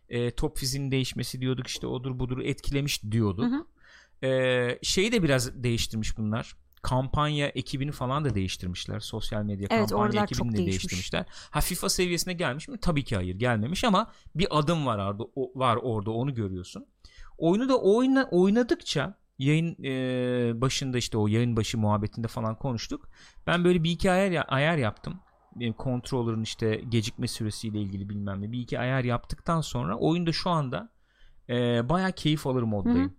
Ee, 0.09 0.31
top 0.31 0.59
fiziğinin 0.59 0.91
değişmesi 0.91 1.41
diyorduk 1.41 1.67
işte 1.67 1.87
odur 1.87 2.19
budur 2.19 2.39
etkilemiş 2.39 3.03
diyorduk. 3.11 3.45
Hı 3.45 3.49
hı. 3.57 3.67
Ee, 4.25 4.79
şeyi 4.83 5.13
de 5.13 5.23
biraz 5.23 5.63
değiştirmiş 5.63 6.19
bunlar. 6.19 6.57
Kampanya 6.83 7.47
ekibini 7.47 7.93
falan 7.93 8.25
da 8.25 8.35
değiştirmişler. 8.35 9.01
Sosyal 9.01 9.43
medya 9.43 9.69
Evet, 9.71 9.91
kampanya 9.91 10.23
ekibini 10.23 10.53
de 10.53 10.57
değişmiş. 10.57 10.67
değiştirmişler. 10.67 11.27
Ha 11.51 11.61
FIFA 11.61 11.89
seviyesine 11.89 12.33
gelmiş 12.33 12.69
mi? 12.69 12.79
Tabii 12.81 13.05
ki 13.05 13.17
hayır 13.17 13.35
gelmemiş 13.35 13.85
ama 13.85 14.13
bir 14.35 14.59
adım 14.59 14.87
var 14.87 14.99
orada, 14.99 15.25
var 15.55 15.77
orada 15.83 16.11
onu 16.11 16.35
görüyorsun. 16.35 16.87
Oyunu 17.39 17.69
da 17.69 17.81
oyna, 17.81 18.29
oynadıkça 18.31 19.19
yayın 19.39 19.85
e, 19.85 20.61
başında 20.61 20.99
işte 20.99 21.19
o 21.19 21.29
yayın 21.29 21.57
başı 21.57 21.79
muhabbetinde 21.79 22.29
falan 22.29 22.59
konuştuk. 22.59 23.11
Ben 23.47 23.65
böyle 23.65 23.85
bir 23.85 23.91
iki 23.91 24.11
ayar, 24.11 24.45
ayar 24.49 24.77
yaptım. 24.77 25.21
Benim 25.57 25.75
controller'ın 25.79 26.43
işte 26.43 26.83
gecikme 26.89 27.29
süresiyle 27.29 27.81
ilgili 27.81 28.09
bilmem 28.09 28.43
ne 28.43 28.53
bir 28.53 28.59
iki 28.61 28.79
ayar 28.79 29.05
yaptıktan 29.05 29.61
sonra 29.61 29.97
oyunda 29.99 30.33
şu 30.33 30.51
anda 30.51 30.91
e, 31.49 31.89
bayağı 31.89 32.13
keyif 32.13 32.47
alır 32.47 32.63
moddayım. 32.63 32.99
Hı 33.01 33.05
hı. 33.05 33.18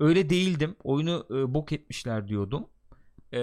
Öyle 0.00 0.30
değildim. 0.30 0.76
Oyunu 0.84 1.26
e, 1.30 1.54
bok 1.54 1.72
etmişler 1.72 2.28
diyordum. 2.28 2.66
E, 3.32 3.38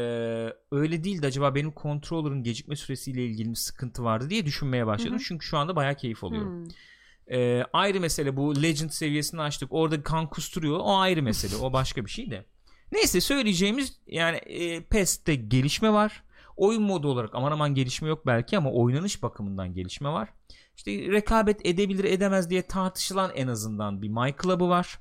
öyle 0.71 1.03
değildi. 1.03 1.27
Acaba 1.27 1.55
benim 1.55 1.73
controller'ın 1.81 2.43
gecikme 2.43 2.75
süresiyle 2.75 3.25
ilgili 3.25 3.49
bir 3.49 3.55
sıkıntı 3.55 4.03
vardı 4.03 4.29
diye 4.29 4.45
düşünmeye 4.45 4.87
başladım. 4.87 5.13
Hı 5.13 5.17
hı. 5.17 5.23
Çünkü 5.27 5.45
şu 5.45 5.57
anda 5.57 5.75
bayağı 5.75 5.95
keyif 5.95 6.23
alıyorum. 6.23 6.63
Hmm. 6.63 7.37
E, 7.37 7.65
ayrı 7.73 7.99
mesele 7.99 8.37
bu 8.37 8.61
Legend 8.61 8.89
seviyesini 8.89 9.41
açtık. 9.41 9.73
Orada 9.73 10.03
kan 10.03 10.29
kusturuyor. 10.29 10.79
O 10.79 10.97
ayrı 10.97 11.23
mesele. 11.23 11.55
O 11.55 11.73
başka 11.73 12.05
bir 12.05 12.09
şey 12.09 12.31
de. 12.31 12.45
Neyse 12.91 13.21
söyleyeceğimiz 13.21 13.99
yani 14.07 14.37
e, 14.37 14.83
PES'te 14.83 15.35
gelişme 15.35 15.93
var. 15.93 16.23
Oyun 16.57 16.83
modu 16.83 17.07
olarak 17.07 17.29
aman 17.33 17.51
aman 17.51 17.75
gelişme 17.75 18.07
yok 18.07 18.25
belki 18.25 18.57
ama 18.57 18.71
oynanış 18.71 19.23
bakımından 19.23 19.73
gelişme 19.73 20.09
var. 20.09 20.29
İşte 20.75 20.91
rekabet 20.91 21.65
edebilir 21.65 22.03
edemez 22.03 22.49
diye 22.49 22.61
tartışılan 22.61 23.31
en 23.35 23.47
azından 23.47 24.01
bir 24.01 24.09
My 24.09 24.35
Club'ı 24.43 24.69
var. 24.69 24.99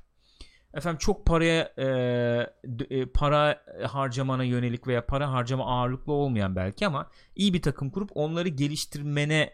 Efendim 0.75 0.97
çok 0.97 1.25
paraya 1.25 1.73
e, 1.77 1.85
e, 2.89 3.05
para 3.05 3.61
harcamana 3.87 4.43
yönelik 4.43 4.87
veya 4.87 5.05
para 5.05 5.31
harcama 5.31 5.65
ağırlıklı 5.65 6.13
olmayan 6.13 6.55
belki 6.55 6.87
ama 6.87 7.09
iyi 7.35 7.53
bir 7.53 7.61
takım 7.61 7.89
kurup 7.89 8.09
onları 8.15 8.47
geliştirmene 8.47 9.53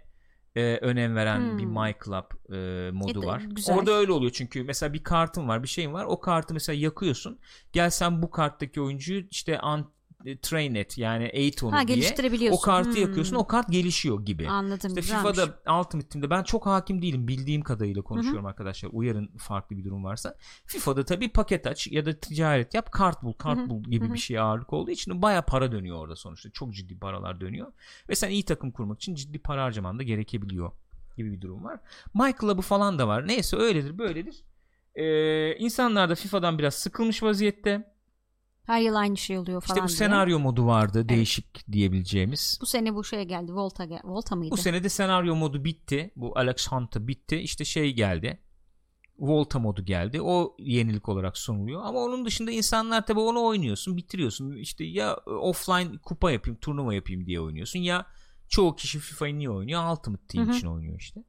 e, 0.55 0.78
önem 0.78 1.15
veren 1.15 1.39
Hmm. 1.39 1.57
bir 1.57 1.65
My 1.65 1.95
Club 2.05 2.53
e, 2.55 2.91
modu 2.91 3.24
E 3.24 3.28
var. 3.28 3.43
güzel. 3.49 3.76
Orada 3.78 3.91
öyle 3.91 4.11
oluyor 4.11 4.32
çünkü 4.32 4.63
mesela 4.63 4.93
bir 4.93 5.03
kartın 5.03 5.47
var 5.47 5.63
bir 5.63 5.67
şeyin 5.67 5.93
var 5.93 6.05
o 6.05 6.19
kartı 6.19 6.53
mesela 6.53 6.80
yakıyorsun 6.80 7.39
gel 7.74 7.89
sen 7.89 8.22
bu 8.22 8.32
karttaki 8.32 8.82
oyuncuyu 8.82 9.24
işte 9.32 9.59
an, 9.59 9.91
e, 10.26 10.38
train 10.38 10.76
et 10.76 10.97
yani 10.97 11.24
eğit 11.26 11.63
onu 11.63 11.72
Ha 11.76 11.88
diye 11.88 12.51
o 12.51 12.61
kartı 12.61 12.91
Hmm. 12.91 13.01
yakıyorsun 13.01 13.36
o 13.36 13.47
kart 13.47 13.69
gelişiyor 13.72 14.26
gibi. 14.26 14.47
Anladım. 14.49 14.89
İşte 14.89 15.01
güzelmiş. 15.01 15.38
FIFA'da 15.38 15.80
Ultimate 15.80 16.09
Team'de 16.09 16.30
ben 16.30 16.43
çok 16.43 16.65
hakim 16.65 17.01
değilim. 17.01 17.28
Bildiğim 17.28 17.61
kadarıyla 17.61 18.01
konuşuyorum 18.01 18.45
arkadaşlar. 18.45 18.89
Uyarın 18.93 19.28
farklı 19.38 19.78
bir 19.78 19.84
durum 19.84 20.03
varsa. 20.03 20.36
FIFA'da 20.65 21.05
tabii 21.05 21.30
paket 21.30 21.67
aç 21.67 21.88
ya 21.88 22.05
da 22.05 22.19
ticaret 22.19 22.74
yap, 22.74 22.91
kart 22.91 23.24
bul, 23.24 23.34
kart 23.34 23.69
bul 23.69 23.84
gibi 23.84 24.05
Hı 24.05 24.09
hı. 24.09 24.13
bir 24.13 24.19
şey 24.19 24.39
ağırlık 24.39 24.74
olduğu 24.74 24.91
için 24.91 25.22
baya 25.22 25.41
para 25.41 25.72
dönüyor 25.72 25.97
orada 25.97 26.15
sonuçta. 26.15 26.49
Çok 26.49 26.74
ciddi 26.74 26.99
paralar 26.99 27.41
dönüyor. 27.41 27.67
Ve 28.09 28.15
sen 28.15 28.30
iyi 28.30 28.45
takım 28.45 28.72
kurmak 28.72 28.97
için 28.97 29.15
ciddi 29.15 29.39
para 29.39 29.63
harcaman 29.63 29.99
da 29.99 30.03
gerekebiliyor 30.03 30.72
gibi 31.17 31.32
bir 31.32 31.41
durum 31.41 31.63
var. 31.63 31.80
My 32.13 32.34
Club'ı 32.41 32.61
falan 32.61 32.99
da 32.99 33.07
var. 33.07 33.28
Neyse 33.28 33.57
öyledir, 33.57 33.97
böyledir. 33.97 34.43
Ee, 34.95 35.55
insanlar 35.55 36.09
da 36.09 36.15
FIFA'dan 36.15 36.59
biraz 36.59 36.74
sıkılmış 36.76 37.24
vaziyette. 37.24 37.90
Her 38.66 38.82
yıl 38.82 38.95
aynı 38.95 39.18
şey 39.18 39.38
oluyor 39.38 39.62
falan 39.62 39.76
İşte 39.78 39.84
bu 39.84 39.88
diye. 39.88 39.97
senaryo 39.97 40.39
modu 40.39 40.66
vardı, 40.66 41.09
değişik 41.09 41.72
diyebileceğimiz. 41.72 42.57
Bu 42.62 42.66
sene 42.66 42.95
bu 42.95 43.03
şeye 43.03 43.24
geldi. 43.24 43.53
Volta 43.53 43.86
gel 43.86 44.01
Volta 44.03 44.36
mıydı? 44.36 44.51
Bu 44.51 44.57
sene 44.57 44.84
de 44.84 44.89
senaryo 44.89 45.36
modu 45.36 45.64
bitti. 45.64 46.12
Bu 46.16 46.38
Alex 46.38 46.68
Hunt'a 46.68 47.07
bitti. 47.07 47.36
İşte 47.36 47.66
şey 47.66 47.93
geldi. 47.93 48.39
Volta 49.20 49.59
modu 49.59 49.86
geldi. 49.86 50.22
O 50.22 50.55
yenilik 50.59 51.09
olarak 51.09 51.38
sunuluyor. 51.38 51.82
Ama 51.84 51.99
onun 51.99 52.26
dışında 52.26 52.51
insanlar 52.51 53.05
tabii 53.05 53.20
onu 53.20 53.43
oynuyorsun, 53.45 53.97
bitiriyorsun. 53.97 54.55
İşte 54.55 54.84
ya 54.84 55.16
offline 55.16 55.97
kupa 55.97 56.32
yapayım, 56.32 56.59
turnuva 56.59 56.93
yapayım 56.93 57.26
diye 57.26 57.41
oynuyorsun 57.41 57.80
ya 57.80 58.05
çoğu 58.49 58.76
kişi 58.76 58.99
FIFA'yı 58.99 59.38
niye 59.38 59.49
oynuyor? 59.49 59.91
Ultimate 59.91 60.28
Team 60.28 60.47
Hı 60.47 60.51
hı. 60.51 60.55
için 60.55 60.68
oynuyor 60.68 60.99
işte. 60.99 61.24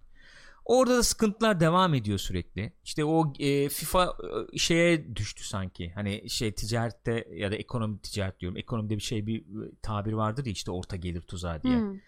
Orada 0.65 0.97
da 0.99 1.03
sıkıntılar 1.03 1.61
devam 1.61 1.95
ediyor 1.95 2.19
sürekli. 2.19 2.73
İşte 2.85 3.05
o 3.05 3.33
e, 3.39 3.69
FIFA 3.69 4.17
e, 4.55 4.59
şeye 4.59 5.17
düştü 5.17 5.45
sanki. 5.45 5.93
Hani 5.95 6.31
şey 6.31 6.53
ticarette 6.55 7.29
ya 7.35 7.51
da 7.53 7.57
ekonomi 7.57 7.99
ticaret 7.99 8.41
diyorum. 8.41 8.57
Ekonomide 8.59 8.97
bir 8.97 9.03
şey 9.03 9.27
bir 9.27 9.41
e, 9.41 9.71
tabir 9.83 10.13
vardır 10.13 10.47
ya 10.47 10.53
işte 10.53 10.71
orta 10.71 10.97
gelir 10.97 11.21
tuzağı 11.21 11.63
diye 11.63 11.77
Hmm. 11.79 11.99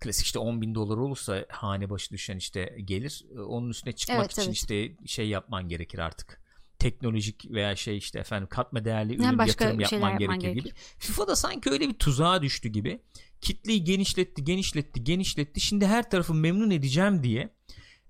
klasik 0.00 0.26
işte 0.26 0.38
10 0.38 0.60
bin 0.62 0.74
dolar 0.74 0.96
olursa 0.96 1.46
hane 1.48 1.90
başı 1.90 2.10
düşen 2.10 2.36
işte 2.36 2.76
gelir 2.84 3.24
e, 3.36 3.40
onun 3.40 3.70
üstüne 3.70 3.92
çıkmak 3.92 4.18
Evet, 4.20 4.32
için 4.32 4.42
evet. 4.42 4.54
işte 4.54 4.92
şey 5.06 5.28
yapman 5.28 5.68
gerekir 5.68 5.98
artık 5.98 6.44
teknolojik 6.78 7.50
veya 7.50 7.76
şey 7.76 7.96
işte 7.96 8.18
efendim 8.18 8.48
katma 8.50 8.84
değerli 8.84 9.12
Yani 9.12 9.28
ürün 9.28 9.38
başka 9.38 9.64
yatırım 9.64 9.80
yapman 9.80 10.10
yapman 10.10 10.38
gerekir 10.38 10.40
gerekir. 10.48 10.70
gibi. 10.70 10.74
FIFA'da 10.98 11.36
sanki 11.36 11.70
öyle 11.70 11.88
bir 11.88 11.94
tuzağa 11.94 12.42
düştü 12.42 12.68
gibi. 12.68 13.00
Kitleyi 13.40 13.84
genişletti, 13.84 14.44
genişletti, 14.44 15.04
genişletti. 15.04 15.60
Şimdi 15.60 15.86
her 15.86 16.10
tarafı 16.10 16.34
memnun 16.34 16.70
edeceğim 16.70 17.22
diye 17.22 17.54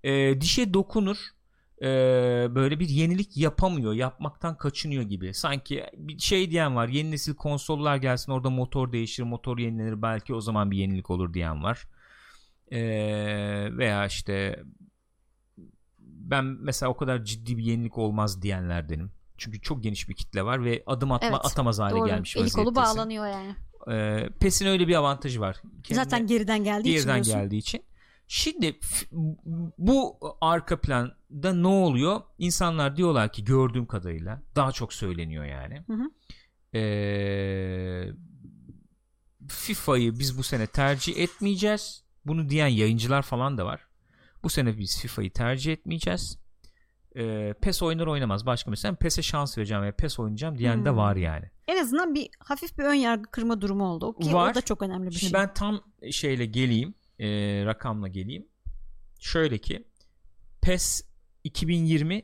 e, 0.05 0.41
dişe 0.41 0.75
dokunur 0.75 1.17
e, 1.83 1.87
böyle 2.55 2.81
bir 2.81 2.89
yenilik 2.89 3.37
yapamıyor, 3.37 3.93
yapmaktan 3.93 4.57
kaçınıyor 4.57 5.03
gibi. 5.03 5.35
Sanki 5.35 5.85
bir 5.97 6.19
şey 6.19 6.51
diyen 6.51 6.77
var. 6.77 6.89
Yeni 6.89 7.11
nesil 7.11 7.35
konsollar 7.35 7.97
gelsin, 7.97 8.33
orada 8.33 8.51
motor 8.51 8.93
değişir, 8.93 9.23
motor 9.23 9.59
yenilenir, 9.59 10.03
belki 10.03 10.35
o 10.35 10.41
zaman 10.41 10.71
bir 10.71 10.77
yenilik 10.77 11.11
olur 11.11 11.35
diyen 11.35 11.63
var. 11.63 11.85
E, 12.73 12.81
veya 13.79 14.07
işte 14.07 14.63
ben 15.99 16.45
mesela 16.45 16.91
o 16.91 16.97
kadar 16.97 17.25
ciddi 17.25 17.59
bir 17.59 17.63
yenilik 17.65 17.99
olmaz 17.99 18.43
diyenlerdenim. 18.43 19.11
Çünkü 19.39 19.61
çok 19.61 19.83
geniş 19.83 20.09
bir 20.09 20.15
kitle 20.15 20.45
var 20.45 20.65
ve 20.65 20.83
adım 20.87 21.13
atma 21.13 21.29
Evet, 21.29 21.41
atamaz 21.45 21.79
hale 21.79 21.97
Doğru. 21.97 22.07
gelmiş 22.07 22.37
Eli 22.37 22.51
kolu 22.51 22.75
bağlanıyor 22.75 23.27
yani. 23.27 23.55
Ee, 23.91 24.29
PES'in 24.41 24.67
öyle 24.67 24.89
bir 24.89 24.95
avantajı 24.95 25.41
var. 25.41 25.57
Kendine- 25.83 26.05
Zaten 26.05 26.27
geriden 26.27 26.65
geldiği 26.65 26.89
için 26.89 26.93
geriden 26.93 27.23
geldiği 27.23 27.59
için. 27.59 27.83
Şimdi 28.29 28.79
bu 29.79 30.19
arka 30.41 30.81
planda 30.81 31.53
ne 31.55 31.67
oluyor? 31.67 32.21
İnsanlar 32.39 32.97
diyorlar 32.97 33.33
ki 33.33 33.45
gördüğüm 33.45 33.87
kadarıyla 33.87 34.43
daha 34.57 34.73
çok 34.73 34.93
söyleniyor 34.93 35.45
yani. 35.45 35.85
Hı 35.87 35.93
hı. 35.93 36.11
Ee, 36.79 38.13
FIFA'yı 39.49 40.19
biz 40.19 40.39
bu 40.39 40.43
sene 40.43 40.67
tercih 40.67 41.17
etmeyeceğiz. 41.17 42.05
Bunu 42.25 42.49
diyen 42.49 42.67
yayıncılar 42.67 43.23
falan 43.23 43.59
da 43.59 43.65
var. 43.67 43.81
Bu 44.43 44.49
sene 44.51 44.79
biz 44.79 45.01
FIFA'yı 45.01 45.33
tercih 45.33 45.73
etmeyeceğiz. 45.73 46.39
Ee, 47.17 47.55
PES 47.63 47.83
oynar 47.83 48.07
oynamaz. 48.07 48.47
Başka 48.47 48.71
mesela 48.71 48.95
PES'e 48.95 49.23
şans 49.23 49.59
vereceğim 49.59 49.83
ve 49.83 49.93
PES 49.93 50.21
oynayacağım 50.21 50.59
diyen 50.59 50.85
de 50.85 50.91
Hmm. 50.91 50.97
var 50.97 51.17
yani. 51.17 51.51
En 51.69 51.81
azından 51.83 52.15
bir 52.15 52.29
hafif 52.39 52.79
bir 52.79 52.85
ön 52.85 52.95
yargı 52.95 53.31
kırma 53.31 53.61
durumu 53.61 53.85
oldu. 53.87 54.07
O 54.07 54.19
Ki 54.19 54.33
Var. 54.35 54.51
o 54.51 54.55
da 54.55 54.61
çok 54.61 54.83
önemli 54.83 55.07
bir 55.07 55.15
Şimdi 55.15 55.31
şey. 55.31 55.33
ben 55.41 55.55
tam 55.55 55.81
şeyle 56.11 56.47
geleyim, 56.47 56.95
e, 57.19 57.29
rakamla 57.65 58.09
geleyim. 58.09 58.49
Şöyle 59.21 59.59
ki 59.59 59.89
PES 60.63 61.03
2020 61.45 62.23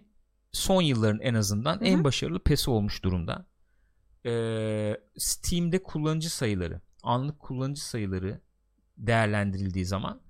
son 0.53 0.83
yılların 0.83 1.21
en 1.21 1.35
azından 1.35 1.77
Hı 1.77 1.81
hı. 1.81 1.85
en 1.85 2.05
başarılı 2.05 2.39
PES'i 2.39 2.71
olmuş 2.71 3.05
durumda. 3.05 3.47
E, 4.27 4.33
Steam'de 5.19 5.83
kullanıcı 5.83 6.31
sayıları, 6.31 6.81
anlık 7.03 7.39
kullanıcı 7.39 7.85
sayıları 7.85 8.41
değerlendirildiği 8.99 9.85
zaman 9.85 10.21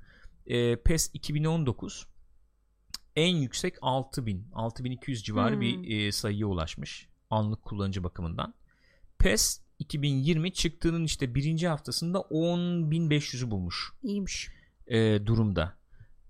e, 0.46 0.76
PES 0.76 1.10
2019 1.14 2.06
en 3.16 3.36
yüksek 3.36 3.74
6000, 3.82 4.48
6200 4.52 5.22
civarı 5.22 5.54
Hmm. 5.54 5.60
bir 5.60 6.06
e, 6.06 6.12
sayıya 6.12 6.46
ulaşmış 6.46 7.08
anlık 7.30 7.62
kullanıcı 7.62 8.04
bakımından. 8.04 8.54
PES 9.18 9.62
2020 9.80 10.52
çıktığının 10.52 11.04
işte 11.04 11.34
birinci 11.34 11.68
haftasında 11.68 12.18
10.500'ü 12.18 13.50
bulmuş 13.50 13.92
İyiymiş. 14.02 14.48
e, 14.86 15.26
durumda. 15.26 15.80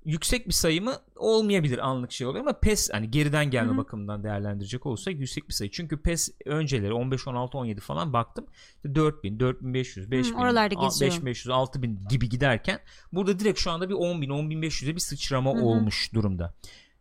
Yüksek 0.05 0.49
bir 0.49 0.53
sayı 0.53 0.83
mı 0.83 0.95
olmayabilir 1.17 1.79
anlık 1.89 2.13
şey 2.13 2.27
oluyor 2.27 2.45
ama 2.47 2.61
PES 2.61 2.91
hani 2.93 3.11
geriden 3.11 3.51
gelme 3.51 3.69
Hı 3.71 3.75
hı. 3.75 3.79
bakımından 3.79 4.25
değerlendirecek 4.25 4.87
olursak 4.87 5.15
yüksek 5.15 5.49
bir 5.49 5.53
sayı. 5.55 5.71
Çünkü 5.71 6.03
PES 6.03 6.31
önceleri 6.45 6.93
15 6.93 7.29
16 7.29 7.59
17 7.59 7.81
falan 7.81 8.13
baktım. 8.13 8.47
İşte 8.77 8.95
4000, 8.95 9.41
4500, 9.41 10.11
5000, 10.11 10.35
oralarda 10.35 10.81
a- 10.81 10.85
geziyor. 10.85 11.11
5500, 11.13 11.51
6000 11.51 12.01
gibi 12.11 12.29
giderken 12.29 12.81
burada 13.13 13.39
direkt 13.39 13.59
şu 13.59 13.71
anda 13.71 13.89
bir 13.89 13.95
10000, 13.95 14.31
10500'e 14.31 14.95
bir 14.95 15.01
sıçrama 15.01 15.51
Hı 15.55 15.59
hı. 15.59 15.63
olmuş 15.63 16.15
durumda. 16.15 16.55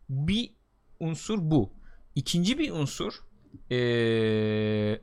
Bir 0.08 0.50
unsur 1.00 1.38
bu. 1.40 1.72
İkinci 2.14 2.58
bir 2.58 2.70
unsur 2.70 3.12
eee 3.70 5.02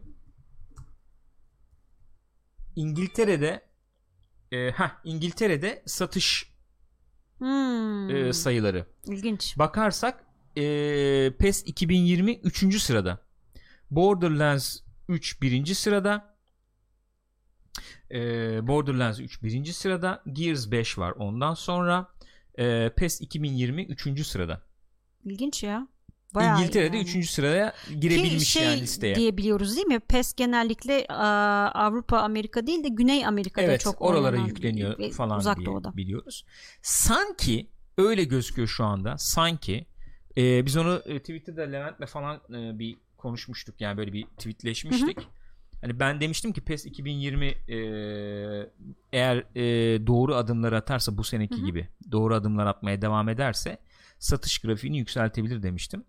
İngiltere'de 2.77 3.65
e, 4.51 4.71
heh, 4.71 4.89
İngiltere'de 5.03 5.83
satış 5.85 6.57
Hmm. 7.37 8.09
e, 8.15 8.33
sayıları. 8.33 8.85
İlginç. 9.05 9.57
Bakarsak 9.57 10.23
e, 10.57 10.61
PES 11.39 11.63
2020 11.65 12.39
3. 12.39 12.79
sırada. 12.79 13.19
Borderlands 13.91 14.79
3 15.09 15.41
birinci 15.41 15.75
sırada. 15.75 16.37
E, 18.11 18.19
Borderlands 18.67 19.19
3 19.19 19.43
birinci 19.43 19.73
sırada. 19.73 20.23
Gears 20.33 20.71
5 20.71 20.97
var 20.97 21.11
ondan 21.11 21.53
sonra. 21.53 22.13
E, 22.59 22.89
PES 22.97 23.21
2020 23.21 23.85
3. 23.85 24.23
sırada. 24.27 24.61
İlginç 25.25 25.63
ya. 25.63 25.87
Bayağı 26.35 26.59
İngiltere'de 26.59 26.97
yani. 26.97 27.09
3. 27.19 27.29
sıraya 27.29 27.73
Ki 27.87 27.99
girebilmiş 27.99 28.49
şey 28.49 28.63
yani 28.63 28.81
listeye. 28.81 29.15
diyebiliyoruz 29.15 29.75
değil 29.75 29.87
mi? 29.87 29.99
PES 29.99 30.33
genellikle 30.33 31.05
Avrupa, 31.07 32.17
Amerika 32.17 32.67
değil 32.67 32.83
de 32.83 32.87
Güney 32.87 33.25
Amerika'da 33.25 33.65
evet, 33.65 33.81
çok 33.81 34.01
oralara 34.01 34.37
yükleniyor 34.37 35.11
falan 35.11 35.39
uzak 35.39 35.57
diye 35.57 35.65
doğuda. 35.65 35.97
biliyoruz. 35.97 36.45
Sanki 36.81 37.69
öyle 37.97 38.23
gözüküyor 38.23 38.67
şu 38.67 38.85
anda. 38.85 39.15
Sanki 39.17 39.85
e, 40.37 40.65
biz 40.65 40.77
onu 40.77 41.01
e, 41.05 41.19
Twitter'da 41.19 41.61
Levent'le 41.61 42.07
falan 42.07 42.35
e, 42.35 42.79
bir 42.79 42.97
konuşmuştuk. 43.17 43.81
Yani 43.81 43.97
böyle 43.97 44.13
bir 44.13 44.25
tweetleşmiştik. 44.25 45.17
Hani 45.81 45.99
ben 45.99 46.21
demiştim 46.21 46.53
ki 46.53 46.61
PES 46.61 46.85
2020 46.85 47.45
e, 47.45 47.77
eğer 49.13 49.37
e, 49.55 50.07
doğru 50.07 50.35
adımlar 50.35 50.73
atarsa 50.73 51.17
bu 51.17 51.23
seneki 51.23 51.55
Hı 51.57 51.61
hı. 51.61 51.65
gibi 51.65 51.87
doğru 52.11 52.35
adımlar 52.35 52.65
atmaya 52.65 53.01
devam 53.01 53.29
ederse 53.29 53.77
satış 54.19 54.59
grafiğini 54.59 54.97
yükseltebilir 54.97 55.63
demiştim. 55.63 56.03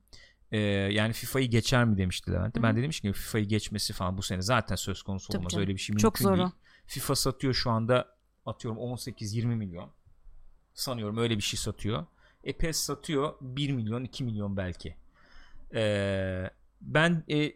E, 0.53 0.59
yani 0.59 1.13
FIFA'yı 1.13 1.51
geçer 1.51 1.85
mi 1.85 1.99
demişti 1.99 2.33
Levent. 2.33 2.55
de. 2.57 2.63
Ben 2.63 2.77
de 2.77 2.83
demiştim 2.83 3.13
ki 3.13 3.19
FIFA'yı 3.19 3.45
geçmesi 3.45 3.93
falan 3.93 4.19
bu 4.19 4.23
sene 4.23 4.43
zaten 4.43 4.77
söz 4.77 5.03
konusu 5.03 5.29
Tabii 5.29 5.39
olmaz. 5.39 5.53
canım. 5.53 5.63
Öyle 5.63 5.75
bir 5.75 5.81
şey 5.81 5.93
mümkün 5.95 6.03
Çok 6.03 6.19
zor 6.19 6.37
değil. 6.37 6.49
FIFA 6.87 7.15
satıyor 7.15 7.55
şu 7.55 7.71
anda 7.71 8.17
atıyorum 8.47 8.81
18-20 8.81 9.47
milyon. 9.47 9.91
Sanıyorum 10.75 11.17
öyle 11.19 11.37
bir 11.37 11.43
şey 11.43 11.59
satıyor. 11.59 12.07
E 12.45 12.53
PES 12.53 12.77
satıyor 12.77 13.35
1 13.41 13.73
milyon 13.73 14.05
2 14.05 14.25
milyon 14.25 14.57
belki. 14.57 14.97
Ee, 15.75 16.51
ben 16.81 17.25
e, 17.31 17.53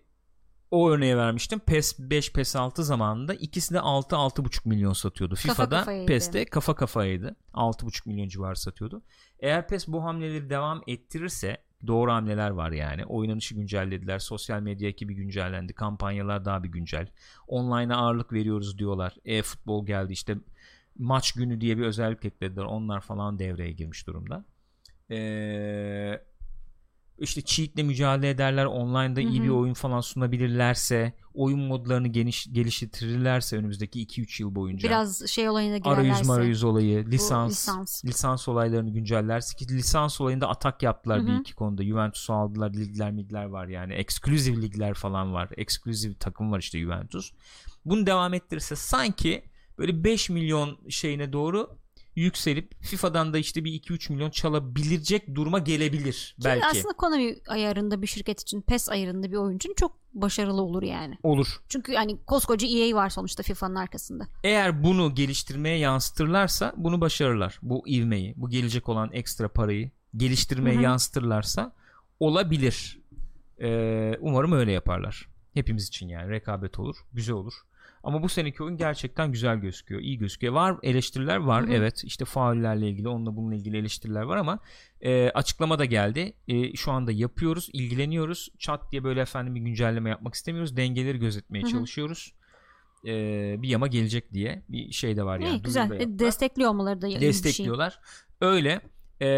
o 0.70 0.90
örneği 0.90 1.16
vermiştim. 1.16 1.58
PES 1.58 1.98
5 1.98 2.32
PES 2.32 2.56
6 2.56 2.84
zamanında 2.84 3.34
ikisi 3.34 3.74
de 3.74 3.80
6 3.80 4.16
6,5 4.16 4.68
milyon 4.68 4.92
satıyordu. 4.92 5.34
Kafa 5.34 5.48
FIFA'da 5.48 5.78
kafayaydı. 5.78 6.06
PES'te 6.06 6.44
kafa 6.44 6.74
kafaydı. 6.74 7.36
6,5 7.54 8.08
milyon 8.08 8.28
civarı 8.28 8.56
satıyordu. 8.56 9.02
Eğer 9.42 9.68
PES 9.68 9.88
bu 9.88 10.04
hamleleri 10.04 10.50
devam 10.50 10.82
ettirirse 10.86 11.56
doğru 11.86 12.12
hamleler 12.12 12.50
var 12.50 12.72
yani. 12.72 13.04
Oynanışı 13.04 13.54
güncellediler. 13.54 14.18
Sosyal 14.18 14.60
medya 14.60 14.88
ekibi 14.88 15.14
güncellendi. 15.14 15.72
Kampanyalar 15.72 16.44
daha 16.44 16.64
bir 16.64 16.68
güncel. 16.68 17.08
Online'a 17.48 17.96
ağırlık 17.96 18.32
veriyoruz 18.32 18.78
diyorlar. 18.78 19.14
E-futbol 19.24 19.86
geldi 19.86 20.12
işte 20.12 20.36
maç 20.98 21.32
günü 21.32 21.60
diye 21.60 21.78
bir 21.78 21.82
özellik 21.82 22.24
eklediler. 22.24 22.64
Onlar 22.64 23.00
falan 23.00 23.38
devreye 23.38 23.72
girmiş 23.72 24.06
durumda. 24.06 24.44
Ee, 25.10 26.22
işte 27.22 27.42
cheat'le 27.42 27.84
mücadele 27.84 28.30
ederler. 28.30 28.64
Online'da 28.64 29.20
Hı 29.20 29.24
hı. 29.24 29.28
iyi 29.28 29.42
bir 29.42 29.48
oyun 29.48 29.74
falan 29.74 30.00
sunabilirlerse, 30.00 31.12
oyun 31.34 31.60
modlarını 31.60 32.08
geniş 32.08 32.52
geliştirirlerse 32.52 33.56
önümüzdeki 33.56 34.06
2-3 34.06 34.42
yıl 34.42 34.54
boyunca. 34.54 34.88
Biraz 34.88 35.26
şey 35.28 35.48
olayına 35.48 35.78
girerlerse. 35.78 36.00
arayüz 36.00 36.28
marayüz 36.28 36.64
olayı, 36.64 37.06
lisans, 37.06 37.50
lisans, 37.50 38.04
lisans. 38.04 38.48
olaylarını 38.48 38.90
güncellerse 38.90 39.56
ki 39.56 39.68
lisans 39.68 40.20
olayında 40.20 40.48
atak 40.48 40.82
yaptılar 40.82 41.20
Hı 41.20 41.26
bir 41.26 41.40
iki 41.40 41.54
konuda. 41.54 41.84
Juventus'u 41.84 42.32
aldılar, 42.32 42.74
ligler 42.74 43.12
migler 43.12 43.44
var 43.44 43.66
yani. 43.66 43.94
Exclusive 43.94 44.62
ligler 44.62 44.94
falan 44.94 45.32
var. 45.32 45.48
Exclusive 45.56 46.14
takım 46.14 46.52
var 46.52 46.58
işte 46.58 46.78
Juventus. 46.78 47.32
Bunu 47.84 48.06
devam 48.06 48.34
ettirirse 48.34 48.76
sanki 48.76 49.44
böyle 49.78 50.04
5 50.04 50.30
milyon 50.30 50.78
şeyine 50.88 51.32
doğru 51.32 51.81
yükselip 52.16 52.84
FIFA'dan 52.84 53.32
da 53.32 53.38
işte 53.38 53.64
bir 53.64 53.72
2-3 53.72 54.12
milyon 54.12 54.30
çalabilecek 54.30 55.34
duruma 55.34 55.58
gelebilir 55.58 56.34
Ki 56.38 56.44
belki. 56.44 56.66
Aslında 56.66 56.92
Konami 56.92 57.36
ayarında 57.48 58.02
bir 58.02 58.06
şirket 58.06 58.40
için 58.40 58.60
PES 58.60 58.88
ayarında 58.88 59.30
bir 59.30 59.36
oyuncun 59.36 59.74
çok 59.76 60.02
başarılı 60.14 60.62
olur 60.62 60.82
yani. 60.82 61.18
Olur. 61.22 61.46
Çünkü 61.68 61.94
hani 61.94 62.24
koskoca 62.26 62.68
EA 62.68 62.96
var 62.96 63.10
sonuçta 63.10 63.42
FIFA'nın 63.42 63.74
arkasında. 63.74 64.26
Eğer 64.44 64.84
bunu 64.84 65.14
geliştirmeye 65.14 65.78
yansıtırlarsa 65.78 66.74
bunu 66.76 67.00
başarırlar. 67.00 67.58
Bu 67.62 67.88
ivmeyi, 67.88 68.34
bu 68.36 68.50
gelecek 68.50 68.88
olan 68.88 69.10
ekstra 69.12 69.48
parayı 69.48 69.90
geliştirmeye 70.16 70.76
Hı 70.76 70.78
hı. 70.78 70.82
yansıtırlarsa 70.82 71.72
olabilir. 72.20 72.98
Ee, 73.60 74.18
umarım 74.20 74.52
öyle 74.52 74.72
yaparlar. 74.72 75.28
Hepimiz 75.54 75.88
için 75.88 76.08
yani 76.08 76.30
rekabet 76.30 76.78
olur, 76.78 76.96
güzel 77.12 77.34
olur. 77.34 77.54
Ama 78.04 78.22
bu 78.22 78.28
seneki 78.28 78.62
oyun 78.62 78.76
gerçekten 78.76 79.32
güzel 79.32 79.56
gözüküyor, 79.56 80.00
iyi 80.00 80.18
gözüküyor. 80.18 80.52
Var 80.52 80.76
eleştiriler 80.82 81.36
var, 81.36 81.62
Hı 81.62 81.66
hı. 81.66 81.72
evet. 81.72 82.04
İşte 82.04 82.24
faullerle 82.24 82.88
ilgili, 82.88 83.08
onunla 83.08 83.36
bununla 83.36 83.54
ilgili 83.54 83.76
eleştiriler 83.76 84.22
var 84.22 84.36
ama 84.36 84.58
e, 85.00 85.30
açıklama 85.30 85.78
da 85.78 85.84
geldi. 85.84 86.34
E, 86.48 86.76
şu 86.76 86.92
anda 86.92 87.12
yapıyoruz, 87.12 87.68
ilgileniyoruz. 87.72 88.48
Çat 88.58 88.92
diye 88.92 89.04
böyle 89.04 89.20
efendim 89.20 89.54
bir 89.54 89.60
güncelleme 89.60 90.10
yapmak 90.10 90.34
istemiyoruz. 90.34 90.76
Dengeleri 90.76 91.18
gözetmeye 91.18 91.62
Hı 91.62 91.66
hı. 91.66 91.70
çalışıyoruz. 91.70 92.34
E, 93.06 93.12
bir 93.62 93.68
yama 93.68 93.86
gelecek 93.86 94.32
diye 94.32 94.62
bir 94.68 94.92
şey 94.92 95.16
de 95.16 95.24
var 95.24 95.38
yani. 95.38 95.56
İyi, 95.56 95.62
güzel. 95.62 95.90
E. 95.90 96.18
Destekliyor 96.18 96.70
olmaları 96.70 97.02
da 97.02 97.06
iyi 97.06 97.12
şey. 97.12 97.20
destekliyorlar. 97.20 98.00
Öyle. 98.40 98.80
E, 99.20 99.28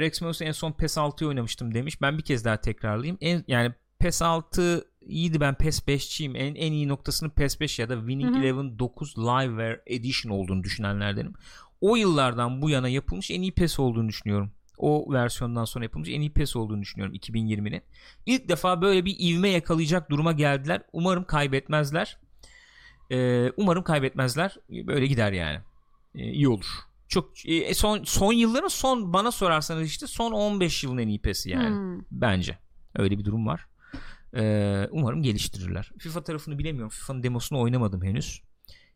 Rex 0.00 0.22
Mouse 0.22 0.44
en 0.44 0.52
son 0.52 0.72
PES 0.72 0.96
6'yı 0.96 1.28
oynamıştım 1.28 1.74
demiş. 1.74 2.02
Ben 2.02 2.18
bir 2.18 2.22
kez 2.22 2.44
daha 2.44 2.56
tekrarlayayım. 2.56 3.18
En, 3.20 3.44
yani 3.46 3.72
PES 4.00 4.22
6 4.22 4.84
iyiydi 5.00 5.40
ben 5.40 5.54
PES 5.54 5.80
5'çiyim. 5.80 6.36
En, 6.36 6.54
en 6.54 6.72
iyi 6.72 6.88
noktasının 6.88 7.30
PES 7.30 7.60
5 7.60 7.78
ya 7.78 7.88
da 7.88 7.98
Winning 7.98 8.34
Hı 8.34 8.38
hı. 8.38 8.42
Eleven 8.42 8.78
9 8.78 9.18
Liveware 9.18 9.82
Edition 9.86 10.32
olduğunu 10.32 10.64
düşünenlerdenim. 10.64 11.32
O 11.80 11.96
yıllardan 11.96 12.62
bu 12.62 12.70
yana 12.70 12.88
yapılmış 12.88 13.30
en 13.30 13.42
iyi 13.42 13.52
PES 13.52 13.78
olduğunu 13.80 14.08
düşünüyorum. 14.08 14.50
O 14.78 15.12
versiyondan 15.12 15.64
sonra 15.64 15.84
yapılmış 15.84 16.08
en 16.08 16.20
iyi 16.20 16.32
PES 16.32 16.56
olduğunu 16.56 16.82
düşünüyorum 16.82 17.14
2020'nin. 17.14 17.82
İlk 18.26 18.48
defa 18.48 18.82
böyle 18.82 19.04
bir 19.04 19.16
ivme 19.18 19.48
yakalayacak 19.48 20.10
duruma 20.10 20.32
geldiler. 20.32 20.82
Umarım 20.92 21.24
kaybetmezler. 21.24 22.18
Ee, 23.12 23.50
umarım 23.56 23.82
kaybetmezler. 23.82 24.56
Böyle 24.70 25.06
gider 25.06 25.32
yani. 25.32 25.58
Ee, 26.14 26.32
iyi 26.32 26.48
olur. 26.48 26.66
Çok 27.08 27.46
e, 27.46 27.74
son 27.74 28.04
son 28.04 28.32
yılların 28.32 28.68
son 28.68 29.12
bana 29.12 29.30
sorarsanız 29.30 29.86
işte 29.86 30.06
son 30.06 30.32
15 30.32 30.84
yılın 30.84 30.98
en 30.98 31.08
iyi 31.08 31.18
PES'i 31.20 31.50
yani 31.50 31.76
Hmm. 31.76 32.00
bence. 32.10 32.58
Öyle 32.96 33.18
bir 33.18 33.24
durum 33.24 33.46
var. 33.46 33.66
Ee, 34.36 34.88
umarım 34.90 35.22
geliştirirler. 35.22 35.90
FIFA 35.98 36.22
tarafını 36.24 36.58
bilemiyorum. 36.58 36.90
FIFA'nın 36.90 37.22
demosunu 37.22 37.60
oynamadım 37.60 38.02
henüz. 38.04 38.42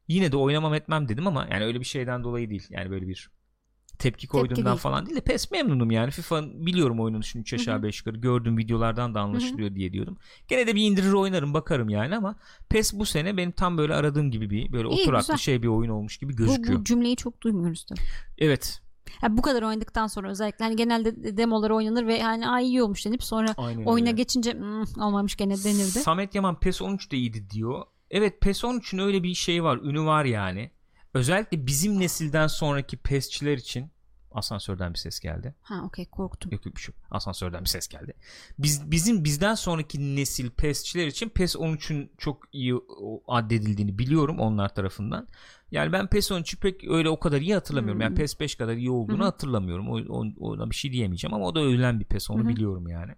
Yine 0.09 0.33
de 0.33 0.37
oynamam 0.37 0.75
etmem 0.75 1.09
dedim 1.09 1.27
ama 1.27 1.49
yani 1.51 1.65
öyle 1.65 1.81
bir 1.81 1.85
şeyden 1.85 2.25
dolayı 2.25 2.51
değil. 2.51 2.67
Yani 2.71 2.91
böyle 2.91 3.09
bir 3.09 3.31
tepki 3.99 4.27
koyduğumdan 4.27 4.65
değil. 4.67 4.77
falan 4.77 5.07
değil 5.07 5.17
de 5.17 5.21
PES 5.21 5.51
memnunum 5.51 5.91
yani. 5.91 6.11
FIFA 6.11 6.43
biliyorum 6.67 7.01
oynanışını 7.01 7.43
3 7.43 7.55
aşağı 7.55 7.75
Hı 7.75 7.79
hı. 7.79 7.83
5 7.83 7.99
yukarı. 7.99 8.17
Gördüğüm 8.17 8.59
videolardan 8.59 9.15
da 9.15 9.21
anlaşılıyor 9.21 9.75
diye 9.75 9.93
diyordum. 9.93 10.19
Gene 10.49 10.67
de 10.67 10.75
bir 10.75 10.83
indirir 10.83 11.13
oynarım 11.13 11.55
bakarım 11.55 11.89
yani 11.89 12.17
ama 12.17 12.37
PES 12.69 12.93
bu 12.95 13.07
sene 13.07 13.37
benim 13.37 13.53
tam 13.53 13.79
böyle 13.79 13.95
aradığım 13.95 14.31
gibi 14.31 14.51
bir 14.51 14.73
böyle 14.73 14.89
İyi, 14.89 15.03
oturaklı 15.03 15.21
güzel. 15.27 15.37
şey 15.37 15.63
bir 15.63 15.69
oyun 15.69 15.91
olmuş 15.91 16.19
gibi 16.19 16.33
Bu, 16.33 16.37
gözüküyor. 16.37 16.81
bu 16.81 16.85
cümleyi 16.85 17.17
çok 17.17 17.41
duymuyoruz 17.43 17.85
tabii. 17.85 18.01
Evet. 18.39 18.81
Ha, 19.21 19.37
bu 19.37 19.43
kadar 19.43 19.63
oynadıktan 19.63 20.07
sonra 20.07 20.31
özellikle 20.31 20.65
hani 20.65 20.77
genelde 20.77 21.37
demolar 21.37 21.71
oynanır 21.71 22.07
ve 22.07 22.23
hani 22.23 22.49
Aa, 22.49 22.61
iyi 22.61 22.83
olmuş 22.83 23.07
denip 23.07 23.23
sonra 23.23 23.55
Aynen 23.57 23.85
oyuna 23.85 24.09
öyle. 24.09 24.17
geçince 24.17 24.53
"Hmm, 24.53 25.03
olmamış 25.03 25.37
gene 25.37 25.65
denirdi. 25.65 25.83
Samet 26.01 26.35
Yaman 26.35 26.61
PES 26.61 26.83
13 26.83 27.13
de 27.13 27.17
iyiydi 27.17 27.51
diyor. 27.51 27.83
Evet 28.11 28.41
PES 28.41 28.65
13'ün 28.65 28.99
öyle 28.99 29.23
bir 29.23 29.35
şey 29.35 29.65
var. 29.65 29.77
Ünü 29.77 30.05
var 30.05 30.25
yani. 30.25 30.71
Özellikle 31.15 31.67
bizim 31.67 32.01
nesilden 32.01 32.47
sonraki 32.47 32.97
PES'çiler 32.97 33.57
için 33.59 33.91
asansörden 34.35 34.93
bir 34.95 34.99
ses 34.99 35.21
geldi. 35.21 35.55
Ha 35.63 35.83
okey 35.85 36.07
korktum. 36.07 36.53
Yok 36.53 36.67
yok 36.67 36.77
bir 36.77 36.81
şey. 36.81 36.95
Asansörden 37.11 37.65
bir 37.65 37.69
ses 37.69 37.89
geldi. 37.89 38.15
Biz 38.59 38.91
bizim 38.91 39.25
bizden 39.25 39.55
sonraki 39.55 40.17
nesil 40.17 40.51
PES'çiler 40.51 41.07
için 41.07 41.29
PES 41.29 41.57
13'ün 41.57 42.13
çok 42.19 42.43
iyi 42.53 42.75
addedildiğini 43.29 43.99
biliyorum 43.99 44.39
onlar 44.41 44.75
tarafından. 44.75 45.29
Yani 45.71 45.93
ben 45.93 46.07
PES 46.07 46.31
13'ü 46.31 46.57
pek 46.57 46.89
öyle 46.89 47.09
o 47.09 47.21
kadar 47.21 47.41
iyi 47.41 47.55
hatırlamıyorum. 47.55 48.01
Yani 48.01 48.11
Hmm. 48.11 48.17
PES 48.17 48.41
5 48.41 48.55
kadar 48.55 48.75
iyi 48.75 48.91
olduğunu 48.91 49.21
hı. 49.21 49.25
hatırlamıyorum. 49.25 49.89
O, 49.89 49.99
o, 49.99 50.51
ona 50.51 50.71
bir 50.71 50.75
şey 50.75 50.93
diyemeyeceğim 50.93 51.35
ama 51.35 51.47
o 51.47 51.55
da 51.55 51.61
övülen 51.61 52.01
bir 52.01 52.05
PES 52.05 52.31
onu 52.31 52.45
hı. 52.45 52.49
biliyorum 52.49 52.89
yani. 52.89 53.13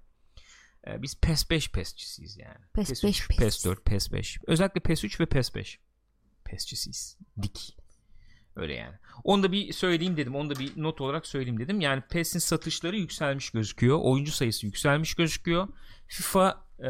Ee, 0.86 1.02
biz 1.02 1.20
PES 1.20 1.50
5 1.50 1.72
PES'çisiyiz 1.72 2.36
yani. 2.36 2.64
PES 2.72 2.90
3, 2.90 3.04
5 3.04 3.28
PES 3.28 3.38
PES. 3.38 3.64
4, 3.64 3.84
PES 3.84 4.12
5. 4.12 4.38
Özellikle 4.46 4.80
PES 4.80 5.04
3 5.04 5.20
ve 5.20 5.26
PES 5.26 5.54
5. 5.54 5.80
PES'çisiyiz. 6.44 7.18
Dik. 7.42 7.76
Öyle 8.56 8.74
yani. 8.74 8.94
Onu 9.24 9.42
da 9.42 9.52
bir 9.52 9.72
söyleyeyim 9.72 10.16
dedim. 10.16 10.34
Onu 10.36 10.50
da 10.50 10.58
bir 10.58 10.72
not 10.76 11.00
olarak 11.00 11.26
söyleyeyim 11.26 11.60
dedim. 11.60 11.80
Yani 11.80 12.02
PES'in 12.10 12.38
satışları 12.38 12.96
yükselmiş 12.96 13.50
gözüküyor. 13.50 13.98
Oyuncu 14.02 14.32
sayısı 14.32 14.66
yükselmiş 14.66 15.14
gözüküyor. 15.14 15.68
FIFA 16.06 16.66
e, 16.78 16.84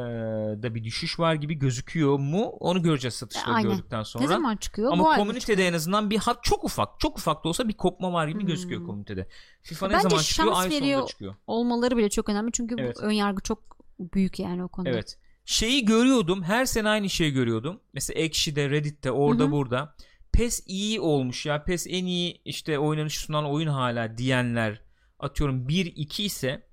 da 0.63 0.75
bir 0.75 0.85
düşüş 0.85 1.19
var 1.21 1.35
gibi 1.35 1.55
gözüküyor 1.55 2.19
mu? 2.19 2.43
Onu 2.45 2.83
göreceğiz 2.83 3.15
satışları 3.15 3.55
Aynen. 3.55 3.71
gördükten 3.71 4.03
sonra. 4.03 4.23
Ne 4.25 4.29
zaman 4.29 4.57
çıkıyor? 4.57 4.93
Ama 4.93 5.05
Bu 5.05 5.17
komünitede 5.17 5.69
en 5.69 5.73
azından 5.73 6.11
bir 6.11 6.17
ha- 6.19 6.39
çok 6.43 6.65
ufak, 6.65 7.01
çok 7.01 7.19
ufak 7.19 7.45
da 7.45 7.49
olsa 7.49 7.69
bir 7.69 7.73
kopma 7.75 8.13
var 8.13 8.29
gibi 8.29 8.41
Hmm. 8.41 8.47
gözüküyor 8.47 8.87
komünitede. 8.87 9.29
FIFA 9.63 9.89
ne 9.89 9.93
Bence 9.95 10.09
zaman 10.09 10.23
çıkıyor? 10.23 10.53
Ay 10.55 10.71
sonunda 10.71 11.07
çıkıyor. 11.07 11.35
olmaları 11.47 11.97
bile 11.97 12.09
çok 12.11 12.29
önemli 12.29 12.53
çünkü 12.53 12.75
Evet. 12.79 12.97
bu 12.97 13.07
ön 13.07 13.11
yargı 13.11 13.43
çok 13.43 13.77
büyük 14.01 14.39
yani 14.39 14.65
o 14.65 14.69
konuda. 14.69 14.91
Evet. 14.91 15.19
Şeyi 15.45 15.85
görüyordum. 15.85 16.43
Her 16.43 16.65
sene 16.65 16.89
aynı 16.89 17.11
şeyi 17.11 17.33
görüyordum. 17.33 17.81
Mesela 17.93 18.21
Ekşi'de, 18.21 18.71
Reddit'te, 18.71 19.11
orada 19.11 19.43
Hı 19.43 19.47
hı. 19.47 19.51
burada. 19.51 19.95
PES 20.37 20.63
iyi 20.67 21.01
olmuş 21.01 21.47
ya. 21.47 21.65
PES 21.65 21.87
en 21.87 22.05
iyi 22.07 22.41
işte 22.45 22.79
oynanış 22.79 23.19
sunan 23.19 23.45
oyun 23.51 23.69
hala 23.69 24.19
diyenler 24.19 24.81
atıyorum 25.19 25.69
1-2 25.69 26.23
ise 26.23 26.67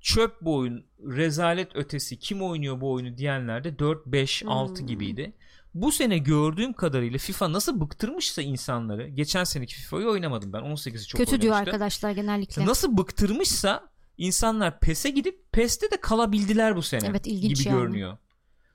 çöp 0.00 0.40
bu 0.40 0.56
oyun 0.56 0.86
rezalet 1.00 1.76
ötesi 1.76 2.18
kim 2.18 2.42
oynuyor 2.42 2.80
bu 2.80 2.92
oyunu 2.92 3.16
diyenler 3.16 3.64
de 3.64 3.68
4-5-6 3.68 4.78
Hmm. 4.78 4.86
gibiydi. 4.86 5.32
Bu 5.74 5.92
sene 5.92 6.18
gördüğüm 6.18 6.72
kadarıyla 6.72 7.18
FIFA 7.18 7.52
nasıl 7.52 7.80
bıktırmışsa 7.80 8.42
insanları 8.42 9.08
geçen 9.08 9.44
seneki 9.44 9.74
FIFA'yı 9.74 10.06
oynamadım 10.06 10.52
ben 10.52 10.60
18'i 10.62 11.06
çok 11.06 11.18
Kötü 11.18 11.30
diyor 11.40 11.52
oynamıştım. 11.54 11.74
arkadaşlar 11.74 12.10
genellikle. 12.10 12.66
Nasıl 12.66 12.96
bıktırmışsa 12.96 13.88
insanlar 14.18 14.80
PES'e 14.80 15.10
gidip 15.10 15.52
PES'te 15.52 15.90
de 15.90 15.96
kalabildiler 16.00 16.76
bu 16.76 16.82
sene 16.82 17.06
Evet, 17.06 17.26
ilginç 17.26 17.58
gibi 17.58 17.68
yani. 17.68 17.78
görünüyor. 17.80 18.18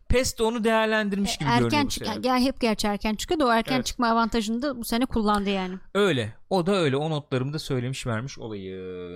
PES 0.10 0.38
de 0.40 0.44
onu 0.44 0.64
değerlendirmiş 0.64 1.38
gibi 1.38 1.50
erken 1.50 1.60
görünüyor 1.64 1.86
bu 1.86 1.90
çık 1.90 2.06
sene. 2.08 2.20
gel 2.20 2.40
hep 2.42 2.60
gerçi 2.62 2.88
erken 2.88 3.16
çıkıyor 3.16 3.40
da 3.40 3.46
o 3.46 3.52
erken 3.52 3.76
Evet. 3.76 3.86
çıkma 3.86 4.08
avantajını 4.10 4.62
da 4.62 4.78
bu 4.78 4.86
sene 4.86 5.06
kullandı 5.06 5.50
yani. 5.50 5.78
Öyle. 5.94 6.34
O 6.50 6.66
da 6.66 6.76
öyle. 6.76 6.98
O 6.98 7.10
notlarımı 7.10 7.54
da 7.54 7.60
söylemiş 7.60 8.08
vermiş 8.08 8.40
olayı. 8.40 9.16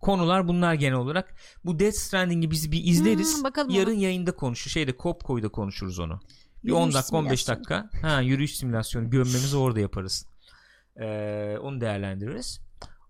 Konular 0.00 0.48
bunlar 0.48 0.74
genel 0.74 0.94
olarak. 0.98 1.34
Bu 1.64 1.78
Death 1.78 1.94
Stranding'i 1.96 2.50
biz 2.50 2.72
bir 2.72 2.84
izleriz. 2.84 3.36
Hmm, 3.36 3.44
bakalım 3.44 3.70
Yarın 3.70 3.90
ona. 3.94 4.00
yayında 4.00 4.36
konuşur. 4.36 4.70
Şeyde 4.70 4.96
Kopko'yda 4.96 5.48
konuşuruz 5.48 5.98
onu. 5.98 6.20
Bir 6.64 6.68
Yürüyüş 6.68 6.82
10 6.86 6.92
dakika 6.94 7.16
15 7.16 7.44
simülasyonu. 7.44 7.58
dakika. 7.82 8.08
Ha 8.08 8.20
yürüyüş 8.20 8.56
simülasyonu 8.56 9.10
gömmemizi 9.10 9.56
orada 9.56 9.80
yaparız. 9.80 10.26
Ee, 11.00 11.56
onu 11.60 11.80
değerlendiririz. 11.80 12.60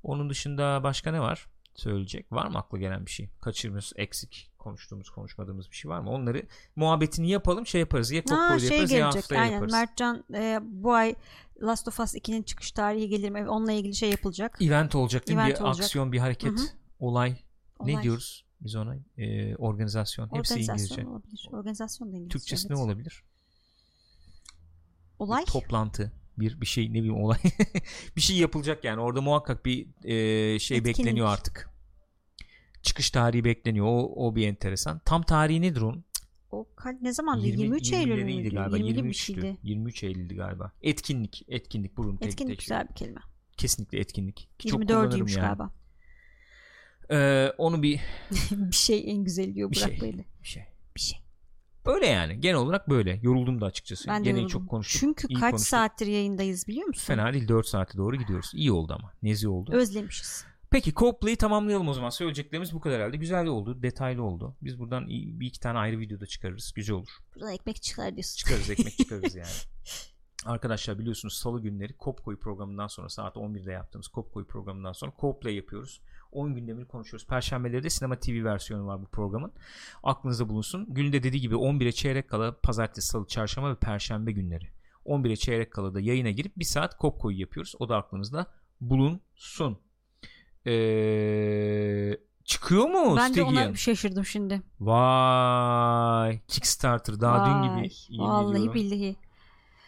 Onun 0.03 0.31
dışında 0.31 0.83
başka 0.83 1.11
ne 1.13 1.21
var? 1.21 1.47
Söyleyecek. 1.75 2.33
Var 2.33 2.47
mı 2.47 2.59
akla 2.59 2.79
gelen 2.79 3.07
bir 3.07 3.11
şey? 3.11 3.29
Kaçırmış, 3.41 3.93
eksik 3.97 4.51
konuştuğumuz, 4.65 5.11
konuşmadığımız 5.11 5.71
bir 5.71 5.77
şey 5.77 5.91
var 5.91 6.01
mı? 6.01 6.11
Onları 6.11 6.43
muhabbetini 6.77 7.31
yapalım, 7.31 7.67
şey 7.67 7.81
yaparız. 7.81 8.11
Ya 8.11 8.23
Kopko'da 8.23 8.59
şey 8.59 8.69
yaparız 8.69 8.93
ya 8.93 8.99
gelecek 8.99 9.23
haftaya 9.23 9.41
aynen 9.41 9.53
yaparız. 9.53 9.73
Mertcan 9.73 10.25
e, 10.35 10.61
bu 10.63 10.93
ay 10.93 11.15
Last 11.63 11.89
of 11.89 12.01
Us 12.01 12.15
2'nin 12.15 12.43
çıkış 12.43 12.73
tarihi 12.73 13.09
gelir 13.09 13.31
mi? 13.31 13.49
Onunla 13.49 13.73
ilgili 13.73 13.95
şey 13.95 14.11
yapılacak. 14.11 14.63
Event 14.63 14.95
olacak 14.95 15.27
değil 15.27 15.37
mi? 15.37 15.43
Event 15.43 15.61
Bir 15.61 15.65
olacak. 15.65 15.85
aksiyon, 15.85 16.13
bir 16.13 16.19
hareket, 16.19 16.53
olay. 17.01 17.37
Olay. 17.79 17.95
Ne 17.95 18.03
diyoruz 18.03 18.45
biz 18.61 18.77
ona? 18.77 18.97
Ee, 19.19 19.57
organizasyon. 19.57 20.31
Hepsi 20.35 20.61
İngilizce. 20.61 21.07
olabilir. 21.07 21.49
Organizasyon 21.53 22.13
da 22.13 22.17
İngilizce. 22.17 22.39
Türkçesi 22.39 22.67
evet. 22.67 22.77
ne 22.77 22.83
olabilir? 22.83 23.23
Olay. 25.19 25.43
Bir 25.43 25.47
toplantı, 25.47 26.13
bir 26.39 26.61
bir 26.61 26.67
şey 26.67 26.89
ne 26.91 26.95
bileyim 26.95 27.23
olay. 27.23 27.39
bir 28.17 28.21
şey 28.21 28.37
yapılacak 28.37 28.85
yani. 28.85 29.01
Orada 29.01 29.21
muhakkak 29.21 29.67
bir 29.67 29.87
e, 30.05 30.59
şey 30.59 30.79
Etkinlik. 30.79 30.99
bekleniyor 30.99 31.27
artık. 31.27 31.74
Çıkış 32.85 33.11
tarihi 33.11 33.45
bekleniyor. 33.45 33.87
O, 33.87 34.13
o 34.27 34.37
bir 34.37 34.49
enteresan. 34.49 35.01
Tam 35.05 35.23
tarihi 35.23 35.61
nedir 35.63 35.81
onun? 35.81 36.05
o 36.51 36.67
ne 37.01 37.13
zamandı? 37.13 37.47
20 37.47 37.63
23 37.63 37.93
Eylül 37.93 38.13
20'leriydi 38.13 38.25
müydü? 38.37 38.55
galiba. 38.55 38.79
20'li 38.79 39.05
bir 39.05 39.09
23'tü. 39.11 39.15
şeydi. 39.15 39.57
23 39.63 40.03
Eylül'dü 40.03 40.37
galiba. 40.37 40.73
Etkinlik, 40.83 41.43
etkinlik 41.49 41.97
burun 41.97 42.17
tek 42.17 42.29
Etkinlik 42.29 42.51
tek. 42.51 42.59
güzel 42.61 42.89
bir 42.89 42.95
kelime. 42.95 43.21
Kesinlikle 43.57 43.99
etkinlik. 43.99 44.49
Ki 44.59 44.69
çok 44.69 44.89
kullanırım 44.89 45.11
24'üymüş 45.21 45.39
yani. 45.39 45.47
galiba. 45.47 45.71
Ee, 47.11 47.53
onu 47.59 47.83
bir 47.83 48.01
bir 48.51 48.75
şey 48.77 49.11
en 49.11 49.25
güzel 49.25 49.55
diyor 49.55 49.71
Bir 49.71 49.77
Burak 49.77 49.91
şey. 49.91 50.01
Bey'le. 50.01 50.25
bir 50.43 50.49
şey. 50.49 50.63
Bir 50.97 51.01
şey. 51.01 51.19
Öyle 51.85 52.07
yani. 52.07 52.41
Genel 52.41 52.57
olarak 52.57 52.89
böyle. 52.91 53.21
Yoruldum 53.23 53.61
da 53.61 53.67
açıkçası. 53.67 54.09
Ben 54.09 54.21
de 54.25 54.29
Gene 54.29 54.39
yoruldum. 54.41 54.61
çok 54.61 54.71
konuştuk. 54.71 55.01
Çünkü 55.01 55.29
iyi 55.29 55.35
kaç 55.41 55.51
konuştuk. 55.51 55.69
saattir 55.69 56.07
yayındayız 56.07 56.69
biliyor 56.69 56.87
musun? 56.87 57.07
Fena 57.07 57.33
değil 57.33 57.49
4 57.49 57.67
saate 57.67 57.99
doğru 57.99 58.17
gidiyoruz. 58.17 58.51
İyi 58.55 58.73
oldu 58.73 58.97
ama. 58.99 59.13
Nezi 59.23 59.49
oldu. 59.49 59.73
Özlemişiz. 59.73 60.45
Peki 60.75 60.95
Coldplay'i 60.95 61.37
tamamlayalım 61.37 61.89
o 61.89 61.93
zaman. 61.93 62.11
Söyleyeceklerimiz 62.11 62.75
bu 62.75 62.81
kadar 62.81 62.97
herhalde. 63.01 63.17
Güzel 63.17 63.47
oldu. 63.47 63.83
Detaylı 63.83 64.23
oldu. 64.23 64.57
Biz 64.63 64.79
buradan 64.79 65.07
iyi- 65.07 65.41
bir 65.41 65.47
iki 65.47 65.61
tane 65.61 65.79
ayrı 65.79 65.99
videoda 65.99 66.27
çıkarırız. 66.27 66.73
Güzel 66.77 66.97
olur. 66.97 67.09
Buradan 67.35 67.53
ekmek 67.53 67.83
çıkar 67.83 68.15
diyorsun. 68.15 68.37
Çıkarız 68.37 68.71
ekmek 68.71 68.99
çıkarırız 68.99 69.35
yani. 69.35 69.49
Arkadaşlar 70.45 70.99
biliyorsunuz 70.99 71.35
salı 71.35 71.63
günleri 71.63 71.97
Kopkoy 71.97 72.39
programından 72.39 72.87
sonra 72.87 73.09
saat 73.09 73.37
11'de 73.37 73.73
yaptığımız 73.73 74.09
Kopkoy 74.09 74.45
programından 74.47 74.93
sonra 74.93 75.13
Coplay 75.21 75.55
yapıyoruz. 75.55 76.01
10 76.33 76.55
gündemini 76.55 76.87
konuşuyoruz. 76.87 77.27
Perşembeleri 77.27 77.83
de 77.83 77.91
Sinema 77.91 78.17
TV 78.17 78.45
versiyonu 78.45 78.87
var 78.87 79.03
bu 79.03 79.07
programın. 79.07 79.53
Aklınızda 80.03 80.49
bulunsun. 80.49 80.87
Günde 80.89 81.23
dediği 81.23 81.41
gibi 81.41 81.55
11'e 81.55 81.93
çeyrek 81.93 82.29
kala 82.29 82.61
pazartesi, 82.61 83.09
salı, 83.09 83.27
çarşamba 83.27 83.71
ve 83.71 83.77
perşembe 83.77 84.33
günleri. 84.33 84.69
11'e 85.07 85.37
çeyrek 85.37 85.73
kala 85.73 85.95
da 85.95 86.01
yayına 86.01 86.31
girip 86.31 86.57
bir 86.57 86.65
saat 86.65 86.99
Kopkoy 86.99 87.41
yapıyoruz. 87.41 87.75
O 87.79 87.89
da 87.89 87.97
aklınızda 87.97 88.47
bulunsun. 88.81 89.79
Ee, 90.67 92.19
çıkıyor 92.45 92.87
mu 92.87 93.17
ben 93.17 93.35
de 93.35 93.43
ona 93.43 93.75
şaşırdım 93.75 94.25
şimdi. 94.25 94.63
Vay 94.81 96.41
Kickstarter 96.49 97.21
daha 97.21 97.47
dün 97.47 97.53
Vay, 97.61 97.69
gibi. 97.85 97.95
yemin 98.09 98.29
Vallahi 98.29 98.53
ediyorum. 98.57 98.75
billahi. 98.75 99.17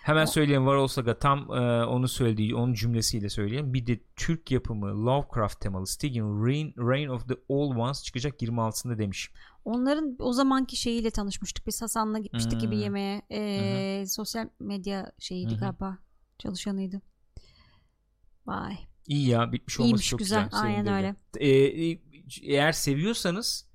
Hemen 0.02 0.24
söyleyeyim 0.24 0.66
Varol 0.66 0.86
Saga 0.86 1.18
tam 1.18 1.38
e, 1.50 1.84
onu 1.84 2.08
söylediği 2.08 2.54
onun 2.54 2.74
cümlesiyle 2.74 3.28
söyleyeyim. 3.28 3.74
Bir 3.74 3.86
de 3.86 4.00
Türk 4.16 4.50
yapımı 4.50 5.06
Lovecraft 5.06 5.60
temalı 5.60 5.86
Stygian 5.86 6.46
Reign, 6.46 6.68
Reign 6.90 7.08
of 7.08 7.28
the 7.28 7.34
Old 7.48 7.76
Ones 7.76 8.02
çıkacak 8.04 8.42
26'sında 8.42 8.98
demiş. 8.98 9.30
Onların 9.64 10.16
o 10.18 10.32
zamanki 10.32 10.76
şeyiyle 10.76 11.10
tanışmıştık. 11.10 11.66
Biz 11.66 11.82
Hasan'la 11.82 12.18
gitmiştik 12.18 12.60
gibi 12.60 12.74
Hmm. 12.74 12.82
yemeğe. 12.82 13.22
Ee, 13.30 14.04
sosyal 14.06 14.48
medya 14.60 15.12
şeyiydi 15.18 15.50
Hı 15.52 15.56
hı. 15.56 15.60
galiba. 15.60 15.98
Çalışanıydı. 16.38 17.00
Vay. 18.46 18.76
İyi 19.08 19.28
ya 19.28 19.52
bitmiş 19.52 19.80
olması 19.80 19.88
İyiymiş 19.90 20.08
çok 20.08 20.18
güzel. 20.18 20.44
güzel. 20.44 20.62
Aynen 20.62 20.86
öyle. 20.86 21.14
E, 21.38 21.48
e, 21.90 21.98
eğer 22.42 22.72
seviyorsanız 22.72 23.66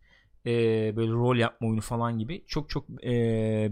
e, 0.46 0.52
böyle 0.96 1.12
rol 1.12 1.36
yapma 1.38 1.68
oyunu 1.68 1.82
falan 1.82 2.20
gibi 2.20 2.44
çok 2.48 2.70
çok 2.70 3.06
e, 3.06 3.12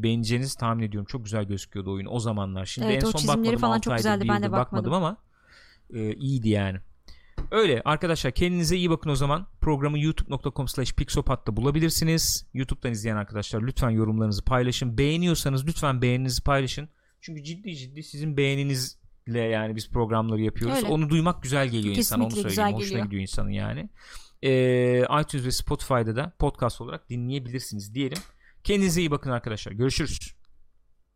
beğeneceğinizi 0.04 0.58
tahmin 0.58 0.84
ediyorum. 0.84 1.08
Çok 1.12 1.24
güzel 1.24 1.44
gözüküyordu 1.44 1.94
oyun 1.94 2.08
o 2.10 2.20
zamanlar. 2.20 2.66
Şimdi 2.66 2.88
Evet, 2.88 3.04
en 3.04 3.10
son 3.10 3.28
bakmadım. 3.28 3.58
falan 3.58 3.80
çok 3.80 3.98
güzeldi. 3.98 4.26
Ben 4.30 4.44
de 4.44 4.52
bakmadım 4.52 4.92
bakmadım. 4.92 4.94
ama 4.94 5.18
e, 5.94 6.14
iyiydi 6.14 6.50
yani. 6.50 6.78
Öyle 7.52 7.82
arkadaşlar 7.86 8.32
kendinize 8.32 8.78
iyi 8.78 8.90
bakın 8.90 9.10
o 9.10 9.16
zaman. 9.16 9.48
Programı 9.62 10.00
youtube.com 10.00 10.68
slash 10.68 10.94
pixopat'ta 10.94 11.58
bulabilirsiniz. 11.58 12.46
Youtube'dan 12.54 12.92
izleyen 12.92 13.16
arkadaşlar 13.16 13.62
lütfen 13.62 13.90
yorumlarınızı 13.90 14.44
paylaşın. 14.44 14.98
Beğeniyorsanız 14.98 15.68
lütfen 15.68 16.02
beğeninizi 16.02 16.44
paylaşın. 16.44 16.90
Çünkü 17.22 17.44
ciddi 17.44 17.76
ciddi 17.76 18.04
sizin 18.04 18.38
beğeninizle 19.34 19.54
yani 19.54 19.76
biz 19.76 19.90
programları 19.90 20.42
yapıyoruz. 20.42 20.78
Öyle. 20.78 20.88
Onu 20.88 21.10
duymak 21.10 21.44
güzel 21.44 21.68
geliyor 21.70 21.96
insana. 21.96 22.24
Onu 22.24 22.30
Kesinlikle 22.30 22.50
söyleyeyim. 22.56 22.78
güzel 22.78 22.86
Hoşuna 22.86 22.90
geliyor. 22.90 23.06
gidiyor 23.06 23.22
insanın 23.22 23.50
yani. 23.50 23.90
Ee, 24.44 25.00
iTunes 25.22 25.46
ve 25.46 25.52
Spotify'da 25.52 26.16
da 26.16 26.32
podcast 26.40 26.82
olarak 26.82 27.10
dinleyebilirsiniz 27.10 27.94
diyelim. 27.94 28.18
Kendinize 28.64 29.02
iyi 29.02 29.12
bakın 29.12 29.32
arkadaşlar. 29.32 29.72
Görüşürüz. 29.72 30.39